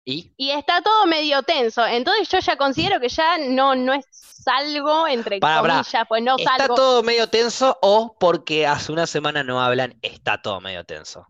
¿Y? 0.06 0.32
y 0.36 0.50
está 0.50 0.80
todo 0.82 1.06
medio 1.06 1.42
tenso. 1.42 1.84
Entonces 1.86 2.28
yo 2.28 2.38
ya 2.38 2.56
considero 2.56 3.00
que 3.00 3.08
ya 3.08 3.38
no, 3.38 3.74
no 3.74 3.92
es 3.94 4.04
salgo, 4.10 5.06
entre 5.08 5.38
pará. 5.40 5.60
comillas, 5.60 6.04
pues 6.08 6.22
no 6.22 6.36
¿Está 6.38 6.56
salgo. 6.58 6.74
todo 6.74 7.02
medio 7.02 7.26
tenso 7.28 7.78
o 7.82 8.16
porque 8.18 8.66
hace 8.66 8.92
una 8.92 9.06
semana 9.06 9.42
no 9.44 9.60
hablan, 9.62 9.98
está 10.02 10.40
todo 10.42 10.60
medio 10.60 10.84
tenso? 10.84 11.26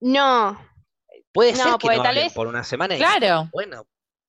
No, 0.00 0.58
Puede 1.32 1.52
No, 1.52 1.56
ser 1.64 1.72
que 1.78 1.86
no 1.88 1.96
tal 2.02 2.06
hablen 2.08 2.24
vez- 2.24 2.32
por 2.34 2.46
una 2.46 2.62
semana 2.62 2.94
y 2.94 2.98
Claro. 2.98 3.48
bueno, 3.52 3.84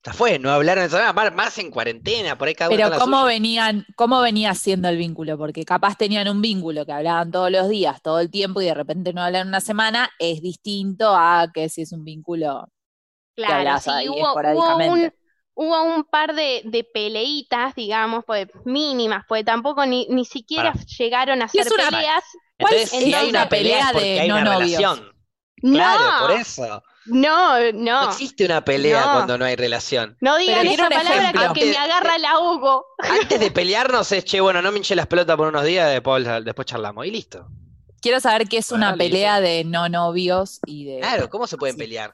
ya 0.06 0.14
fue, 0.14 0.40
no 0.40 0.52
hablaron 0.52 0.84
esa 0.86 1.08
semana, 1.08 1.32
más- 1.32 1.58
en 1.58 1.72
cuarentena, 1.72 2.38
por 2.38 2.48
ahí 2.48 2.56
cada 2.56 2.72
uno 2.72 2.78
Pero 2.78 2.92
¿cómo 2.96 3.18
suya. 3.18 3.26
venían, 3.26 3.86
cómo 3.96 4.22
venía 4.22 4.54
siendo 4.56 4.88
el 4.90 4.98
vínculo? 4.98 5.38
Porque 5.38 5.66
capaz 5.66 5.98
tenían 5.98 6.28
un 6.30 6.42
vínculo 6.42 6.86
que 6.86 6.92
hablaban 6.94 7.32
todos 7.32 7.52
los 7.52 7.70
días, 7.70 8.02
todo 8.02 8.20
el 8.20 8.32
tiempo, 8.32 8.62
y 8.62 8.66
de 8.66 8.74
repente 8.74 9.14
no 9.14 9.22
hablan 9.22 9.48
una 9.50 9.62
semana, 9.62 10.10
es 10.20 10.42
distinto 10.42 11.14
a 11.16 11.48
que 11.54 11.70
si 11.70 11.82
es 11.82 11.92
un 11.92 12.04
vínculo. 12.06 12.68
claro, 13.36 13.54
hablas 13.60 13.84
sí, 13.84 13.90
ahí 13.92 14.10
hubo, 14.10 14.18
hubo 14.22 14.30
esporádicamente. 14.30 14.90
un, 14.94 15.14
hubo 15.56 15.84
un 15.96 16.04
par 16.06 16.36
de, 16.36 16.62
de 16.66 16.84
peleitas, 16.84 17.76
digamos, 17.76 18.24
pues 18.26 18.48
mínimas, 18.66 19.24
pues 19.28 19.46
tampoco 19.46 19.86
ni, 19.86 20.08
ni 20.10 20.26
siquiera 20.26 20.74
llegaron 20.98 21.42
a 21.42 21.46
es 21.46 21.72
una- 21.72 21.90
peleas. 21.90 22.24
Entonces, 22.58 22.90
¿Cuál 22.90 23.04
si 23.04 23.14
es 23.14 23.16
hay 23.16 23.30
una 23.30 23.50
pelea 23.50 23.80
es 23.82 23.88
pelea 23.88 23.92
porque 23.92 24.08
de 24.08 24.22
hay 24.22 24.30
no 24.30 24.36
una 24.36 24.44
novios? 24.46 24.82
relación. 24.82 25.12
No, 25.62 25.78
Claro, 25.78 26.14
por 26.14 26.32
eso. 26.32 26.84
No, 27.06 27.60
No 27.74 28.02
no. 28.04 28.10
existe 28.10 28.46
una 28.46 28.64
pelea 28.64 29.02
No. 29.06 29.14
cuando 29.14 29.38
no 29.38 29.46
hay 29.46 29.56
relación. 29.56 30.18
No 30.22 30.38
digan 30.38 30.66
esa 30.68 30.90
palabra 30.90 31.32
que, 31.32 31.38
ejemplo. 31.38 31.54
que 31.54 31.66
me 31.66 31.78
agarra 31.78 32.16
el 32.16 32.26
ahogo. 32.26 32.86
Antes 33.00 33.40
de 33.40 33.52
pelearnos 33.52 34.12
es, 34.12 34.24
che, 34.26 34.40
bueno, 34.42 34.62
no 34.62 34.72
me 34.72 34.78
hinche 34.78 34.96
las 34.96 35.08
pelotas 35.08 35.36
por 35.38 35.48
unos 35.48 35.64
días, 35.66 35.90
después, 35.92 36.26
después 36.46 36.66
charlamos. 36.66 37.06
Y 37.06 37.12
listo. 37.12 37.48
Quiero 38.02 38.20
saber 38.20 38.48
qué 38.48 38.58
es 38.58 38.70
Bueno, 38.70 38.88
una 38.88 38.96
listo. 38.96 39.04
pelea 39.12 39.40
de 39.42 39.64
no 39.64 39.88
novios 39.90 40.60
y 40.66 40.86
de. 40.86 41.00
Claro, 41.00 41.30
¿cómo 41.30 41.48
se 41.48 41.58
pueden 41.58 41.76
Sí. 41.76 41.82
pelear? 41.82 42.14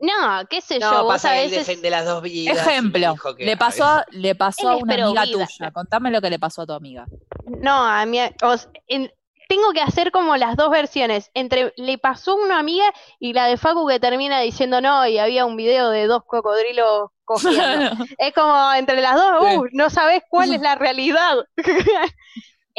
No, 0.00 0.46
qué 0.48 0.60
sé 0.60 0.78
yo, 0.78 0.90
No, 0.92 1.02
vos 1.04 1.14
pasa 1.14 1.30
a 1.30 1.32
veces. 1.32 1.58
defiende 1.58 1.90
las 1.90 2.04
dos 2.04 2.22
vidas. 2.22 2.56
Ejemplo, 2.56 3.16
que- 3.36 3.44
le 3.44 3.56
pasó, 3.56 3.84
a- 3.84 4.06
le 4.12 4.36
pasó 4.36 4.70
a 4.70 4.76
una 4.76 4.94
amiga 4.94 5.24
vida. 5.24 5.46
tuya. 5.58 5.70
Contame 5.72 6.12
lo 6.12 6.20
que 6.20 6.30
le 6.30 6.38
pasó 6.38 6.62
a 6.62 6.66
tu 6.66 6.72
amiga. 6.72 7.06
No, 7.46 7.84
a 7.84 8.06
mí. 8.06 8.20
o 8.42 8.52
s- 8.52 8.68
en- 8.86 9.12
tengo 9.48 9.72
que 9.72 9.80
hacer 9.80 10.12
como 10.12 10.36
las 10.36 10.56
dos 10.56 10.70
versiones. 10.70 11.30
Entre 11.34 11.72
le 11.76 11.98
pasó 11.98 12.32
a 12.32 12.44
una 12.44 12.58
amiga 12.58 12.84
y 13.18 13.32
la 13.32 13.46
de 13.46 13.56
Facu 13.56 13.88
que 13.88 13.98
termina 13.98 14.40
diciendo 14.40 14.80
no, 14.80 15.06
y 15.06 15.18
había 15.18 15.46
un 15.46 15.56
video 15.56 15.90
de 15.90 16.06
dos 16.06 16.22
cocodrilos 16.26 17.10
cogiendo. 17.24 17.90
Es 18.18 18.32
como 18.34 18.72
entre 18.74 19.00
las 19.00 19.14
dos, 19.16 19.46
Sí. 19.50 19.56
uh, 19.56 19.66
no 19.72 19.90
sabes 19.90 20.22
cuál 20.30 20.52
es 20.52 20.60
la 20.60 20.74
realidad. 20.76 21.36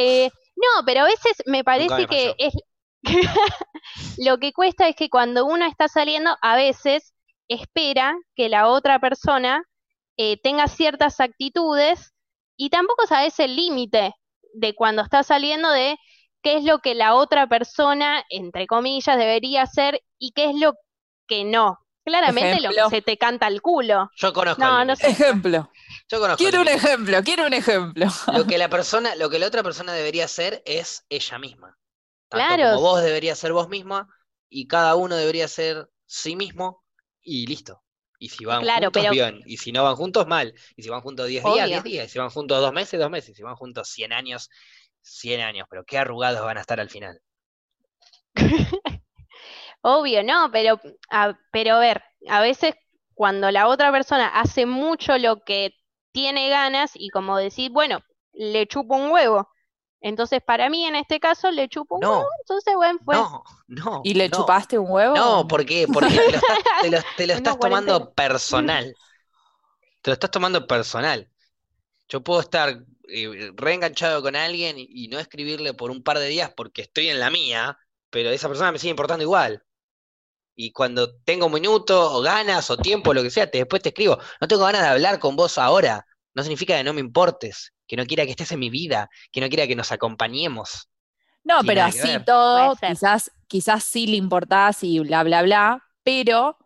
Eh, 0.02 0.30
no, 0.56 0.86
pero 0.86 1.02
a 1.02 1.06
veces 1.06 1.34
me 1.46 1.66
parece 1.66 1.94
me 1.94 2.08
que 2.08 2.34
es 2.38 2.54
lo 4.18 4.38
que 4.38 4.54
cuesta 4.54 4.88
es 4.88 4.96
que 4.96 5.10
cuando 5.10 5.46
uno 5.46 5.66
está 5.66 5.90
saliendo, 5.90 6.38
a 6.42 6.56
veces 6.56 7.14
espera 7.50 8.16
que 8.36 8.48
la 8.48 8.68
otra 8.68 9.00
persona 9.00 9.64
eh, 10.18 10.38
tenga 10.42 10.68
ciertas 10.68 11.20
actitudes 11.20 12.14
y 12.56 12.70
tampoco 12.70 13.08
sabes 13.08 13.40
el 13.40 13.56
límite 13.56 14.14
de 14.54 14.76
cuando 14.76 15.02
está 15.02 15.24
saliendo 15.24 15.70
de 15.72 15.98
qué 16.42 16.58
es 16.58 16.64
lo 16.64 16.80
que 16.80 16.96
la 16.96 17.16
otra 17.16 17.48
persona, 17.48 18.24
entre 18.30 18.68
comillas, 18.68 19.18
debería 19.18 19.64
hacer 19.64 20.02
y 20.18 20.32
qué 20.32 20.46
es 20.50 20.56
lo 20.56 20.74
que 21.28 21.44
no. 21.44 21.80
Claramente 22.06 22.60
lo 22.62 22.70
que 22.72 22.96
se 22.96 23.02
te 23.04 23.18
canta 23.18 23.46
al 23.46 23.62
culo. 23.62 24.10
Yo 24.16 24.34
conozco 24.34 24.64
No, 24.64 24.82
el 24.82 24.88
no. 24.88 24.94
Ejemplo. 24.94 25.70
Yo 26.10 26.20
conozco 26.20 26.44
el 26.44 26.50
Quiero 26.50 26.62
un 26.62 26.68
ejemplo, 26.68 27.24
quiero 27.24 27.46
un 27.46 27.54
ejemplo. 27.54 28.08
Lo 28.34 28.48
que 28.48 28.58
la 28.58 28.70
persona, 28.70 29.16
lo 29.16 29.30
que 29.30 29.38
la 29.38 29.46
otra 29.48 29.62
persona 29.62 29.94
debería 29.94 30.26
hacer 30.26 30.64
es 30.66 31.06
ella 31.10 31.38
misma. 31.38 31.78
Tanto 32.30 32.46
Claro. 32.56 32.76
como 32.76 32.82
vos 32.82 33.04
deberías 33.04 33.38
ser 33.38 33.54
vos 33.54 33.70
misma 33.70 34.08
y 34.50 34.68
cada 34.68 34.96
uno 34.96 35.16
debería 35.16 35.48
ser 35.48 35.88
sí 36.08 36.36
mismo 36.36 36.84
y 37.22 37.46
listo. 37.46 37.84
Y 38.18 38.30
si 38.30 38.44
van 38.46 38.62
Claro, 38.64 38.88
juntos, 38.88 39.02
pero- 39.04 39.12
bien. 39.12 39.42
Y 39.46 39.58
si 39.58 39.72
no 39.72 39.84
van 39.84 39.96
juntos, 39.96 40.26
mal. 40.28 40.54
Y 40.76 40.82
si 40.84 40.90
van 40.90 41.02
juntos 41.02 41.28
10 41.28 41.44
días, 41.44 41.54
Obvio. 41.56 41.66
10 41.68 41.84
días. 41.84 42.06
Y 42.08 42.10
si 42.10 42.18
van 42.20 42.30
juntos 42.32 42.60
dos 42.60 42.74
meses, 42.74 43.00
dos 43.00 43.10
meses. 43.12 43.30
Y 43.30 43.36
si 43.36 43.44
van 43.44 43.56
juntos 43.56 43.88
100 43.90 44.14
años, 44.14 44.50
100 45.02 45.42
años. 45.42 45.68
Pero 45.70 45.84
qué 45.86 45.98
arrugados 45.98 46.44
van 46.46 46.58
a 46.58 46.62
estar 46.62 46.80
al 46.80 46.90
final. 46.90 47.22
Obvio, 49.82 50.24
no, 50.24 50.50
pero 50.52 50.80
a, 51.12 51.38
pero 51.52 51.76
a 51.76 51.80
ver, 51.80 52.04
a 52.30 52.42
veces 52.42 52.76
cuando 53.14 53.52
la 53.52 53.68
otra 53.68 53.92
persona 53.92 54.28
hace 54.28 54.66
mucho 54.66 55.18
lo 55.18 55.44
que 55.44 55.74
tiene 56.12 56.50
ganas 56.50 56.92
y 56.96 57.10
como 57.10 57.38
decir, 57.38 57.72
bueno, 57.72 58.00
le 58.34 58.68
chupo 58.68 58.96
un 58.96 59.12
huevo. 59.12 59.50
Entonces, 60.02 60.42
para 60.46 60.70
mí, 60.70 60.86
en 60.86 60.96
este 60.96 61.20
caso, 61.20 61.52
le 61.52 61.68
chupo 61.70 61.96
un 61.98 62.02
No. 62.02 62.10
huevo, 62.10 62.28
entonces, 62.42 62.76
bueno, 62.76 63.00
fue. 63.06 63.18
No, 63.18 63.44
no. 63.68 64.02
¿Y 64.04 64.14
le 64.16 64.30
no. 64.30 64.38
chupaste 64.38 64.78
un 64.80 64.92
huevo? 64.92 65.16
No, 65.16 65.48
¿por 65.48 65.66
qué? 65.66 65.88
Porque 65.88 66.22
te 66.22 66.32
lo 66.32 66.40
estás, 66.40 66.60
te 66.80 66.90
lo- 66.90 67.04
te 67.16 67.28
lo 67.28 67.34
Una 67.36 67.54
estás 67.54 67.60
tomando 67.60 68.14
personal. 68.14 68.98
Te 70.02 70.10
lo 70.12 70.14
estás 70.14 70.32
tomando 70.32 70.68
personal. 70.68 71.30
Yo 72.10 72.22
puedo 72.22 72.42
estar 72.42 72.84
eh, 73.08 73.52
reenganchado 73.56 74.22
con 74.22 74.36
alguien 74.36 74.78
y, 74.78 74.88
y 74.90 75.08
no 75.08 75.20
escribirle 75.20 75.74
por 75.74 75.92
un 75.92 76.04
par 76.04 76.20
de 76.20 76.28
días 76.28 76.52
porque 76.56 76.82
estoy 76.82 77.10
en 77.10 77.20
la 77.20 77.30
mía, 77.30 77.78
pero 78.10 78.30
esa 78.32 78.48
persona 78.48 78.72
me 78.72 78.80
sigue 78.80 78.92
importando 78.92 79.24
igual. 79.24 79.64
Y 80.62 80.74
cuando 80.74 81.16
tengo 81.22 81.46
un 81.46 81.54
minuto, 81.54 82.12
o 82.12 82.22
ganas, 82.22 82.70
o 82.70 82.76
tiempo, 82.76 83.14
lo 83.14 83.24
que 83.24 83.30
sea, 83.30 83.50
te, 83.50 83.60
después 83.60 83.82
te 83.82 83.90
escribo. 83.90 84.18
No 84.42 84.48
tengo 84.50 84.66
ganas 84.66 84.82
de 84.82 84.90
hablar 84.90 85.18
con 85.18 85.38
vos 85.38 85.58
ahora. 85.58 86.06
No 86.34 86.44
significa 86.44 86.76
que 86.76 86.84
no 86.84 86.94
me 86.94 87.00
importes, 87.00 87.74
que 87.88 87.96
no 87.96 88.06
quiera 88.06 88.26
que 88.26 88.32
estés 88.32 88.52
en 88.52 88.60
mi 88.60 88.70
vida, 88.70 89.10
que 89.32 89.40
no 89.40 89.48
quiera 89.48 89.68
que 89.68 89.78
nos 89.78 89.94
acompañemos. 89.94 90.90
No, 91.46 91.60
Sin 91.60 91.68
pero 91.68 91.84
así 91.84 92.10
todo, 92.26 92.76
quizás, 92.76 93.32
quizás 93.48 93.86
sí 93.86 94.06
le 94.08 94.18
importás 94.18 94.84
y 94.84 95.00
bla, 95.00 95.24
bla, 95.24 95.44
bla, 95.44 95.82
pero 96.04 96.58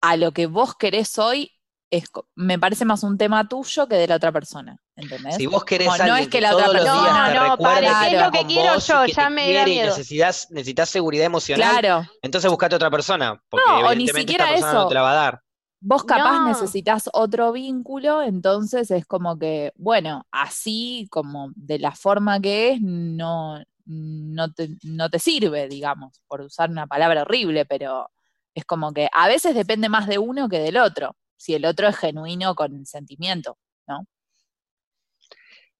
a 0.00 0.16
lo 0.16 0.32
que 0.32 0.46
vos 0.46 0.74
querés 0.74 1.18
hoy 1.18 1.52
es, 1.96 2.04
me 2.34 2.58
parece 2.58 2.84
más 2.84 3.02
un 3.02 3.16
tema 3.18 3.46
tuyo 3.48 3.86
que 3.86 3.96
de 3.96 4.06
la 4.06 4.16
otra 4.16 4.32
persona, 4.32 4.76
¿entendés? 4.96 5.36
Si 5.36 5.46
vos 5.46 5.64
querés 5.64 5.88
Como, 5.88 5.98
no 5.98 6.02
alguien 6.04 6.18
es 6.20 6.26
que 6.26 6.30
que 6.38 6.40
la 6.40 6.54
otra 6.54 6.66
persona- 6.70 6.94
No, 6.94 7.48
no, 7.48 7.56
que 7.56 7.64
¿qué 7.64 8.16
es 8.16 8.22
lo 8.22 8.30
que 8.30 8.46
quiero 8.46 8.78
yo? 8.78 9.02
que 9.06 9.12
Ya 9.12 9.30
me 9.30 9.52
da 9.52 9.64
miedo. 9.64 9.86
necesitas, 9.88 10.50
necesitas 10.50 10.88
seguridad 10.88 11.26
emocional, 11.26 11.78
Claro, 11.78 12.06
entonces 12.22 12.50
buscate 12.50 12.76
otra 12.76 12.90
persona, 12.90 13.40
porque 13.48 13.64
No, 13.70 13.88
o 13.88 13.94
ni 13.94 14.08
siquiera 14.08 14.44
esta 14.44 14.54
persona 14.54 14.70
eso. 14.72 14.82
no 14.82 14.88
te 14.88 14.94
la 14.94 15.02
va 15.02 15.10
a 15.12 15.14
dar. 15.14 15.40
vos 15.80 16.04
capaz 16.04 16.38
No. 16.40 16.48
necesitas 16.48 17.10
otro 17.12 17.52
vínculo, 17.52 18.22
entonces 18.22 18.90
es 18.90 19.04
como 19.06 19.38
que, 19.38 19.72
bueno, 19.76 20.26
así 20.30 21.06
como 21.10 21.50
de 21.56 21.78
la 21.78 21.92
forma 21.92 22.40
que 22.40 22.72
es, 22.72 22.80
no, 22.80 23.62
no 23.84 24.50
te, 24.52 24.70
no 24.82 25.10
te 25.10 25.18
sirve, 25.18 25.68
digamos, 25.68 26.22
por 26.26 26.40
usar 26.40 26.70
una 26.70 26.86
palabra 26.86 27.20
horrible, 27.22 27.66
pero 27.66 28.10
es 28.54 28.64
como 28.64 28.94
que 28.94 29.08
a 29.12 29.28
veces 29.28 29.54
depende 29.54 29.88
más 29.90 30.06
de 30.06 30.16
uno 30.16 30.48
que 30.48 30.58
del 30.60 30.78
otro, 30.78 31.16
si 31.36 31.54
el 31.54 31.64
otro 31.64 31.88
es 31.88 31.96
genuino 31.96 32.54
con 32.54 32.86
sentimiento, 32.86 33.58
¿no? 33.86 34.06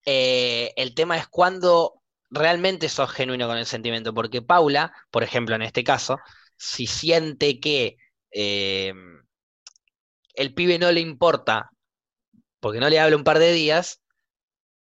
Eh, 0.06 0.72
el 0.76 0.94
tema 0.94 1.16
es 1.16 1.26
cuando 1.28 2.02
realmente 2.30 2.88
sos 2.88 3.10
genuino 3.10 3.46
con 3.46 3.56
el 3.56 3.66
sentimiento, 3.66 4.12
porque 4.12 4.42
Paula, 4.42 4.92
por 5.10 5.22
ejemplo, 5.22 5.54
en 5.54 5.62
este 5.62 5.84
caso, 5.84 6.18
si 6.56 6.86
siente 6.86 7.60
que 7.60 7.96
eh, 8.30 8.92
el 10.34 10.54
pibe 10.54 10.78
no 10.78 10.90
le 10.92 11.00
importa 11.00 11.70
porque 12.60 12.80
no 12.80 12.88
le 12.88 12.98
habla 12.98 13.16
un 13.16 13.24
par 13.24 13.38
de 13.38 13.52
días, 13.52 14.00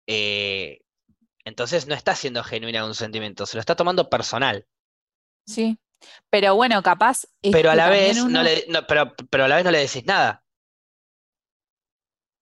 eh, 0.07 0.81
entonces 1.45 1.87
no 1.87 1.95
está 1.95 2.15
siendo 2.15 2.45
genuina 2.45 2.81
con 2.81 2.91
un 2.91 2.95
sentimiento, 2.95 3.47
se 3.47 3.57
lo 3.57 3.61
está 3.61 3.75
tomando 3.75 4.11
personal. 4.11 4.67
Sí. 5.47 5.79
Pero 6.29 6.55
bueno, 6.55 6.83
capaz. 6.83 7.27
Pero 7.41 7.71
a 7.71 7.75
la 7.75 7.89
vez 7.89 8.23
no 8.25 8.43
le, 8.43 8.67
no, 8.69 8.87
pero, 8.87 9.15
pero 9.31 9.45
a 9.45 9.49
la 9.49 9.57
vez 9.57 9.65
no 9.65 9.71
le 9.71 9.79
decís 9.79 10.05
nada. 10.05 10.43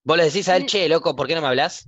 Vos 0.04 0.16
le 0.16 0.24
decís 0.24 0.48
a 0.48 0.56
él, 0.56 0.64
Mm. 0.64 0.66
che, 0.66 0.88
loco, 0.88 1.14
¿por 1.16 1.26
qué 1.26 1.34
no 1.34 1.40
me 1.42 1.48
hablas? 1.48 1.86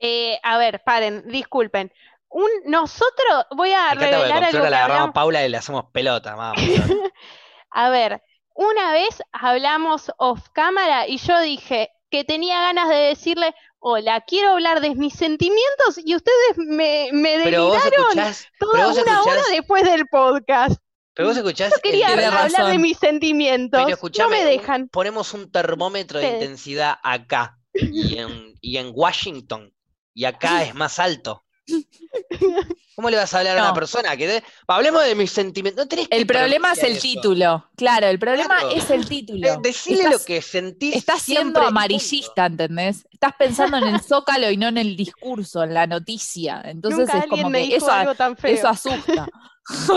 Eh, 0.00 0.38
a 0.42 0.58
ver, 0.58 0.82
paren, 0.84 1.24
disculpen. 1.28 1.92
Un, 2.30 2.48
nosotros, 2.66 3.46
voy 3.56 3.72
a 3.72 3.94
Me 3.94 4.00
revelar 4.06 4.44
algo 4.44 4.62
que 4.62 4.70
la 4.70 4.84
agarramos. 4.84 5.14
Paula 5.14 5.44
y 5.44 5.48
le 5.48 5.56
hacemos 5.56 5.86
pelota, 5.92 6.34
vamos. 6.34 6.60
A 7.70 7.90
ver, 7.90 8.22
una 8.54 8.92
vez 8.92 9.22
hablamos 9.32 10.10
off 10.18 10.48
cámara 10.52 11.06
y 11.06 11.18
yo 11.18 11.38
dije 11.40 11.90
que 12.10 12.24
tenía 12.24 12.60
ganas 12.60 12.88
de 12.88 12.96
decirle, 12.96 13.54
hola, 13.78 14.22
quiero 14.26 14.50
hablar 14.52 14.80
de 14.80 14.94
mis 14.94 15.14
sentimientos 15.14 15.98
y 16.04 16.14
ustedes 16.16 16.56
me, 16.56 17.10
me 17.12 17.38
Pero 17.44 17.66
vos 17.66 17.82
deliraron 17.84 18.18
escuchás, 18.18 18.46
toda 18.58 18.72
pero 18.72 18.88
vos 18.88 18.98
una 18.98 19.22
hora 19.22 19.42
después 19.50 19.84
del 19.84 20.06
podcast. 20.08 20.82
Pero 21.18 21.30
vos 21.30 21.36
escuchás 21.36 21.72
Yo 21.72 21.80
quería 21.82 22.08
hablar 22.12 22.70
de 22.70 22.78
mis 22.78 22.96
sentimientos. 22.96 23.82
pero 23.84 23.98
No 24.20 24.28
me 24.28 24.38
un- 24.42 24.46
dejan. 24.46 24.88
ponemos 24.88 25.34
un 25.34 25.50
termómetro 25.50 26.20
de 26.20 26.28
intensidad 26.28 26.94
acá 27.02 27.58
y 27.74 28.16
en, 28.18 28.54
y 28.60 28.76
en 28.76 28.92
Washington 28.94 29.74
y 30.14 30.24
acá 30.26 30.62
es 30.62 30.76
más 30.76 31.00
alto. 31.00 31.44
¿Cómo 32.94 33.10
le 33.10 33.16
vas 33.16 33.32
a 33.34 33.38
hablar 33.38 33.58
a 33.58 33.62
una 33.62 33.74
persona 33.74 34.16
que 34.16 34.26
te- 34.26 34.44
Hablemos 34.66 35.04
de 35.04 35.14
mis 35.14 35.30
sentimientos. 35.30 35.84
No 35.84 35.88
tenés 35.88 36.08
que 36.08 36.16
El 36.16 36.26
problema 36.26 36.72
es 36.72 36.82
el 36.82 36.92
eso. 36.92 37.02
título. 37.02 37.68
Claro, 37.76 38.06
el 38.08 38.18
problema 38.18 38.58
Claro. 38.60 38.70
es 38.70 38.90
el 38.90 39.08
título. 39.08 39.46
Eh, 39.46 39.56
Decile 39.62 40.02
Estás- 40.02 40.12
lo 40.12 40.24
que 40.24 40.42
sentís. 40.42 40.96
Estás 40.96 41.22
siendo 41.22 41.60
amarillista, 41.60 42.46
¿entendés? 42.46 43.06
Estás 43.12 43.32
pensando 43.38 43.76
en 43.76 43.86
el 43.94 44.00
zócalo 44.02 44.50
y 44.50 44.56
no 44.56 44.68
en 44.68 44.78
el 44.78 44.96
discurso, 44.96 45.62
en 45.62 45.74
la 45.74 45.86
noticia. 45.88 46.60
Entonces 46.64 47.00
Nunca 47.00 47.18
es 47.18 47.26
como 47.26 47.50
me 47.50 47.60
que 47.60 47.74
dijo 47.74 47.76
eso, 47.86 47.90
algo 47.92 48.14
tan 48.14 48.36
feo. 48.36 48.52
eso 48.54 48.68
asusta. 48.68 49.28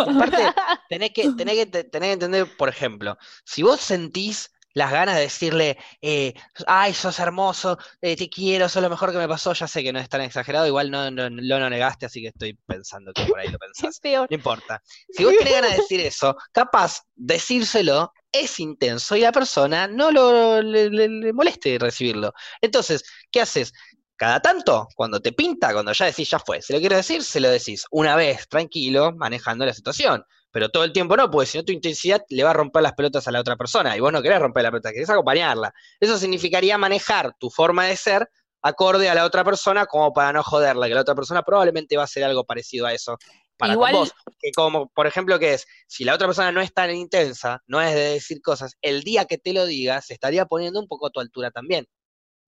Aparte, 0.07 0.53
tenés 0.89 1.11
que, 1.11 1.29
tenés 1.29 1.55
que, 1.55 1.65
te- 1.65 1.83
tenés 1.85 2.07
que 2.09 2.13
entender, 2.13 2.55
por 2.57 2.69
ejemplo, 2.69 3.17
si 3.45 3.63
vos 3.63 3.79
sentís 3.81 4.51
las 4.73 4.89
ganas 4.91 5.15
de 5.15 5.21
decirle, 5.23 5.77
eh, 6.01 6.33
ay, 6.65 6.93
sos 6.93 7.19
hermoso, 7.19 7.77
eh, 7.99 8.15
te 8.15 8.29
quiero, 8.29 8.69
sos 8.69 8.81
lo 8.81 8.89
mejor 8.89 9.11
que 9.11 9.17
me 9.17 9.27
pasó, 9.27 9.51
ya 9.51 9.67
sé 9.67 9.83
que 9.83 9.91
no 9.91 9.99
es 9.99 10.07
tan 10.07 10.21
exagerado, 10.21 10.65
igual 10.65 10.89
no, 10.89 11.11
no, 11.11 11.29
lo 11.29 11.59
no 11.59 11.69
negaste, 11.69 12.05
así 12.05 12.21
que 12.21 12.29
estoy 12.29 12.57
pensando 12.65 13.11
que 13.13 13.25
por 13.25 13.37
ahí 13.39 13.49
lo 13.49 13.57
Es 13.73 13.81
pensás. 13.81 13.99
peor. 13.99 14.27
No 14.29 14.35
importa. 14.35 14.81
Si 15.09 15.25
vos 15.25 15.33
tenés 15.37 15.53
ganas 15.53 15.71
de 15.71 15.77
decir 15.77 15.99
eso, 15.99 16.37
capaz 16.53 17.01
decírselo 17.15 18.13
es 18.31 18.61
intenso 18.61 19.17
y 19.17 19.21
la 19.21 19.33
persona 19.33 19.87
no 19.87 20.09
lo, 20.09 20.61
le, 20.61 20.89
le- 20.89 21.09
le 21.09 21.33
moleste 21.33 21.77
recibirlo. 21.77 22.31
Entonces, 22.61 23.03
¿qué 23.29 23.41
haces? 23.41 23.73
Cada 24.21 24.39
tanto, 24.39 24.87
cuando 24.95 25.19
te 25.19 25.31
pinta, 25.31 25.73
cuando 25.73 25.93
ya 25.93 26.05
decís 26.05 26.29
ya 26.29 26.37
fue, 26.37 26.61
si 26.61 26.73
lo 26.73 26.79
quiero 26.79 26.95
decir, 26.95 27.23
se 27.23 27.39
lo 27.39 27.49
decís 27.49 27.87
una 27.89 28.15
vez, 28.15 28.47
tranquilo, 28.47 29.13
manejando 29.13 29.65
la 29.65 29.73
situación. 29.73 30.23
Pero 30.51 30.69
todo 30.69 30.83
el 30.83 30.93
tiempo 30.93 31.17
no, 31.17 31.31
porque 31.31 31.47
si 31.47 31.57
no 31.57 31.65
tu 31.65 31.71
intensidad 31.71 32.21
le 32.29 32.43
va 32.43 32.51
a 32.51 32.53
romper 32.53 32.83
las 32.83 32.93
pelotas 32.93 33.27
a 33.27 33.31
la 33.31 33.39
otra 33.39 33.55
persona 33.55 33.97
y 33.97 33.99
vos 33.99 34.13
no 34.13 34.21
querés 34.21 34.37
romper 34.37 34.61
la 34.61 34.69
pelota, 34.69 34.91
querés 34.93 35.09
acompañarla. 35.09 35.73
Eso 35.99 36.19
significaría 36.19 36.77
manejar 36.77 37.33
tu 37.39 37.49
forma 37.49 37.87
de 37.87 37.97
ser 37.97 38.29
acorde 38.61 39.09
a 39.09 39.15
la 39.15 39.25
otra 39.25 39.43
persona 39.43 39.87
como 39.87 40.13
para 40.13 40.31
no 40.31 40.43
joderla, 40.43 40.87
que 40.87 40.93
la 40.93 41.01
otra 41.01 41.15
persona 41.15 41.41
probablemente 41.41 41.97
va 41.97 42.03
a 42.03 42.05
hacer 42.05 42.23
algo 42.23 42.43
parecido 42.43 42.85
a 42.85 42.93
eso 42.93 43.17
para 43.57 43.73
Igual- 43.73 43.91
con 43.93 44.01
vos. 44.01 44.13
Que 44.39 44.51
como, 44.51 44.89
por 44.89 45.07
ejemplo, 45.07 45.39
que 45.39 45.55
es, 45.55 45.65
si 45.87 46.03
la 46.03 46.13
otra 46.13 46.27
persona 46.27 46.51
no 46.51 46.61
es 46.61 46.71
tan 46.71 46.93
intensa, 46.93 47.63
no 47.65 47.81
es 47.81 47.95
de 47.95 48.01
decir 48.11 48.39
cosas, 48.43 48.75
el 48.83 49.01
día 49.01 49.25
que 49.25 49.39
te 49.39 49.51
lo 49.51 49.65
diga, 49.65 49.99
se 50.01 50.13
estaría 50.13 50.45
poniendo 50.45 50.79
un 50.79 50.87
poco 50.87 51.07
a 51.07 51.09
tu 51.09 51.19
altura 51.19 51.49
también. 51.49 51.87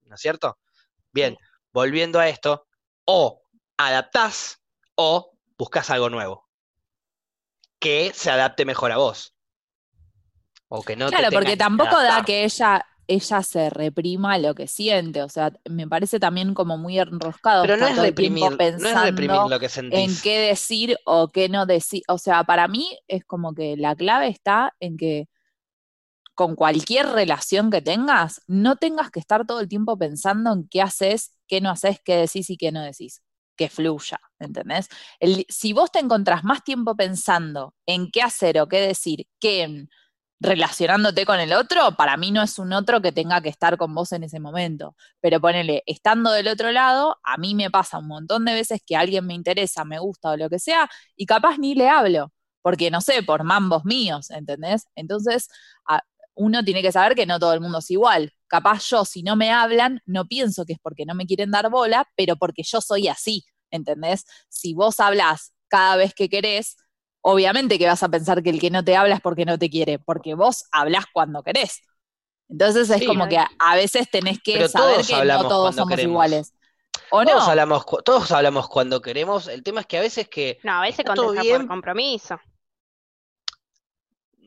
¿No 0.04 0.14
es 0.14 0.22
cierto? 0.22 0.60
Bien, 1.12 1.36
volviendo 1.74 2.20
a 2.20 2.30
esto, 2.30 2.66
o 3.06 3.42
adaptás 3.78 4.62
o 4.96 5.32
buscas 5.58 5.90
algo 5.90 6.10
nuevo 6.10 6.48
que 7.84 8.14
se 8.16 8.32
adapte 8.32 8.64
mejor 8.64 8.94
a 8.94 8.98
vos. 8.98 9.36
O 10.70 10.82
que 10.84 10.96
no 10.96 11.10
claro, 11.10 11.28
porque 11.32 11.52
que 11.52 11.58
tampoco 11.58 12.02
da 12.02 12.24
que 12.24 12.46
ella, 12.46 12.86
ella 13.08 13.44
se 13.44 13.70
reprima 13.70 14.38
lo 14.38 14.56
que 14.56 14.68
siente. 14.70 15.22
O 15.22 15.28
sea, 15.28 15.52
me 15.70 15.86
parece 15.86 16.18
también 16.18 16.54
como 16.54 16.78
muy 16.78 16.98
enroscado. 16.98 17.64
Pero 17.64 17.76
no 17.76 17.88
es 17.88 17.98
reprimir, 17.98 18.52
no 18.80 18.88
es 18.88 19.02
reprimir 19.02 19.42
lo 19.50 19.60
que 19.60 19.66
en 19.66 19.72
sentís. 19.72 20.22
qué 20.22 20.40
decir 20.40 20.98
o 21.06 21.28
qué 21.28 21.50
no 21.50 21.66
decir. 21.66 22.04
O 22.08 22.18
sea, 22.18 22.46
para 22.46 22.70
mí 22.70 22.98
es 23.10 23.26
como 23.26 23.54
que 23.54 23.76
la 23.76 23.98
clave 23.98 24.30
está 24.30 24.74
en 24.80 24.96
que 24.96 25.28
con 26.36 26.56
cualquier 26.56 27.08
relación 27.08 27.70
que 27.70 27.82
tengas, 27.82 28.42
no 28.48 28.78
tengas 28.78 29.12
que 29.12 29.20
estar 29.20 29.46
todo 29.46 29.60
el 29.60 29.68
tiempo 29.68 29.98
pensando 29.98 30.54
en 30.54 30.68
qué 30.70 30.82
haces, 30.82 31.36
qué 31.54 31.62
no 31.62 31.70
haces, 31.72 32.00
qué 32.04 32.16
decís 32.18 32.50
y 32.50 32.58
qué 32.58 32.72
no 32.72 32.82
decís. 32.84 33.22
Que 33.56 33.70
fluya, 33.70 34.20
¿entendés? 34.40 34.88
El- 35.20 35.46
si 35.50 35.74
vos 35.74 35.92
te 35.92 36.00
encontrás 36.00 36.44
más 36.44 36.64
tiempo 36.64 36.96
pensando 36.96 37.76
en 37.86 38.10
qué 38.12 38.22
hacer 38.24 38.60
o 38.60 38.68
qué 38.68 38.80
decir 38.82 39.28
que 39.40 39.62
en 39.64 39.90
relacionándote 40.40 41.26
con 41.26 41.40
el 41.40 41.54
otro, 41.54 41.96
para 41.96 42.18
mí 42.18 42.32
no 42.32 42.42
es 42.44 42.60
un 42.60 42.74
otro 42.74 43.02
que 43.02 43.12
tenga 43.14 43.40
que 43.42 43.48
estar 43.50 43.78
con 43.78 43.94
vos 43.96 44.12
en 44.12 44.24
ese 44.24 44.40
momento. 44.42 44.96
Pero 45.22 45.40
ponele, 45.40 45.84
estando 45.86 46.32
del 46.32 46.50
otro 46.50 46.72
lado, 46.72 47.18
a 47.24 47.38
mí 47.38 47.56
me 47.56 47.72
pasa 47.72 48.00
un 48.00 48.08
montón 48.08 48.44
de 48.46 48.54
veces 48.54 48.82
que 48.86 48.96
alguien 48.98 49.26
me 49.26 49.34
interesa, 49.36 49.86
me 49.86 50.00
gusta 50.00 50.32
o 50.32 50.38
lo 50.38 50.50
que 50.50 50.60
sea, 50.60 50.90
y 51.16 51.26
capaz 51.26 51.58
ni 51.60 51.76
le 51.76 51.88
hablo, 51.90 52.32
porque 52.62 52.92
no 52.92 53.00
sé, 53.02 53.24
por 53.24 53.44
mambos 53.46 53.86
míos, 53.86 54.32
¿entendés? 54.32 54.86
Entonces, 54.96 55.48
uno 56.36 56.64
tiene 56.64 56.82
que 56.82 56.92
saber 56.92 57.16
que 57.16 57.26
no 57.26 57.40
todo 57.40 57.54
el 57.54 57.62
mundo 57.62 57.80
es 57.80 57.92
igual. 57.92 58.32
Capaz 58.54 58.86
yo, 58.90 59.06
si 59.06 59.24
no 59.24 59.36
me 59.36 59.52
hablan, 59.52 60.02
no 60.06 60.26
pienso 60.28 60.66
que 60.66 60.74
es 60.74 60.80
porque 60.82 61.06
no 61.06 61.16
me 61.16 61.26
quieren 61.26 61.52
dar 61.52 61.70
bola, 61.72 62.08
pero 62.16 62.36
porque 62.38 62.64
yo 62.64 62.82
soy 62.82 63.08
así, 63.08 63.44
¿entendés? 63.72 64.26
Si 64.50 64.76
vos 64.76 65.00
hablas 65.00 65.54
cada 65.70 65.96
vez 65.96 66.14
que 66.14 66.30
querés, 66.30 66.78
obviamente 67.22 67.80
que 67.80 67.88
vas 67.88 68.04
a 68.04 68.10
pensar 68.10 68.44
que 68.44 68.52
el 68.52 68.60
que 68.60 68.70
no 68.72 68.84
te 68.84 68.96
habla 68.96 69.16
es 69.16 69.22
porque 69.22 69.46
no 69.46 69.58
te 69.58 69.70
quiere, 69.72 69.98
porque 70.00 70.36
vos 70.36 70.66
hablás 70.72 71.06
cuando 71.14 71.42
querés. 71.44 71.82
Entonces 72.50 72.90
es 72.92 73.02
Sí, 73.02 73.04
como 73.04 73.28
que 73.28 73.38
a, 73.40 73.50
a 73.60 73.76
veces 73.76 74.10
tenés 74.12 74.40
que 74.44 74.64
Pero 74.64 74.66
saber 74.66 75.06
que 75.06 75.24
no 75.24 75.46
todos 75.48 75.76
somos 75.76 75.86
queremos. 75.88 76.04
iguales. 76.04 76.54
¿O 77.10 77.24
Todos 77.24 77.48
no? 77.48 77.50
hablamos, 77.50 77.86
todos 78.06 78.32
hablamos 78.32 78.70
cuando 78.70 79.02
queremos. 79.02 79.48
El 79.48 79.64
tema 79.64 79.82
es 79.82 79.88
que 79.88 79.98
a 80.00 80.02
veces 80.02 80.30
que 80.30 80.60
No, 80.64 80.72
a 80.74 80.82
veces 80.82 81.06
contesta 81.06 81.44
bien. 81.44 81.62
por 81.62 81.66
compromiso. 81.66 82.40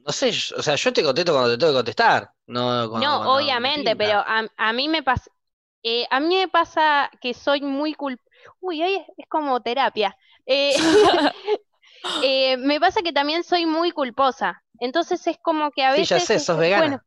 No 0.07 0.12
sé, 0.12 0.31
o 0.57 0.62
sea, 0.62 0.77
yo 0.77 0.93
te 0.93 1.03
contesto 1.03 1.33
cuando 1.33 1.51
te 1.51 1.59
tengo 1.59 1.73
que 1.73 1.78
contestar. 1.78 2.31
No, 2.47 2.87
no 2.87 3.35
obviamente, 3.35 3.97
pero 3.97 4.23
a, 4.24 4.73
mí 4.73 4.89
me 4.89 5.03
pasa, 5.03 5.28
eh, 5.83 6.07
a 6.11 6.20
mí 6.20 6.37
me 6.37 6.47
pasa 6.47 7.11
que 7.20 7.35
soy 7.35 7.61
muy 7.61 7.93
culpable. 7.95 8.23
Uy, 8.61 8.83
ahí 8.83 9.05
es, 9.19 9.27
como 9.28 9.61
terapia. 9.62 10.16
Eh, 10.47 10.77
eh, 12.23 12.57
me 12.57 12.78
pasa 12.78 13.03
que 13.03 13.12
también 13.12 13.43
soy 13.43 13.66
muy 13.66 13.91
culposa. 13.91 14.62
Entonces 14.78 15.27
es 15.27 15.39
como 15.43 15.73
que 15.73 15.83
a 15.83 15.91
veces. 15.91 16.07
Sí, 16.07 16.15
ya 16.15 16.20
sé, 16.20 16.39
sos 16.39 16.57
vegana. 16.57 17.05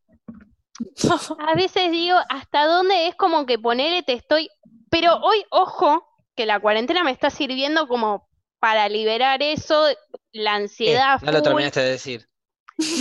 a 1.39 1.55
veces 1.55 1.91
digo, 1.91 2.17
¿hasta 2.27 2.65
dónde 2.65 3.07
es 3.07 3.15
como 3.15 3.45
que 3.45 3.57
ponerle 3.57 4.03
te 4.03 4.11
estoy. 4.11 4.49
Pero 4.89 5.15
hoy, 5.19 5.45
ojo, 5.51 6.05
que 6.35 6.45
la 6.45 6.59
cuarentena 6.59 7.05
me 7.05 7.11
está 7.11 7.29
sirviendo 7.29 7.87
como 7.87 8.27
para 8.59 8.89
liberar 8.89 9.41
eso, 9.41 9.85
la 10.33 10.55
ansiedad. 10.55 11.21
No 11.21 11.31
lo 11.31 11.41
terminaste 11.41 11.79
de 11.79 11.91
decir. 11.91 12.28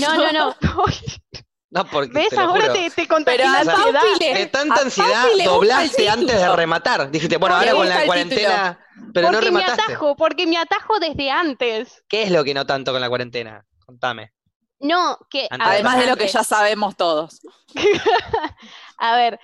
No, 0.00 0.16
no, 0.16 0.32
no. 0.32 0.56
No, 1.70 1.84
porque. 1.84 2.12
¿Ves? 2.14 2.30
Te 2.30 2.40
Ahora 2.40 2.72
te, 2.72 2.88
te 2.88 3.06
la 3.06 3.60
ansiedad. 3.60 4.02
De 4.18 4.46
tanta 4.46 4.80
ansiedad 4.80 5.26
doblaste 5.44 6.08
antes 6.08 6.40
de 6.40 6.56
rematar. 6.56 7.10
Dijiste, 7.10 7.36
bueno, 7.36 7.56
ahora 7.56 7.72
con 7.72 7.88
la 7.88 8.06
cuarentena. 8.06 8.80
Pero 9.12 9.30
no 9.30 9.38
remataste. 9.38 9.76
Me 9.76 9.82
atajo, 9.82 10.16
porque 10.16 10.46
me 10.46 10.56
atajo 10.56 10.98
desde 10.98 11.30
antes. 11.30 12.02
¿Qué 12.08 12.22
es 12.22 12.30
lo 12.30 12.42
que 12.42 12.54
no 12.54 12.64
tanto 12.64 12.90
con 12.90 13.02
la 13.02 13.08
cuarentena? 13.10 13.66
Contame. 13.84 14.32
No, 14.80 15.18
que. 15.28 15.46
Además 15.50 15.98
de 15.98 16.06
lo 16.06 16.16
que 16.16 16.26
ya 16.26 16.42
sabemos 16.42 16.96
todos. 16.96 17.40
a 18.98 19.16
ver, 19.16 19.38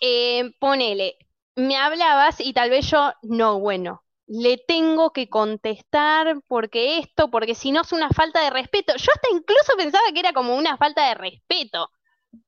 eh, 0.00 0.50
ponele. 0.58 1.16
Me 1.54 1.76
hablabas 1.76 2.40
y 2.40 2.52
tal 2.52 2.70
vez 2.70 2.90
yo, 2.90 3.12
no, 3.22 3.60
bueno, 3.60 4.02
le 4.28 4.58
tengo 4.58 5.10
que 5.10 5.30
contestar 5.30 6.42
porque 6.46 6.98
esto, 6.98 7.30
porque 7.30 7.54
si 7.54 7.72
no 7.72 7.80
es 7.80 7.92
una 7.92 8.10
falta 8.10 8.42
de 8.42 8.50
respeto. 8.50 8.92
Yo 8.96 9.10
hasta 9.14 9.28
incluso 9.32 9.72
pensaba 9.76 10.04
que 10.12 10.20
era 10.20 10.34
como 10.34 10.54
una 10.54 10.76
falta 10.76 11.08
de 11.08 11.14
respeto, 11.14 11.90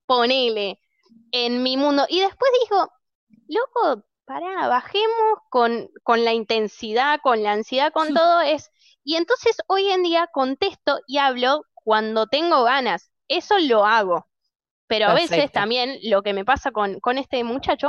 ponele, 0.05 0.79
en 1.33 1.63
mi 1.63 1.79
mundo. 1.79 2.05
Y 2.09 2.21
después 2.21 2.51
dijo, 2.63 2.93
loco, 3.49 4.05
pará, 4.27 4.69
bajemos 4.69 5.39
con, 5.49 5.89
con 6.03 6.23
la 6.25 6.35
intensidad, 6.35 7.19
con 7.23 7.43
la 7.43 7.53
ansiedad, 7.53 7.93
con 7.93 8.13
todo 8.15 8.43
es... 8.43 8.71
Y 9.03 9.17
entonces 9.17 9.57
hoy 9.67 9.87
en 9.91 10.03
día 10.03 10.29
contesto 10.31 11.01
y 11.07 11.17
hablo 11.17 11.65
cuando 11.73 12.27
tengo 12.27 12.63
ganas. 12.65 13.11
Eso 13.27 13.59
lo 13.59 13.87
hago. 13.87 14.27
Pero 14.87 15.07
a 15.07 15.15
veces 15.15 15.51
también 15.53 15.99
lo 16.03 16.21
que 16.23 16.35
me 16.35 16.45
pasa 16.45 16.73
con, 16.73 17.01
con 17.01 17.17
este 17.17 17.43
muchacho 17.45 17.89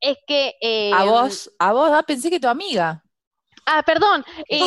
es 0.00 0.16
que... 0.26 0.54
Eh, 0.62 0.92
a 0.94 1.04
vos, 1.04 1.50
a 1.58 1.72
vos, 1.72 1.90
ah, 1.92 2.04
pensé 2.04 2.30
que 2.30 2.40
tu 2.40 2.46
amiga. 2.46 3.02
Ah, 3.68 3.82
perdón. 3.82 4.24
Eh, 4.48 4.60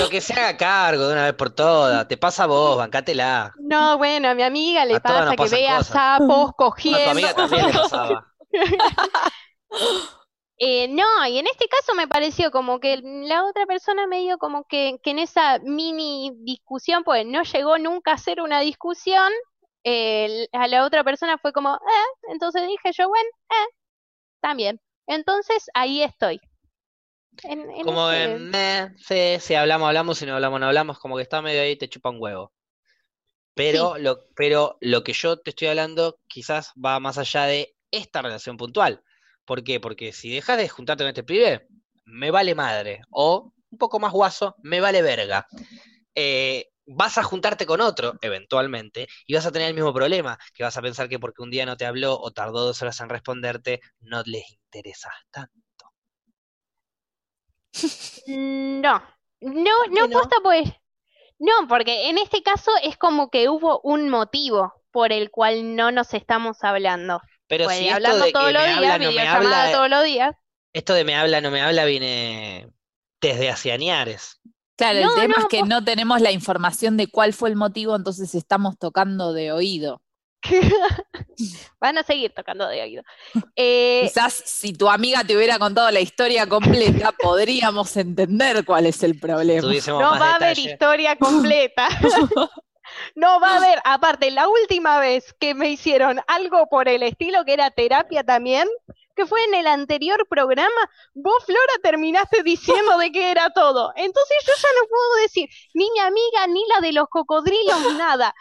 lo 0.00 0.08
que 0.08 0.20
se 0.20 0.34
haga 0.34 0.56
cargo 0.56 1.06
de 1.06 1.12
una 1.12 1.24
vez 1.24 1.34
por 1.34 1.50
todas. 1.50 2.06
Te 2.08 2.16
pasa 2.16 2.42
a 2.42 2.46
vos, 2.46 2.76
bancátela. 2.76 3.54
No, 3.58 3.96
bueno, 3.96 4.28
a 4.28 4.34
mi 4.34 4.42
amiga 4.42 4.84
le 4.84 5.00
pasa 5.00 5.36
que 5.36 5.48
vea 5.48 5.82
sapos 5.84 6.50
cogiendo. 6.56 7.00
a 7.00 7.04
tu 7.04 7.10
amiga 7.10 7.34
también 7.34 7.66
le 7.66 7.72
pasaba. 7.72 8.26
Eh, 10.62 10.88
no, 10.88 11.06
y 11.26 11.38
en 11.38 11.46
este 11.46 11.66
caso 11.68 11.94
me 11.94 12.06
pareció 12.06 12.50
como 12.50 12.80
que 12.80 13.00
la 13.02 13.46
otra 13.46 13.64
persona 13.64 14.06
me 14.06 14.20
dio 14.20 14.36
como 14.36 14.64
que, 14.64 14.98
que 15.02 15.12
en 15.12 15.18
esa 15.18 15.58
mini 15.60 16.32
discusión, 16.40 17.02
pues 17.02 17.24
no 17.24 17.44
llegó 17.44 17.78
nunca 17.78 18.12
a 18.12 18.18
ser 18.18 18.42
una 18.42 18.60
discusión, 18.60 19.32
a 19.86 20.68
la 20.68 20.84
otra 20.84 21.02
persona 21.02 21.38
fue 21.38 21.54
como, 21.54 21.76
eh, 21.76 22.28
entonces 22.30 22.66
dije 22.66 22.92
yo, 22.92 23.08
bueno, 23.08 23.30
eh, 23.48 23.74
también. 24.42 24.78
Entonces 25.06 25.70
ahí 25.72 26.02
estoy 26.02 26.42
como 27.84 28.12
en, 28.12 28.52
si 29.40 29.54
hablamos, 29.54 29.88
hablamos, 29.88 30.18
si 30.18 30.26
no 30.26 30.34
hablamos, 30.34 30.60
no 30.60 30.66
hablamos, 30.66 30.98
como 30.98 31.16
que 31.16 31.22
está 31.22 31.42
medio 31.42 31.62
ahí, 31.62 31.76
te 31.76 31.88
chupa 31.88 32.10
un 32.10 32.20
huevo. 32.20 32.52
Pero, 33.54 33.98
lo, 33.98 34.26
pero 34.34 34.78
lo 34.80 35.02
que 35.02 35.12
yo 35.12 35.38
te 35.38 35.50
estoy 35.50 35.68
hablando 35.68 36.18
quizás 36.28 36.72
va 36.82 37.00
más 37.00 37.18
allá 37.18 37.44
de 37.44 37.74
esta 37.90 38.22
relación 38.22 38.56
puntual. 38.56 39.02
¿Por 39.44 39.64
qué? 39.64 39.80
Porque 39.80 40.12
si 40.12 40.32
dejas 40.32 40.58
de 40.58 40.68
juntarte 40.68 41.04
con 41.04 41.08
este 41.08 41.24
pibe, 41.24 41.66
me 42.04 42.30
vale 42.30 42.54
madre. 42.54 43.02
O, 43.10 43.52
un 43.70 43.78
poco 43.78 43.98
más 43.98 44.12
guaso, 44.12 44.56
me 44.62 44.80
vale 44.80 45.02
verga. 45.02 45.46
Eh, 46.14 46.70
vas 46.86 47.18
a 47.18 47.22
juntarte 47.22 47.66
con 47.66 47.80
otro, 47.80 48.14
eventualmente, 48.22 49.08
y 49.26 49.34
vas 49.34 49.46
a 49.46 49.52
tener 49.52 49.68
el 49.68 49.74
mismo 49.74 49.94
problema, 49.94 50.38
que 50.54 50.64
vas 50.64 50.76
a 50.76 50.82
pensar 50.82 51.08
que 51.08 51.18
porque 51.18 51.42
un 51.42 51.50
día 51.50 51.66
no 51.66 51.76
te 51.76 51.86
habló 51.86 52.18
o 52.18 52.30
tardó 52.32 52.64
dos 52.64 52.82
horas 52.82 53.00
en 53.00 53.08
responderte, 53.08 53.80
no 54.00 54.22
les 54.24 54.44
interesas 54.50 55.14
tanto. 55.30 55.59
No, 58.26 59.02
no, 59.40 59.70
no, 59.90 60.10
posta 60.10 60.36
pues. 60.42 60.68
No, 61.38 61.52
porque 61.68 62.10
en 62.10 62.18
este 62.18 62.42
caso 62.42 62.70
es 62.82 62.96
como 62.96 63.30
que 63.30 63.48
hubo 63.48 63.80
un 63.82 64.10
motivo 64.10 64.74
por 64.90 65.12
el 65.12 65.30
cual 65.30 65.76
no 65.76 65.90
nos 65.90 66.12
estamos 66.14 66.58
hablando. 66.62 67.20
Pero 67.48 67.64
pues, 67.64 67.78
si 67.78 67.88
hablando 67.88 68.30
todos 68.30 68.52
los 68.52 68.64
días, 68.64 68.98
videollamada 68.98 69.72
todos 69.72 69.88
los 69.88 70.04
días. 70.04 70.36
Esto 70.72 70.94
de 70.94 71.04
me 71.04 71.16
habla, 71.16 71.40
no 71.40 71.50
me 71.50 71.62
habla 71.62 71.84
viene 71.84 72.68
desde 73.20 73.50
hace 73.50 73.72
añares. 73.72 74.40
Claro, 74.76 74.98
el 74.98 75.20
tema 75.20 75.34
es 75.38 75.46
que 75.46 75.62
no 75.62 75.84
tenemos 75.84 76.20
la 76.20 76.30
información 76.30 76.96
de 76.96 77.06
cuál 77.06 77.32
fue 77.32 77.50
el 77.50 77.56
motivo, 77.56 77.96
entonces 77.96 78.34
estamos 78.34 78.78
tocando 78.78 79.32
de 79.32 79.52
oído. 79.52 80.02
Van 81.80 81.98
a 81.98 82.02
seguir 82.02 82.32
tocando 82.34 82.66
de 82.68 82.82
oído. 82.82 83.02
Eh, 83.56 84.02
Quizás 84.04 84.32
si 84.32 84.72
tu 84.72 84.88
amiga 84.88 85.24
te 85.24 85.36
hubiera 85.36 85.58
contado 85.58 85.90
la 85.90 86.00
historia 86.00 86.46
completa, 86.46 87.12
podríamos 87.18 87.96
entender 87.96 88.64
cuál 88.64 88.86
es 88.86 89.02
el 89.02 89.18
problema. 89.18 89.72
No 89.86 90.18
va 90.18 90.32
a 90.32 90.34
haber 90.36 90.58
historia 90.58 91.16
completa. 91.16 91.88
no 93.14 93.40
va 93.40 93.54
a 93.54 93.56
haber, 93.56 93.78
aparte, 93.84 94.30
la 94.30 94.48
última 94.48 95.00
vez 95.00 95.34
que 95.38 95.54
me 95.54 95.70
hicieron 95.70 96.20
algo 96.26 96.66
por 96.68 96.88
el 96.88 97.02
estilo, 97.02 97.44
que 97.44 97.54
era 97.54 97.70
terapia 97.70 98.24
también, 98.24 98.68
que 99.20 99.26
fue 99.26 99.44
en 99.44 99.54
el 99.54 99.66
anterior 99.66 100.26
programa, 100.28 100.90
vos, 101.12 101.44
Flora, 101.44 101.74
terminaste 101.82 102.42
diciendo 102.42 102.96
de 102.98 103.12
qué 103.12 103.30
era 103.30 103.50
todo. 103.50 103.92
Entonces 103.96 104.36
yo 104.46 104.52
ya 104.56 104.68
no 104.80 104.88
puedo 104.88 105.22
decir 105.22 105.48
ni 105.74 105.90
mi 105.90 105.98
amiga, 106.00 106.46
ni 106.48 106.62
la 106.74 106.80
de 106.80 106.92
los 106.92 107.08
cocodrilos, 107.08 107.94
nada. 107.96 108.34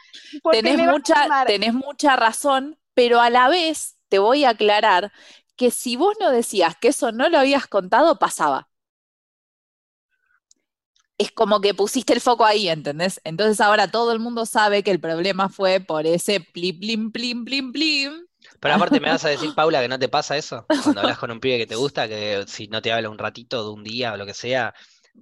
Tenés 0.51 0.79
mucha, 0.79 1.27
tenés 1.45 1.73
mucha 1.73 2.15
razón, 2.15 2.79
pero 2.93 3.19
a 3.19 3.29
la 3.29 3.49
vez 3.49 3.97
te 4.07 4.19
voy 4.19 4.45
a 4.45 4.51
aclarar 4.51 5.11
que 5.57 5.71
si 5.71 5.97
vos 5.97 6.15
no 6.19 6.31
decías 6.31 6.77
que 6.77 6.89
eso 6.89 7.11
no 7.11 7.27
lo 7.27 7.37
habías 7.37 7.67
contado, 7.67 8.17
pasaba. 8.17 8.69
Es 11.17 11.33
como 11.33 11.59
que 11.59 11.73
pusiste 11.73 12.13
el 12.13 12.21
foco 12.21 12.45
ahí, 12.45 12.69
¿entendés? 12.69 13.19
Entonces 13.25 13.59
ahora 13.59 13.91
todo 13.91 14.13
el 14.13 14.19
mundo 14.19 14.45
sabe 14.45 14.83
que 14.83 14.91
el 14.91 15.01
problema 15.01 15.49
fue 15.49 15.81
por 15.81 16.07
ese 16.07 16.39
plim, 16.39 16.79
plim, 16.79 17.11
plim, 17.11 17.43
plim, 17.43 17.71
plim, 17.73 18.28
pero 18.59 18.75
aparte 18.75 18.99
me 18.99 19.09
vas 19.09 19.25
a 19.25 19.29
decir, 19.29 19.49
Paula, 19.55 19.81
que 19.81 19.87
no 19.87 19.99
te 19.99 20.09
pasa 20.09 20.37
eso 20.37 20.65
cuando 20.83 21.01
hablas 21.01 21.17
con 21.17 21.31
un 21.31 21.39
pibe 21.39 21.57
que 21.57 21.67
te 21.67 21.75
gusta, 21.75 22.07
que 22.07 22.45
si 22.47 22.67
no 22.67 22.81
te 22.81 22.91
habla 22.91 23.09
un 23.09 23.17
ratito 23.17 23.63
de 23.63 23.71
un 23.71 23.83
día 23.83 24.13
o 24.13 24.17
lo 24.17 24.25
que 24.25 24.33
sea, 24.33 24.73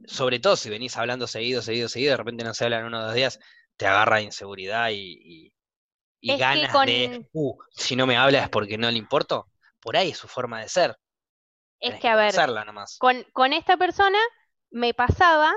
sobre 0.05 0.39
todo 0.39 0.55
si 0.55 0.69
venís 0.69 0.97
hablando 0.97 1.27
seguido, 1.27 1.61
seguido, 1.61 1.89
seguido, 1.89 2.11
de 2.11 2.17
repente 2.17 2.43
no 2.43 2.53
se 2.53 2.65
hablan 2.65 2.85
uno 2.85 2.99
o 2.99 3.03
dos 3.03 3.13
días, 3.13 3.39
te 3.77 3.87
agarra 3.87 4.21
inseguridad 4.21 4.89
y, 4.91 5.53
ganas 6.21 6.73
de, 6.85 7.27
uh, 7.33 7.57
si 7.71 7.95
no 7.95 8.05
me 8.05 8.17
habla 8.17 8.43
es 8.43 8.49
porque 8.49 8.77
no 8.77 8.89
le 8.91 8.97
importo. 8.97 9.47
Por 9.79 9.95
ahí 9.95 10.09
es 10.09 10.17
su 10.17 10.27
forma 10.27 10.59
de 10.59 10.67
ser. 10.67 10.97
Es 11.79 11.99
que, 11.99 12.07
a 12.07 12.15
ver, 12.15 12.33
Con, 12.97 13.23
con 13.33 13.53
esta 13.53 13.77
persona 13.77 14.17
me 14.71 14.93
pasaba 14.93 15.53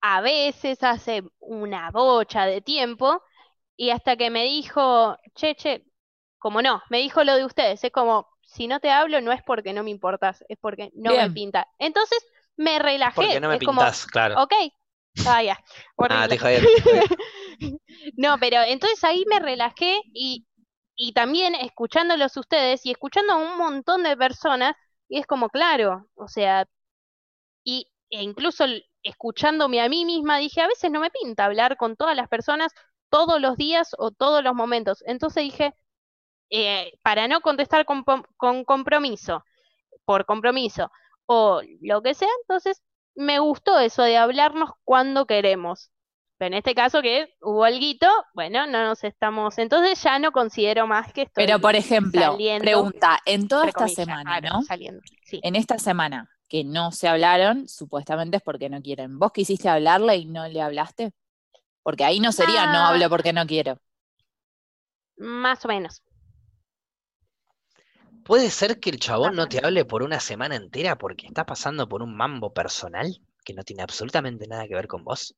a 0.00 0.20
veces 0.20 0.82
hace 0.82 1.22
una 1.38 1.90
bocha 1.92 2.44
de 2.44 2.60
tiempo 2.60 3.22
y 3.76 3.90
hasta 3.90 4.16
que 4.16 4.30
me 4.30 4.44
dijo, 4.44 5.16
che, 5.34 5.54
che, 5.54 5.84
como 6.42 6.60
no, 6.60 6.82
me 6.90 6.98
dijo 6.98 7.22
lo 7.22 7.36
de 7.36 7.44
ustedes, 7.44 7.84
es 7.84 7.92
como, 7.92 8.28
si 8.42 8.66
no 8.66 8.80
te 8.80 8.90
hablo 8.90 9.20
no 9.20 9.30
es 9.30 9.42
porque 9.44 9.72
no 9.72 9.84
me 9.84 9.90
importas, 9.90 10.44
es 10.48 10.58
porque 10.60 10.90
no 10.94 11.12
me 11.12 11.30
pinta. 11.30 11.68
Entonces 11.78 12.18
me 12.56 12.80
relajé. 12.80 13.14
Porque 13.14 13.40
no 13.40 13.48
me 13.48 13.58
pintas, 13.58 14.06
claro. 14.06 14.42
Ok, 14.42 14.52
ah, 15.28 15.40
ya. 15.40 15.56
Ah, 15.98 16.26
no, 18.16 18.38
pero 18.40 18.60
entonces 18.62 19.04
ahí 19.04 19.24
me 19.30 19.38
relajé 19.38 20.00
y, 20.12 20.44
y 20.96 21.12
también 21.12 21.54
escuchándolos 21.54 22.36
ustedes 22.36 22.84
y 22.86 22.90
escuchando 22.90 23.34
a 23.34 23.36
un 23.36 23.56
montón 23.56 24.02
de 24.02 24.16
personas, 24.16 24.74
y 25.08 25.18
es 25.20 25.26
como, 25.26 25.48
claro, 25.48 26.08
o 26.16 26.26
sea, 26.26 26.66
y, 27.62 27.88
e 28.10 28.20
incluso 28.20 28.64
escuchándome 29.04 29.80
a 29.80 29.88
mí 29.88 30.04
misma, 30.04 30.38
dije, 30.38 30.60
a 30.60 30.66
veces 30.66 30.90
no 30.90 30.98
me 30.98 31.10
pinta 31.10 31.44
hablar 31.44 31.76
con 31.76 31.94
todas 31.94 32.16
las 32.16 32.28
personas 32.28 32.72
todos 33.10 33.40
los 33.40 33.56
días 33.56 33.94
o 33.98 34.10
todos 34.10 34.42
los 34.42 34.54
momentos. 34.54 35.04
Entonces 35.06 35.44
dije, 35.44 35.74
eh, 36.54 36.92
para 37.02 37.28
no 37.28 37.40
contestar 37.40 37.86
con, 37.86 38.04
compromiso, 38.64 39.42
por 40.04 40.26
compromiso, 40.26 40.90
o 41.24 41.62
lo 41.80 42.02
que 42.02 42.12
sea, 42.12 42.28
entonces 42.42 42.82
me 43.14 43.38
gustó 43.38 43.78
eso 43.78 44.02
de 44.02 44.18
hablarnos 44.18 44.70
cuando 44.84 45.26
queremos. 45.26 45.90
Pero 46.36 46.48
en 46.48 46.58
este 46.58 46.74
caso 46.74 47.00
que 47.00 47.34
hubo 47.40 47.64
alguito, 47.64 48.06
bueno, 48.34 48.66
no 48.66 48.84
nos 48.84 49.02
estamos, 49.02 49.56
entonces 49.56 50.02
ya 50.02 50.18
no 50.18 50.30
considero 50.30 50.86
más 50.86 51.10
que 51.14 51.22
estoy 51.22 51.46
Pero 51.46 51.58
por 51.58 51.74
ejemplo, 51.74 52.36
pregunta, 52.60 53.18
en 53.24 53.48
toda 53.48 53.68
esta 53.68 53.88
semana, 53.88 54.40
¿no? 54.42 54.60
En 55.30 55.56
esta 55.56 55.78
semana 55.78 56.28
que 56.48 56.64
no 56.64 56.92
se 56.92 57.08
hablaron, 57.08 57.66
supuestamente 57.66 58.36
es 58.36 58.42
porque 58.42 58.68
no 58.68 58.82
quieren. 58.82 59.18
¿Vos 59.18 59.32
quisiste 59.32 59.70
hablarle 59.70 60.16
y 60.16 60.26
no 60.26 60.46
le 60.48 60.60
hablaste? 60.60 61.14
Porque 61.82 62.04
ahí 62.04 62.20
no 62.20 62.30
sería 62.30 62.66
no 62.66 62.78
Ah. 62.78 62.88
hablo 62.90 63.08
porque 63.08 63.32
no 63.32 63.46
quiero. 63.46 63.78
Más 65.16 65.64
o 65.64 65.68
menos. 65.68 66.02
¿Puede 68.24 68.50
ser 68.50 68.80
que 68.80 68.90
el 68.90 68.98
chabón 68.98 69.36
no 69.36 69.48
te 69.48 69.64
hable 69.64 69.84
por 69.84 70.02
una 70.02 70.18
semana 70.18 70.56
entera 70.56 70.98
porque 70.98 71.28
está 71.28 71.46
pasando 71.46 71.88
por 71.88 72.02
un 72.02 72.16
mambo 72.16 72.52
personal 72.52 73.20
que 73.44 73.54
no 73.54 73.62
tiene 73.62 73.82
absolutamente 73.84 74.48
nada 74.48 74.66
que 74.66 74.74
ver 74.74 74.88
con 74.88 75.04
vos? 75.04 75.36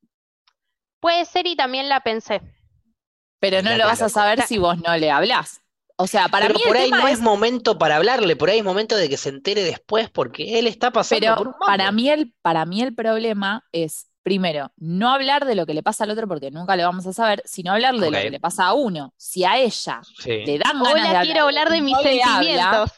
Puede 1.00 1.24
ser 1.24 1.46
y 1.46 1.54
también 1.56 1.88
la 1.88 2.00
pensé. 2.00 2.40
Pero 3.40 3.62
no 3.62 3.76
lo 3.76 3.86
vas 3.86 4.02
a 4.02 4.08
saber 4.08 4.42
si 4.42 4.58
vos 4.58 4.78
no 4.78 4.96
le 4.96 5.10
hablás. 5.10 5.62
O 5.96 6.06
sea, 6.06 6.28
para 6.28 6.48
Pero 6.48 6.54
mí 6.54 6.60
por 6.60 6.76
el 6.76 6.76
ahí 6.76 6.90
tema 6.90 7.02
no 7.02 7.08
es 7.08 7.18
es 7.18 7.20
momento 7.20 7.76
para 7.78 7.96
hablarle, 7.96 8.36
por 8.36 8.50
ahí 8.50 8.58
es 8.58 8.64
momento 8.64 8.96
de 8.96 9.08
que 9.08 9.16
se 9.16 9.28
entere 9.30 9.62
después 9.64 10.10
porque 10.10 10.58
él 10.58 10.66
está 10.68 10.92
pasando 10.92 11.20
Pero 11.20 11.34
por 11.34 11.48
un 11.48 11.54
mambo. 11.58 11.64
para 11.66 11.92
mí, 11.92 12.10
el, 12.10 12.32
para 12.42 12.66
mí 12.66 12.82
el 12.82 12.94
problema 12.94 13.64
es, 13.72 14.10
primero, 14.24 14.72
no 14.78 15.10
hablar 15.12 15.44
de 15.46 15.54
lo 15.54 15.66
que 15.66 15.74
le 15.74 15.84
pasa 15.84 16.02
al 16.04 16.10
otro 16.10 16.26
porque 16.26 16.50
nunca 16.50 16.74
lo 16.76 16.82
vamos 16.82 17.06
a 17.06 17.12
saber, 17.12 17.42
sino 17.44 17.72
hablar 17.72 17.94
de 17.94 18.10
lo 18.10 18.18
que 18.18 18.30
le 18.30 18.40
pasa 18.40 18.66
a 18.66 18.74
uno. 18.74 19.14
Si 19.16 19.44
a 19.44 19.58
ella 19.58 20.00
Sí. 20.18 20.44
le 20.44 20.58
dan 20.58 20.82
ganas 20.82 20.94
de 20.94 21.00
hablar 21.08 21.24
quiero 21.24 21.42
hablar 21.42 21.70
de 21.70 21.76
y 21.78 21.82
mis 21.82 21.92
no 21.92 22.02
le 22.02 22.22
habla, 22.22 22.32
sentimientos. 22.32 22.90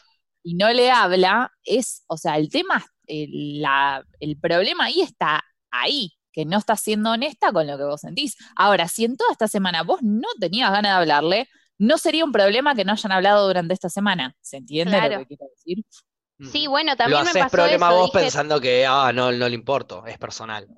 y 0.42 0.54
no 0.54 0.72
le 0.72 0.90
habla, 0.90 1.52
es, 1.64 2.04
o 2.06 2.16
sea, 2.16 2.38
el 2.38 2.48
tema, 2.48 2.86
el, 3.06 3.60
la- 3.60 4.02
el 4.20 4.38
problema 4.40 4.84
ahí 4.86 5.02
está 5.02 5.44
ahí, 5.70 6.12
que 6.32 6.44
no 6.46 6.58
estás 6.58 6.80
siendo 6.80 7.10
honesta 7.10 7.52
con 7.52 7.66
lo 7.66 7.76
que 7.76 7.84
vos 7.84 8.00
sentís. 8.00 8.36
Ahora, 8.56 8.88
si 8.88 9.04
en 9.04 9.16
toda 9.16 9.32
esta 9.32 9.48
semana 9.48 9.82
vos 9.82 10.00
no 10.02 10.28
tenías 10.40 10.70
ganas 10.70 10.92
de 10.92 10.96
hablarle, 11.00 11.48
no 11.78 11.98
sería 11.98 12.24
un 12.24 12.32
problema 12.32 12.74
que 12.74 12.84
no 12.84 12.92
hayan 12.92 13.12
hablado 13.12 13.46
durante 13.46 13.74
esta 13.74 13.88
semana. 13.90 14.34
¿Se 14.40 14.58
entiende 14.58 14.96
Claro. 14.96 15.14
lo 15.18 15.20
que 15.26 15.26
quiero 15.36 15.46
decir? 15.54 15.84
Sí, 16.52 16.66
bueno, 16.66 16.92
Lo 16.92 16.96
también 16.98 17.22
me 17.24 17.30
haces 17.30 17.42
pasó 17.44 17.56
problema 17.56 17.86
eso. 17.88 17.96
vos 17.96 18.12
dije, 18.12 18.24
pensando 18.24 18.60
que 18.60 18.86
ah, 18.86 19.10
no, 19.14 19.32
no 19.32 19.48
le 19.48 19.54
importo, 19.54 20.04
es 20.06 20.18
personal. 20.18 20.68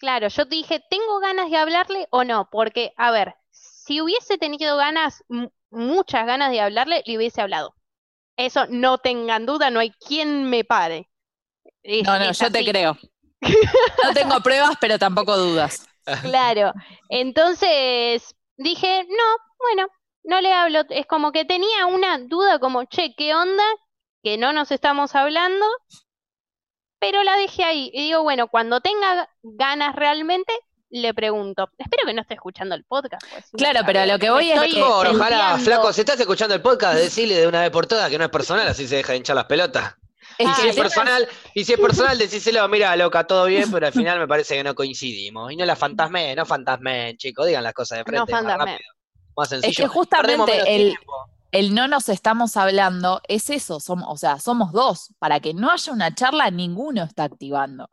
Claro, 0.00 0.28
yo 0.28 0.48
te 0.48 0.56
dije, 0.56 0.82
¿tengo 0.90 1.20
ganas 1.20 1.50
de 1.50 1.58
hablarle 1.58 2.08
o 2.10 2.24
no? 2.24 2.48
Porque, 2.50 2.92
a 2.96 3.10
ver, 3.10 3.34
si 3.50 4.00
hubiese 4.00 4.38
tenido 4.38 4.76
ganas, 4.78 5.22
mu- 5.28 5.50
muchas 5.70 6.26
ganas 6.26 6.50
de 6.50 6.60
hablarle, 6.60 7.02
le 7.06 7.16
hubiese 7.18 7.42
hablado. 7.42 7.74
Eso 8.36 8.66
no 8.70 8.96
tengan 8.98 9.44
duda, 9.44 9.70
no 9.70 9.80
hay 9.80 9.90
quien 9.92 10.48
me 10.48 10.64
pare. 10.64 11.10
Es- 11.82 12.04
No, 12.06 12.18
no, 12.18 12.32
yo 12.32 12.50
te 12.50 12.64
creo. 12.64 12.96
No 14.04 14.12
tengo 14.14 14.40
pruebas, 14.40 14.72
pero 14.80 14.98
tampoco 14.98 15.36
dudas. 15.36 15.86
Claro. 16.22 16.72
Entonces 17.10 18.34
dije, 18.56 19.04
no, 19.08 19.24
bueno, 19.58 19.88
no 20.24 20.40
le 20.40 20.52
hablo. 20.52 20.80
Es 20.88 21.06
como 21.06 21.32
que 21.32 21.44
tenía 21.44 21.86
una 21.86 22.18
duda 22.18 22.58
como, 22.58 22.84
che, 22.84 23.14
¿qué 23.16 23.34
onda? 23.34 23.64
Que 24.22 24.38
no 24.38 24.52
nos 24.54 24.70
estamos 24.70 25.14
hablando. 25.14 25.66
Pero 27.00 27.22
la 27.24 27.36
dejé 27.36 27.64
ahí. 27.64 27.90
Y 27.92 28.02
digo, 28.02 28.22
bueno, 28.22 28.48
cuando 28.48 28.80
tenga 28.80 29.28
ganas 29.42 29.96
realmente, 29.96 30.52
le 30.90 31.14
pregunto. 31.14 31.70
Espero 31.78 32.04
que 32.06 32.12
no 32.14 32.20
esté 32.20 32.34
escuchando 32.34 32.74
el 32.74 32.84
podcast. 32.84 33.22
pues, 33.32 33.44
no 33.52 33.56
Claro, 33.56 33.80
pero 33.86 34.00
a 34.00 34.06
lo 34.06 34.18
que 34.18 34.30
voy 34.30 34.50
es 34.52 34.60
que- 34.60 34.80
Por 34.80 35.06
ojalá, 35.06 35.58
flaco, 35.58 35.92
si 35.92 36.00
estás 36.00 36.20
escuchando 36.20 36.54
el 36.54 36.60
podcast, 36.62 36.96
decile 36.98 37.36
de 37.36 37.46
una 37.46 37.62
vez 37.62 37.70
por 37.70 37.86
todas 37.86 38.10
que 38.10 38.18
no 38.18 38.24
es 38.24 38.30
personal, 38.30 38.68
así 38.68 38.86
se 38.86 38.96
deja 38.96 39.12
de 39.12 39.18
hinchar 39.18 39.36
las 39.36 39.46
pelotas. 39.46 39.94
Es 40.38 40.48
Y 40.48 40.52
si 40.62 40.68
es 40.68 40.76
personal, 40.76 41.28
y 41.54 41.64
si 41.64 41.72
es 41.74 41.80
personal, 41.80 42.16
decíselo, 42.16 42.66
mira, 42.68 42.94
loca, 42.96 43.26
todo 43.26 43.44
bien, 43.46 43.70
pero 43.70 43.86
al 43.86 43.92
final 43.92 44.18
me 44.18 44.26
parece 44.28 44.56
que 44.56 44.64
no 44.64 44.74
coincidimos. 44.74 45.52
Y 45.52 45.56
no 45.56 45.66
la 45.66 45.76
fantasmé, 45.76 46.34
no 46.34 46.46
fantasmé, 46.46 47.14
chicos, 47.18 47.46
digan 47.46 47.62
las 47.64 47.74
cosas 47.74 47.98
de 47.98 48.04
No 48.04 48.04
frente, 48.26 48.32
más 48.32 48.40
fantasmé. 48.42 48.72
rápido, 48.72 48.90
más 49.36 49.52
es 49.52 49.60
sencillo. 49.60 49.84
que 49.84 49.88
justamente 49.88 50.58
el, 50.60 50.88
tiempo. 50.92 51.12
El 51.52 51.74
no 51.74 51.88
nos 51.88 52.08
estamos 52.08 52.56
hablando 52.56 53.20
es 53.28 53.50
eso, 53.50 53.80
somos, 53.80 54.06
o 54.08 54.16
sea, 54.16 54.38
somos 54.38 54.72
dos. 54.72 55.14
Para 55.18 55.40
que 55.40 55.54
no 55.54 55.70
haya 55.70 55.92
una 55.92 56.14
charla, 56.14 56.50
ninguno 56.50 57.02
está 57.04 57.24
activando. 57.24 57.88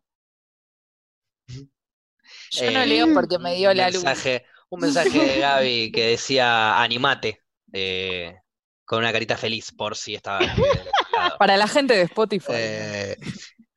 Yo 2.51 2.71
no 2.71 2.81
Eh, 2.81 2.85
leo 2.87 3.13
porque 3.13 3.39
me 3.39 3.55
dio 3.55 3.73
la 3.73 3.89
luz. 3.89 4.03
un 4.69 4.79
mensaje 4.81 5.17
de 5.19 5.39
Gaby 5.39 5.91
que 5.91 6.07
decía 6.09 6.81
animate, 6.81 7.41
eh, 7.73 8.35
con 8.85 8.99
una 8.99 9.11
carita 9.11 9.37
feliz 9.37 9.71
por 9.71 9.95
si 9.95 10.15
estaba. 10.15 10.39
Para 11.39 11.57
la 11.57 11.67
gente 11.67 11.95
de 11.95 12.03
Spotify. 12.03 12.53
Eh, 12.53 13.15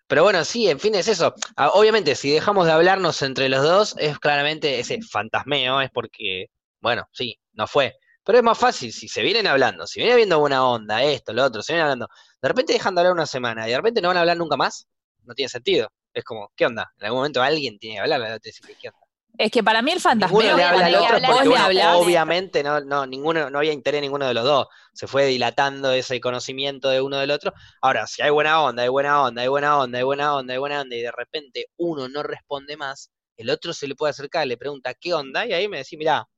pero 0.07 0.25
bueno, 0.25 0.45
sí, 0.45 0.69
en 0.69 0.81
fin, 0.81 0.95
es 0.97 1.07
eso. 1.09 1.35
Ah, 1.57 1.71
Obviamente, 1.75 2.17
si 2.17 2.31
dejamos 2.31 2.67
de 2.67 2.73
hablarnos 2.73 3.23
entre 3.23 3.49
los 3.49 3.63
dos, 3.63 3.95
es 3.99 4.19
claramente 4.19 4.81
ese 4.81 5.01
fantasmeo, 5.03 5.81
es 5.81 5.91
porque, 5.91 6.47
bueno, 6.81 7.09
sí, 7.13 7.39
no 7.53 7.67
fue. 7.69 7.97
Pero 8.31 8.39
es 8.39 8.45
más 8.45 8.59
fácil, 8.59 8.93
si 8.93 9.09
se 9.09 9.23
vienen 9.23 9.49
hablando, 9.49 9.89
si 9.89 9.99
viene 9.99 10.13
habiendo 10.13 10.39
buena 10.39 10.65
onda, 10.65 11.03
esto, 11.03 11.33
lo 11.33 11.43
otro, 11.43 11.63
se 11.63 11.73
vienen 11.73 11.87
hablando, 11.87 12.07
de 12.41 12.49
repente 12.49 12.73
dejan 12.73 12.95
de 12.95 13.01
hablar 13.01 13.13
una 13.13 13.27
semana 13.27 13.67
y 13.67 13.73
de 13.73 13.77
repente 13.77 14.01
no 14.01 14.07
van 14.07 14.19
a 14.19 14.21
hablar 14.21 14.37
nunca 14.37 14.57
más, 14.57 14.87
no 15.25 15.35
tiene 15.35 15.49
sentido. 15.49 15.89
Es 16.15 16.23
como, 16.23 16.53
¿qué 16.55 16.65
onda? 16.65 16.93
En 17.01 17.07
algún 17.07 17.19
momento 17.19 17.43
alguien 17.43 17.77
tiene 17.81 17.97
que 17.97 18.03
hablar, 18.03 18.41
que 18.41 18.51
decir, 18.51 18.65
¿qué 18.81 18.91
onda? 18.91 19.01
Es 19.37 19.51
que 19.51 19.65
para 19.65 19.83
mí 19.83 19.91
el 19.91 19.99
fantasmeo 19.99 20.57
le 20.57 20.63
habla 20.63 20.87
al 20.87 20.95
otro 20.95 21.19
porque, 21.27 21.49
bueno, 21.49 21.99
obviamente 21.99 22.63
no, 22.63 22.81
no, 22.83 23.05
ninguno, 23.05 23.51
no 23.51 23.59
había 23.59 23.73
interés 23.73 23.99
en 23.99 24.03
ninguno 24.03 24.29
de 24.29 24.35
los 24.35 24.45
dos. 24.45 24.69
Se 24.93 25.09
fue 25.09 25.27
dilatando 25.27 25.91
ese 25.91 26.21
conocimiento 26.21 26.89
de 26.89 27.01
uno 27.01 27.19
del 27.19 27.33
otro. 27.33 27.53
Ahora, 27.83 28.07
si 28.07 28.23
hay 28.23 28.31
buena 28.31 28.63
onda, 28.63 28.85
hay 28.85 28.91
buena 28.91 29.25
onda, 29.25 29.43
hay 29.43 29.49
buena 29.49 29.77
onda, 29.77 29.99
hay 29.99 30.05
buena 30.05 30.37
onda, 30.37 30.53
hay 30.53 30.59
buena 30.61 30.81
onda, 30.83 30.95
y 30.95 31.01
de 31.01 31.11
repente 31.11 31.67
uno 31.79 32.09
no 32.09 32.23
responde 32.23 32.77
más, 32.77 33.11
el 33.37 33.51
otro 33.51 33.73
se 33.73 33.89
le 33.89 33.97
puede 33.97 34.11
acercar, 34.11 34.47
le 34.47 34.57
pregunta 34.57 34.95
qué 34.95 35.15
onda, 35.15 35.45
y 35.47 35.53
ahí 35.53 35.67
me 35.67 35.79
decís, 35.79 35.99
mirá, 35.99 36.29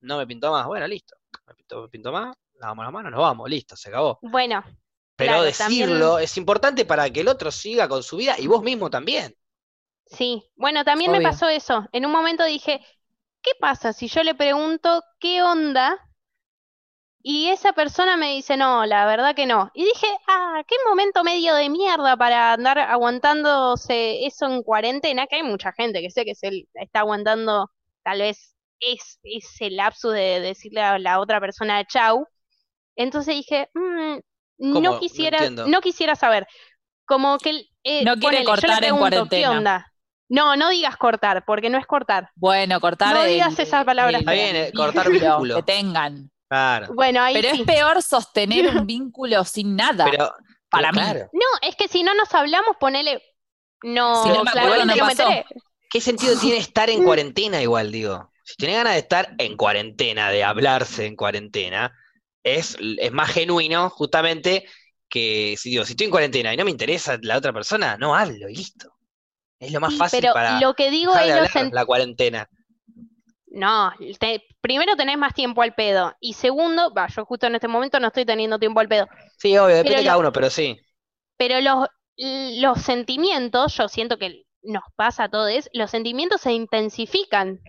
no 0.00 0.18
me 0.18 0.26
pintó 0.26 0.52
más, 0.52 0.66
bueno, 0.66 0.86
listo, 0.86 1.16
me 1.46 1.54
pintó, 1.54 1.82
me 1.82 1.88
pintó 1.88 2.12
más, 2.12 2.36
lavamos 2.60 2.84
las 2.84 2.92
manos, 2.92 3.12
nos 3.12 3.20
vamos, 3.20 3.48
listo, 3.50 3.76
se 3.76 3.88
acabó. 3.88 4.20
Bueno, 4.20 4.62
Pero 5.16 5.30
Claro, 5.32 5.44
decirlo 5.44 6.14
también- 6.14 6.24
es 6.24 6.36
importante 6.36 6.84
para 6.84 7.10
que 7.10 7.20
el 7.20 7.28
otro 7.28 7.50
siga 7.50 7.88
con 7.88 8.02
su 8.02 8.16
vida 8.18 8.34
y 8.38 8.46
vos 8.46 8.62
mismo 8.62 8.90
también. 8.90 9.34
sí. 10.06 10.44
Bueno, 10.56 10.84
también 10.84 11.12
me 11.12 11.20
pasó 11.20 11.48
eso. 11.48 11.86
En 11.92 12.06
un 12.06 12.12
momento 12.12 12.44
dije, 12.44 12.84
¿qué 13.42 13.52
pasa 13.60 13.92
si 13.92 14.08
yo 14.08 14.22
le 14.22 14.34
pregunto 14.34 15.02
qué 15.20 15.42
onda? 15.42 15.98
Y 17.22 17.48
esa 17.48 17.72
persona 17.72 18.16
me 18.16 18.34
dice, 18.34 18.56
no, 18.56 18.86
la 18.86 19.04
verdad 19.06 19.34
que 19.34 19.46
no. 19.46 19.70
Y 19.74 19.84
dije, 19.84 20.06
ah, 20.28 20.62
qué 20.66 20.76
momento 20.88 21.24
medio 21.24 21.54
de 21.54 21.68
mierda 21.68 22.16
para 22.16 22.52
andar 22.52 22.78
aguantándose 22.78 24.24
eso 24.26 24.46
en 24.46 24.62
cuarentena, 24.62 25.26
que 25.26 25.36
hay 25.36 25.42
mucha 25.42 25.72
gente 25.72 26.00
que 26.00 26.10
sé 26.10 26.24
que 26.24 26.34
se 26.36 26.68
está 26.74 27.00
aguantando 27.00 27.70
tal 28.04 28.20
vez 28.20 28.55
es, 28.80 29.18
ese 29.22 29.70
lapsus 29.70 30.12
de 30.14 30.40
decirle 30.40 30.82
a 30.82 30.98
la 30.98 31.20
otra 31.20 31.40
persona 31.40 31.84
chau. 31.86 32.26
Entonces 32.96 33.34
dije, 33.36 33.68
mm, 33.74 34.18
¿Cómo? 34.72 34.80
no 34.80 34.80
No 34.80 35.00
quisiera, 35.00 35.38
entiendo. 35.38 35.66
no 35.68 35.80
quisiera 35.80 36.16
saber. 36.16 36.46
Como 37.06 37.38
que 37.38 37.62
eh, 37.84 38.04
No 38.04 38.14
quiere 38.16 38.44
ponele, 38.44 38.44
yo 38.56 38.68
le 38.68 38.68
cortar 38.68 38.70
en 38.72 38.78
pregunto, 38.80 39.06
¿qué 39.06 39.42
cuarentena. 39.42 39.50
onda? 39.52 39.92
No, 40.28 40.56
no 40.56 40.70
digas 40.70 40.96
cortar, 40.96 41.44
porque 41.46 41.70
no 41.70 41.78
es 41.78 41.86
cortar. 41.86 42.30
Bueno, 42.34 42.80
cortar 42.80 43.14
No 43.14 43.22
el- 43.22 43.30
digas 43.32 43.58
esa 43.58 43.84
palabra. 43.84 44.10
el 44.18 44.22
Está 44.22 44.32
bien, 44.32 44.56
eh, 44.56 44.72
cortar 44.74 45.08
vínculo. 45.10 45.56
que 45.56 45.62
tengan. 45.62 46.30
Claro. 46.48 46.94
Bueno, 46.94 47.22
ahí 47.22 47.34
Pero 47.34 47.50
sí. 47.54 47.60
es 47.60 47.66
peor 47.66 48.02
sostener 48.02 48.66
un 48.76 48.86
vínculo 48.86 49.44
sin 49.44 49.76
nada. 49.76 50.06
Pero, 50.10 50.32
para 50.70 50.90
pero 50.90 50.92
mí. 50.92 51.12
claro. 51.12 51.30
No, 51.32 51.68
es 51.68 51.76
que 51.76 51.88
si 51.88 52.02
no 52.02 52.14
nos 52.14 52.32
hablamos, 52.34 52.76
ponele. 52.80 53.22
No, 53.82 54.22
Si 54.24 54.28
no 54.30 54.42
me 54.44 54.50
acuerdo, 54.50 54.84
claramente 54.84 54.86
no 54.86 54.96
no 54.96 55.06
me 55.06 55.16
pasó. 55.16 55.28
enteré. 55.28 55.46
¿Qué 55.90 56.00
sentido 56.00 56.36
tiene 56.38 56.56
estar 56.58 56.90
en 56.90 57.04
cuarentena 57.04 57.62
igual, 57.62 57.92
digo? 57.92 58.30
Si 58.46 58.56
tiene 58.56 58.74
ganas 58.76 58.94
de 58.94 59.00
estar 59.00 59.34
en 59.38 59.56
cuarentena, 59.56 60.30
de 60.30 60.44
hablarse 60.44 61.06
en 61.06 61.16
cuarentena, 61.16 61.92
es, 62.44 62.76
es 62.80 63.12
más 63.12 63.30
genuino 63.32 63.90
justamente 63.90 64.66
que 65.08 65.56
si 65.58 65.70
digo, 65.70 65.84
si 65.84 65.92
estoy 65.94 66.06
en 66.06 66.10
cuarentena 66.12 66.54
y 66.54 66.56
no 66.56 66.64
me 66.64 66.70
interesa 66.72 67.18
la 67.22 67.38
otra 67.38 67.52
persona, 67.52 67.96
no 67.98 68.14
hablo 68.16 68.48
y 68.48 68.56
listo. 68.56 68.92
Es 69.60 69.72
lo 69.72 69.80
más 69.80 69.94
Sí, 69.94 69.96
fácil 69.96 70.10
pero 70.10 70.30
para 70.30 70.60
lo 70.60 70.74
que 70.74 70.90
digo 70.90 71.16
es 71.18 71.34
lo 71.34 71.44
hablar 71.44 71.48
sen- 71.48 71.72
la 71.72 71.86
cuarentena. 71.86 72.48
No, 73.48 73.92
te- 74.20 74.42
primero 74.60 74.96
tenés 74.96 75.18
más 75.18 75.34
tiempo 75.34 75.62
al 75.62 75.74
pedo. 75.74 76.14
Y 76.20 76.34
segundo, 76.34 76.92
va, 76.94 77.08
yo 77.08 77.24
justo 77.24 77.46
en 77.46 77.54
este 77.56 77.68
momento 77.68 77.98
no 78.00 78.08
estoy 78.08 78.24
teniendo 78.24 78.58
tiempo 78.58 78.80
al 78.80 78.88
pedo. 78.88 79.08
Sí, 79.38 79.56
obvio, 79.58 79.76
depende 79.76 80.00
de 80.00 80.04
cada 80.04 80.18
uno, 80.18 80.32
pero 80.32 80.50
sí. 80.50 80.78
Pero 81.38 81.60
los, 81.62 81.88
los 82.18 82.82
sentimientos, 82.82 83.74
yo 83.76 83.88
siento 83.88 84.18
que 84.18 84.44
nos 84.62 84.82
pasa 84.96 85.24
a 85.24 85.28
todos, 85.30 85.68
los 85.72 85.90
sentimientos 85.90 86.42
se 86.42 86.52
intensifican. 86.52 87.60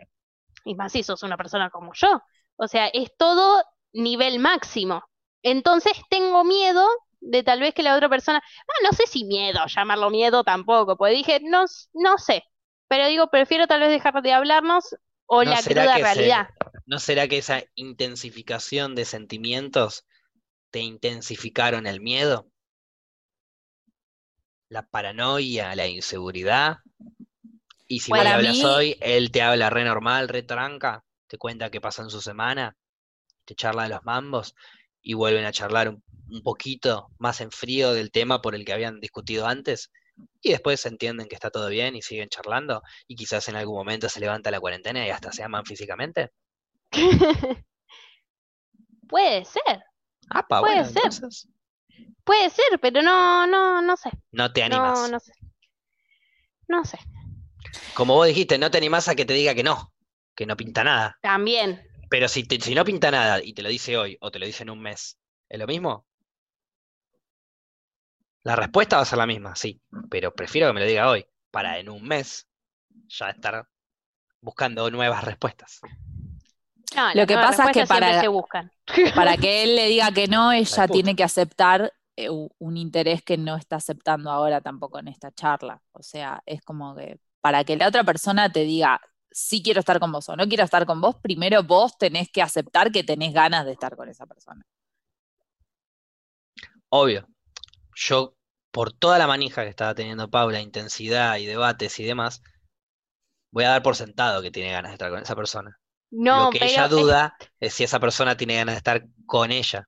Y 0.68 0.76
más 0.76 0.92
si 0.92 1.04
sos 1.04 1.24
una 1.24 1.38
persona 1.38 1.70
como 1.70 1.94
yo. 1.94 2.22
O 2.58 2.68
sea, 2.68 2.88
es 2.88 3.16
todo 3.18 3.64
nivel 3.94 4.40
máximo. 4.40 5.04
Entonces 5.44 5.94
tengo 6.10 6.44
miedo 6.44 6.88
de 7.20 7.44
tal 7.44 7.60
vez 7.60 7.74
que 7.74 7.84
la 7.84 7.96
otra 7.96 8.10
persona, 8.10 8.42
ah, 8.68 8.74
no 8.84 8.92
sé 8.92 9.08
si 9.08 9.26
miedo, 9.26 9.60
llamarlo 9.68 10.10
miedo 10.10 10.44
tampoco, 10.44 10.98
porque 10.98 11.14
dije, 11.16 11.40
no, 11.44 11.66
no 11.94 12.18
sé. 12.18 12.44
Pero 12.88 13.08
digo, 13.08 13.28
prefiero 13.30 13.68
tal 13.68 13.82
vez 13.82 13.90
dejar 13.90 14.22
de 14.22 14.34
hablarnos 14.34 14.96
o 15.26 15.44
¿No 15.44 15.56
la 15.56 15.64
cruda 15.64 16.00
se- 16.00 16.00
realidad. 16.00 16.48
¿No 16.86 17.00
será 17.00 17.28
que 17.28 17.40
esa 17.40 17.64
intensificación 17.76 18.94
de 18.94 19.06
sentimientos 19.06 20.06
te 20.72 20.80
intensificaron 20.82 21.88
el 21.88 22.02
miedo? 22.02 22.50
La 24.70 24.82
paranoia, 24.82 25.76
la 25.76 25.88
inseguridad. 25.88 26.78
Y 27.88 28.00
si 28.02 28.14
vos 28.14 28.24
le 28.24 28.30
hablas 28.30 28.60
mí- 28.60 28.64
hoy, 28.66 28.98
él 29.02 29.32
te 29.32 29.42
habla 29.42 29.70
re 29.70 29.84
normal, 29.84 30.28
re 30.30 30.44
tranca, 30.44 31.04
te 31.28 31.38
cuenta 31.38 31.70
qué 31.72 31.82
pasó 31.82 32.02
en 32.04 32.10
su 32.10 32.22
semana, 32.22 32.76
te 33.46 33.56
charla 33.56 33.84
de 33.84 33.90
los 33.90 34.04
mambos 34.06 34.56
y 35.02 35.14
vuelven 35.16 35.46
a 35.46 35.52
charlar 35.54 35.90
un, 35.90 36.04
un 36.30 36.44
poquito 36.44 37.10
más 37.20 37.42
en 37.42 37.52
frío 37.52 37.94
del 37.94 38.12
tema 38.12 38.42
por 38.42 38.56
el 38.56 38.66
que 38.66 38.74
habían 38.74 39.00
discutido 39.02 39.48
antes. 39.48 39.92
y 40.42 40.52
después 40.52 40.86
entienden 40.86 41.28
que 41.28 41.36
está 41.36 41.52
todo 41.52 41.70
bien 41.70 41.96
y 41.96 42.02
siguen 42.04 42.30
charlando 42.30 42.84
y 43.08 43.16
quizás 43.16 43.50
en 43.50 43.56
algún 43.58 43.78
momento 43.78 44.10
se 44.10 44.20
levanta 44.22 44.52
la 44.52 44.60
cuarentena 44.62 45.06
y 45.08 45.12
hasta 45.12 45.32
se 45.34 45.44
aman 45.44 45.66
físicamente. 45.66 46.32
Puede 49.10 49.44
ser, 49.46 49.84
Apa, 50.30 50.62
Puede 50.62 50.84
bueno, 50.84 50.86
ser. 50.86 51.04
entonces 51.04 51.48
puede 52.24 52.50
ser, 52.50 52.80
pero 52.82 53.02
no, 53.02 53.48
no, 53.48 53.82
no 53.82 53.98
sé. 53.98 54.12
no 54.32 54.54
te 54.54 54.64
animas. 54.64 55.00
No, 55.00 55.08
no 55.08 55.20
sé. 55.20 55.34
No 56.70 56.84
sé. 56.86 56.98
Como 57.96 58.14
vos 58.16 58.28
dijiste, 58.28 58.58
no 58.58 58.70
te 58.72 58.78
animás 58.78 59.08
a 59.08 59.16
que 59.16 59.26
te 59.26 59.34
diga 59.34 59.56
que 59.56 59.64
no, 59.64 59.92
que 60.36 60.46
no 60.46 60.56
pinta 60.56 60.84
nada. 60.84 61.18
También. 61.22 61.82
Pero 62.10 62.28
si, 62.28 62.44
te- 62.44 62.60
si 62.62 62.74
no 62.76 62.86
pinta 62.86 63.12
nada 63.12 63.42
y 63.44 63.54
te 63.54 63.62
lo 63.62 63.70
dice 63.70 63.98
hoy 63.98 64.18
o 64.22 64.32
te 64.32 64.40
lo 64.40 64.46
dice 64.46 64.64
en 64.64 64.70
un 64.70 64.82
mes, 64.82 65.18
¿es 65.50 65.60
lo 65.60 65.68
mismo? 65.68 66.06
La 68.44 68.56
respuesta 68.56 68.96
va 68.98 69.02
a 69.02 69.06
ser 69.06 69.18
la 69.18 69.26
misma, 69.28 69.56
sí, 69.56 69.82
pero 70.10 70.34
prefiero 70.34 70.68
que 70.68 70.74
me 70.74 70.80
lo 70.80 70.86
diga 70.86 71.10
hoy, 71.10 71.26
para 71.52 71.80
en 71.80 71.90
un 71.90 72.04
mes 72.08 72.48
ya 73.10 73.30
estar 73.30 73.68
buscando 74.42 74.90
nuevas 74.90 75.24
respuestas. 75.24 75.82
No, 76.96 77.14
Lo 77.14 77.28
que 77.28 77.34
pasa 77.36 77.66
es 77.66 77.72
que 77.74 77.86
para- 77.86 78.22
se 78.22 78.28
buscan. 78.28 78.72
Para 79.16 79.36
que 79.36 79.64
él 79.64 79.76
le 79.76 79.88
diga 79.88 80.12
que 80.14 80.28
no, 80.28 80.54
ella 80.54 80.88
tiene 80.88 81.14
que 81.14 81.24
aceptar 81.24 81.92
eh, 82.16 82.30
un 82.30 82.78
interés 82.78 83.22
que 83.22 83.38
no 83.38 83.58
está 83.58 83.76
aceptando 83.76 84.32
ahora 84.32 84.62
tampoco 84.62 84.98
en 85.00 85.10
esta 85.10 85.30
charla. 85.34 85.82
O 85.92 86.02
sea, 86.02 86.42
es 86.46 86.62
como 86.62 86.96
que 86.96 87.20
para 87.48 87.64
que 87.64 87.78
la 87.78 87.88
otra 87.88 88.04
persona 88.04 88.52
te 88.52 88.66
diga, 88.66 89.00
sí 89.32 89.64
quiero 89.64 89.80
estar 89.80 90.02
con 90.02 90.12
vos 90.12 90.28
o 90.28 90.36
no 90.36 90.50
quiero 90.50 90.66
estar 90.66 90.86
con 90.86 91.00
vos, 91.00 91.16
primero 91.22 91.64
vos 91.64 91.98
tenés 91.98 92.30
que 92.30 92.42
aceptar 92.42 92.92
que 92.92 93.06
tenés 93.06 93.34
ganas 93.34 93.66
de 93.66 93.72
estar 93.72 93.96
con 93.96 94.10
esa 94.10 94.26
persona. 94.26 94.66
Obvio, 96.90 97.26
yo 97.96 98.36
por 98.70 98.92
toda 98.92 99.18
la 99.18 99.28
manija 99.28 99.64
que 99.64 99.70
estaba 99.70 99.96
teniendo 99.96 100.30
Paula, 100.30 100.60
intensidad 100.60 101.38
y 101.38 101.46
debates 101.46 101.98
y 102.02 102.04
demás, 102.04 102.42
voy 103.54 103.64
a 103.64 103.70
dar 103.70 103.82
por 103.82 103.96
sentado 103.96 104.42
que 104.42 104.52
tiene 104.52 104.74
ganas 104.74 104.90
de 104.92 104.96
estar 104.96 105.10
con 105.10 105.22
esa 105.22 105.36
persona. 105.38 105.80
No, 106.12 106.46
Lo 106.46 106.50
que 106.50 106.60
pero 106.60 106.72
ella 106.72 106.84
es- 106.84 106.92
duda 106.92 107.38
es 107.62 107.74
si 107.74 107.86
esa 107.86 108.02
persona 108.02 108.36
tiene 108.36 108.56
ganas 108.58 108.74
de 108.76 108.80
estar 108.80 109.06
con 109.26 109.54
ella. 109.54 109.88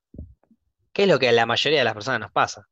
¿Qué 0.94 1.02
es 1.02 1.08
lo 1.10 1.18
que 1.18 1.28
a 1.28 1.32
la 1.32 1.44
mayoría 1.44 1.80
de 1.80 1.84
las 1.84 1.92
personas 1.92 2.20
nos 2.20 2.32
pasa? 2.32 2.66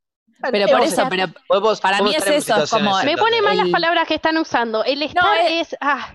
Pero 0.51 0.69
por 0.69 0.82
eso, 0.82 1.06
pero 1.09 1.27
podemos- 1.48 1.81
para 1.81 1.98
podemos 1.98 2.24
mí 2.27 2.32
es 2.36 2.48
eso, 2.48 2.62
es 2.62 2.70
como- 2.70 3.02
me 3.02 3.16
pone 3.16 3.43
mal 3.43 3.56
las 3.56 3.69
palabras 3.69 4.06
que 4.06 4.15
están 4.15 4.36
usando. 4.39 4.85
El 4.85 5.02
estar 5.02 5.36
eh, 5.39 5.60
es. 5.60 5.77
Ah, 5.81 6.15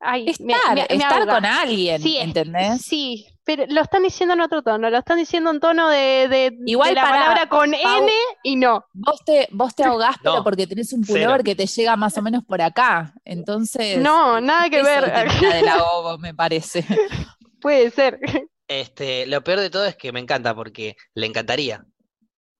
ay, 0.00 0.24
me- 0.40 0.52
estar, 0.54 0.74
me- 0.74 0.86
me 0.88 0.94
estar 0.96 1.26
con 1.26 1.44
alguien, 1.44 2.00
Sí, 2.02 2.16
¿entendés? 2.18 2.82
Sí, 2.82 3.26
pero 3.44 3.64
lo 3.68 3.80
están 3.80 4.02
diciendo 4.02 4.34
en 4.34 4.40
otro 4.40 4.62
tono, 4.62 4.88
lo 4.90 4.98
están 4.98 5.18
diciendo 5.18 5.50
en 5.50 5.58
tono 5.60 5.88
de, 5.88 6.28
de, 6.28 6.56
Igual 6.66 6.90
de 6.90 6.94
la 6.96 7.02
para- 7.02 7.18
palabra 7.18 7.48
con 7.48 7.70
Pau- 7.72 8.02
N 8.02 8.12
y 8.44 8.56
no. 8.56 8.84
Vos 8.92 9.20
te, 9.24 9.48
vos 9.50 9.74
te 9.74 9.84
ahogás, 9.84 10.16
pero 10.22 10.36
No, 10.36 10.44
porque 10.44 10.66
tenés 10.66 10.92
un 10.92 11.04
cero. 11.04 11.18
pullover 11.26 11.42
que 11.44 11.54
te 11.56 11.66
llega 11.66 11.96
más 11.96 12.16
o 12.18 12.22
menos 12.22 12.44
por 12.44 12.60
acá. 12.62 13.14
Entonces, 13.24 13.98
No, 13.98 14.40
nada 14.40 14.68
que 14.70 14.82
ver. 14.82 15.12
del 15.40 15.68
ahogo, 15.68 16.18
me 16.18 16.34
parece. 16.34 16.84
Puede 17.60 17.90
ser. 17.90 18.20
Este, 18.68 19.26
lo 19.26 19.42
peor 19.42 19.60
de 19.60 19.70
todo 19.70 19.84
es 19.86 19.96
que 19.96 20.12
me 20.12 20.20
encanta 20.20 20.54
porque 20.54 20.96
le 21.14 21.26
encantaría. 21.26 21.84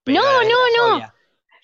No, 0.06 0.42
no, 0.42 0.98
no. 0.98 1.12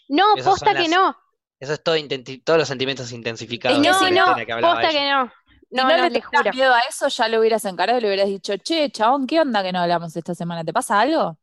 No, 0.09 0.37
Esas 0.37 0.53
posta 0.53 0.75
que 0.75 0.89
no. 0.89 1.17
Eso 1.59 1.73
es 1.75 1.83
todo 1.83 1.97
todos 2.45 2.59
los 2.59 2.69
sentimientos 2.69 3.13
intensificados. 3.13 3.79
Es 3.79 3.83
que 3.83 4.11
No, 4.15 4.27
no, 4.27 4.37
que 4.37 4.47
posta 4.61 4.91
ella. 4.91 4.91
que 4.91 5.11
no. 5.11 5.33
Si 5.71 5.77
No, 5.77 5.85
no, 5.85 5.97
no, 5.97 6.09
le 6.09 6.21
juro. 6.21 6.53
miedo 6.53 6.75
a 6.75 6.81
eso, 6.81 7.09
ya 7.09 7.29
lo 7.29 7.41
hubieras 7.41 7.65
encarado 7.65 7.99
y 7.99 8.03
le 8.03 8.09
hubieras 8.09 8.29
dicho, 8.29 8.57
che, 8.59 8.91
chabón, 8.91 9.27
¿qué 9.27 9.41
onda 9.41 9.63
que 9.63 9.73
no 9.73 9.79
hablamos 9.81 10.15
esta 10.17 10.35
semana? 10.35 10.65
¿Te 10.65 10.73
pasa 10.73 11.01
algo? 11.01 11.39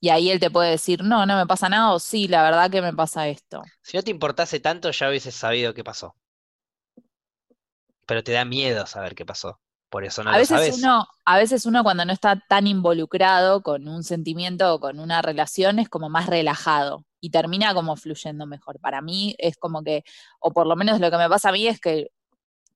Y 0.00 0.10
ahí 0.10 0.30
él 0.30 0.38
te 0.38 0.50
puede 0.50 0.70
decir, 0.70 1.02
no, 1.02 1.26
no 1.26 1.36
me 1.36 1.46
pasa 1.46 1.68
nada, 1.68 1.92
o 1.92 1.98
sí, 1.98 2.28
la 2.28 2.42
verdad 2.44 2.70
que 2.70 2.80
me 2.80 2.92
pasa 2.92 3.26
esto. 3.28 3.62
Si 3.82 3.96
no 3.96 4.02
te 4.02 4.10
importase 4.12 4.60
tanto, 4.60 4.90
ya 4.90 5.08
hubieses 5.08 5.34
sabido 5.34 5.74
qué 5.74 5.82
pasó. 5.82 6.14
Pero 8.06 8.22
te 8.22 8.32
da 8.32 8.44
miedo 8.44 8.86
saber 8.86 9.14
qué 9.14 9.26
pasó. 9.26 9.60
Por 9.92 10.04
eso 10.04 10.22
no 10.22 10.30
a 10.30 10.34
lo 10.34 10.38
veces 10.40 10.48
sabes. 10.48 10.78
uno, 10.78 11.06
a 11.24 11.38
veces 11.38 11.64
uno 11.66 11.82
cuando 11.82 12.04
no 12.04 12.12
está 12.12 12.38
tan 12.48 12.66
involucrado 12.66 13.62
con 13.62 13.88
un 13.88 14.04
sentimiento 14.04 14.74
o 14.74 14.80
con 14.80 15.00
una 15.00 15.22
relación 15.22 15.78
es 15.78 15.88
como 15.88 16.10
más 16.10 16.26
relajado 16.26 17.04
y 17.20 17.30
termina 17.30 17.72
como 17.74 17.96
fluyendo 17.96 18.46
mejor. 18.46 18.78
Para 18.80 19.00
mí 19.00 19.34
es 19.38 19.56
como 19.56 19.82
que, 19.82 20.04
o 20.40 20.52
por 20.52 20.66
lo 20.66 20.76
menos 20.76 21.00
lo 21.00 21.10
que 21.10 21.16
me 21.16 21.28
pasa 21.28 21.48
a 21.48 21.52
mí 21.52 21.66
es 21.66 21.80
que 21.80 22.08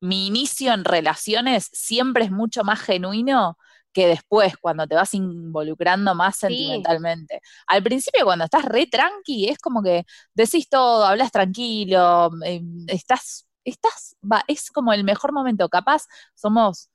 mi 0.01 0.27
inicio 0.29 0.73
en 0.75 0.85
relaciones 0.85 1.69
siempre 1.73 2.25
es 2.25 2.33
mucho 2.33 2.65
más 2.65 2.81
genuino 2.81 3.59
que 3.93 4.07
después, 4.09 4.57
cuando 4.59 4.87
te 4.87 4.95
vas 4.97 5.15
involucrando 5.15 6.15
más 6.15 6.37
Sí. 6.37 6.49
sentimentalmente. 6.49 7.41
Al 7.69 7.83
principio, 7.83 8.25
cuando 8.27 8.45
estás 8.47 8.65
re 8.67 8.87
tranqui, 8.87 9.49
es 9.51 9.59
como 9.59 9.83
que 9.83 10.05
decís 10.35 10.69
todo, 10.71 11.05
hablas 11.07 11.33
tranquilo, 11.33 12.31
eh, 12.47 12.63
estás, 12.89 13.47
estás, 13.65 14.17
va, 14.31 14.45
es 14.49 14.71
como 14.71 14.93
el 14.95 15.05
mejor 15.05 15.33
momento. 15.33 15.69
Capaz 15.71 16.07
somos 16.35 16.91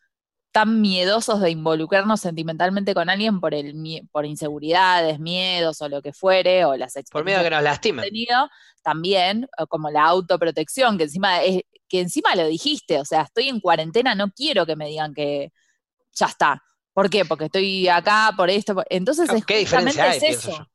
tan 0.52 0.82
miedosos 0.82 1.40
de 1.42 1.52
involucrarnos 1.52 2.22
sentimentalmente 2.22 2.94
con 2.96 3.10
alguien 3.10 3.40
por 3.40 3.54
el 3.54 3.76
mie- 3.76 4.08
por 4.12 4.26
inseguridades, 4.26 5.20
miedos 5.20 5.82
o 5.82 5.90
lo 5.90 6.02
que 6.02 6.14
fuere, 6.14 6.66
o 6.66 6.76
las 6.76 6.94
Por 6.94 7.24
miedo 7.26 7.42
experiencias 7.42 7.44
que 7.44 7.50
nos 7.52 7.64
lastimen. 7.64 8.06
tenido, 8.06 8.50
también, 8.82 9.48
como 9.70 9.90
la 9.92 10.06
autoprotección, 10.06 10.98
que 10.98 11.04
encima 11.04 11.44
es, 11.44 11.62
que 11.88 12.00
encima 12.02 12.36
lo 12.36 12.48
dijiste, 12.48 13.00
o 13.00 13.06
sea, 13.06 13.22
estoy 13.24 13.50
en 13.50 13.60
cuarentena, 13.60 14.16
no 14.16 14.32
quiero 14.32 14.66
que 14.66 14.76
me 14.76 14.88
digan 14.88 15.14
que 15.14 15.52
ya 16.14 16.26
está. 16.28 16.62
¿Por 16.94 17.10
qué? 17.10 17.26
Porque 17.26 17.46
estoy 17.46 17.88
acá 17.88 18.32
por 18.36 18.50
esto. 18.50 18.74
por- 18.74 18.86
Entonces, 18.90 19.30
es, 19.32 19.46
¿Qué 19.46 19.58
diferencia 19.60 20.04
hay, 20.06 20.10
justamente 20.20 20.36
es 20.36 20.46
eso. 20.48 20.68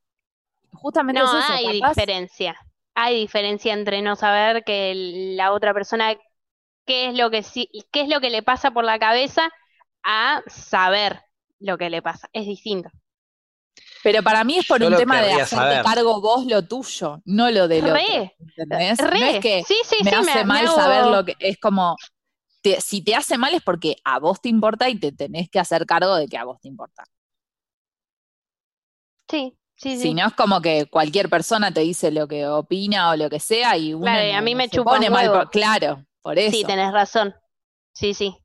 Justamente 0.72 1.20
No, 1.20 1.38
es 1.38 1.44
eso. 1.44 1.52
hay 1.52 1.80
capaz- 1.80 1.88
diferencia. 1.94 2.56
Hay 2.94 3.20
diferencia 3.20 3.72
entre 3.72 4.02
no 4.02 4.16
saber 4.16 4.62
que 4.64 4.92
la 5.36 5.52
otra 5.52 5.74
persona 5.74 6.14
qué 6.86 7.08
es 7.08 7.14
lo 7.16 7.30
que 7.30 7.42
sí, 7.42 7.68
qué 7.90 8.02
es 8.02 8.08
lo 8.08 8.20
que 8.20 8.30
le 8.30 8.42
pasa 8.42 8.70
por 8.70 8.84
la 8.84 8.98
cabeza 8.98 9.50
a 10.04 10.42
saber 10.46 11.20
lo 11.60 11.78
que 11.78 11.90
le 11.90 12.02
pasa. 12.02 12.28
Es 12.32 12.46
distinto. 12.46 12.90
Pero 14.02 14.22
para 14.22 14.42
mí 14.44 14.58
es 14.58 14.66
por 14.66 14.80
Yo 14.80 14.88
un 14.88 14.96
tema 14.96 15.22
de 15.22 15.32
hacerte 15.32 15.54
saber. 15.56 15.82
cargo 15.84 16.20
vos 16.20 16.44
lo 16.46 16.62
tuyo, 16.66 17.20
no 17.24 17.50
lo 17.50 17.68
del 17.68 17.84
otro. 17.84 17.94
Re, 17.94 18.34
¿Entendés? 18.38 18.98
No 19.00 19.26
es 19.26 19.40
que 19.40 19.62
sí, 19.66 19.76
sí, 19.84 19.96
me 20.02 20.10
sí, 20.10 20.16
hace 20.16 20.38
me 20.40 20.44
mal 20.44 20.66
hago- 20.66 20.74
saber 20.76 21.06
lo 21.06 21.24
que 21.24 21.36
es 21.38 21.56
como 21.58 21.96
te- 22.62 22.80
si 22.80 23.02
te 23.02 23.14
hace 23.14 23.38
mal 23.38 23.54
es 23.54 23.62
porque 23.62 23.96
a 24.04 24.18
vos 24.18 24.40
te 24.40 24.48
importa 24.48 24.88
y 24.88 24.98
te 24.98 25.12
tenés 25.12 25.48
que 25.50 25.58
hacer 25.60 25.86
cargo 25.86 26.16
de 26.16 26.26
que 26.26 26.36
a 26.36 26.44
vos 26.44 26.60
te 26.60 26.68
importa. 26.68 27.04
Sí, 29.30 29.56
sí, 29.76 29.96
Si 29.96 30.02
sí. 30.02 30.14
no 30.14 30.26
es 30.26 30.34
como 30.34 30.60
que 30.60 30.86
cualquier 30.86 31.30
persona 31.30 31.72
te 31.72 31.80
dice 31.80 32.10
lo 32.10 32.28
que 32.28 32.46
opina 32.46 33.10
o 33.10 33.16
lo 33.16 33.30
que 33.30 33.40
sea 33.40 33.76
y 33.76 33.94
uno 33.94 34.04
Claro, 34.04 34.26
y 34.26 34.30
a 34.32 34.40
mí 34.42 34.54
me 34.54 34.64
se 34.68 34.76
chupa 34.76 34.92
pone 34.92 35.06
un 35.08 35.12
mal 35.12 35.30
por- 35.30 35.50
claro, 35.50 36.04
por 36.20 36.38
eso. 36.38 36.56
Sí, 36.56 36.64
tenés 36.64 36.92
razón. 36.92 37.34
Sí, 37.94 38.14
sí. 38.14 38.36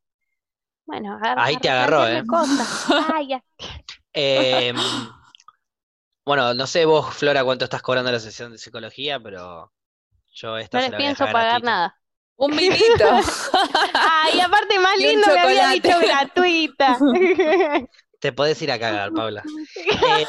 Bueno, 0.87 1.13
agarra, 1.15 1.43
Ahí 1.43 1.57
te 1.57 1.69
agarró, 1.69 2.07
¿eh? 2.07 2.23
Ay, 3.13 3.27
ya. 3.29 3.43
Em, 4.13 4.75
bueno, 6.25 6.53
no 6.53 6.67
sé 6.67 6.85
vos, 6.85 7.13
Flora, 7.15 7.43
cuánto 7.43 7.65
estás 7.65 7.81
cobrando 7.81 8.11
la 8.11 8.19
sesión 8.19 8.51
de 8.51 8.57
psicología, 8.57 9.19
pero 9.19 9.71
yo 10.33 10.57
esta 10.57 10.77
No 10.77 10.83
se 10.83 10.91
les 10.91 10.91
la 10.91 10.97
voy 10.97 11.05
a 11.05 11.15
pienso 11.15 11.25
pagar 11.25 11.61
gratuita. 11.61 11.65
nada. 11.65 11.95
Un 12.37 12.51
minito. 12.55 13.05
Ay, 13.93 14.39
aparte 14.41 14.79
más 14.79 14.97
lindo 14.97 15.27
me 15.33 15.39
había 15.39 15.69
dicho 15.69 15.99
gratuita. 15.99 16.97
Te 18.19 18.31
podés 18.33 18.61
ir 18.61 18.71
a 18.71 18.79
cagar, 18.79 19.13
Paula. 19.13 19.43
Eh, 19.45 20.25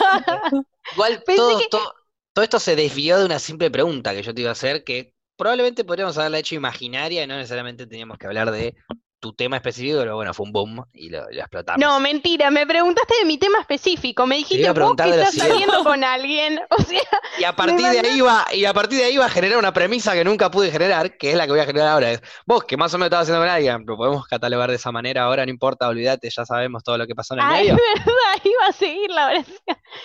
igual 0.92 1.22
que- 1.26 1.36
todo, 1.36 1.94
todo 2.32 2.42
esto 2.44 2.60
se 2.60 2.76
desvió 2.76 3.18
de 3.18 3.24
una 3.24 3.38
simple 3.38 3.70
pregunta 3.70 4.12
que 4.12 4.22
yo 4.22 4.34
te 4.34 4.42
iba 4.42 4.50
a 4.50 4.52
hacer, 4.52 4.84
que 4.84 5.14
probablemente 5.36 5.84
podríamos 5.84 6.16
haberla 6.18 6.38
hecho 6.38 6.54
imaginaria 6.54 7.24
y 7.24 7.26
no 7.26 7.36
necesariamente 7.36 7.86
teníamos 7.86 8.18
que 8.18 8.26
hablar 8.26 8.50
de 8.50 8.76
tu 9.20 9.32
tema 9.32 9.56
específico, 9.56 9.98
pero 9.98 10.14
bueno, 10.16 10.32
fue 10.32 10.46
un 10.46 10.52
boom 10.52 10.84
y 10.92 11.08
lo, 11.10 11.28
lo 11.30 11.40
explotamos. 11.40 11.80
No, 11.80 11.98
mentira, 12.00 12.50
me 12.50 12.66
preguntaste 12.66 13.14
de 13.18 13.24
mi 13.24 13.36
tema 13.38 13.58
específico. 13.60 14.26
Me 14.26 14.36
dijiste 14.36 14.70
vos 14.70 14.94
que 14.96 15.10
estás 15.10 15.34
saliendo 15.34 15.82
con 15.84 16.04
alguien. 16.04 16.60
O 16.70 16.82
sea, 16.82 17.00
Y 17.38 17.44
a 17.44 17.54
partir 17.56 17.76
de 17.86 17.98
ahí 18.00 18.20
va, 18.20 18.46
y 18.52 18.64
a 18.64 18.72
partir 18.72 18.98
de 18.98 19.04
ahí 19.06 19.16
va 19.16 19.26
a 19.26 19.30
generar 19.30 19.58
una 19.58 19.72
premisa 19.72 20.12
que 20.14 20.22
nunca 20.24 20.50
pude 20.50 20.70
generar, 20.70 21.16
que 21.16 21.30
es 21.32 21.36
la 21.36 21.44
que 21.46 21.50
voy 21.52 21.60
a 21.60 21.66
generar 21.66 21.88
ahora. 21.88 22.12
Es, 22.12 22.22
vos, 22.46 22.64
que 22.64 22.76
más 22.76 22.94
o 22.94 22.98
menos 22.98 23.06
estabas 23.06 23.24
haciendo 23.24 23.42
con 23.42 23.48
alguien, 23.50 23.84
lo 23.86 23.96
podemos 23.96 24.26
catalogar 24.26 24.70
de 24.70 24.76
esa 24.76 24.92
manera 24.92 25.22
ahora, 25.24 25.44
no 25.44 25.50
importa, 25.50 25.88
olvídate, 25.88 26.30
ya 26.30 26.44
sabemos 26.46 26.84
todo 26.84 26.96
lo 26.98 27.06
que 27.06 27.14
pasó 27.14 27.34
en 27.34 27.40
el 27.40 27.46
ay, 27.46 27.62
medio. 27.68 27.76
verdad, 27.96 28.44
iba 28.44 28.66
a 28.68 28.72
seguir 28.72 29.10
la 29.10 29.26
oración. 29.26 29.56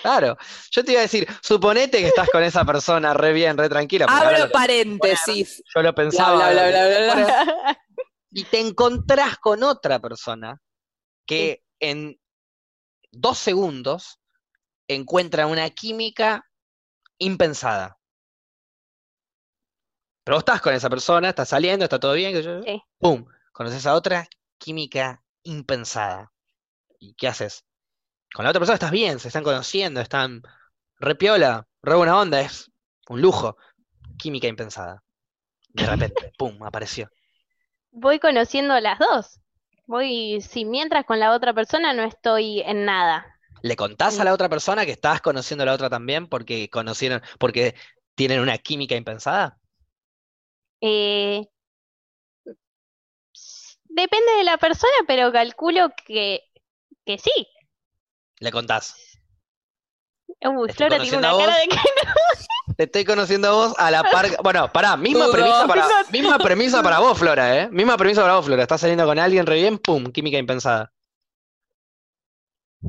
Claro, 0.02 0.36
yo 0.70 0.84
te 0.84 0.92
iba 0.92 1.00
a 1.00 1.02
decir, 1.02 1.28
suponete 1.42 1.98
que 2.00 2.08
estás 2.08 2.28
con 2.30 2.42
esa 2.42 2.64
persona 2.64 3.14
re 3.14 3.32
bien, 3.32 3.56
re 3.56 3.68
tranquila, 3.68 4.06
Abro 4.08 4.38
lo- 4.38 4.50
paréntesis. 4.50 5.62
yo 5.74 5.82
lo 5.82 5.92
Bla, 5.92 5.94
pensaba. 5.94 6.50
bla, 6.50 6.50
bla, 6.50 6.68
bla, 6.68 6.88
bla, 6.88 7.14
bla. 7.54 7.78
Y 8.34 8.44
te 8.44 8.58
encontrás 8.60 9.38
con 9.38 9.62
otra 9.62 10.00
persona 10.00 10.60
que 11.24 11.62
en 11.78 12.20
dos 13.12 13.38
segundos 13.38 14.20
encuentra 14.88 15.46
una 15.46 15.70
química 15.70 16.44
impensada. 17.18 17.96
Pero 20.24 20.36
vos 20.36 20.40
estás 20.40 20.60
con 20.60 20.74
esa 20.74 20.90
persona, 20.90 21.28
estás 21.28 21.48
saliendo, 21.48 21.84
está 21.84 22.00
todo 22.00 22.14
bien, 22.14 22.64
Sí. 22.64 22.82
¡pum! 22.98 23.24
Conoces 23.52 23.86
a 23.86 23.94
otra 23.94 24.26
química 24.58 25.22
impensada. 25.44 26.32
¿Y 26.98 27.14
qué 27.14 27.28
haces? 27.28 27.64
Con 28.34 28.44
la 28.44 28.50
otra 28.50 28.60
persona 28.60 28.74
estás 28.74 28.90
bien, 28.90 29.20
se 29.20 29.28
están 29.28 29.44
conociendo, 29.44 30.00
están 30.00 30.42
re 30.98 31.14
piola, 31.14 31.68
re 31.82 31.94
buena 31.94 32.18
onda, 32.18 32.40
es 32.40 32.70
un 33.08 33.20
lujo. 33.20 33.56
química 34.18 34.48
impensada. 34.48 35.02
De 35.68 35.86
repente, 35.86 36.32
pum, 36.38 36.62
apareció. 36.62 37.10
Voy 37.94 38.18
conociendo 38.18 38.74
a 38.74 38.80
las 38.80 38.98
dos. 38.98 39.40
Voy, 39.86 40.40
si 40.40 40.64
mientras 40.64 41.04
con 41.04 41.20
la 41.20 41.32
otra 41.32 41.54
persona 41.54 41.92
no 41.92 42.02
estoy 42.02 42.60
en 42.60 42.84
nada. 42.84 43.24
¿Le 43.62 43.76
contás 43.76 44.18
a 44.18 44.24
la 44.24 44.34
otra 44.34 44.48
persona 44.48 44.84
que 44.84 44.90
estás 44.90 45.20
conociendo 45.20 45.62
a 45.62 45.66
la 45.66 45.74
otra 45.74 45.88
también 45.88 46.26
porque 46.26 46.68
conocieron, 46.68 47.22
porque 47.38 47.76
tienen 48.16 48.40
una 48.40 48.58
química 48.58 48.96
impensada? 48.96 49.58
Eh, 50.80 51.46
depende 53.84 54.32
de 54.38 54.44
la 54.44 54.58
persona, 54.58 54.92
pero 55.06 55.30
calculo 55.30 55.90
que, 56.04 56.42
que 57.06 57.16
sí. 57.16 57.46
Le 58.40 58.50
contás. 58.50 58.96
Uy, 60.26 60.68
Estoy 60.68 60.88
Flora 60.88 61.00
tiene 61.00 61.18
una 61.18 61.30
cara 61.30 61.56
de 61.58 61.68
que 61.68 61.76
Te 62.76 62.84
estoy 62.84 63.04
conociendo 63.04 63.48
a 63.48 63.52
vos 63.52 63.74
a 63.78 63.90
la 63.90 64.02
par. 64.04 64.26
Bueno, 64.42 64.72
pará, 64.72 64.96
misma 64.96 65.30
premisa 65.30 65.66
para, 65.66 65.86
misma 66.12 66.38
premisa 66.38 66.82
para 66.82 66.98
vos, 66.98 67.18
Flora, 67.18 67.62
¿eh? 67.62 67.68
Misma 67.70 67.96
premisa 67.96 68.22
para 68.22 68.36
vos, 68.36 68.46
Flora. 68.46 68.62
Estás 68.62 68.80
saliendo 68.80 69.04
con 69.04 69.18
alguien 69.18 69.46
re 69.46 69.56
bien, 69.56 69.78
pum, 69.78 70.06
química 70.06 70.38
impensada. 70.38 70.90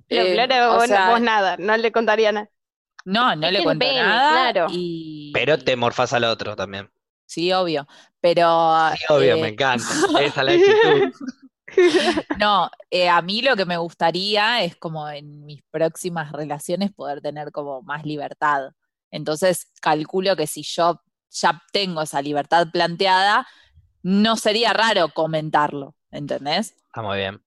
Pero 0.07 0.23
Eh, 0.23 0.33
Flora, 0.33 0.71
o 0.71 0.75
vos, 0.75 0.87
sea, 0.87 1.09
vos 1.09 1.21
nada, 1.21 1.57
no 1.57 1.75
le 1.77 1.91
contaría 1.91 2.31
nada. 2.31 2.49
No, 3.05 3.35
no 3.35 3.47
Es 3.47 3.53
le 3.53 3.63
cuento 3.63 3.85
nada. 3.85 4.51
claro. 4.51 4.67
Y... 4.71 5.31
Pero 5.33 5.59
te 5.59 5.75
morfás 5.75 6.13
al 6.13 6.23
otro 6.23 6.55
también. 6.55 6.89
Sí, 7.25 7.51
obvio. 7.53 7.87
Pero 8.19 8.89
Sí, 8.97 9.05
obvio, 9.09 9.35
eh, 9.35 9.41
me 9.41 9.47
encanta. 9.49 9.85
Esa 10.21 10.41
es 10.41 10.45
la 10.45 10.51
actitud. 10.51 11.27
no, 12.39 12.69
eh, 12.89 13.09
a 13.09 13.21
mí 13.21 13.41
lo 13.41 13.55
que 13.55 13.65
me 13.65 13.77
gustaría 13.77 14.63
es 14.63 14.75
como 14.75 15.09
en 15.09 15.45
mis 15.45 15.61
próximas 15.69 16.31
relaciones 16.31 16.91
poder 16.93 17.21
tener 17.21 17.51
como 17.51 17.81
más 17.81 18.05
libertad. 18.05 18.71
Entonces, 19.15 19.67
calculo 19.81 20.35
que 20.35 20.47
si 20.47 20.63
yo 20.63 21.01
ya 21.31 21.61
tengo 21.71 22.01
esa 22.01 22.21
libertad 22.21 22.67
planteada, 22.71 23.47
no 24.03 24.35
sería 24.37 24.73
raro 24.73 25.09
comentarlo, 25.09 25.95
¿entendés? 26.11 26.75
Está 26.87 27.01
muy 27.01 27.17
bien. 27.17 27.41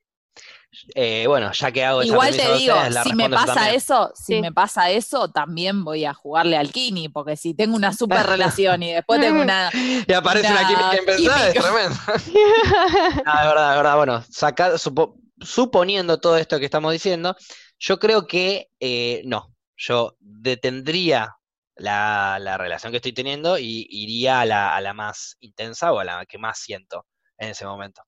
Eh, 0.94 1.24
bueno, 1.26 1.50
ya 1.52 1.72
que 1.72 1.84
hago 1.84 2.02
esa 2.02 2.12
Igual 2.12 2.28
premisa 2.28 2.44
te 2.46 2.52
de 2.52 2.58
digo, 2.58 2.74
ustedes, 2.74 2.94
la 2.94 3.02
si 3.02 3.14
me 3.14 3.30
pasa 3.30 3.46
también. 3.54 3.74
eso, 3.74 4.12
si 4.14 4.34
Sí. 4.34 4.40
me 4.40 4.52
pasa 4.52 4.90
eso, 4.90 5.28
también 5.30 5.82
voy 5.82 6.04
a 6.04 6.12
jugarle 6.14 6.56
al 6.56 6.70
Kini, 6.70 7.08
porque 7.08 7.36
si 7.36 7.54
tengo 7.54 7.74
una 7.74 7.92
super 7.94 8.26
relación 8.26 8.82
y 8.82 8.92
después 8.92 9.20
tengo 9.20 9.40
una 9.40 9.70
Y 10.06 10.12
aparece 10.12 10.50
una, 10.52 10.60
una 10.60 10.68
química 10.68 10.98
impensada, 10.98 11.48
es 11.48 11.54
tremendo. 11.54 11.96
Ah, 13.24 13.40
es 13.42 13.48
verdad, 13.48 13.70
es 13.72 13.76
verdad. 13.76 13.96
Bueno, 13.96 14.22
saca- 14.30 14.78
supo- 14.78 15.16
suponiendo 15.40 16.18
todo 16.20 16.36
esto 16.36 16.58
que 16.58 16.64
estamos 16.66 16.92
diciendo, 16.92 17.36
yo 17.78 17.98
creo 17.98 18.26
que 18.26 18.68
eh, 18.80 19.22
no. 19.24 19.54
Yo 19.76 20.16
detendría 20.20 21.36
la, 21.78 22.38
la 22.40 22.58
relación 22.58 22.92
que 22.92 22.96
estoy 22.98 23.12
teniendo 23.12 23.58
y 23.58 23.86
iría 23.90 24.40
a 24.40 24.44
la, 24.46 24.76
a 24.76 24.80
la 24.80 24.94
más 24.94 25.36
intensa 25.40 25.92
o 25.92 25.98
a 26.00 26.04
la 26.04 26.26
que 26.26 26.38
más 26.38 26.58
siento 26.58 27.06
en 27.38 27.50
ese 27.50 27.66
momento. 27.66 28.02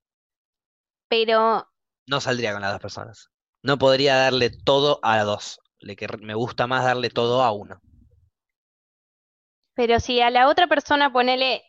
Pero, 1.09 1.67
No 2.07 2.21
saldría 2.21 2.53
con 2.53 2.61
las 2.61 2.73
dos 2.73 2.81
personas. 2.83 3.31
No 3.63 3.79
podría 3.79 4.17
darle 4.17 4.51
todo 4.51 5.01
a 5.03 5.23
dos. 5.25 5.61
Le 5.79 5.97
que 5.97 6.07
me 6.21 6.35
gusta 6.35 6.67
más 6.67 6.85
darle 6.85 7.09
todo 7.09 7.43
a 7.43 7.53
uno. 7.53 7.81
pero 9.75 10.01
si 10.01 10.21
a 10.21 10.31
la 10.31 10.49
otra 10.49 10.67
persona 10.67 11.13
ponele, 11.13 11.63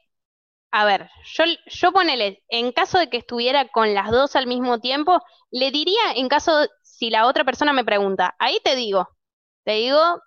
a 0.71 0.85
ver, 0.85 1.09
yo, 1.25 1.45
yo 1.67 1.91
ponele, 1.93 2.43
en 2.49 2.71
caso 2.73 2.99
de 2.99 3.09
que 3.09 3.17
estuviera 3.17 3.69
con 3.69 3.93
las 3.93 4.11
dos 4.11 4.35
al 4.35 4.47
mismo 4.47 4.79
tiempo, 4.79 5.19
le 5.51 5.71
diría 5.71 6.13
en 6.15 6.29
caso, 6.29 6.67
si 6.83 7.09
la 7.09 7.27
otra 7.27 7.45
persona 7.45 7.73
me 7.73 7.85
pregunta, 7.85 8.35
ahí 8.39 8.59
te 8.63 8.75
digo, 8.75 9.09
te 9.65 9.73
digo, 9.73 10.21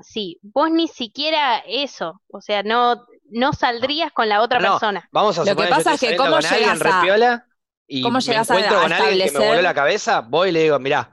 sí, 0.00 0.38
vos 0.42 0.70
ni 0.70 0.88
siquiera 0.88 1.58
eso, 1.66 2.22
o 2.28 2.40
sea, 2.40 2.62
no, 2.62 3.06
no 3.30 3.52
saldrías 3.52 4.12
con 4.12 4.28
la 4.28 4.42
otra 4.42 4.58
No, 4.60 4.72
persona. 4.72 5.08
Vamos 5.12 5.38
a 5.38 5.44
Lo 5.44 5.56
que 5.56 5.66
pasa 5.68 5.90
yo 5.90 5.94
es 5.94 6.00
que 6.00 6.16
¿cómo 6.16 6.38
llegas 6.40 6.80
a- 6.80 6.84
re 6.84 7.06
piola 7.06 7.46
y 7.86 8.02
cómo 8.02 8.18
me 8.18 8.20
llegas 8.20 8.50
a- 8.50 8.54
encuentro 8.54 8.78
a 8.78 8.82
con 8.82 8.92
alguien 8.92 9.10
que 9.10 9.32
me 9.32 9.38
establecer- 9.38 9.48
voló 9.48 9.62
la 9.62 9.74
cabeza, 9.74 10.20
voy 10.20 10.48
y 10.48 10.52
le 10.52 10.62
digo, 10.64 10.78
mirá, 10.78 11.12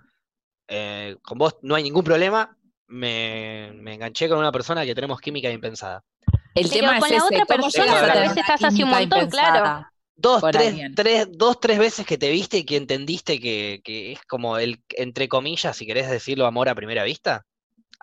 eh, 0.67 1.17
con 1.23 1.37
vos 1.37 1.57
no 1.61 1.75
hay 1.75 1.83
ningún 1.83 2.03
problema, 2.03 2.57
me, 2.87 3.71
me 3.75 3.95
enganché 3.95 4.29
con 4.29 4.37
una 4.37 4.51
persona 4.51 4.85
que 4.85 4.93
tenemos 4.95 5.19
química 5.19 5.49
impensada. 5.49 6.03
El 6.55 6.69
Pero 6.69 6.69
tema 6.69 6.99
con 6.99 7.05
es 7.07 7.11
la 7.11 7.17
ese, 7.17 7.25
otra 7.25 7.45
¿cómo 7.45 7.63
persona 7.63 7.91
a 7.91 7.99
tal 8.01 8.07
tener 8.11 8.21
vez 8.23 8.31
una 8.33 8.41
estás 8.41 8.63
hace 8.63 8.83
un 8.83 8.89
montón, 8.89 9.29
claro. 9.29 9.87
Dos, 10.15 10.43
tres, 10.51 10.75
tres, 10.95 11.27
dos, 11.31 11.59
tres 11.59 11.79
veces 11.79 12.05
que 12.05 12.19
te 12.19 12.29
viste 12.29 12.59
y 12.59 12.65
que 12.65 12.77
entendiste 12.77 13.39
que, 13.39 13.81
que 13.83 14.11
es 14.11 14.21
como 14.25 14.59
el, 14.59 14.83
entre 14.89 15.27
comillas, 15.27 15.75
si 15.75 15.87
querés 15.87 16.07
decirlo, 16.09 16.45
amor 16.45 16.69
a 16.69 16.75
primera 16.75 17.03
vista. 17.03 17.43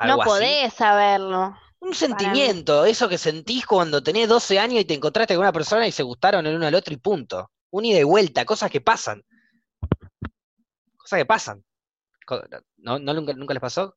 No 0.06 0.20
así. 0.22 0.28
podés 0.28 0.74
saberlo. 0.74 1.56
Un 1.80 1.94
sentimiento, 1.94 2.84
eso 2.84 3.08
que 3.08 3.16
sentís 3.18 3.64
cuando 3.66 4.02
tenés 4.02 4.28
12 4.28 4.58
años 4.58 4.80
y 4.80 4.84
te 4.84 4.94
encontraste 4.94 5.34
con 5.34 5.42
una 5.42 5.52
persona 5.52 5.86
y 5.86 5.92
se 5.92 6.02
gustaron 6.02 6.46
el 6.46 6.56
uno 6.56 6.66
al 6.66 6.74
otro 6.74 6.92
y 6.92 6.98
punto. 6.98 7.50
Un 7.70 7.84
ida 7.86 7.98
y 8.00 8.02
vuelta, 8.04 8.44
cosas 8.44 8.70
que 8.70 8.80
pasan. 8.80 9.22
Cosas 10.96 11.18
que 11.18 11.26
pasan. 11.26 11.64
¿No, 12.76 12.98
no 12.98 13.14
nunca, 13.14 13.32
nunca 13.32 13.54
les 13.54 13.60
pasó? 13.60 13.96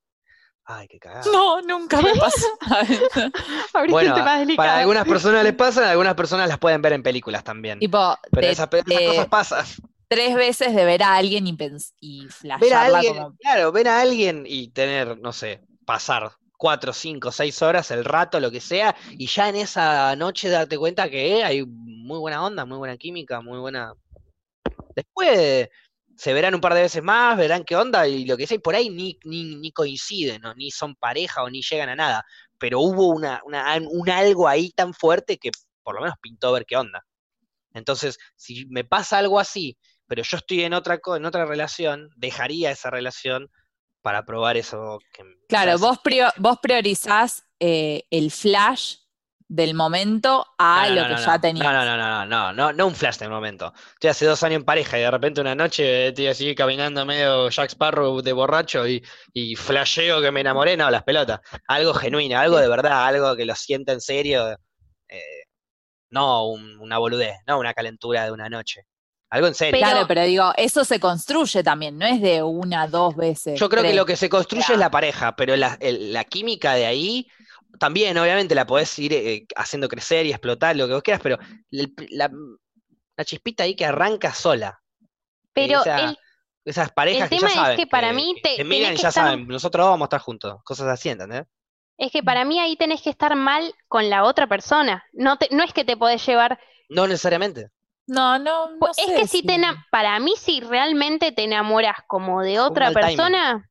Ay, 0.66 0.88
qué 0.88 0.98
cagada. 0.98 1.24
No, 1.32 1.62
nunca 1.62 2.02
me 2.02 2.14
Bueno, 3.90 4.16
para 4.56 4.78
algunas 4.78 5.06
personas 5.06 5.44
les 5.44 5.54
pasan, 5.54 5.84
algunas 5.84 6.16
personas 6.16 6.48
las 6.48 6.58
pueden 6.58 6.82
ver 6.82 6.94
en 6.94 7.04
películas 7.04 7.44
también. 7.44 7.80
tipo, 7.80 8.18
Pero 8.32 8.48
de- 8.48 8.54
esas, 8.54 8.70
esas 8.72 8.86
de 8.86 9.06
cosas 9.06 9.28
pasan. 9.28 9.66
tres 10.08 10.36
veces 10.36 10.74
de 10.74 10.86
ver 10.86 11.04
a 11.04 11.16
alguien 11.16 11.48
y, 11.48 11.58
y 12.00 12.28
Ver 12.28 12.30
a 12.32 12.58
flashearla 12.60 12.98
alguien, 13.00 13.14
como 13.16 13.36
claro, 13.36 13.72
ver 13.74 13.88
a 13.90 14.00
alguien 14.00 14.46
y 14.48 14.70
tener, 14.70 15.18
no 15.20 15.34
sé, 15.34 15.62
pasar 15.94 16.32
cuatro, 16.58 16.92
cinco, 16.92 17.32
seis 17.32 17.62
horas, 17.62 17.92
el 17.92 18.04
rato, 18.04 18.40
lo 18.40 18.50
que 18.50 18.60
sea, 18.60 18.96
y 19.12 19.28
ya 19.28 19.48
en 19.50 19.58
esa 19.58 20.16
noche 20.16 20.50
darte 20.50 20.76
cuenta 20.76 21.08
que 21.08 21.44
hay 21.44 21.64
muy 21.68 22.18
buena 22.18 22.44
onda, 22.44 22.66
muy 22.66 22.80
buena 22.80 22.98
química, 22.98 23.42
muy 23.42 23.60
buena. 23.60 23.94
Después 24.96 25.70
se 26.18 26.34
verán 26.34 26.56
un 26.56 26.62
par 26.62 26.74
de 26.74 26.82
veces 26.82 27.04
más, 27.04 27.38
verán 27.38 27.64
qué 27.64 27.76
onda, 27.76 28.08
y 28.08 28.26
lo 28.26 28.36
que 28.38 28.48
sea, 28.48 28.56
y 28.56 28.60
por 28.60 28.74
ahí 28.74 28.90
ni, 28.90 29.20
ni, 29.24 29.56
ni 29.58 29.72
coinciden, 29.72 30.42
¿no? 30.42 30.56
ni 30.56 30.72
son 30.72 30.96
pareja 30.96 31.44
o 31.44 31.50
ni 31.52 31.62
llegan 31.62 31.90
a 31.90 31.96
nada. 31.96 32.26
Pero 32.58 32.80
hubo 32.80 33.10
una, 33.10 33.40
una, 33.46 33.78
un 33.88 34.10
algo 34.10 34.48
ahí 34.48 34.72
tan 34.72 34.96
fuerte 34.96 35.38
que 35.38 35.52
por 35.84 35.94
lo 35.94 36.02
menos 36.02 36.16
pintó 36.20 36.52
ver 36.54 36.66
qué 36.66 36.76
onda. 36.76 37.06
Entonces, 37.76 38.18
si 38.36 38.66
me 38.66 38.84
pasa 38.84 39.20
algo 39.20 39.40
así, 39.40 39.78
pero 40.08 40.24
yo 40.24 40.38
estoy 40.38 40.64
en 40.64 40.74
otra, 40.74 41.00
en 41.16 41.26
otra 41.26 41.46
relación, 41.46 42.10
dejaría 42.16 42.72
esa 42.72 42.90
relación 42.90 43.52
para 44.04 44.24
probar 44.26 44.58
eso 44.58 45.00
que 45.12 45.24
Claro, 45.48 45.78
vos, 45.80 45.98
prio- 46.04 46.32
vos 46.38 46.58
priorizás 46.62 47.44
eh, 47.60 48.04
el 48.12 48.30
flash 48.32 48.98
del 49.48 49.74
momento 49.76 50.46
a 50.58 50.88
no, 50.88 50.96
no, 50.96 50.96
lo 50.96 51.02
no, 51.02 51.08
que 51.10 51.14
no, 51.16 51.26
ya 51.26 51.34
no, 51.36 51.42
tenías. 51.42 51.66
No, 51.74 51.86
no, 51.86 51.98
no, 51.98 51.98
no, 51.98 52.26
no, 52.26 52.54
no, 52.54 52.74
no 52.74 52.88
un 52.88 52.96
flash 52.96 53.18
del 53.18 53.30
momento. 53.30 53.72
Estoy 53.94 54.10
hace 54.10 54.26
dos 54.26 54.42
años 54.44 54.58
en 54.58 54.66
pareja 54.66 54.98
y 54.98 55.02
de 55.02 55.12
repente 55.12 55.42
una 55.42 55.54
noche 55.56 56.08
estoy 56.08 56.28
así 56.28 56.56
caminando 56.56 57.06
medio 57.06 57.50
Jack 57.50 57.70
Sparrow 57.70 58.22
de 58.22 58.34
borracho 58.34 58.88
y, 58.88 59.04
y 59.32 59.56
flasheo 59.56 60.22
que 60.22 60.32
me 60.32 60.42
enamoré, 60.42 60.76
no, 60.76 60.90
las 60.90 61.04
pelotas. 61.04 61.40
Algo 61.68 61.94
genuino, 61.94 62.40
algo 62.40 62.58
de 62.58 62.68
verdad, 62.68 63.06
algo 63.06 63.36
que 63.36 63.46
lo 63.46 63.56
sienta 63.56 63.94
en 63.94 64.02
serio. 64.02 64.58
eh, 65.10 65.22
no 66.12 66.48
un- 66.50 66.80
una 66.80 66.98
boludez, 66.98 67.36
no 67.48 67.60
una 67.60 67.74
calentura 67.74 68.26
de 68.26 68.32
una 68.32 68.50
noche. 68.50 68.84
Algo 69.34 69.48
en 69.48 69.56
serio. 69.56 69.72
Pero- 69.80 69.90
Claro, 69.92 70.08
pero 70.08 70.24
digo, 70.26 70.54
eso 70.58 70.86
se 70.86 71.00
construye 71.00 71.64
también, 71.64 71.98
no 71.98 72.06
es 72.06 72.22
de 72.22 72.44
una, 72.44 72.88
dos 72.88 73.16
veces. 73.16 73.60
Yo 73.60 73.68
creo 73.68 73.82
que 73.82 73.94
lo 73.96 74.06
que 74.06 74.16
se 74.16 74.30
construye 74.30 74.62
Claro. 74.62 74.74
es 74.76 74.80
la 74.80 74.92
pareja, 74.92 75.36
pero 75.36 75.56
la, 75.56 75.76
el- 75.80 76.14
la 76.14 76.24
química 76.24 76.76
de 76.76 76.86
ahí 76.86 77.28
también, 77.80 78.16
obviamente, 78.20 78.54
la 78.54 78.68
podés 78.68 78.98
ir 79.00 79.12
eh, 79.14 79.48
haciendo 79.56 79.88
crecer 79.90 80.28
y 80.28 80.30
explotar, 80.30 80.76
lo 80.76 80.86
que 80.88 80.94
vos 80.94 81.02
quieras, 81.02 81.22
pero 81.24 81.40
el- 81.72 81.92
la, 82.12 82.30
la 83.18 83.26
chispita 83.26 83.64
ahí 83.64 83.76
que 83.76 83.86
arranca 83.88 84.34
sola. 84.36 84.80
Pero 85.52 85.82
esa- 85.82 86.00
el- 86.10 86.18
Esas 86.66 86.92
parejas 86.92 87.24
el 87.24 87.30
que 87.30 87.36
ya 87.36 87.40
tema 87.40 87.50
es 87.50 87.56
saben, 87.56 87.78
que 87.78 87.88
para 87.88 88.14
mí 88.14 88.36
te- 88.44 88.64
miran 88.64 88.94
y 88.94 88.96
que 88.98 89.02
ya 89.02 89.10
estar- 89.10 89.26
saben, 89.26 89.48
nosotros 89.48 89.86
vamos 89.88 90.06
a 90.06 90.08
estar 90.08 90.22
juntos, 90.22 90.62
cosas 90.64 90.88
así, 90.88 91.10
¿entendés? 91.10 91.46
es 91.98 92.12
que 92.12 92.24
para 92.24 92.44
mí 92.44 92.60
ahí 92.60 92.76
tenés 92.76 93.02
que 93.02 93.10
estar 93.12 93.36
mal 93.36 93.74
con 93.88 94.10
la 94.10 94.24
otra 94.26 94.48
persona. 94.48 95.04
No, 95.14 95.38
te, 95.38 95.48
no 95.52 95.64
es 95.64 95.74
que 95.74 95.86
te 95.86 95.96
podés 95.96 96.26
llevar. 96.26 96.60
No 96.90 97.06
necesariamente. 97.08 97.70
No, 98.08 98.38
no, 98.38 98.70
no 98.72 98.80
Pues 98.80 98.98
es 98.98 99.06
sé 99.06 99.16
que 99.16 99.28
si 99.28 99.40
si- 99.40 99.48
te 99.48 99.58
para 99.92 100.20
mí, 100.20 100.34
si 100.38 100.60
realmente 100.60 101.32
te 101.32 101.44
enamoras 101.44 101.98
como 102.08 102.42
de 102.42 102.60
otra 102.60 102.88
timing. 102.92 103.02
persona, 103.02 103.70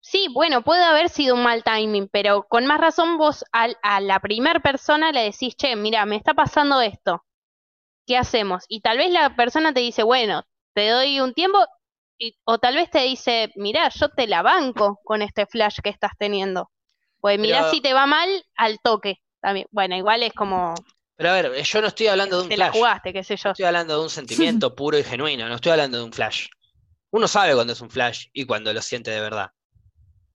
sí, 0.00 0.28
bueno, 0.32 0.62
puede 0.62 0.82
haber 0.82 1.08
sido 1.08 1.34
un 1.34 1.42
mal 1.42 1.62
timing, 1.62 2.08
pero 2.08 2.42
con 2.48 2.66
más 2.66 2.80
razón 2.80 3.16
vos 3.16 3.44
al- 3.52 3.78
a 3.82 4.00
la 4.00 4.18
primer 4.20 4.60
persona 4.62 5.12
le 5.12 5.22
decís, 5.24 5.54
che, 5.56 5.76
mira, 5.76 6.04
me 6.06 6.16
está 6.16 6.34
pasando 6.34 6.80
esto. 6.80 7.24
¿Qué 8.06 8.16
hacemos? 8.18 8.64
Y 8.68 8.80
tal 8.80 8.98
vez 8.98 9.10
la 9.10 9.34
persona 9.36 9.72
te 9.72 9.80
dice, 9.80 10.02
bueno, 10.02 10.42
te 10.74 10.88
doy 10.88 11.20
un 11.20 11.32
tiempo, 11.34 11.58
y- 12.18 12.36
o 12.44 12.58
tal 12.58 12.74
vez 12.74 12.90
te 12.90 13.00
dice, 13.00 13.50
mira, 13.56 13.88
yo 13.90 14.08
te 14.10 14.26
la 14.26 14.42
banco 14.42 15.00
con 15.04 15.22
este 15.22 15.46
flash 15.46 15.78
que 15.82 15.90
estás 15.90 16.12
teniendo. 16.18 16.70
Pues 17.20 17.38
mira 17.38 17.58
Pero- 17.60 17.70
si 17.70 17.80
te 17.80 17.94
va 17.94 18.06
mal 18.06 18.28
al 18.56 18.78
toque 18.80 19.20
también. 19.40 19.66
Bueno, 19.70 19.96
igual 19.96 20.22
es 20.22 20.34
como 20.34 20.74
Pero 21.16 21.30
a 21.30 21.32
ver, 21.34 21.62
yo 21.62 21.80
no 21.80 21.86
estoy 21.86 22.06
hablando 22.08 22.36
de 22.38 22.42
un 22.42 22.48
te 22.48 22.56
la 22.56 22.66
flash. 22.66 22.76
jugaste, 22.78 23.12
qué 23.12 23.22
sé 23.24 23.36
yo. 23.36 23.50
Estoy 23.50 23.64
hablando 23.66 23.96
de 23.98 24.02
un 24.02 24.10
sentimiento 24.10 24.74
puro 24.76 24.98
y 24.98 25.04
genuino, 25.04 25.48
no 25.48 25.54
estoy 25.56 25.72
hablando 25.72 25.98
de 25.98 26.04
un 26.04 26.12
flash. 26.12 26.46
Uno 27.10 27.28
sabe 27.28 27.54
cuando 27.54 27.72
es 27.72 27.80
un 27.80 27.90
flash 27.90 28.26
y 28.32 28.44
cuando 28.44 28.72
lo 28.72 28.82
siente 28.82 29.10
de 29.12 29.20
verdad. 29.20 29.50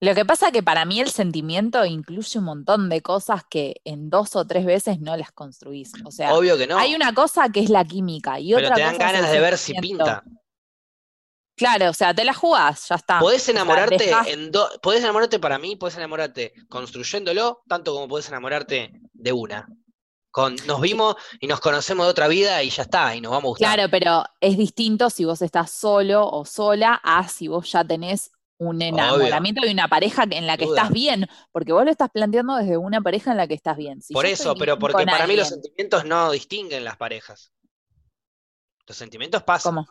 Lo 0.01 0.15
que 0.15 0.23
pasa 0.23 0.49
que 0.53 0.63
para 0.63 0.85
mí 0.85 1.01
el 1.01 1.09
sentimiento 1.09 1.83
incluye 1.85 2.39
un 2.39 2.45
montón 2.45 2.87
de 2.87 3.01
cosas 3.01 3.43
que 3.49 3.81
en 3.83 4.09
dos 4.09 4.33
o 4.37 4.47
tres 4.47 4.65
veces 4.65 5.01
no 5.01 5.17
las 5.17 5.33
construís. 5.33 5.91
O 6.05 6.11
sea, 6.11 6.33
Obvio 6.33 6.57
que 6.57 6.67
no. 6.67 6.77
hay 6.77 6.95
una 6.95 7.13
cosa 7.13 7.49
que 7.49 7.59
es 7.59 7.69
la 7.69 7.83
química 7.83 8.39
y 8.39 8.53
pero 8.53 8.67
otra 8.67 8.75
te 8.77 8.81
dan 8.83 8.93
cosa 8.95 9.07
es 9.07 9.13
ganas 9.13 9.31
de 9.33 9.39
ver 9.41 9.57
si 9.57 9.73
pinta. 9.73 10.23
Claro, 11.57 11.89
o 11.89 11.93
sea, 11.93 12.13
te 12.13 12.23
la 12.23 12.33
jugás, 12.33 12.87
ya 12.87 12.95
está. 12.95 13.19
Podés 13.19 13.41
O 13.41 13.45
sea, 13.45 13.51
enamorarte 13.55 13.97
dejás- 13.97 14.27
en 14.27 14.49
do- 14.51 14.69
podés 14.81 15.03
enamorarte 15.03 15.39
para 15.39 15.59
mí, 15.59 15.75
podés 15.75 15.97
enamorarte 15.97 16.53
construyéndolo, 16.69 17.63
tanto 17.67 17.93
como 17.93 18.07
podés 18.07 18.29
enamorarte 18.29 18.93
de 19.11 19.33
una. 19.33 19.67
Con, 20.31 20.55
nos 20.67 20.79
vimos 20.79 21.15
y 21.39 21.47
nos 21.47 21.59
conocemos 21.59 22.05
de 22.05 22.11
otra 22.11 22.27
vida 22.27 22.61
y 22.61 22.69
ya 22.69 22.83
está, 22.83 23.15
y 23.15 23.21
nos 23.21 23.31
vamos 23.31 23.45
a 23.45 23.49
gustar. 23.49 23.73
Claro, 23.73 23.89
pero 23.89 24.23
es 24.39 24.57
distinto 24.57 25.09
si 25.09 25.25
vos 25.25 25.41
estás 25.41 25.71
solo 25.71 26.29
o 26.29 26.45
sola 26.45 26.99
a 27.03 27.27
si 27.27 27.47
vos 27.47 27.71
ya 27.71 27.83
tenés 27.83 28.31
un 28.59 28.81
enamoramiento 28.81 29.61
de 29.61 29.71
una 29.71 29.87
pareja 29.87 30.25
en 30.29 30.45
la 30.45 30.57
que 30.57 30.65
duda. 30.65 30.81
estás 30.81 30.93
bien, 30.93 31.27
porque 31.51 31.71
vos 31.71 31.85
lo 31.85 31.91
estás 31.91 32.09
planteando 32.11 32.57
desde 32.57 32.77
una 32.77 33.01
pareja 33.01 33.31
en 33.31 33.37
la 33.37 33.47
que 33.47 33.53
estás 33.53 33.77
bien. 33.77 34.01
Si 34.01 34.13
Por 34.13 34.25
eso, 34.25 34.53
pero 34.55 34.77
porque 34.77 35.05
para 35.05 35.25
mí 35.25 35.35
los 35.35 35.47
sentimientos 35.47 36.05
no 36.05 36.31
distinguen 36.31 36.83
las 36.83 36.97
parejas. 36.97 37.51
Los 38.85 38.97
sentimientos 38.97 39.43
pasan. 39.43 39.75
¿cómo? 39.75 39.87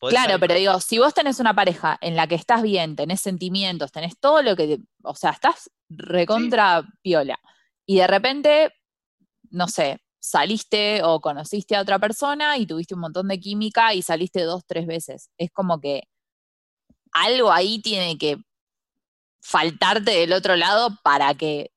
Claro, 0.00 0.38
pero 0.38 0.54
digo, 0.54 0.80
si 0.80 0.98
vos 0.98 1.14
tenés 1.14 1.40
una 1.40 1.54
pareja 1.54 1.96
en 2.00 2.16
la 2.16 2.26
que 2.26 2.34
estás 2.34 2.62
bien, 2.62 2.96
tenés 2.96 3.20
sentimientos, 3.20 3.92
tenés 3.92 4.18
todo 4.18 4.42
lo 4.42 4.56
que, 4.56 4.80
o 5.02 5.14
sea, 5.14 5.30
estás 5.30 5.70
recontra 5.88 6.84
piola, 7.00 7.38
y 7.86 7.98
de 7.98 8.06
repente, 8.06 8.72
no 9.54 9.68
sé, 9.68 9.98
saliste 10.20 11.02
o 11.02 11.20
conociste 11.20 11.76
a 11.76 11.80
otra 11.82 11.98
persona 11.98 12.56
y 12.58 12.66
tuviste 12.66 12.94
un 12.94 13.00
montón 13.00 13.28
de 13.28 13.38
química 13.40 13.94
y 13.94 14.02
saliste 14.02 14.42
dos, 14.42 14.62
tres 14.66 14.86
veces. 14.86 15.30
Es 15.38 15.50
como 15.50 15.80
que 15.80 16.04
algo 17.12 17.52
ahí 17.52 17.80
tiene 17.80 18.18
que 18.18 18.38
faltarte 19.40 20.10
del 20.10 20.32
otro 20.32 20.56
lado 20.56 20.98
para 21.02 21.34
que 21.34 21.70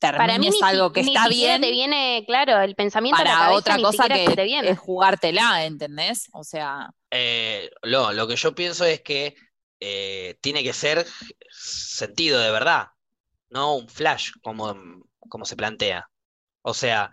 Para 0.00 0.26
mí 0.38 0.46
termines 0.46 0.50
ni, 0.52 0.58
si- 0.58 0.64
algo 0.64 0.92
que 0.92 1.02
ni 1.02 1.14
está 1.16 1.28
bien 1.28 1.60
te 1.60 1.70
viene, 1.70 2.24
claro, 2.26 2.60
el 2.60 2.74
pensamiento 2.74 3.20
a 3.20 3.24
la 3.24 3.30
para 3.30 3.40
cabeza 3.46 3.58
otra 3.58 3.76
ni 3.76 3.82
cosa 3.82 4.08
que 4.08 4.24
es 4.24 4.30
que 4.30 4.36
te 4.36 4.44
viene. 4.44 4.68
es 4.70 4.78
jugártela, 4.78 5.64
¿entendés? 5.64 6.28
O 6.32 6.44
sea, 6.44 6.90
Eh, 7.10 7.70
lo, 7.82 8.12
lo 8.12 8.26
que 8.26 8.36
yo 8.36 8.54
pienso 8.54 8.84
es 8.84 9.00
que 9.02 9.34
eh, 9.80 10.36
tiene 10.40 10.62
que 10.62 10.72
ser 10.72 11.06
sentido 11.50 12.40
de 12.40 12.50
verdad, 12.50 12.88
no 13.50 13.76
un 13.76 13.88
flash 13.88 14.32
como, 14.42 14.74
como 15.28 15.44
se 15.44 15.56
plantea. 15.56 16.08
O 16.62 16.74
sea, 16.74 17.12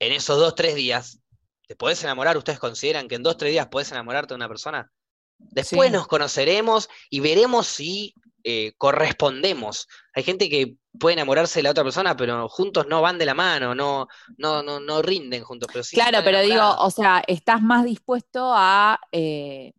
en 0.00 0.12
esos 0.12 0.38
dos, 0.38 0.54
tres 0.56 0.74
días, 0.74 1.20
¿te 1.68 1.76
podés 1.76 2.02
enamorar? 2.02 2.36
¿Ustedes 2.36 2.58
consideran 2.58 3.06
que 3.06 3.14
en 3.14 3.22
dos, 3.22 3.36
tres 3.36 3.52
días 3.52 3.68
podés 3.68 3.92
enamorarte 3.92 4.34
de 4.34 4.36
una 4.36 4.48
persona? 4.48 4.90
Después 5.38 5.88
Sí. 5.88 5.92
nos 5.92 6.08
conoceremos 6.08 6.88
y 7.08 7.20
veremos 7.20 7.66
si 7.68 8.14
eh, 8.42 8.72
correspondemos. 8.78 9.86
Hay 10.14 10.22
gente 10.22 10.48
que 10.48 10.74
puede 10.98 11.12
enamorarse 11.12 11.58
de 11.58 11.64
la 11.64 11.70
otra 11.72 11.84
persona, 11.84 12.16
pero 12.16 12.48
juntos 12.48 12.86
no 12.88 13.02
van 13.02 13.18
de 13.18 13.26
la 13.26 13.34
mano, 13.34 13.74
no, 13.74 14.08
no, 14.38 14.62
no, 14.62 14.80
no 14.80 15.02
rinden 15.02 15.44
juntos. 15.44 15.68
Pero 15.70 15.84
sí 15.84 15.94
Claro, 15.94 16.20
pero 16.24 16.40
digo, 16.40 16.76
o 16.78 16.90
sea, 16.90 17.22
estás 17.26 17.60
más 17.60 17.84
dispuesto 17.84 18.52
a 18.54 18.98
eh, 19.12 19.74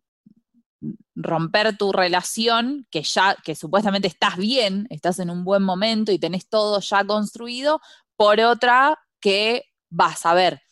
romper 1.16 1.76
tu 1.76 1.92
relación, 1.92 2.86
que 2.90 3.02
ya, 3.02 3.36
que 3.42 3.56
supuestamente 3.56 4.06
estás 4.08 4.36
bien, 4.36 4.86
estás 4.90 5.18
en 5.18 5.30
un 5.30 5.44
buen 5.44 5.62
momento 5.64 6.12
y 6.12 6.18
tenés 6.20 6.48
todo 6.48 6.78
ya 6.80 7.04
construido, 7.04 7.80
por 8.16 8.40
otra 8.40 8.96
que 9.20 9.64
vas 9.92 10.26
a 10.26 10.34
ver. 10.34 10.62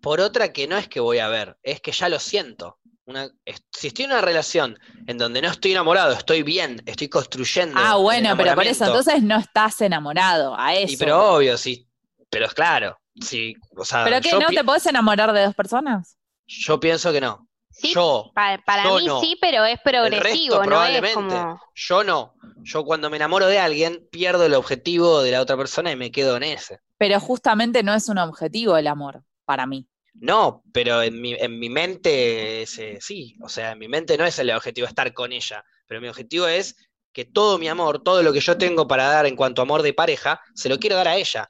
Por 0.00 0.20
otra 0.20 0.52
que 0.52 0.68
no 0.68 0.76
es 0.76 0.86
que 0.88 1.00
voy 1.00 1.18
a 1.18 1.28
ver, 1.28 1.58
es 1.62 1.80
que 1.80 1.90
ya 1.90 2.08
lo 2.08 2.20
siento. 2.20 2.78
Una, 3.04 3.28
si 3.72 3.88
estoy 3.88 4.04
en 4.04 4.12
una 4.12 4.20
relación 4.20 4.78
en 5.06 5.16
donde 5.16 5.40
no 5.40 5.48
estoy 5.48 5.72
enamorado, 5.72 6.12
estoy 6.12 6.42
bien, 6.42 6.82
estoy 6.84 7.08
construyendo. 7.08 7.80
Ah, 7.82 7.96
bueno, 7.96 8.36
pero 8.36 8.54
por 8.54 8.66
eso, 8.66 8.84
entonces 8.84 9.22
no 9.22 9.38
estás 9.38 9.80
enamorado, 9.80 10.54
a 10.56 10.74
eso. 10.74 10.92
Y 10.92 10.96
pero 10.98 11.34
obvio, 11.34 11.56
sí. 11.56 11.88
Pero 12.30 12.44
es 12.44 12.52
claro, 12.52 12.98
sí, 13.18 13.54
o 13.74 13.84
sea, 13.86 14.04
¿Pero 14.04 14.20
qué, 14.20 14.32
no 14.32 14.48
te 14.48 14.62
podés 14.62 14.84
enamorar 14.84 15.32
de 15.32 15.44
dos 15.44 15.54
personas? 15.54 16.18
yo 16.46 16.78
pienso 16.78 17.10
que 17.12 17.20
no. 17.20 17.47
Sí, 17.78 17.92
Yo, 17.94 18.30
pa- 18.34 18.60
para 18.66 18.84
yo 18.84 18.96
mí 18.98 19.06
no. 19.06 19.20
sí, 19.20 19.38
pero 19.40 19.64
es 19.64 19.78
progresivo, 19.82 20.56
no 20.56 20.62
es 20.62 20.66
probablemente. 20.68 21.14
como... 21.14 21.60
yo 21.74 22.04
no. 22.04 22.34
Yo 22.64 22.84
cuando 22.84 23.08
me 23.08 23.16
enamoro 23.16 23.46
de 23.46 23.58
alguien, 23.60 24.08
pierdo 24.10 24.44
el 24.44 24.54
objetivo 24.54 25.22
de 25.22 25.30
la 25.30 25.40
otra 25.40 25.56
persona 25.56 25.92
y 25.92 25.96
me 25.96 26.10
quedo 26.10 26.36
en 26.36 26.42
ese. 26.42 26.80
Pero 26.98 27.20
justamente 27.20 27.82
no 27.84 27.94
es 27.94 28.08
un 28.08 28.18
objetivo 28.18 28.76
el 28.76 28.88
amor, 28.88 29.22
para 29.44 29.66
mí. 29.66 29.86
No, 30.14 30.64
pero 30.72 31.02
en 31.02 31.20
mi, 31.20 31.34
en 31.34 31.58
mi 31.60 31.68
mente 31.70 32.62
es, 32.62 32.78
eh, 32.78 32.98
sí, 33.00 33.36
o 33.40 33.48
sea, 33.48 33.72
en 33.72 33.78
mi 33.78 33.86
mente 33.86 34.18
no 34.18 34.24
es 34.24 34.36
el 34.40 34.50
objetivo 34.50 34.88
estar 34.88 35.12
con 35.14 35.30
ella, 35.32 35.64
pero 35.86 36.00
mi 36.00 36.08
objetivo 36.08 36.48
es 36.48 36.74
que 37.12 37.24
todo 37.24 37.58
mi 37.58 37.68
amor, 37.68 38.02
todo 38.02 38.22
lo 38.24 38.32
que 38.32 38.40
yo 38.40 38.58
tengo 38.58 38.88
para 38.88 39.04
dar 39.08 39.26
en 39.26 39.36
cuanto 39.36 39.62
a 39.62 39.64
amor 39.64 39.82
de 39.82 39.94
pareja, 39.94 40.40
se 40.54 40.68
lo 40.68 40.78
quiero 40.78 40.96
dar 40.96 41.08
a 41.08 41.16
ella. 41.16 41.48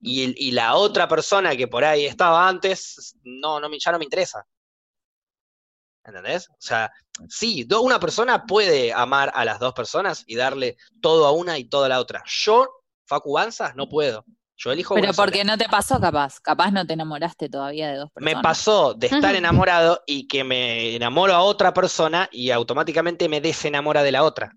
Y, 0.00 0.24
el- 0.24 0.34
y 0.36 0.50
la 0.50 0.74
otra 0.74 1.06
persona 1.08 1.56
que 1.56 1.68
por 1.68 1.84
ahí 1.84 2.06
estaba 2.06 2.48
antes, 2.48 3.16
no, 3.22 3.60
no, 3.60 3.68
me- 3.68 3.78
ya 3.78 3.92
no 3.92 3.98
me 3.98 4.04
interesa. 4.04 4.44
¿Entendés? 6.08 6.48
O 6.50 6.54
sea, 6.58 6.90
sí, 7.28 7.64
do- 7.64 7.82
una 7.82 8.00
persona 8.00 8.46
puede 8.46 8.92
amar 8.94 9.30
a 9.34 9.44
las 9.44 9.58
dos 9.60 9.74
personas 9.74 10.24
y 10.26 10.36
darle 10.36 10.76
todo 11.02 11.26
a 11.26 11.32
una 11.32 11.58
y 11.58 11.64
todo 11.64 11.84
a 11.84 11.88
la 11.88 12.00
otra. 12.00 12.22
Yo, 12.26 12.66
Facu 13.06 13.34
Banzas, 13.34 13.76
no 13.76 13.88
puedo. 13.88 14.24
Yo 14.56 14.72
elijo 14.72 14.94
Pero 14.94 15.12
sola. 15.12 15.26
porque 15.26 15.44
no 15.44 15.56
te 15.58 15.68
pasó 15.68 16.00
capaz, 16.00 16.40
capaz 16.40 16.70
no 16.72 16.84
te 16.86 16.94
enamoraste 16.94 17.48
todavía 17.48 17.88
de 17.90 17.96
dos 17.98 18.10
Me 18.16 18.32
personas. 18.32 18.42
pasó 18.42 18.94
de 18.94 19.06
estar 19.08 19.34
enamorado 19.36 20.02
y 20.06 20.26
que 20.26 20.42
me 20.44 20.96
enamoro 20.96 21.34
a 21.34 21.42
otra 21.42 21.72
persona 21.74 22.28
y 22.32 22.50
automáticamente 22.50 23.28
me 23.28 23.40
desenamora 23.40 24.02
de 24.02 24.12
la 24.12 24.24
otra. 24.24 24.52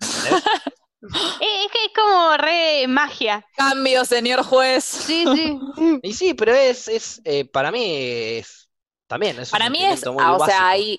¿Entendés? 0.00 0.42
Eh, 1.40 1.64
Es 1.66 1.70
que 1.72 1.78
es 1.86 1.92
como 1.94 2.36
re 2.38 2.86
magia. 2.88 3.46
Cambio, 3.56 4.04
señor 4.06 4.42
juez. 4.42 4.84
Sí, 4.84 5.24
sí. 5.34 5.58
y 6.02 6.12
sí, 6.14 6.34
pero 6.34 6.54
es, 6.54 6.88
es 6.88 7.20
eh, 7.24 7.44
para 7.44 7.70
mí 7.70 7.84
es 7.84 8.63
también 9.14 9.38
es 9.38 9.52
un 9.52 9.58
Para 9.58 9.70
mí 9.70 9.84
es, 9.84 10.04
muy 10.06 10.16
ah, 10.18 10.34
o 10.34 10.44
sea, 10.44 10.70
hay, 10.70 10.98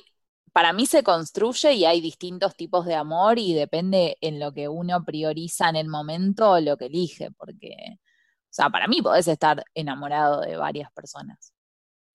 para 0.53 0.71
mí 0.71 0.85
se 0.85 1.03
construye 1.03 1.73
y 1.73 1.83
hay 1.83 1.99
distintos 1.99 2.55
tipos 2.55 2.85
de 2.85 2.95
amor 2.95 3.37
y 3.39 3.53
depende 3.53 4.17
en 4.21 4.39
lo 4.39 4.53
que 4.53 4.69
uno 4.69 5.03
prioriza 5.03 5.67
en 5.67 5.75
el 5.75 5.89
momento 5.89 6.57
lo 6.61 6.77
que 6.77 6.85
elige, 6.85 7.31
porque, 7.31 7.75
o 7.89 8.51
sea, 8.51 8.69
para 8.69 8.87
mí 8.87 9.01
podés 9.01 9.27
estar 9.27 9.65
enamorado 9.73 10.39
de 10.39 10.55
varias 10.55 10.89
personas. 10.93 11.53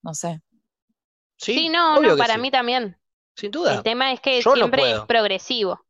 No 0.02 0.14
sé. 0.14 0.40
Sí, 1.36 1.52
Sí, 1.52 1.68
no, 1.68 2.01
no, 2.01 2.16
para 2.16 2.35
sí, 2.36 2.40
mí 2.40 2.51
también. 2.51 2.97
sin 3.36 3.51
duda. 3.51 3.74
El 3.74 3.82
tema 3.82 4.10
es 4.12 4.20
que 4.20 4.40
Yo 4.40 4.51
no 4.52 4.56
siempre 4.56 4.90
es 4.90 5.01
progresivo. 5.01 5.85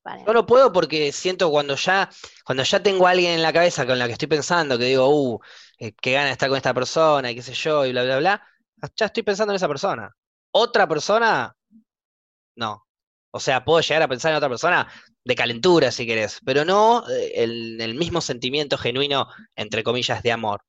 Para 0.00 0.24
Yo 0.24 0.32
no 0.32 0.46
puedo 0.46 0.72
porque 0.72 1.12
siento 1.12 1.50
cuando 1.50 1.74
ya, 1.76 2.08
cuando 2.46 2.62
ya 2.62 2.82
tengo 2.82 3.06
a 3.06 3.10
alguien 3.10 3.32
en 3.32 3.42
la 3.42 3.52
cabeza 3.52 3.84
con 3.86 3.98
la 3.98 4.06
que 4.06 4.12
estoy 4.12 4.28
pensando, 4.28 4.78
que 4.78 4.84
digo, 4.86 5.06
uh, 5.08 5.38
eh, 5.78 5.92
qué 6.00 6.12
gana 6.12 6.26
de 6.26 6.32
estar 6.32 6.48
con 6.48 6.56
esta 6.56 6.72
persona 6.72 7.30
y 7.30 7.34
qué 7.34 7.42
sé 7.42 7.52
yo, 7.52 7.84
y 7.84 7.92
bla, 7.92 8.04
bla, 8.04 8.18
bla, 8.18 8.48
ya 8.96 9.06
estoy 9.06 9.22
pensando 9.22 9.52
en 9.52 9.56
esa 9.56 9.68
persona. 9.68 10.10
Otra 10.52 10.86
persona, 10.88 11.54
no. 12.56 12.82
O 13.32 13.40
sea, 13.40 13.64
puedo 13.64 13.80
llegar 13.80 14.02
a 14.02 14.08
pensar 14.08 14.30
en 14.32 14.36
otra 14.38 14.48
persona 14.48 14.90
de 15.24 15.34
calentura, 15.34 15.90
si 15.90 16.06
querés, 16.06 16.40
pero 16.44 16.64
no 16.64 17.06
eh, 17.10 17.32
el, 17.36 17.80
el 17.80 17.94
mismo 17.94 18.20
sentimiento 18.20 18.78
genuino, 18.78 19.28
entre 19.56 19.82
comillas, 19.82 20.22
de 20.22 20.32
amor. 20.32 20.62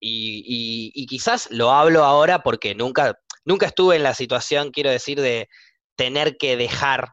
Y, 0.00 0.42
y- 0.46 0.92
y 1.02 1.06
quizás 1.06 1.48
lo 1.50 1.70
hablo 1.72 2.04
ahora 2.04 2.42
porque 2.42 2.74
nunca, 2.74 3.18
nunca 3.44 3.66
estuve 3.66 3.96
en 3.96 4.02
la 4.02 4.14
situación, 4.14 4.70
quiero 4.70 4.90
decir, 4.90 5.20
de 5.20 5.48
tener 5.96 6.36
que 6.38 6.56
dejar 6.56 7.12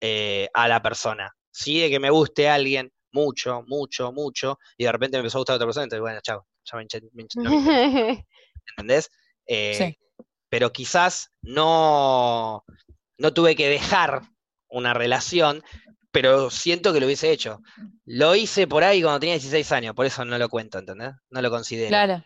eh, 0.00 0.48
a 0.54 0.68
la 0.68 0.82
persona. 0.82 1.32
Sí, 1.50 1.80
de 1.80 1.90
que 1.90 2.00
me 2.00 2.10
guste 2.10 2.48
alguien 2.48 2.92
mucho, 3.12 3.62
mucho, 3.66 4.12
mucho, 4.12 4.58
y 4.76 4.84
de 4.84 4.92
repente 4.92 5.16
me 5.18 5.20
empezó 5.20 5.38
a 5.38 5.40
gustar 5.42 5.56
otra 5.56 5.66
persona, 5.66 5.84
entonces, 5.84 6.00
bueno, 6.02 6.20
chao, 6.22 6.46
ya 6.64 6.78
me 6.78 6.84
hinché- 6.84 7.10
me 7.12 7.24
hinché- 7.24 7.40
no 7.42 7.50
me 7.50 7.56
interesa, 7.58 7.92
¿entendés? 8.76 9.10
Eh, 9.46 9.74
Sí. 9.78 9.98
Pero 10.48 10.70
quizás 10.72 11.30
no, 11.40 12.64
no 13.18 13.32
tuve 13.32 13.56
que 13.56 13.68
dejar 13.70 14.22
una 14.68 14.92
relación, 14.92 15.62
pero 16.10 16.50
siento 16.50 16.92
que 16.92 17.00
lo 17.00 17.06
hubiese 17.06 17.30
hecho. 17.30 17.60
Lo 18.04 18.34
hice 18.34 18.66
por 18.66 18.84
ahí 18.84 19.00
cuando 19.02 19.20
tenía 19.20 19.34
16 19.36 19.72
años, 19.72 19.94
por 19.94 20.04
eso 20.04 20.24
no 20.26 20.36
lo 20.36 20.48
cuento, 20.50 20.78
¿entendés? 20.78 21.12
No 21.30 21.40
lo 21.40 21.50
considero. 21.50 21.88
Claro. 21.88 22.22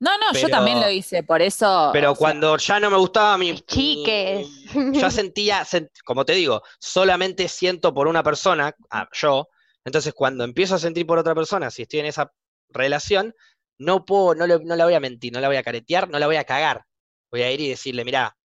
No, 0.00 0.16
no, 0.18 0.32
yo 0.32 0.48
también 0.48 0.80
lo 0.80 0.88
hice, 0.90 1.22
por 1.24 1.42
eso. 1.42 1.90
Pero 1.92 2.10
sea, 2.14 2.18
cuando 2.18 2.56
ya 2.56 2.78
no 2.80 2.88
me 2.90 2.96
gustaba 2.96 3.36
mi, 3.38 3.50
Es 3.50 3.66
chiques. 3.66 4.46
mi- 4.74 4.98
ya 5.00 5.10
sentía, 5.10 5.62
sen- 5.64 5.90
como 6.04 6.24
te 6.24 6.34
digo, 6.34 6.62
solamente 6.80 7.48
siento 7.48 7.92
por 7.94 8.06
una 8.08 8.22
persona, 8.22 8.74
ah, 8.90 9.08
yo, 9.12 9.48
entonces 9.84 10.14
cuando 10.14 10.44
empiezo 10.44 10.74
a 10.76 10.78
sentir 10.78 11.04
por 11.06 11.18
otra 11.18 11.34
persona, 11.34 11.70
si 11.70 11.82
estoy 11.82 12.00
en 12.00 12.06
esa 12.06 12.32
relación, 12.70 13.34
no 13.78 14.04
puedo, 14.04 14.34
no, 14.34 14.46
le- 14.46 14.64
no 14.64 14.76
la 14.76 14.84
voy 14.84 14.94
a 14.94 15.00
mentir, 15.00 15.32
no 15.32 15.40
la 15.40 15.48
voy 15.48 15.56
a 15.56 15.62
caretear, 15.62 16.08
no 16.08 16.18
la 16.18 16.26
voy 16.26 16.36
a 16.36 16.44
cagar. 16.44 16.84
Voy 17.30 17.42
a 17.42 17.50
ir 17.52 17.60
y 17.60 17.68
decirle, 17.68 18.04
mirá, 18.04 18.36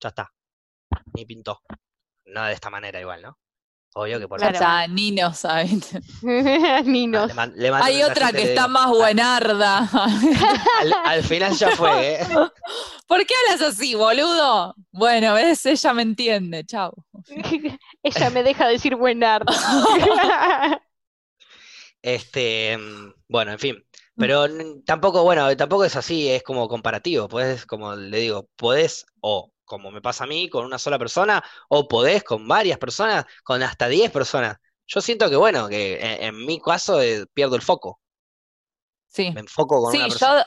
ya 0.00 0.08
está, 0.08 0.30
ni 1.14 1.24
pintó. 1.24 1.60
No 2.26 2.44
de 2.44 2.52
esta 2.52 2.70
manera 2.70 3.00
igual, 3.00 3.22
¿no? 3.22 3.38
Obvio 3.96 4.18
que 4.18 4.26
por 4.26 4.40
Claro. 4.40 4.56
O 4.56 4.58
sea, 4.58 4.88
Nino, 4.88 5.32
le 7.26 7.34
mando 7.34 7.84
Hay 7.86 8.02
otra 8.02 8.32
que 8.32 8.42
está 8.42 8.62
digo, 8.62 8.68
más 8.70 8.88
buenarda. 8.90 9.88
Al, 10.80 10.92
al 11.04 11.22
final 11.22 11.54
ya 11.54 11.70
fue, 11.76 12.14
¿eh? 12.14 12.26
¿Por 13.06 13.24
qué 13.24 13.34
hablas 13.46 13.68
así, 13.72 13.94
boludo? 13.94 14.74
Bueno, 14.90 15.34
ves, 15.34 15.64
ella 15.66 15.92
me 15.92 16.02
entiende, 16.02 16.64
chao. 16.64 16.92
Ella 18.02 18.30
me 18.30 18.42
deja 18.42 18.66
decir 18.66 18.96
buenardo. 18.96 19.52
Este, 22.02 22.76
mm, 22.76 23.12
bueno, 23.28 23.52
en 23.52 23.58
fin. 23.58 23.84
Pero 24.16 24.46
tampoco, 24.84 25.22
bueno, 25.24 25.54
tampoco 25.56 25.84
es 25.84 25.96
así, 25.96 26.28
es 26.30 26.42
como 26.42 26.68
comparativo. 26.68 27.28
Podés, 27.28 27.66
como 27.66 27.94
le 27.96 28.18
digo, 28.18 28.48
podés, 28.56 29.06
o 29.20 29.52
como 29.64 29.90
me 29.90 30.00
pasa 30.02 30.24
a 30.24 30.26
mí, 30.26 30.48
con 30.48 30.64
una 30.66 30.78
sola 30.78 30.98
persona, 30.98 31.42
o 31.68 31.88
podés 31.88 32.22
con 32.24 32.46
varias 32.48 32.78
personas, 32.78 33.24
con 33.42 33.62
hasta 33.62 33.88
10 33.88 34.10
personas. 34.10 34.56
Yo 34.86 35.00
siento 35.00 35.28
que, 35.30 35.36
bueno, 35.36 35.68
que 35.68 35.94
en, 36.00 36.24
en 36.34 36.46
mi 36.46 36.60
caso 36.60 37.00
eh, 37.02 37.26
pierdo 37.34 37.56
el 37.56 37.62
foco. 37.62 38.00
Sí. 39.08 39.34
Me 39.34 39.40
enfoco 39.40 39.82
con 39.82 39.92
Sí, 39.92 39.96
una 39.96 40.08
persona. 40.08 40.38
yo, 40.38 40.44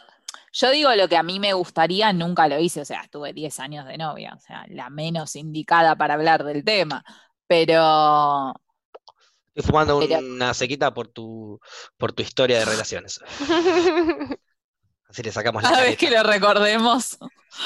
yo 0.54 0.72
digo 0.72 0.94
lo 0.96 1.08
que 1.08 1.18
a 1.18 1.24
mí 1.24 1.40
me 1.40 1.54
gustaría, 1.54 2.12
nunca 2.14 2.48
lo 2.48 2.60
hice, 2.60 2.82
o 2.82 2.86
sea, 2.86 3.02
estuve 3.02 3.34
10 3.34 3.60
años 3.60 3.86
de 3.86 3.98
novia, 3.98 4.34
o 4.36 4.40
sea, 4.40 4.66
la 4.70 4.90
menos 4.90 5.36
indicada 5.36 5.96
para 5.96 6.16
hablar 6.16 6.44
del 6.44 6.64
tema, 6.64 7.04
pero 7.48 8.54
Estoy 9.58 9.72
fumando 9.72 10.00
pero- 10.00 10.20
una 10.20 10.54
sequita 10.54 10.94
por 10.94 11.08
tu, 11.08 11.60
por 11.98 12.14
tu 12.14 12.22
historia 12.22 12.60
de 12.60 12.66
relaciones. 12.66 13.20
Así 15.10 15.24
le 15.24 15.32
sacamos 15.32 15.64
la 15.64 15.70
cada 15.72 15.82
vez 15.82 15.98
que 15.98 16.12
lo 16.12 16.22
recordemos, 16.22 17.18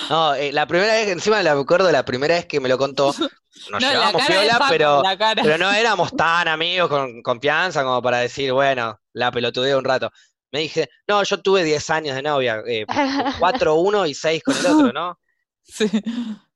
No, 0.09 0.33
eh, 0.35 0.53
la 0.53 0.65
primera 0.67 0.93
vez, 0.93 1.09
encima 1.09 1.43
la 1.43 1.53
me 1.53 1.61
acuerdo 1.61 1.91
la 1.91 2.05
primera 2.05 2.35
vez 2.35 2.45
que 2.45 2.61
me 2.61 2.69
lo 2.69 2.77
contó, 2.77 3.07
nos 3.71 3.71
no, 3.71 3.79
llevábamos 3.79 4.25
piola, 4.25 4.57
Paco, 4.57 4.65
pero, 4.69 5.03
pero 5.35 5.57
no 5.57 5.71
éramos 5.71 6.15
tan 6.15 6.47
amigos 6.47 6.87
con 6.87 7.21
confianza 7.21 7.83
como 7.83 8.01
para 8.01 8.19
decir, 8.19 8.53
bueno, 8.53 8.97
la 9.11 9.31
pelotudeo 9.31 9.77
un 9.77 9.83
rato. 9.85 10.09
Me 10.53 10.59
dije, 10.59 10.89
no, 11.07 11.23
yo 11.23 11.41
tuve 11.41 11.63
10 11.63 11.89
años 11.89 12.15
de 12.15 12.21
novia, 12.21 12.61
eh, 12.65 12.85
4 13.39 13.75
uno 13.75 14.05
y 14.05 14.13
6 14.13 14.43
con 14.43 14.55
el 14.55 14.65
otro, 14.65 14.93
¿no? 14.93 15.19
Sí. 15.63 15.89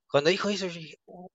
Cuando 0.09 0.29
dijo 0.29 0.47
eso, 0.49 0.67
yo 0.67 0.79
dije, 0.79 0.97
"Uh, 1.05 1.27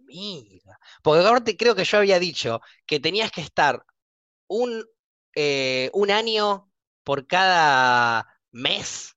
amiga. 0.00 0.67
Porque 1.02 1.26
aparte 1.26 1.56
creo 1.56 1.74
que 1.74 1.84
yo 1.84 1.98
había 1.98 2.18
dicho 2.18 2.60
que 2.86 3.00
tenías 3.00 3.30
que 3.30 3.40
estar 3.40 3.84
un, 4.48 4.84
eh, 5.34 5.90
un 5.92 6.10
año 6.10 6.70
por 7.04 7.26
cada 7.26 8.26
mes 8.50 9.14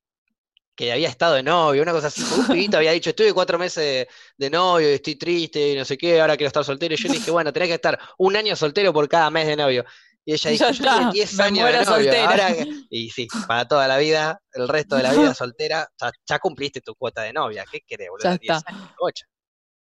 que 0.76 0.92
había 0.92 1.10
estado 1.10 1.36
de 1.36 1.44
novio, 1.44 1.84
una 1.84 1.92
cosa 1.92 2.08
así. 2.08 2.24
Un 2.24 2.48
pibito 2.48 2.78
había 2.78 2.92
dicho, 2.92 3.12
estuve 3.12 3.34
cuatro 3.34 3.60
meses 3.60 4.08
de, 4.38 4.50
novio 4.50 4.90
y 4.90 4.94
estoy 4.94 5.16
triste 5.16 5.72
y 5.72 5.76
no 5.76 5.86
sé 5.86 5.98
qué, 5.98 6.20
ahora 6.22 6.38
quiero 6.38 6.48
estar 6.48 6.64
soltero. 6.64 6.94
Y 6.94 6.98
yo 6.98 7.08
le 7.08 7.20
dije, 7.20 7.32
bueno, 7.32 7.54
tenés 7.54 7.70
que 7.70 7.76
estar 7.76 8.00
un 8.18 8.36
año 8.36 8.56
soltero 8.56 8.94
por 8.94 9.08
cada 9.08 9.30
mes 9.30 9.48
de 9.48 9.56
novio. 9.56 9.86
Y 10.24 10.34
ella 10.34 10.52
dijo, 10.52 10.72
yo 10.72 10.78
tuve 10.78 10.88
está, 10.88 11.12
10 11.12 11.34
me 11.36 11.44
años 11.44 11.66
de 11.68 11.74
novio. 11.74 11.86
soltera. 11.86 12.30
ahora 12.30 12.54
que-". 12.56 12.68
Y 12.90 13.10
sí, 13.10 13.28
para 13.48 13.68
toda 13.68 13.88
la 13.88 13.98
vida, 13.98 14.42
el 14.54 14.68
resto 14.68 14.96
de 14.96 15.04
la 15.04 15.14
vida 15.14 15.34
soltera, 15.36 15.88
ya, 16.00 16.12
ya 16.26 16.40
cumpliste 16.40 16.82
tu 16.82 16.96
cuota 16.96 17.24
de 17.24 17.34
novia. 17.34 17.66
¿Qué 17.72 17.82
querés, 17.86 18.10
boludo? 18.10 18.30
Ya 18.30 18.38
10 18.38 18.58
está. 18.58 18.72
años 18.72 18.88
de 18.90 18.96
bocha. 19.00 19.26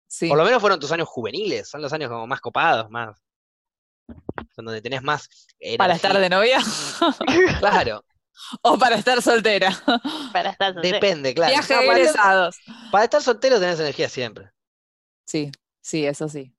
Sí. 0.07 0.27
Por 0.29 0.37
lo 0.37 0.45
menos 0.45 0.61
fueron 0.61 0.79
tus 0.79 0.91
años 0.91 1.07
juveniles, 1.07 1.67
son 1.69 1.81
los 1.81 1.91
años 1.93 2.09
como 2.09 2.25
más 2.27 2.39
copados, 2.41 2.89
más. 2.89 3.17
Son 4.55 4.65
donde 4.65 4.81
tenés 4.81 5.03
más 5.03 5.27
¿Para 5.77 5.93
estar 5.95 6.15
energía. 6.15 6.19
de 6.21 6.29
novia 6.29 6.59
Claro, 7.59 8.05
o 8.61 8.77
para 8.77 8.95
estar 8.95 9.21
soltera? 9.21 9.71
Para 10.31 10.51
estar 10.51 10.73
soltero. 10.73 10.93
depende, 10.93 11.33
claro. 11.33 11.51
Viaje 11.53 11.75
No, 11.75 11.81
para, 11.85 11.99
egresados. 11.99 12.57
para 12.91 13.03
estar 13.03 13.21
soltero 13.21 13.59
tenés 13.59 13.79
energía 13.79 14.07
siempre. 14.09 14.51
Sí, 15.25 15.51
sí, 15.81 16.05
eso 16.05 16.29
sí. 16.29 16.53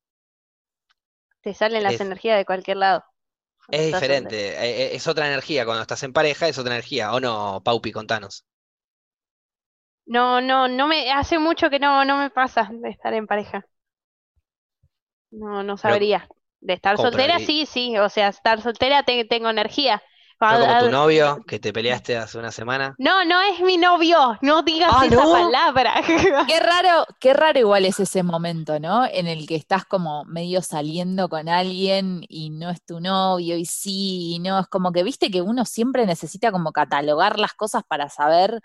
Te 1.40 1.54
salen 1.54 1.82
las 1.82 1.94
Es- 1.94 2.00
energías 2.00 2.36
de 2.36 2.44
cualquier 2.44 2.76
lado. 2.78 3.04
Es 3.70 3.86
diferente, 3.86 4.48
eh, 4.56 4.82
eh, 4.86 4.90
es 4.96 5.06
otra 5.06 5.26
energía. 5.26 5.64
Cuando 5.66 5.82
estás 5.82 6.02
en 6.02 6.12
pareja 6.12 6.48
es 6.48 6.58
otra 6.58 6.72
energía, 6.74 7.12
¿o 7.12 7.20
no, 7.20 7.62
Paupi? 7.62 7.92
Contanos. 7.92 8.44
No, 10.08 10.40
no, 10.40 10.66
no 10.66 10.88
me, 10.88 11.12
hace 11.12 11.38
mucho 11.38 11.70
que 11.70 11.78
no, 11.78 12.04
no 12.04 12.16
me 12.18 12.30
pasa 12.30 12.68
de 12.72 12.90
estar 12.90 13.14
en 13.14 13.28
pareja. 13.28 13.64
No, 15.30 15.62
no 15.62 15.76
sabría. 15.76 16.28
De 16.60 16.74
estar 16.74 16.98
¿cómo 16.98 17.10
soltera, 17.10 17.38
pero 17.38 17.38
sí, 17.38 17.66
sí. 17.66 17.96
O 17.98 18.08
sea, 18.08 18.28
estar 18.28 18.60
soltera 18.62 19.02
te- 19.04 19.24
tengo 19.24 19.50
energía. 19.50 20.02
Ah, 20.40 20.58
como 20.58 20.76
tu 20.76 20.88
novio, 20.88 21.44
que 21.46 21.58
te 21.60 21.72
peleaste 21.72 22.16
hace 22.16 22.38
una 22.38 22.50
semana. 22.52 22.98
No, 22.98 23.24
no 23.24 23.40
es 23.40 23.60
mi 23.60 23.76
novio. 23.78 24.38
No 24.42 24.62
digas 24.62 25.00
Ah, 25.00 25.02
esa 25.02 25.26
¿no? 25.26 25.26
palabra. 25.26 25.94
Qué 26.46 26.60
raro, 26.60 27.06
qué 27.20 27.34
raro 27.34 27.58
igual 27.60 27.84
es 27.84 28.00
ese 28.00 28.22
momento, 28.22 28.80
¿no? 28.80 29.06
En 29.06 29.26
el 29.26 29.46
que 29.46 29.54
estás 29.56 29.84
como 29.84 30.24
medio 30.24 30.62
saliendo 30.62 31.28
con 31.28 31.48
alguien 31.48 32.22
y 32.28 32.50
no 32.50 32.70
es 32.70 32.82
tu 32.84 33.00
novio 33.00 33.56
y 33.58 33.66
sí 33.66 34.34
y 34.36 34.38
no. 34.40 34.58
Es 34.60 34.66
como 34.68 34.92
que 34.92 35.02
viste 35.04 35.30
que 35.30 35.42
uno 35.42 35.66
siempre 35.66 36.06
necesita 36.06 36.52
como 36.52 36.72
catalogar 36.72 37.38
las 37.38 37.54
cosas 37.54 37.82
para 37.86 38.08
saber 38.08 38.62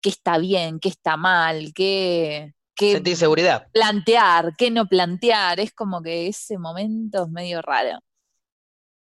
qué 0.00 0.10
está 0.10 0.38
bien, 0.38 0.80
qué 0.80 0.88
está 0.88 1.16
mal, 1.16 1.72
qué, 1.74 2.54
qué 2.74 2.92
Sentí 2.92 3.10
inseguridad. 3.10 3.68
plantear, 3.72 4.54
qué 4.58 4.70
no 4.70 4.86
plantear. 4.88 5.60
Es 5.60 5.72
como 5.74 6.02
que 6.02 6.28
ese 6.28 6.58
momento 6.58 7.24
es 7.24 7.30
medio 7.30 7.62
raro. 7.62 8.00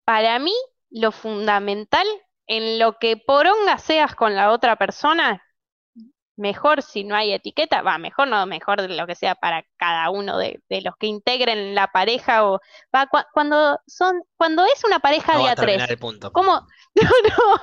Para 0.05 0.39
mí, 0.39 0.53
lo 0.89 1.11
fundamental 1.11 2.05
en 2.47 2.79
lo 2.79 2.97
que 2.99 3.17
poronga 3.17 3.77
seas 3.77 4.15
con 4.15 4.35
la 4.35 4.51
otra 4.51 4.75
persona, 4.75 5.41
mejor 6.37 6.81
si 6.83 7.03
no 7.03 7.15
hay 7.15 7.33
etiqueta, 7.33 7.81
va, 7.83 7.97
mejor 7.97 8.27
no, 8.27 8.45
mejor 8.47 8.81
de 8.81 8.89
lo 8.89 9.07
que 9.07 9.15
sea 9.15 9.35
para 9.35 9.65
cada 9.77 10.09
uno 10.11 10.37
de, 10.37 10.61
de 10.69 10.81
los 10.81 10.95
que 10.97 11.07
integren 11.07 11.75
la 11.75 11.87
pareja 11.89 12.47
o 12.49 12.59
va, 12.95 13.07
cua- 13.09 13.27
cuando 13.33 13.79
son, 13.87 14.23
cuando 14.37 14.65
es 14.65 14.83
una 14.85 14.99
pareja 14.99 15.33
No 15.33 15.39
de 15.39 15.43
va 15.43 15.51
a 15.51 15.55
tres, 15.55 15.65
terminar 15.65 15.91
el 15.91 15.97
punto. 15.97 16.31
¿cómo? 16.31 16.67
No, 16.95 17.03
no, 17.03 17.61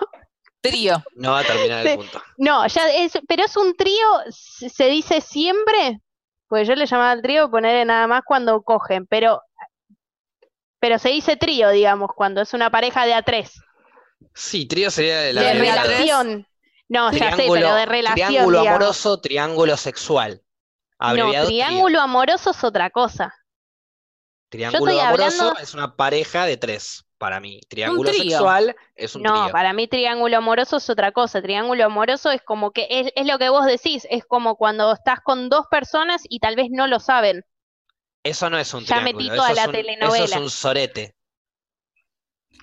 Trío. 0.60 1.02
No 1.14 1.32
va 1.32 1.40
a 1.40 1.44
terminar 1.44 1.86
el 1.86 1.96
punto. 1.96 2.22
no, 2.36 2.66
ya 2.66 2.88
es, 2.90 3.12
pero 3.28 3.44
es 3.44 3.56
un 3.56 3.76
trío, 3.76 4.06
se 4.30 4.86
dice 4.86 5.20
siempre, 5.20 6.00
pues 6.48 6.66
yo 6.66 6.74
le 6.74 6.86
llamaba 6.86 7.12
al 7.12 7.22
trío 7.22 7.50
ponerle 7.50 7.84
nada 7.84 8.06
más 8.06 8.22
cuando 8.24 8.62
cogen, 8.62 9.06
pero 9.06 9.40
pero 10.80 10.98
se 10.98 11.08
dice 11.10 11.36
trío, 11.36 11.70
digamos, 11.70 12.10
cuando 12.14 12.40
es 12.40 12.54
una 12.54 12.70
pareja 12.70 13.04
de 13.04 13.14
a 13.14 13.22
tres. 13.22 13.60
Sí, 14.34 14.66
trío 14.66 14.90
sería 14.90 15.32
la 15.32 15.42
de 15.42 15.54
relación. 15.54 16.46
No, 16.88 17.10
ya 17.12 17.34
sé, 17.36 17.46
pero 17.52 17.74
de 17.74 17.86
relación, 17.86 18.28
triángulo 18.28 18.60
digamos. 18.60 18.80
amoroso, 18.80 19.20
triángulo 19.20 19.76
sexual. 19.76 20.40
No, 21.00 21.06
Abreviado 21.06 21.46
trío. 21.46 21.64
triángulo 21.64 22.00
amoroso 22.00 22.50
es 22.52 22.64
otra 22.64 22.90
cosa. 22.90 23.34
Triángulo 24.48 24.92
amoroso 25.00 25.42
hablando- 25.42 25.60
es 25.60 25.74
una 25.74 25.96
pareja 25.96 26.46
de 26.46 26.56
tres, 26.56 27.04
para 27.18 27.40
mí. 27.40 27.60
Triángulo 27.68 28.12
sexual 28.12 28.74
es 28.94 29.14
un 29.16 29.22
No, 29.22 29.42
trío. 29.42 29.52
para 29.52 29.72
mí 29.72 29.88
triángulo 29.88 30.36
amoroso 30.38 30.76
es 30.78 30.88
otra 30.88 31.12
cosa. 31.12 31.42
Triángulo 31.42 31.84
amoroso 31.84 32.30
es 32.30 32.40
como 32.42 32.70
que 32.70 32.86
es, 32.88 33.12
es 33.16 33.26
lo 33.26 33.38
que 33.38 33.48
vos 33.48 33.66
decís, 33.66 34.06
es 34.10 34.24
como 34.24 34.56
cuando 34.56 34.92
estás 34.92 35.20
con 35.20 35.48
dos 35.48 35.66
personas 35.70 36.22
y 36.28 36.38
tal 36.38 36.56
vez 36.56 36.68
no 36.70 36.86
lo 36.86 37.00
saben. 37.00 37.44
Eso 38.22 38.48
no 38.50 38.58
es 38.58 38.72
un 38.74 38.80
Ya 38.84 38.96
triángulo, 39.00 39.16
metí 39.16 39.26
eso 39.26 39.36
toda 39.36 39.50
es 39.50 39.56
la 39.56 39.66
un, 39.66 39.72
telenovela. 39.72 40.24
Eso 40.24 40.34
es 40.34 40.40
un 40.40 40.50
sorete. 40.50 41.14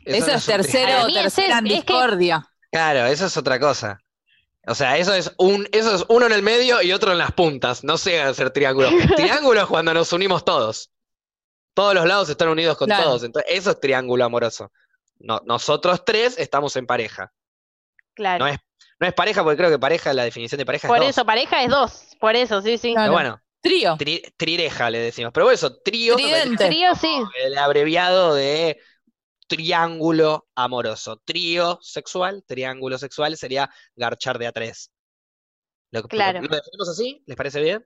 Eso, 0.06 0.28
no 0.28 0.34
es 0.34 0.46
tercero, 0.46 1.08
es- 1.08 1.14
tercera 1.14 1.58
es 1.58 1.64
que- 1.64 1.70
discordia. 1.70 2.48
Claro, 2.72 3.06
eso 3.06 3.26
es 3.26 3.38
otra 3.38 3.60
cosa. 3.60 4.00
O 4.68 4.74
sea, 4.76 4.98
eso 4.98 5.14
es 5.14 5.32
un, 5.38 5.68
eso 5.72 5.94
es 5.96 6.04
uno 6.10 6.26
en 6.26 6.32
el 6.32 6.42
medio 6.42 6.82
y 6.82 6.92
otro 6.92 7.12
en 7.12 7.18
las 7.20 7.32
puntas. 7.32 7.84
No 7.84 7.98
sé 7.98 8.20
hacer 8.22 8.50
triángulo. 8.52 8.90
Triángulo 9.16 9.62
es 9.62 9.68
cuando 9.68 9.94
nos 9.94 10.12
unimos 10.12 10.44
todos. 10.44 10.92
Todos 11.76 11.94
los 11.94 12.06
lados 12.08 12.28
están 12.30 12.48
unidos 12.50 12.76
con 12.78 12.88
Claro. 12.88 13.04
todos. 13.04 13.24
Entonces, 13.24 13.52
eso 13.54 13.70
es 13.72 13.80
triángulo 13.80 14.26
amoroso. 14.26 14.72
No, 15.20 15.40
nosotros 15.46 16.04
tres 16.04 16.36
estamos 16.40 16.76
en 16.78 16.88
pareja. 16.88 17.32
Claro. 18.16 18.46
No 18.46 18.52
es, 18.52 18.58
no 19.00 19.08
es 19.08 19.14
pareja 19.14 19.44
porque 19.44 19.58
creo 19.58 19.70
que 19.70 19.78
pareja, 19.78 20.12
la 20.14 20.24
definición 20.24 20.58
de 20.58 20.66
pareja 20.66 20.88
Por 20.88 20.98
es 20.98 21.04
dos. 21.04 21.10
eso, 21.12 21.26
pareja 21.26 21.62
es 21.64 21.70
dos. 21.70 22.02
Por 22.20 22.36
eso, 22.36 22.62
sí, 22.62 22.78
sí. 22.78 22.94
Claro. 22.94 23.12
Pero 23.12 23.14
bueno, 23.14 23.42
Trío. 23.62 23.98
tri- 23.98 24.34
trireja 24.38 24.90
le 24.90 25.00
decimos. 25.00 25.32
Pero 25.34 25.52
eso, 25.52 25.78
trío. 25.82 26.16
Trío, 26.16 26.96
sí. 26.96 27.22
el 27.44 27.58
abreviado 27.58 28.34
de 28.34 28.80
triángulo 29.48 30.48
amoroso. 30.56 31.22
Trío 31.26 31.78
sexual, 31.82 32.44
triángulo 32.48 32.98
sexual 32.98 33.38
sería 33.38 33.70
garchar 33.96 34.38
de 34.40 34.48
a 34.48 34.52
tres. 34.52 34.92
Lo, 35.92 36.02
que- 36.04 36.10
Claro. 36.10 36.42
¿Lo 36.42 36.48
definimos 36.48 36.90
así? 36.90 37.24
¿Les 37.26 37.38
parece 37.38 37.62
bien? 37.62 37.86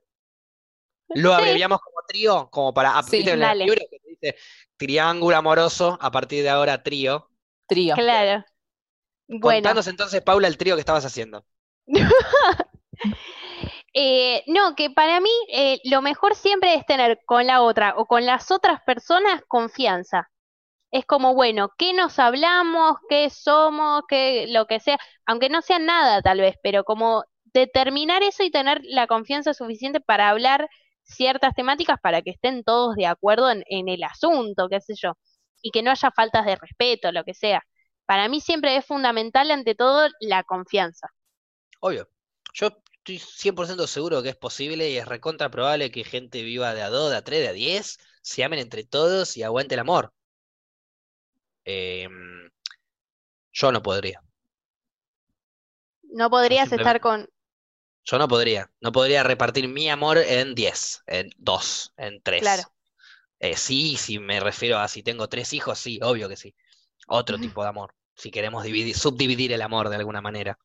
Lo 1.14 1.30
Sí. 1.30 1.34
abreviamos 1.34 1.80
como 1.80 1.96
trío, 2.06 2.48
como 2.50 2.72
para 2.74 3.02
Sí, 3.02 3.18
¿viste 3.18 3.32
en 3.32 3.42
el 3.42 3.58
libro 3.58 3.80
que 3.90 3.98
dice 4.08 4.36
triángulo 4.76 5.36
amoroso, 5.36 5.98
a 6.00 6.10
partir 6.10 6.42
de 6.42 6.50
ahora 6.50 6.82
trío. 6.82 7.28
Trío. 7.66 7.94
Claro. 7.94 8.44
Bueno, 9.28 9.62
Contanos 9.62 9.86
entonces, 9.86 10.22
Paula, 10.22 10.48
el 10.48 10.56
trío 10.56 10.74
que 10.76 10.80
estabas 10.80 11.04
haciendo. 11.04 11.44
eh, 13.94 14.42
no, 14.46 14.74
que 14.76 14.90
para 14.90 15.20
mí 15.20 15.30
eh, 15.52 15.80
lo 15.84 16.02
mejor 16.02 16.34
siempre 16.34 16.74
es 16.74 16.86
tener 16.86 17.20
con 17.26 17.46
la 17.46 17.62
otra 17.62 17.94
o 17.96 18.06
con 18.06 18.26
las 18.26 18.50
otras 18.50 18.80
personas 18.82 19.42
confianza. 19.48 20.30
Es 20.92 21.06
como, 21.06 21.34
bueno, 21.34 21.70
¿qué 21.78 21.94
nos 21.94 22.18
hablamos? 22.18 22.96
¿Qué 23.08 23.30
somos? 23.30 24.02
¿Qué 24.08 24.46
lo 24.48 24.66
que 24.66 24.80
sea? 24.80 24.98
Aunque 25.26 25.48
no 25.50 25.62
sea 25.62 25.78
nada 25.78 26.22
tal 26.22 26.40
vez, 26.40 26.56
pero 26.62 26.84
como 26.84 27.24
determinar 27.54 28.22
eso 28.22 28.42
y 28.44 28.50
tener 28.50 28.80
la 28.84 29.06
confianza 29.08 29.54
suficiente 29.54 30.00
para 30.00 30.30
hablar 30.30 30.68
ciertas 31.10 31.54
temáticas 31.54 31.98
para 32.02 32.22
que 32.22 32.30
estén 32.30 32.64
todos 32.64 32.96
de 32.96 33.06
acuerdo 33.06 33.50
en, 33.50 33.62
en 33.66 33.88
el 33.88 34.02
asunto, 34.02 34.68
qué 34.68 34.80
sé 34.80 34.94
yo, 34.96 35.12
y 35.62 35.70
que 35.70 35.82
no 35.82 35.90
haya 35.90 36.10
faltas 36.10 36.46
de 36.46 36.56
respeto, 36.56 37.12
lo 37.12 37.24
que 37.24 37.34
sea. 37.34 37.62
Para 38.06 38.28
mí 38.28 38.40
siempre 38.40 38.76
es 38.76 38.84
fundamental, 38.84 39.50
ante 39.50 39.74
todo, 39.74 40.08
la 40.20 40.42
confianza. 40.42 41.08
Obvio. 41.80 42.08
Yo 42.52 42.68
estoy 42.92 43.18
100% 43.18 43.86
seguro 43.86 44.22
que 44.22 44.30
es 44.30 44.36
posible 44.36 44.90
y 44.90 44.96
es 44.96 45.06
recontra 45.06 45.50
probable 45.50 45.90
que 45.90 46.04
gente 46.04 46.42
viva 46.42 46.74
de 46.74 46.82
a 46.82 46.90
2, 46.90 47.10
de 47.10 47.16
a 47.16 47.22
3, 47.22 47.40
de 47.40 47.48
a 47.48 47.52
10, 47.52 47.98
se 48.22 48.44
amen 48.44 48.58
entre 48.58 48.84
todos 48.84 49.36
y 49.36 49.42
aguante 49.42 49.74
el 49.74 49.80
amor. 49.80 50.12
Em, 51.64 52.50
yo 53.52 53.72
no 53.72 53.82
podría. 53.82 54.22
No 56.02 56.30
podrías 56.30 56.72
estar 56.72 57.00
con... 57.00 57.28
Yo 58.10 58.18
no 58.18 58.26
podría. 58.26 58.72
No 58.80 58.90
podría 58.90 59.22
repartir 59.22 59.68
mi 59.68 59.88
amor 59.88 60.18
en 60.18 60.56
10, 60.56 61.04
en 61.06 61.30
2, 61.38 61.94
en 61.96 62.20
3. 62.22 62.40
Claro. 62.40 62.62
Eh, 63.38 63.56
sí, 63.56 63.96
si 63.96 64.18
me 64.18 64.40
refiero 64.40 64.78
a 64.78 64.88
si 64.88 65.04
tengo 65.04 65.28
tres 65.28 65.52
hijos, 65.52 65.78
sí, 65.78 66.00
obvio 66.02 66.28
que 66.28 66.36
sí. 66.36 66.54
Otro 67.06 67.38
tipo 67.38 67.62
de 67.62 67.68
amor. 67.68 67.94
Si 68.14 68.32
queremos 68.32 68.64
dividir, 68.64 68.96
subdividir 68.98 69.52
el 69.52 69.62
amor 69.62 69.90
de 69.90 69.96
alguna 69.96 70.20
manera. 70.20 70.58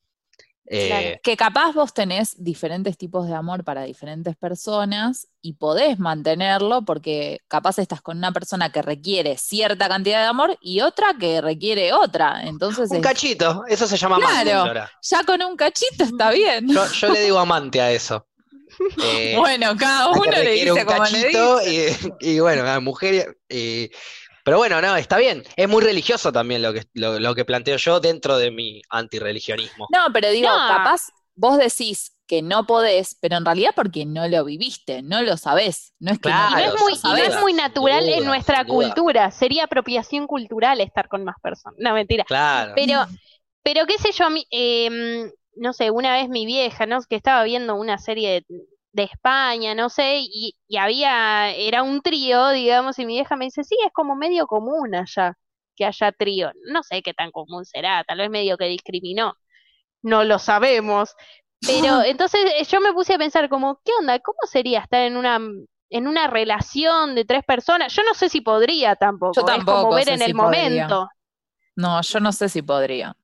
Claro. 0.67 1.05
Eh, 1.07 1.19
Que 1.21 1.37
capaz 1.37 1.73
vos 1.73 1.93
tenés 1.93 2.43
diferentes 2.43 2.97
tipos 2.97 3.27
de 3.27 3.35
amor 3.35 3.63
para 3.63 3.83
diferentes 3.83 4.35
personas 4.35 5.27
y 5.41 5.53
podés 5.53 5.99
mantenerlo 5.99 6.83
porque 6.83 7.41
capaz 7.47 7.77
estás 7.77 8.01
con 8.01 8.17
una 8.17 8.31
persona 8.31 8.71
que 8.71 8.81
requiere 8.81 9.37
cierta 9.37 9.87
cantidad 9.87 10.21
de 10.21 10.27
amor 10.27 10.57
y 10.61 10.81
otra 10.81 11.13
que 11.19 11.39
requiere 11.39 11.93
otra. 11.93 12.41
Entonces, 12.45 12.89
un 12.89 12.97
es- 12.97 13.03
cachito, 13.03 13.63
eso 13.67 13.85
se 13.85 13.95
llama 13.95 14.15
amante. 14.15 14.51
Flora. 14.51 14.91
ya 15.03 15.23
con 15.23 15.41
un 15.43 15.55
cachito 15.55 16.03
está 16.03 16.31
bien. 16.31 16.67
Yo, 16.67 16.83
yo 16.91 17.09
le 17.13 17.21
digo 17.21 17.37
amante 17.37 17.79
a 17.81 17.91
eso. 17.91 18.25
Eh, 19.03 19.35
Bueno, 19.37 19.77
cada 19.77 20.09
uno 20.09 20.23
le 20.31 20.51
dice 20.51 20.71
un 20.73 20.83
como 20.83 21.03
le 21.05 21.09
dice. 21.27 21.31
cachito 21.31 21.61
y, 22.21 22.31
y 22.31 22.39
bueno, 22.39 22.63
la 22.63 22.79
mujer. 22.79 23.37
y- 23.47 23.89
pero 24.45 24.57
bueno, 24.57 24.81
no, 24.81 24.95
está 24.95 25.17
bien. 25.17 25.43
Es 25.57 25.67
muy 25.67 25.83
religioso 25.83 26.31
también 26.31 26.61
lo 26.61 26.71
que, 26.71 26.83
lo, 26.93 27.19
lo 27.19 27.35
que 27.35 27.43
planteo 27.45 27.75
yo 27.77 27.99
dentro 27.99 28.37
de 28.37 28.51
mi 28.51 28.81
antirreligionismo. 28.89 29.87
No, 29.91 30.13
pero 30.13 30.29
digo, 30.29 30.47
No. 30.49 30.67
capaz 30.67 31.09
vos 31.35 31.57
decís 31.57 32.13
que 32.27 32.41
no 32.41 32.65
podés, 32.65 33.17
pero 33.21 33.37
en 33.37 33.45
realidad 33.45 33.71
porque 33.75 34.05
no 34.05 34.27
lo 34.27 34.45
viviste, 34.45 35.01
no 35.03 35.21
lo 35.21 35.37
sabés. 35.37 35.93
No 35.99 36.11
es 36.11 36.19
que 36.19 36.29
no 36.29 36.35
Y 36.35 36.55
no 36.55 36.57
Claro, 36.57 36.73
es 36.73 36.73
lo 36.73 36.79
muy, 36.79 36.95
sin 36.95 37.11
y 37.11 37.15
no 37.17 37.23
sabés. 37.23 37.35
es 37.35 37.41
muy 37.41 37.53
natural 37.53 38.09
en 38.09 38.25
nuestra 38.25 38.65
cultura. 38.65 39.31
Sería 39.31 39.65
apropiación 39.65 40.27
cultural 40.27 40.79
estar 40.81 41.07
con 41.07 41.23
más 41.23 41.35
personas. 41.41 41.77
No, 41.79 41.93
mentira. 41.93 42.23
Claro. 42.23 42.73
Pero, 42.75 43.05
pero 43.63 43.85
qué 43.85 43.97
sé 43.97 44.11
yo, 44.11 44.25
a 44.25 44.29
mí, 44.29 44.45
em, 44.51 45.31
no 45.55 45.73
sé, 45.73 45.91
una 45.91 46.13
vez 46.13 46.29
mi 46.29 46.45
vieja, 46.45 46.85
¿no? 46.85 46.99
Que 47.03 47.15
estaba 47.15 47.43
viendo 47.43 47.75
una 47.75 47.97
serie 47.97 48.45
de, 48.49 48.65
de 48.95 49.03
España, 49.03 49.75
no 49.75 49.89
sé, 49.89 50.19
y, 50.21 50.55
y 50.67 50.77
había, 50.77 51.51
era 51.51 51.83
un 51.83 52.01
trío, 52.01 52.49
digamos, 52.49 52.97
y 52.99 53.05
mi 53.05 53.15
vieja 53.15 53.35
me 53.35 53.45
dice, 53.45 53.63
sí, 53.63 53.77
es 53.85 53.91
como 53.93 54.15
medio 54.15 54.47
común 54.47 54.95
allá 54.95 55.33
que 55.75 55.85
haya 55.85 56.11
trío. 56.13 56.51
No 56.71 56.83
sé 56.83 57.01
qué 57.03 57.13
tan 57.13 57.31
común 57.31 57.65
será, 57.65 58.03
tal 58.05 58.19
vez 58.19 58.29
medio 58.29 58.57
que 58.57 58.65
discriminó. 58.67 59.33
No 60.03 60.23
lo 60.23 60.39
sabemos. 60.39 61.15
Pero 61.65 62.01
entonces 62.05 62.41
eh, 62.59 62.63
yo 62.65 62.81
me 62.81 62.93
puse 62.93 63.15
a 63.15 63.17
pensar 63.17 63.49
como, 63.49 63.81
¿qué 63.83 63.91
onda? 63.99 64.19
¿Cómo 64.19 64.39
sería 64.49 64.79
estar 64.81 65.01
en 65.01 65.17
una 65.17 65.39
en 65.89 66.07
una 66.07 66.27
relación 66.27 67.15
de 67.15 67.25
tres 67.25 67.43
personas? 67.45 67.93
Yo 67.95 68.03
no 68.03 68.13
sé 68.13 68.29
si 68.29 68.41
podría 68.41 68.95
tampoco. 68.95 69.41
Yo 69.41 69.45
es 69.53 69.65
como 69.65 69.91
tampoco 69.91 69.95
ver 69.95 70.09
sé 70.09 70.15
en 70.15 70.21
si 70.23 70.31
el 70.31 70.35
podría. 70.35 70.87
momento. 70.87 71.09
No, 71.77 72.01
yo 72.01 72.19
no 72.19 72.31
sé 72.33 72.49
si 72.49 72.61
podría. 72.61 73.15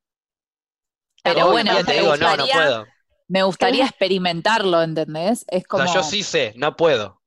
Pero 1.23 1.49
bueno, 1.49 1.73
ya 1.73 1.83
te 1.83 1.93
digo, 1.93 2.15
no, 2.17 2.35
no 2.37 2.47
puedo. 2.47 2.90
Me 3.31 3.43
gustaría 3.43 3.85
experimentarlo, 3.85 4.81
¿entendés? 4.83 5.45
Es 5.49 5.65
O 5.73 5.77
como, 5.77 5.87
sea, 5.87 5.87
yo 5.87 6.03
sí 6.03 6.23
sé, 6.23 6.53
no 6.57 6.75
puedo. 6.75 7.21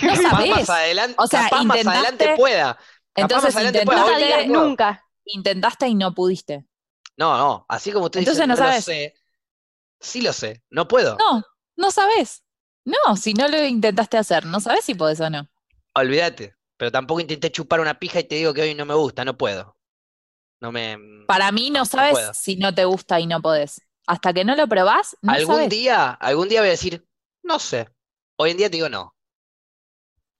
no 0.00 0.16
Capaz 0.22 0.46
sabés. 0.46 0.48
más 0.48 0.70
adelante, 0.70 1.16
O 1.16 1.26
sea, 1.26 1.50
capaz 1.50 1.64
más 1.64 1.86
adelante 1.86 2.28
pueda. 2.30 2.78
Capaz 3.14 3.22
Entonces 3.22 3.54
más 3.54 3.56
adelante 3.56 3.82
pueda. 3.82 4.04
No 4.04 4.16
digas 4.16 4.46
nunca. 4.46 5.04
Intentaste 5.24 5.88
y 5.88 5.94
no 5.94 6.14
pudiste. 6.14 6.64
No, 7.16 7.36
no, 7.38 7.66
así 7.68 7.92
como 7.92 8.06
usted 8.06 8.20
Entonces 8.20 8.46
dice, 8.46 8.46
no 8.46 8.56
lo 8.56 8.56
sabes. 8.56 8.84
sé, 8.84 9.14
sí 10.00 10.22
lo 10.22 10.32
sé, 10.34 10.62
no 10.70 10.88
puedo. 10.88 11.28
No, 11.32 11.42
no 11.76 11.90
sabés. 11.90 12.42
No, 12.84 13.16
si 13.16 13.34
no 13.34 13.48
lo 13.48 13.64
intentaste 13.64 14.16
hacer, 14.18 14.46
no 14.46 14.60
sabés 14.60 14.84
si 14.84 14.94
podés 14.94 15.20
o 15.20 15.30
no. 15.30 15.48
Olvídate. 15.94 16.54
Pero 16.76 16.92
tampoco 16.92 17.20
intenté 17.20 17.50
chupar 17.50 17.80
una 17.80 17.98
pija 17.98 18.20
y 18.20 18.24
te 18.24 18.34
digo 18.36 18.52
que 18.54 18.62
hoy 18.62 18.74
no 18.74 18.84
me 18.86 18.94
gusta, 18.94 19.24
no 19.24 19.36
puedo. 19.36 19.76
No 20.60 20.72
me. 20.72 20.98
Para 21.26 21.52
mí 21.52 21.70
no 21.70 21.84
No 21.92 22.04
sabes 22.04 22.08
puedo. 22.08 22.32
si 22.32 22.56
no 22.56 22.74
te 22.74 22.84
gusta 22.84 23.20
y 23.20 23.26
no 23.26 23.40
podés. 23.42 23.80
Hasta 24.06 24.32
que 24.32 24.44
no 24.44 24.54
lo 24.54 24.68
probás, 24.68 25.16
no 25.22 25.32
algún 25.32 25.68
día, 25.68 26.10
algún 26.12 26.48
día 26.48 26.60
voy 26.60 26.68
a 26.68 26.72
decir, 26.72 27.04
no 27.42 27.58
sé. 27.58 27.88
Hoy 28.36 28.50
en 28.52 28.56
día 28.58 28.70
te 28.70 28.76
digo 28.76 28.88
no. 28.88 29.14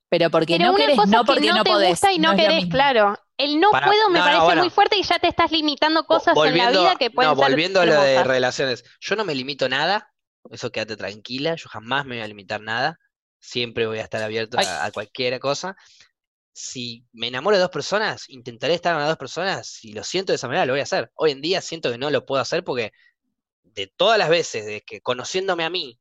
Pero 0.08 0.30
porque 0.30 0.54
Pero 0.54 0.66
no 0.66 0.70
una 0.74 0.78
querés, 0.80 0.96
cosa 0.96 1.10
no 1.10 1.16
es 1.16 1.26
que 1.26 1.26
porque 1.26 1.48
no 1.48 1.56
no 1.56 1.64
te 1.64 1.70
podés. 1.70 1.88
gusta 1.90 2.12
y 2.12 2.18
no, 2.18 2.30
lo 2.32 2.36
querés, 2.38 2.66
claro. 2.66 3.16
El 3.36 3.58
no 3.60 3.70
Para- 3.70 3.86
puedo 3.88 4.08
me 4.08 4.18
no, 4.18 4.24
no, 4.24 4.30
parece 4.30 4.44
bueno. 4.44 4.62
muy 4.62 4.70
fuerte 4.70 4.96
y 4.98 5.02
ya 5.02 5.18
te 5.18 5.28
estás 5.28 5.50
limitando 5.50 6.04
cosas 6.06 6.36
en 6.36 6.56
la 6.56 6.70
vida 6.70 6.96
que 6.96 7.10
pueden 7.10 7.30
no, 7.32 7.36
ser 7.36 7.50
volviendo 7.50 7.80
a 7.80 7.86
lo 7.86 8.00
de 8.00 8.22
relaciones. 8.24 8.84
Yo 9.00 9.16
no 9.16 9.24
me 9.24 9.34
limito 9.34 9.68
nada, 9.68 10.12
eso 10.50 10.70
quédate 10.70 10.96
tranquila, 10.96 11.56
yo 11.56 11.68
jamás 11.68 12.06
me 12.06 12.16
voy 12.16 12.24
a 12.24 12.28
limitar 12.28 12.60
nada. 12.60 12.98
Siempre 13.40 13.86
voy 13.86 13.98
a 13.98 14.02
estar 14.02 14.22
abierto 14.22 14.58
a, 14.58 14.84
a 14.86 14.90
cualquier 14.92 15.38
cosa. 15.40 15.76
Si 16.52 17.04
me 17.12 17.26
enamoro 17.28 17.56
de 17.56 17.62
dos 17.62 17.70
personas, 17.70 18.28
intentaré 18.30 18.74
estar 18.74 18.94
con 18.94 19.00
las 19.00 19.10
dos 19.10 19.18
personas. 19.18 19.66
Si 19.66 19.92
lo 19.92 20.02
siento 20.04 20.32
de 20.32 20.36
esa 20.36 20.46
manera, 20.46 20.64
lo 20.66 20.72
voy 20.72 20.80
a 20.80 20.84
hacer. 20.84 21.10
Hoy 21.14 21.32
en 21.32 21.42
día 21.42 21.60
siento 21.60 21.90
que 21.90 21.98
no 21.98 22.10
lo 22.10 22.24
puedo 22.24 22.40
hacer 22.40 22.64
porque 22.64 22.92
de 23.76 23.86
todas 23.86 24.18
las 24.18 24.28
veces 24.30 24.66
de 24.66 24.80
que 24.82 25.00
conociéndome 25.00 25.64
a 25.64 25.70
mí, 25.70 26.00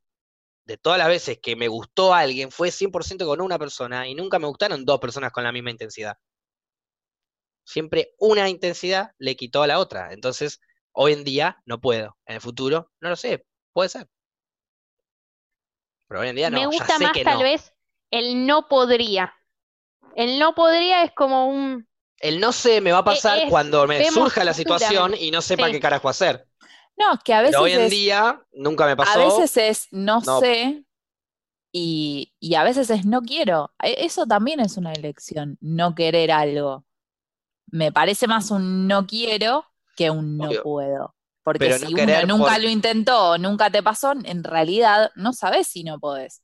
de 0.66 0.78
todas 0.78 0.98
las 0.98 1.08
veces 1.10 1.40
que 1.42 1.56
me 1.56 1.68
gustó 1.68 2.14
alguien, 2.14 2.52
fue 2.52 2.72
100% 2.72 3.28
con 3.28 3.42
una 3.42 3.60
persona 3.60 4.08
y 4.08 4.16
nunca 4.16 4.40
me 4.40 4.48
gustaron 4.48 4.86
dos 4.86 5.00
personas 5.00 5.32
con 5.32 5.44
la 5.44 5.52
misma 5.52 5.72
intensidad. 5.72 6.18
Siempre 7.66 8.14
una 8.20 8.48
intensidad 8.50 9.12
le 9.18 9.36
quitó 9.36 9.64
a 9.64 9.68
la 9.68 9.80
otra. 9.80 10.14
Entonces, 10.14 10.60
hoy 10.92 11.14
en 11.14 11.24
día 11.24 11.62
no 11.66 11.82
puedo. 11.82 12.18
En 12.26 12.36
el 12.36 12.42
futuro, 12.42 12.92
no 13.02 13.10
lo 13.10 13.16
sé, 13.16 13.46
puede 13.74 13.90
ser. 13.90 14.08
Pero 16.08 16.22
hoy 16.22 16.30
en 16.30 16.36
día 16.36 16.50
no, 16.50 16.58
Me 16.58 16.62
ya 16.64 16.68
gusta 16.68 16.98
sé 16.98 17.04
más 17.04 17.14
que 17.14 17.24
tal 17.24 17.38
no. 17.38 17.44
vez 17.44 17.74
el 18.12 18.46
no 18.46 18.68
podría. 18.68 19.34
El 20.16 20.40
no 20.40 20.56
podría 20.56 21.04
es 21.04 21.12
como 21.14 21.48
un... 21.48 21.88
El 22.20 22.40
no 22.40 22.54
sé 22.54 22.80
me 22.80 22.92
va 22.94 23.00
a 23.00 23.04
pasar 23.04 23.40
es- 23.40 23.50
cuando 23.50 23.86
me 23.88 24.10
surja 24.10 24.44
la 24.44 24.54
situación 24.54 25.14
y 25.20 25.32
no 25.32 25.42
sepa 25.42 25.66
Sí. 25.66 25.74
qué 25.74 25.80
carajo 25.80 26.08
hacer. 26.08 26.48
No, 26.98 27.20
que 27.24 27.34
a 27.34 27.42
veces 27.42 27.56
Pero 27.56 27.64
hoy 27.64 27.72
en 27.74 27.82
es, 27.82 27.92
día 27.92 28.42
nunca 28.54 28.86
me 28.86 28.92
a 28.92 28.96
pasó. 28.96 29.20
veces 29.40 29.58
es 29.58 29.88
no, 29.92 30.22
No. 30.22 30.40
sé 30.40 30.86
y, 31.72 32.34
y 32.40 32.56
a 32.56 32.64
veces 32.64 32.90
es 32.90 33.06
no 33.06 33.22
quiero. 33.22 33.74
E- 33.84 34.06
Eso 34.06 34.26
también 34.26 34.60
es 34.60 34.78
una 34.78 34.94
elección, 34.94 35.58
no 35.62 35.94
querer 35.96 36.32
algo. 36.32 36.86
Me 37.68 37.92
parece 37.92 38.28
más 38.28 38.52
un 38.52 38.88
no 38.88 39.06
quiero 39.08 39.66
que 39.98 40.10
un 40.10 40.38
no 40.38 40.50
Obvio. 40.50 40.64
puedo. 40.64 41.16
Porque 41.44 41.60
Pero 41.60 41.78
si 41.78 41.94
no 41.94 42.04
uno 42.04 42.26
nunca 42.38 42.54
por- 42.54 42.62
lo 42.64 42.70
intentó 42.70 43.32
o 43.32 43.38
nunca 43.38 43.70
te 43.70 43.84
pasó, 43.84 44.14
en 44.14 44.44
realidad 44.44 45.12
no 45.16 45.34
sabes 45.34 45.68
si 45.68 45.84
no 45.84 46.00
podés. 46.00 46.42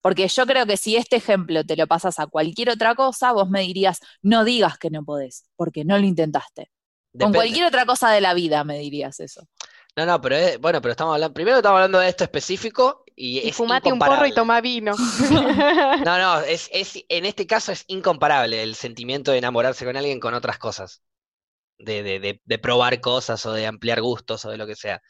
Porque 0.00 0.28
yo 0.28 0.46
creo 0.46 0.64
que 0.64 0.76
si 0.76 0.96
este 0.96 1.16
ejemplo 1.16 1.64
te 1.64 1.76
lo 1.76 1.86
pasas 1.88 2.18
a 2.20 2.26
cualquier 2.28 2.70
otra 2.70 2.94
cosa, 2.94 3.32
vos 3.32 3.50
me 3.50 3.62
dirías, 3.62 3.98
no 4.22 4.44
digas 4.44 4.78
que 4.78 4.90
no 4.90 5.04
podés, 5.04 5.44
porque 5.56 5.84
no 5.84 5.98
lo 5.98 6.04
intentaste. 6.06 6.70
Con 7.18 7.32
cualquier 7.32 7.66
otra 7.66 7.84
cosa 7.84 8.10
de 8.12 8.20
la 8.20 8.32
vida 8.32 8.62
me 8.64 8.78
dirías 8.78 9.18
eso. 9.20 9.48
No, 9.98 10.06
no, 10.06 10.20
pero 10.20 10.36
es, 10.36 10.60
bueno, 10.60 10.80
pero 10.80 10.92
estamos 10.92 11.14
hablando, 11.14 11.34
primero 11.34 11.56
estamos 11.56 11.78
hablando 11.78 11.98
de 11.98 12.08
esto 12.08 12.22
específico 12.22 13.02
y, 13.16 13.40
Y 13.40 13.48
es 13.48 13.56
fumate 13.56 13.92
un 13.92 13.98
porro 13.98 14.26
y 14.26 14.32
toma 14.32 14.60
vino. 14.60 14.94
No, 16.04 16.18
no, 16.18 16.38
es, 16.46 16.70
es, 16.72 17.04
en 17.08 17.26
este 17.26 17.48
caso 17.48 17.72
es 17.72 17.82
incomparable 17.88 18.62
el 18.62 18.76
sentimiento 18.76 19.32
de 19.32 19.38
enamorarse 19.38 19.84
con 19.84 19.96
alguien 19.96 20.20
con 20.20 20.34
otras 20.34 20.56
cosas. 20.58 21.02
De, 21.78 22.04
de, 22.04 22.20
de, 22.20 22.40
de 22.44 22.58
probar 22.58 23.00
cosas 23.00 23.44
o 23.44 23.52
de 23.52 23.66
ampliar 23.66 24.00
gustos 24.00 24.44
o 24.44 24.50
de 24.50 24.56
lo 24.56 24.68
que 24.68 24.76
sea. 24.76 25.02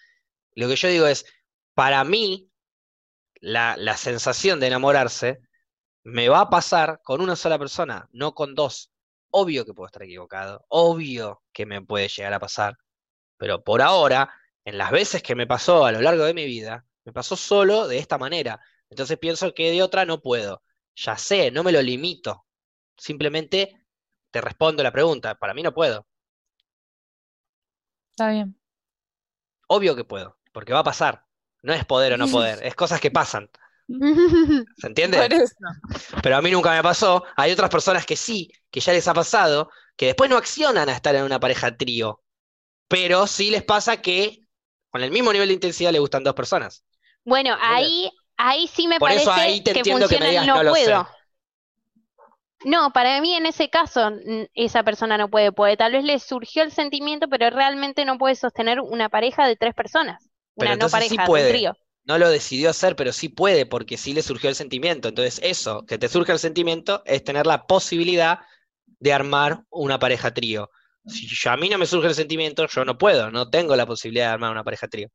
Lo 0.54 0.68
que 0.68 0.76
yo 0.76 0.88
digo 0.88 1.06
es, 1.06 1.26
para 1.74 2.02
mí, 2.04 2.48
la, 3.42 3.76
la 3.76 3.98
sensación 3.98 4.58
de 4.58 4.68
enamorarse 4.68 5.38
me 6.02 6.30
va 6.30 6.40
a 6.40 6.48
pasar 6.48 7.02
con 7.04 7.20
una 7.20 7.36
sola 7.36 7.58
persona, 7.58 8.08
no 8.12 8.32
con 8.32 8.54
dos. 8.54 8.90
Obvio 9.28 9.66
que 9.66 9.74
puedo 9.74 9.86
estar 9.86 10.02
equivocado, 10.04 10.64
obvio 10.68 11.42
que 11.52 11.66
me 11.66 11.82
puede 11.82 12.08
llegar 12.08 12.32
a 12.32 12.40
pasar, 12.40 12.78
pero 13.36 13.62
por 13.62 13.82
ahora, 13.82 14.32
en 14.68 14.76
las 14.76 14.90
veces 14.90 15.22
que 15.22 15.34
me 15.34 15.46
pasó 15.46 15.86
a 15.86 15.92
lo 15.92 16.02
largo 16.02 16.24
de 16.24 16.34
mi 16.34 16.44
vida, 16.44 16.84
me 17.04 17.12
pasó 17.12 17.36
solo 17.36 17.88
de 17.88 17.96
esta 17.96 18.18
manera. 18.18 18.60
Entonces 18.90 19.18
pienso 19.18 19.54
que 19.54 19.70
de 19.70 19.82
otra 19.82 20.04
no 20.04 20.20
puedo. 20.20 20.62
Ya 20.94 21.16
sé, 21.16 21.50
no 21.50 21.64
me 21.64 21.72
lo 21.72 21.80
limito. 21.80 22.44
Simplemente 22.94 23.80
te 24.30 24.42
respondo 24.42 24.82
la 24.82 24.92
pregunta. 24.92 25.36
Para 25.36 25.54
mí 25.54 25.62
no 25.62 25.72
puedo. 25.72 26.06
Está 28.10 28.30
bien. 28.30 28.60
Obvio 29.68 29.96
que 29.96 30.04
puedo, 30.04 30.36
porque 30.52 30.74
va 30.74 30.80
a 30.80 30.84
pasar. 30.84 31.24
No 31.62 31.72
es 31.72 31.86
poder 31.86 32.12
o 32.12 32.18
no 32.18 32.28
poder, 32.28 32.58
es 32.66 32.74
cosas 32.74 33.00
que 33.00 33.10
pasan. 33.10 33.48
¿Se 34.76 34.86
entiende? 34.86 35.16
Por 35.16 35.32
eso. 35.32 35.54
Pero 36.22 36.36
a 36.36 36.42
mí 36.42 36.50
nunca 36.50 36.72
me 36.72 36.82
pasó. 36.82 37.24
Hay 37.36 37.52
otras 37.52 37.70
personas 37.70 38.04
que 38.04 38.16
sí, 38.16 38.52
que 38.70 38.80
ya 38.80 38.92
les 38.92 39.08
ha 39.08 39.14
pasado, 39.14 39.70
que 39.96 40.06
después 40.06 40.28
no 40.28 40.36
accionan 40.36 40.90
a 40.90 40.92
estar 40.92 41.14
en 41.14 41.24
una 41.24 41.40
pareja 41.40 41.74
trío. 41.74 42.22
Pero 42.86 43.26
sí 43.26 43.50
les 43.50 43.62
pasa 43.62 44.02
que 44.02 44.47
con 44.90 45.02
el 45.02 45.10
mismo 45.10 45.32
nivel 45.32 45.48
de 45.48 45.54
intensidad 45.54 45.92
le 45.92 45.98
gustan 46.00 46.24
dos 46.24 46.34
personas. 46.34 46.84
Bueno, 47.24 47.54
ahí, 47.60 48.10
ahí 48.36 48.66
sí 48.68 48.88
me 48.88 49.00
Por 49.00 49.10
parece 49.10 49.30
eso 49.30 49.32
ahí 49.32 49.62
te 49.62 49.70
que 49.72 49.84
entiendo 49.84 50.08
que 50.08 50.18
me 50.18 50.26
funciona 50.26 50.28
digas, 50.28 50.44
el 50.46 50.46
no, 50.46 50.56
"No 50.58 50.62
lo 50.62 50.74
sé". 50.74 50.80
puedo. 50.86 51.08
No, 52.64 52.92
para 52.92 53.20
mí 53.20 53.34
en 53.34 53.46
ese 53.46 53.68
caso 53.68 54.12
esa 54.54 54.82
persona 54.84 55.16
no 55.18 55.28
puede, 55.28 55.50
porque 55.52 55.76
tal 55.76 55.92
vez 55.92 56.04
le 56.04 56.18
surgió 56.20 56.62
el 56.62 56.70
sentimiento, 56.72 57.28
pero 57.28 57.50
realmente 57.50 58.04
no 58.04 58.16
puede 58.18 58.34
sostener 58.36 58.80
una 58.80 59.08
pareja 59.08 59.46
de 59.46 59.56
tres 59.56 59.74
personas, 59.74 60.30
Pero 60.56 60.76
una 60.76 60.76
no 60.76 60.88
sí 60.88 61.18
pareja, 61.18 61.28
de 61.28 61.34
un 61.34 61.46
puede. 61.46 61.46
trío. 61.46 61.76
No 62.04 62.16
lo 62.18 62.30
decidió 62.30 62.70
hacer, 62.70 62.96
pero 62.96 63.12
sí 63.12 63.28
puede, 63.28 63.66
porque 63.66 63.96
sí 63.98 64.14
le 64.14 64.22
surgió 64.22 64.48
el 64.48 64.56
sentimiento. 64.56 65.08
Entonces, 65.08 65.40
eso, 65.42 65.84
que 65.86 65.98
te 65.98 66.08
surge 66.08 66.32
el 66.32 66.38
sentimiento, 66.38 67.02
es 67.04 67.22
tener 67.22 67.46
la 67.46 67.66
posibilidad 67.66 68.40
de 68.86 69.12
armar 69.12 69.64
una 69.70 69.98
pareja 69.98 70.32
trío. 70.32 70.70
Si 71.08 71.26
yo- 71.26 71.50
a 71.50 71.56
mí 71.56 71.68
no 71.68 71.78
me 71.78 71.86
surge 71.86 72.08
el 72.08 72.14
sentimiento, 72.14 72.66
yo 72.66 72.84
no 72.84 72.96
puedo, 72.98 73.30
no 73.30 73.48
tengo 73.50 73.74
la 73.76 73.86
posibilidad 73.86 74.26
de 74.26 74.32
armar 74.32 74.50
una 74.52 74.64
pareja 74.64 74.88
trío. 74.88 75.08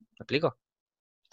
¿Me 0.00 0.24
explico? 0.24 0.56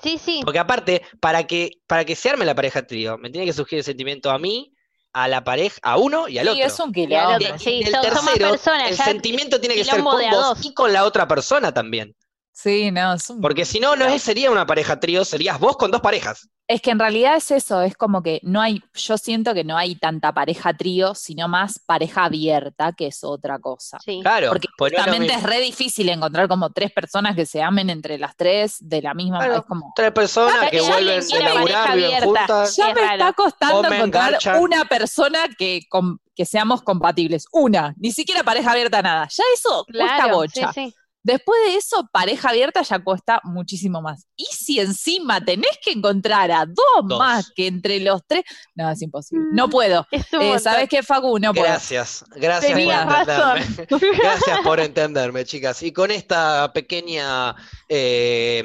Sí, 0.02 0.18
sí, 0.18 0.42
Porque 0.44 0.60
aparte, 0.60 1.02
para 1.20 1.48
que, 1.48 1.72
para 1.88 2.06
que 2.06 2.16
se 2.16 2.30
arme 2.30 2.46
la 2.46 2.54
pareja 2.56 2.86
trío, 2.86 3.18
me 3.18 3.30
tiene 3.32 3.46
que 3.48 3.54
surgir 3.54 3.80
el 3.80 3.84
sentimiento 3.84 4.30
a 4.30 4.38
mí, 4.38 4.72
a 5.12 5.28
la 5.28 5.44
pareja, 5.44 5.80
a 5.82 5.98
uno 5.98 6.28
y 6.28 6.38
al 6.38 6.46
Sí, 6.48 6.52
otro. 6.52 6.68
es 6.68 6.80
un 6.80 6.90
Y 6.90 6.94
quilombo. 6.94 7.34
otro, 7.36 7.56
Y 7.56 7.60
sí, 7.60 7.84
del 7.84 7.94
son- 7.94 8.04
son 8.04 8.14
más 8.14 8.24
tercero, 8.26 8.52
personas, 8.52 8.92
el 8.92 8.98
ya 8.98 9.04
sentimiento 9.06 9.60
tiene 9.60 9.76
que 9.76 9.84
ser 9.84 10.04
con 10.04 10.12
vos 10.12 10.22
dos. 10.30 10.66
y 10.66 10.74
con 10.76 10.94
la 10.94 11.04
otra 11.06 11.28
persona 11.28 11.74
también. 11.74 12.16
Sí, 12.60 12.90
no, 12.90 13.14
es 13.14 13.30
un 13.30 13.40
Porque 13.40 13.66
si 13.66 13.80
no, 13.80 13.96
no 13.96 14.06
es- 14.06 14.24
sería 14.24 14.50
una 14.50 14.66
pareja 14.66 15.00
trío, 15.00 15.24
serías 15.24 15.60
vos 15.60 15.78
con 15.78 15.92
dos 15.92 16.02
parejas. 16.02 16.50
Es 16.68 16.82
que 16.82 16.90
en 16.90 16.98
realidad 16.98 17.36
es 17.38 17.52
eso, 17.52 17.84
es 17.84 17.96
como 17.96 18.24
que 18.24 18.40
no 18.42 18.60
hay, 18.60 18.82
yo 18.96 19.18
siento 19.20 19.54
que 19.54 19.64
no 19.64 19.78
hay 19.78 19.96
tanta 19.96 20.34
pareja 20.34 20.74
trío, 20.76 21.14
sino 21.14 21.48
más 21.48 21.78
pareja 21.86 22.26
abierta, 22.26 22.94
que 22.94 23.08
es 23.08 23.24
otra 23.24 23.60
cosa. 23.60 24.00
sí. 24.04 24.22
Claro, 24.24 24.50
Porque 24.50 24.68
pues 24.76 24.92
justamente 24.92 25.34
es 25.36 25.44
re 25.44 25.60
difícil 25.60 26.10
encontrar 26.10 26.48
como 26.48 26.72
tres 26.72 26.92
personas 26.92 27.36
que 27.36 27.46
se 27.46 27.62
amen 27.62 27.92
entre 27.92 28.18
las 28.18 28.36
tres 28.36 28.78
de 28.80 29.04
la 29.04 29.14
misma 29.14 29.38
Claro. 29.38 29.58
es 29.60 29.66
como 29.68 29.94
Tres 29.96 30.12
personas 30.12 30.70
que 30.72 30.82
vuelven 30.82 31.24
quiera 31.26 31.54
laburar, 31.54 31.96
viven 31.96 32.22
juntas. 32.24 32.76
ya 32.76 32.90
es 32.90 32.96
me 32.96 33.02
raro. 33.02 33.14
está 33.14 33.34
costando 33.34 33.94
encontrar 33.94 34.40
una 34.60 34.84
persona 34.86 35.48
que, 35.60 35.82
com- 35.90 36.18
que 36.36 36.44
seamos 36.46 36.82
compatibles. 36.82 37.46
Una, 37.52 37.94
ni 37.98 38.12
siquiera 38.12 38.44
pareja 38.44 38.72
abierta, 38.72 39.04
nada. 39.04 39.28
Ya 39.30 39.44
eso 39.54 39.86
cuesta 39.86 40.16
Claro, 40.16 40.36
bocha. 40.38 40.74
sí, 40.74 40.88
sí. 40.90 40.96
Después 41.24 41.60
de 41.66 41.76
eso, 41.76 42.08
pareja 42.12 42.50
abierta 42.50 42.82
ya 42.84 43.00
cuesta 43.00 43.42
muchísimo 43.44 44.02
más. 44.02 44.26
Y 44.36 44.46
si 44.46 44.80
encima 44.80 45.44
tenés 45.44 45.78
que 45.84 45.92
encontrar 45.92 46.52
a 46.52 46.66
dos, 46.66 47.06
Dos. 47.06 47.20
más 47.20 47.52
que 47.54 47.68
entre 47.68 48.00
los 48.00 48.22
tres, 48.26 48.44
no, 48.76 48.90
es 48.90 49.02
imposible. 49.02 49.46
No 49.52 49.70
puedo. 49.70 50.08
Es 50.12 50.32
un 50.32 50.42
Eh. 50.42 50.60
¿Sabes 50.60 50.88
qué, 50.88 51.04
Facu? 51.04 51.38
No 51.40 51.54
puedo. 51.54 51.68
Gracias, 51.68 52.24
gracias 52.36 52.72
por 52.72 52.80
entenderme. 52.80 53.88
Gracias 54.18 54.60
por 54.64 54.80
entenderme, 54.80 55.46
chicas. 55.46 55.84
Y 55.84 55.92
con 55.92 56.12
esta 56.12 56.72
pequeña, 56.72 57.56
eh, 57.90 58.64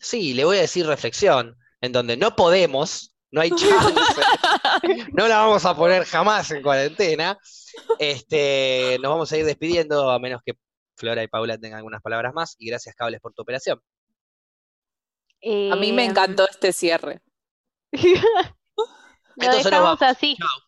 sí, 0.00 0.34
le 0.34 0.44
voy 0.44 0.58
a 0.58 0.62
decir 0.62 0.86
reflexión, 0.86 1.56
en 1.80 1.92
donde 1.92 2.16
no 2.16 2.34
podemos, 2.34 3.12
no 3.30 3.40
hay 3.40 3.50
chance, 3.50 3.94
no 5.12 5.28
la 5.28 5.38
vamos 5.38 5.64
a 5.64 5.76
poner 5.76 6.04
jamás 6.04 6.50
en 6.50 6.62
cuarentena. 6.62 7.38
Este, 7.98 8.98
nos 9.02 9.10
vamos 9.10 9.30
a 9.30 9.36
ir 9.36 9.44
despidiendo, 9.44 10.10
a 10.10 10.18
menos 10.18 10.40
que 10.44 10.54
Flora 10.96 11.22
y 11.22 11.28
Paula 11.28 11.58
tengan 11.58 11.78
algunas 11.78 12.02
palabras 12.02 12.32
más. 12.34 12.56
Y 12.58 12.68
gracias, 12.68 12.94
Cables, 12.96 13.20
por 13.20 13.32
tu 13.34 13.42
operación. 13.42 13.80
A 15.68 15.76
mí 15.76 15.92
me 15.92 16.04
Eh, 16.04 16.06
encantó 16.06 16.48
este 16.48 16.72
cierre. 16.72 17.22
Lo 19.36 19.46
Entonces 19.46 19.64
nos 19.64 19.72
dejamos 19.72 19.98
vamos. 20.00 20.02
así. 20.02 20.36
Chao. 20.36 20.65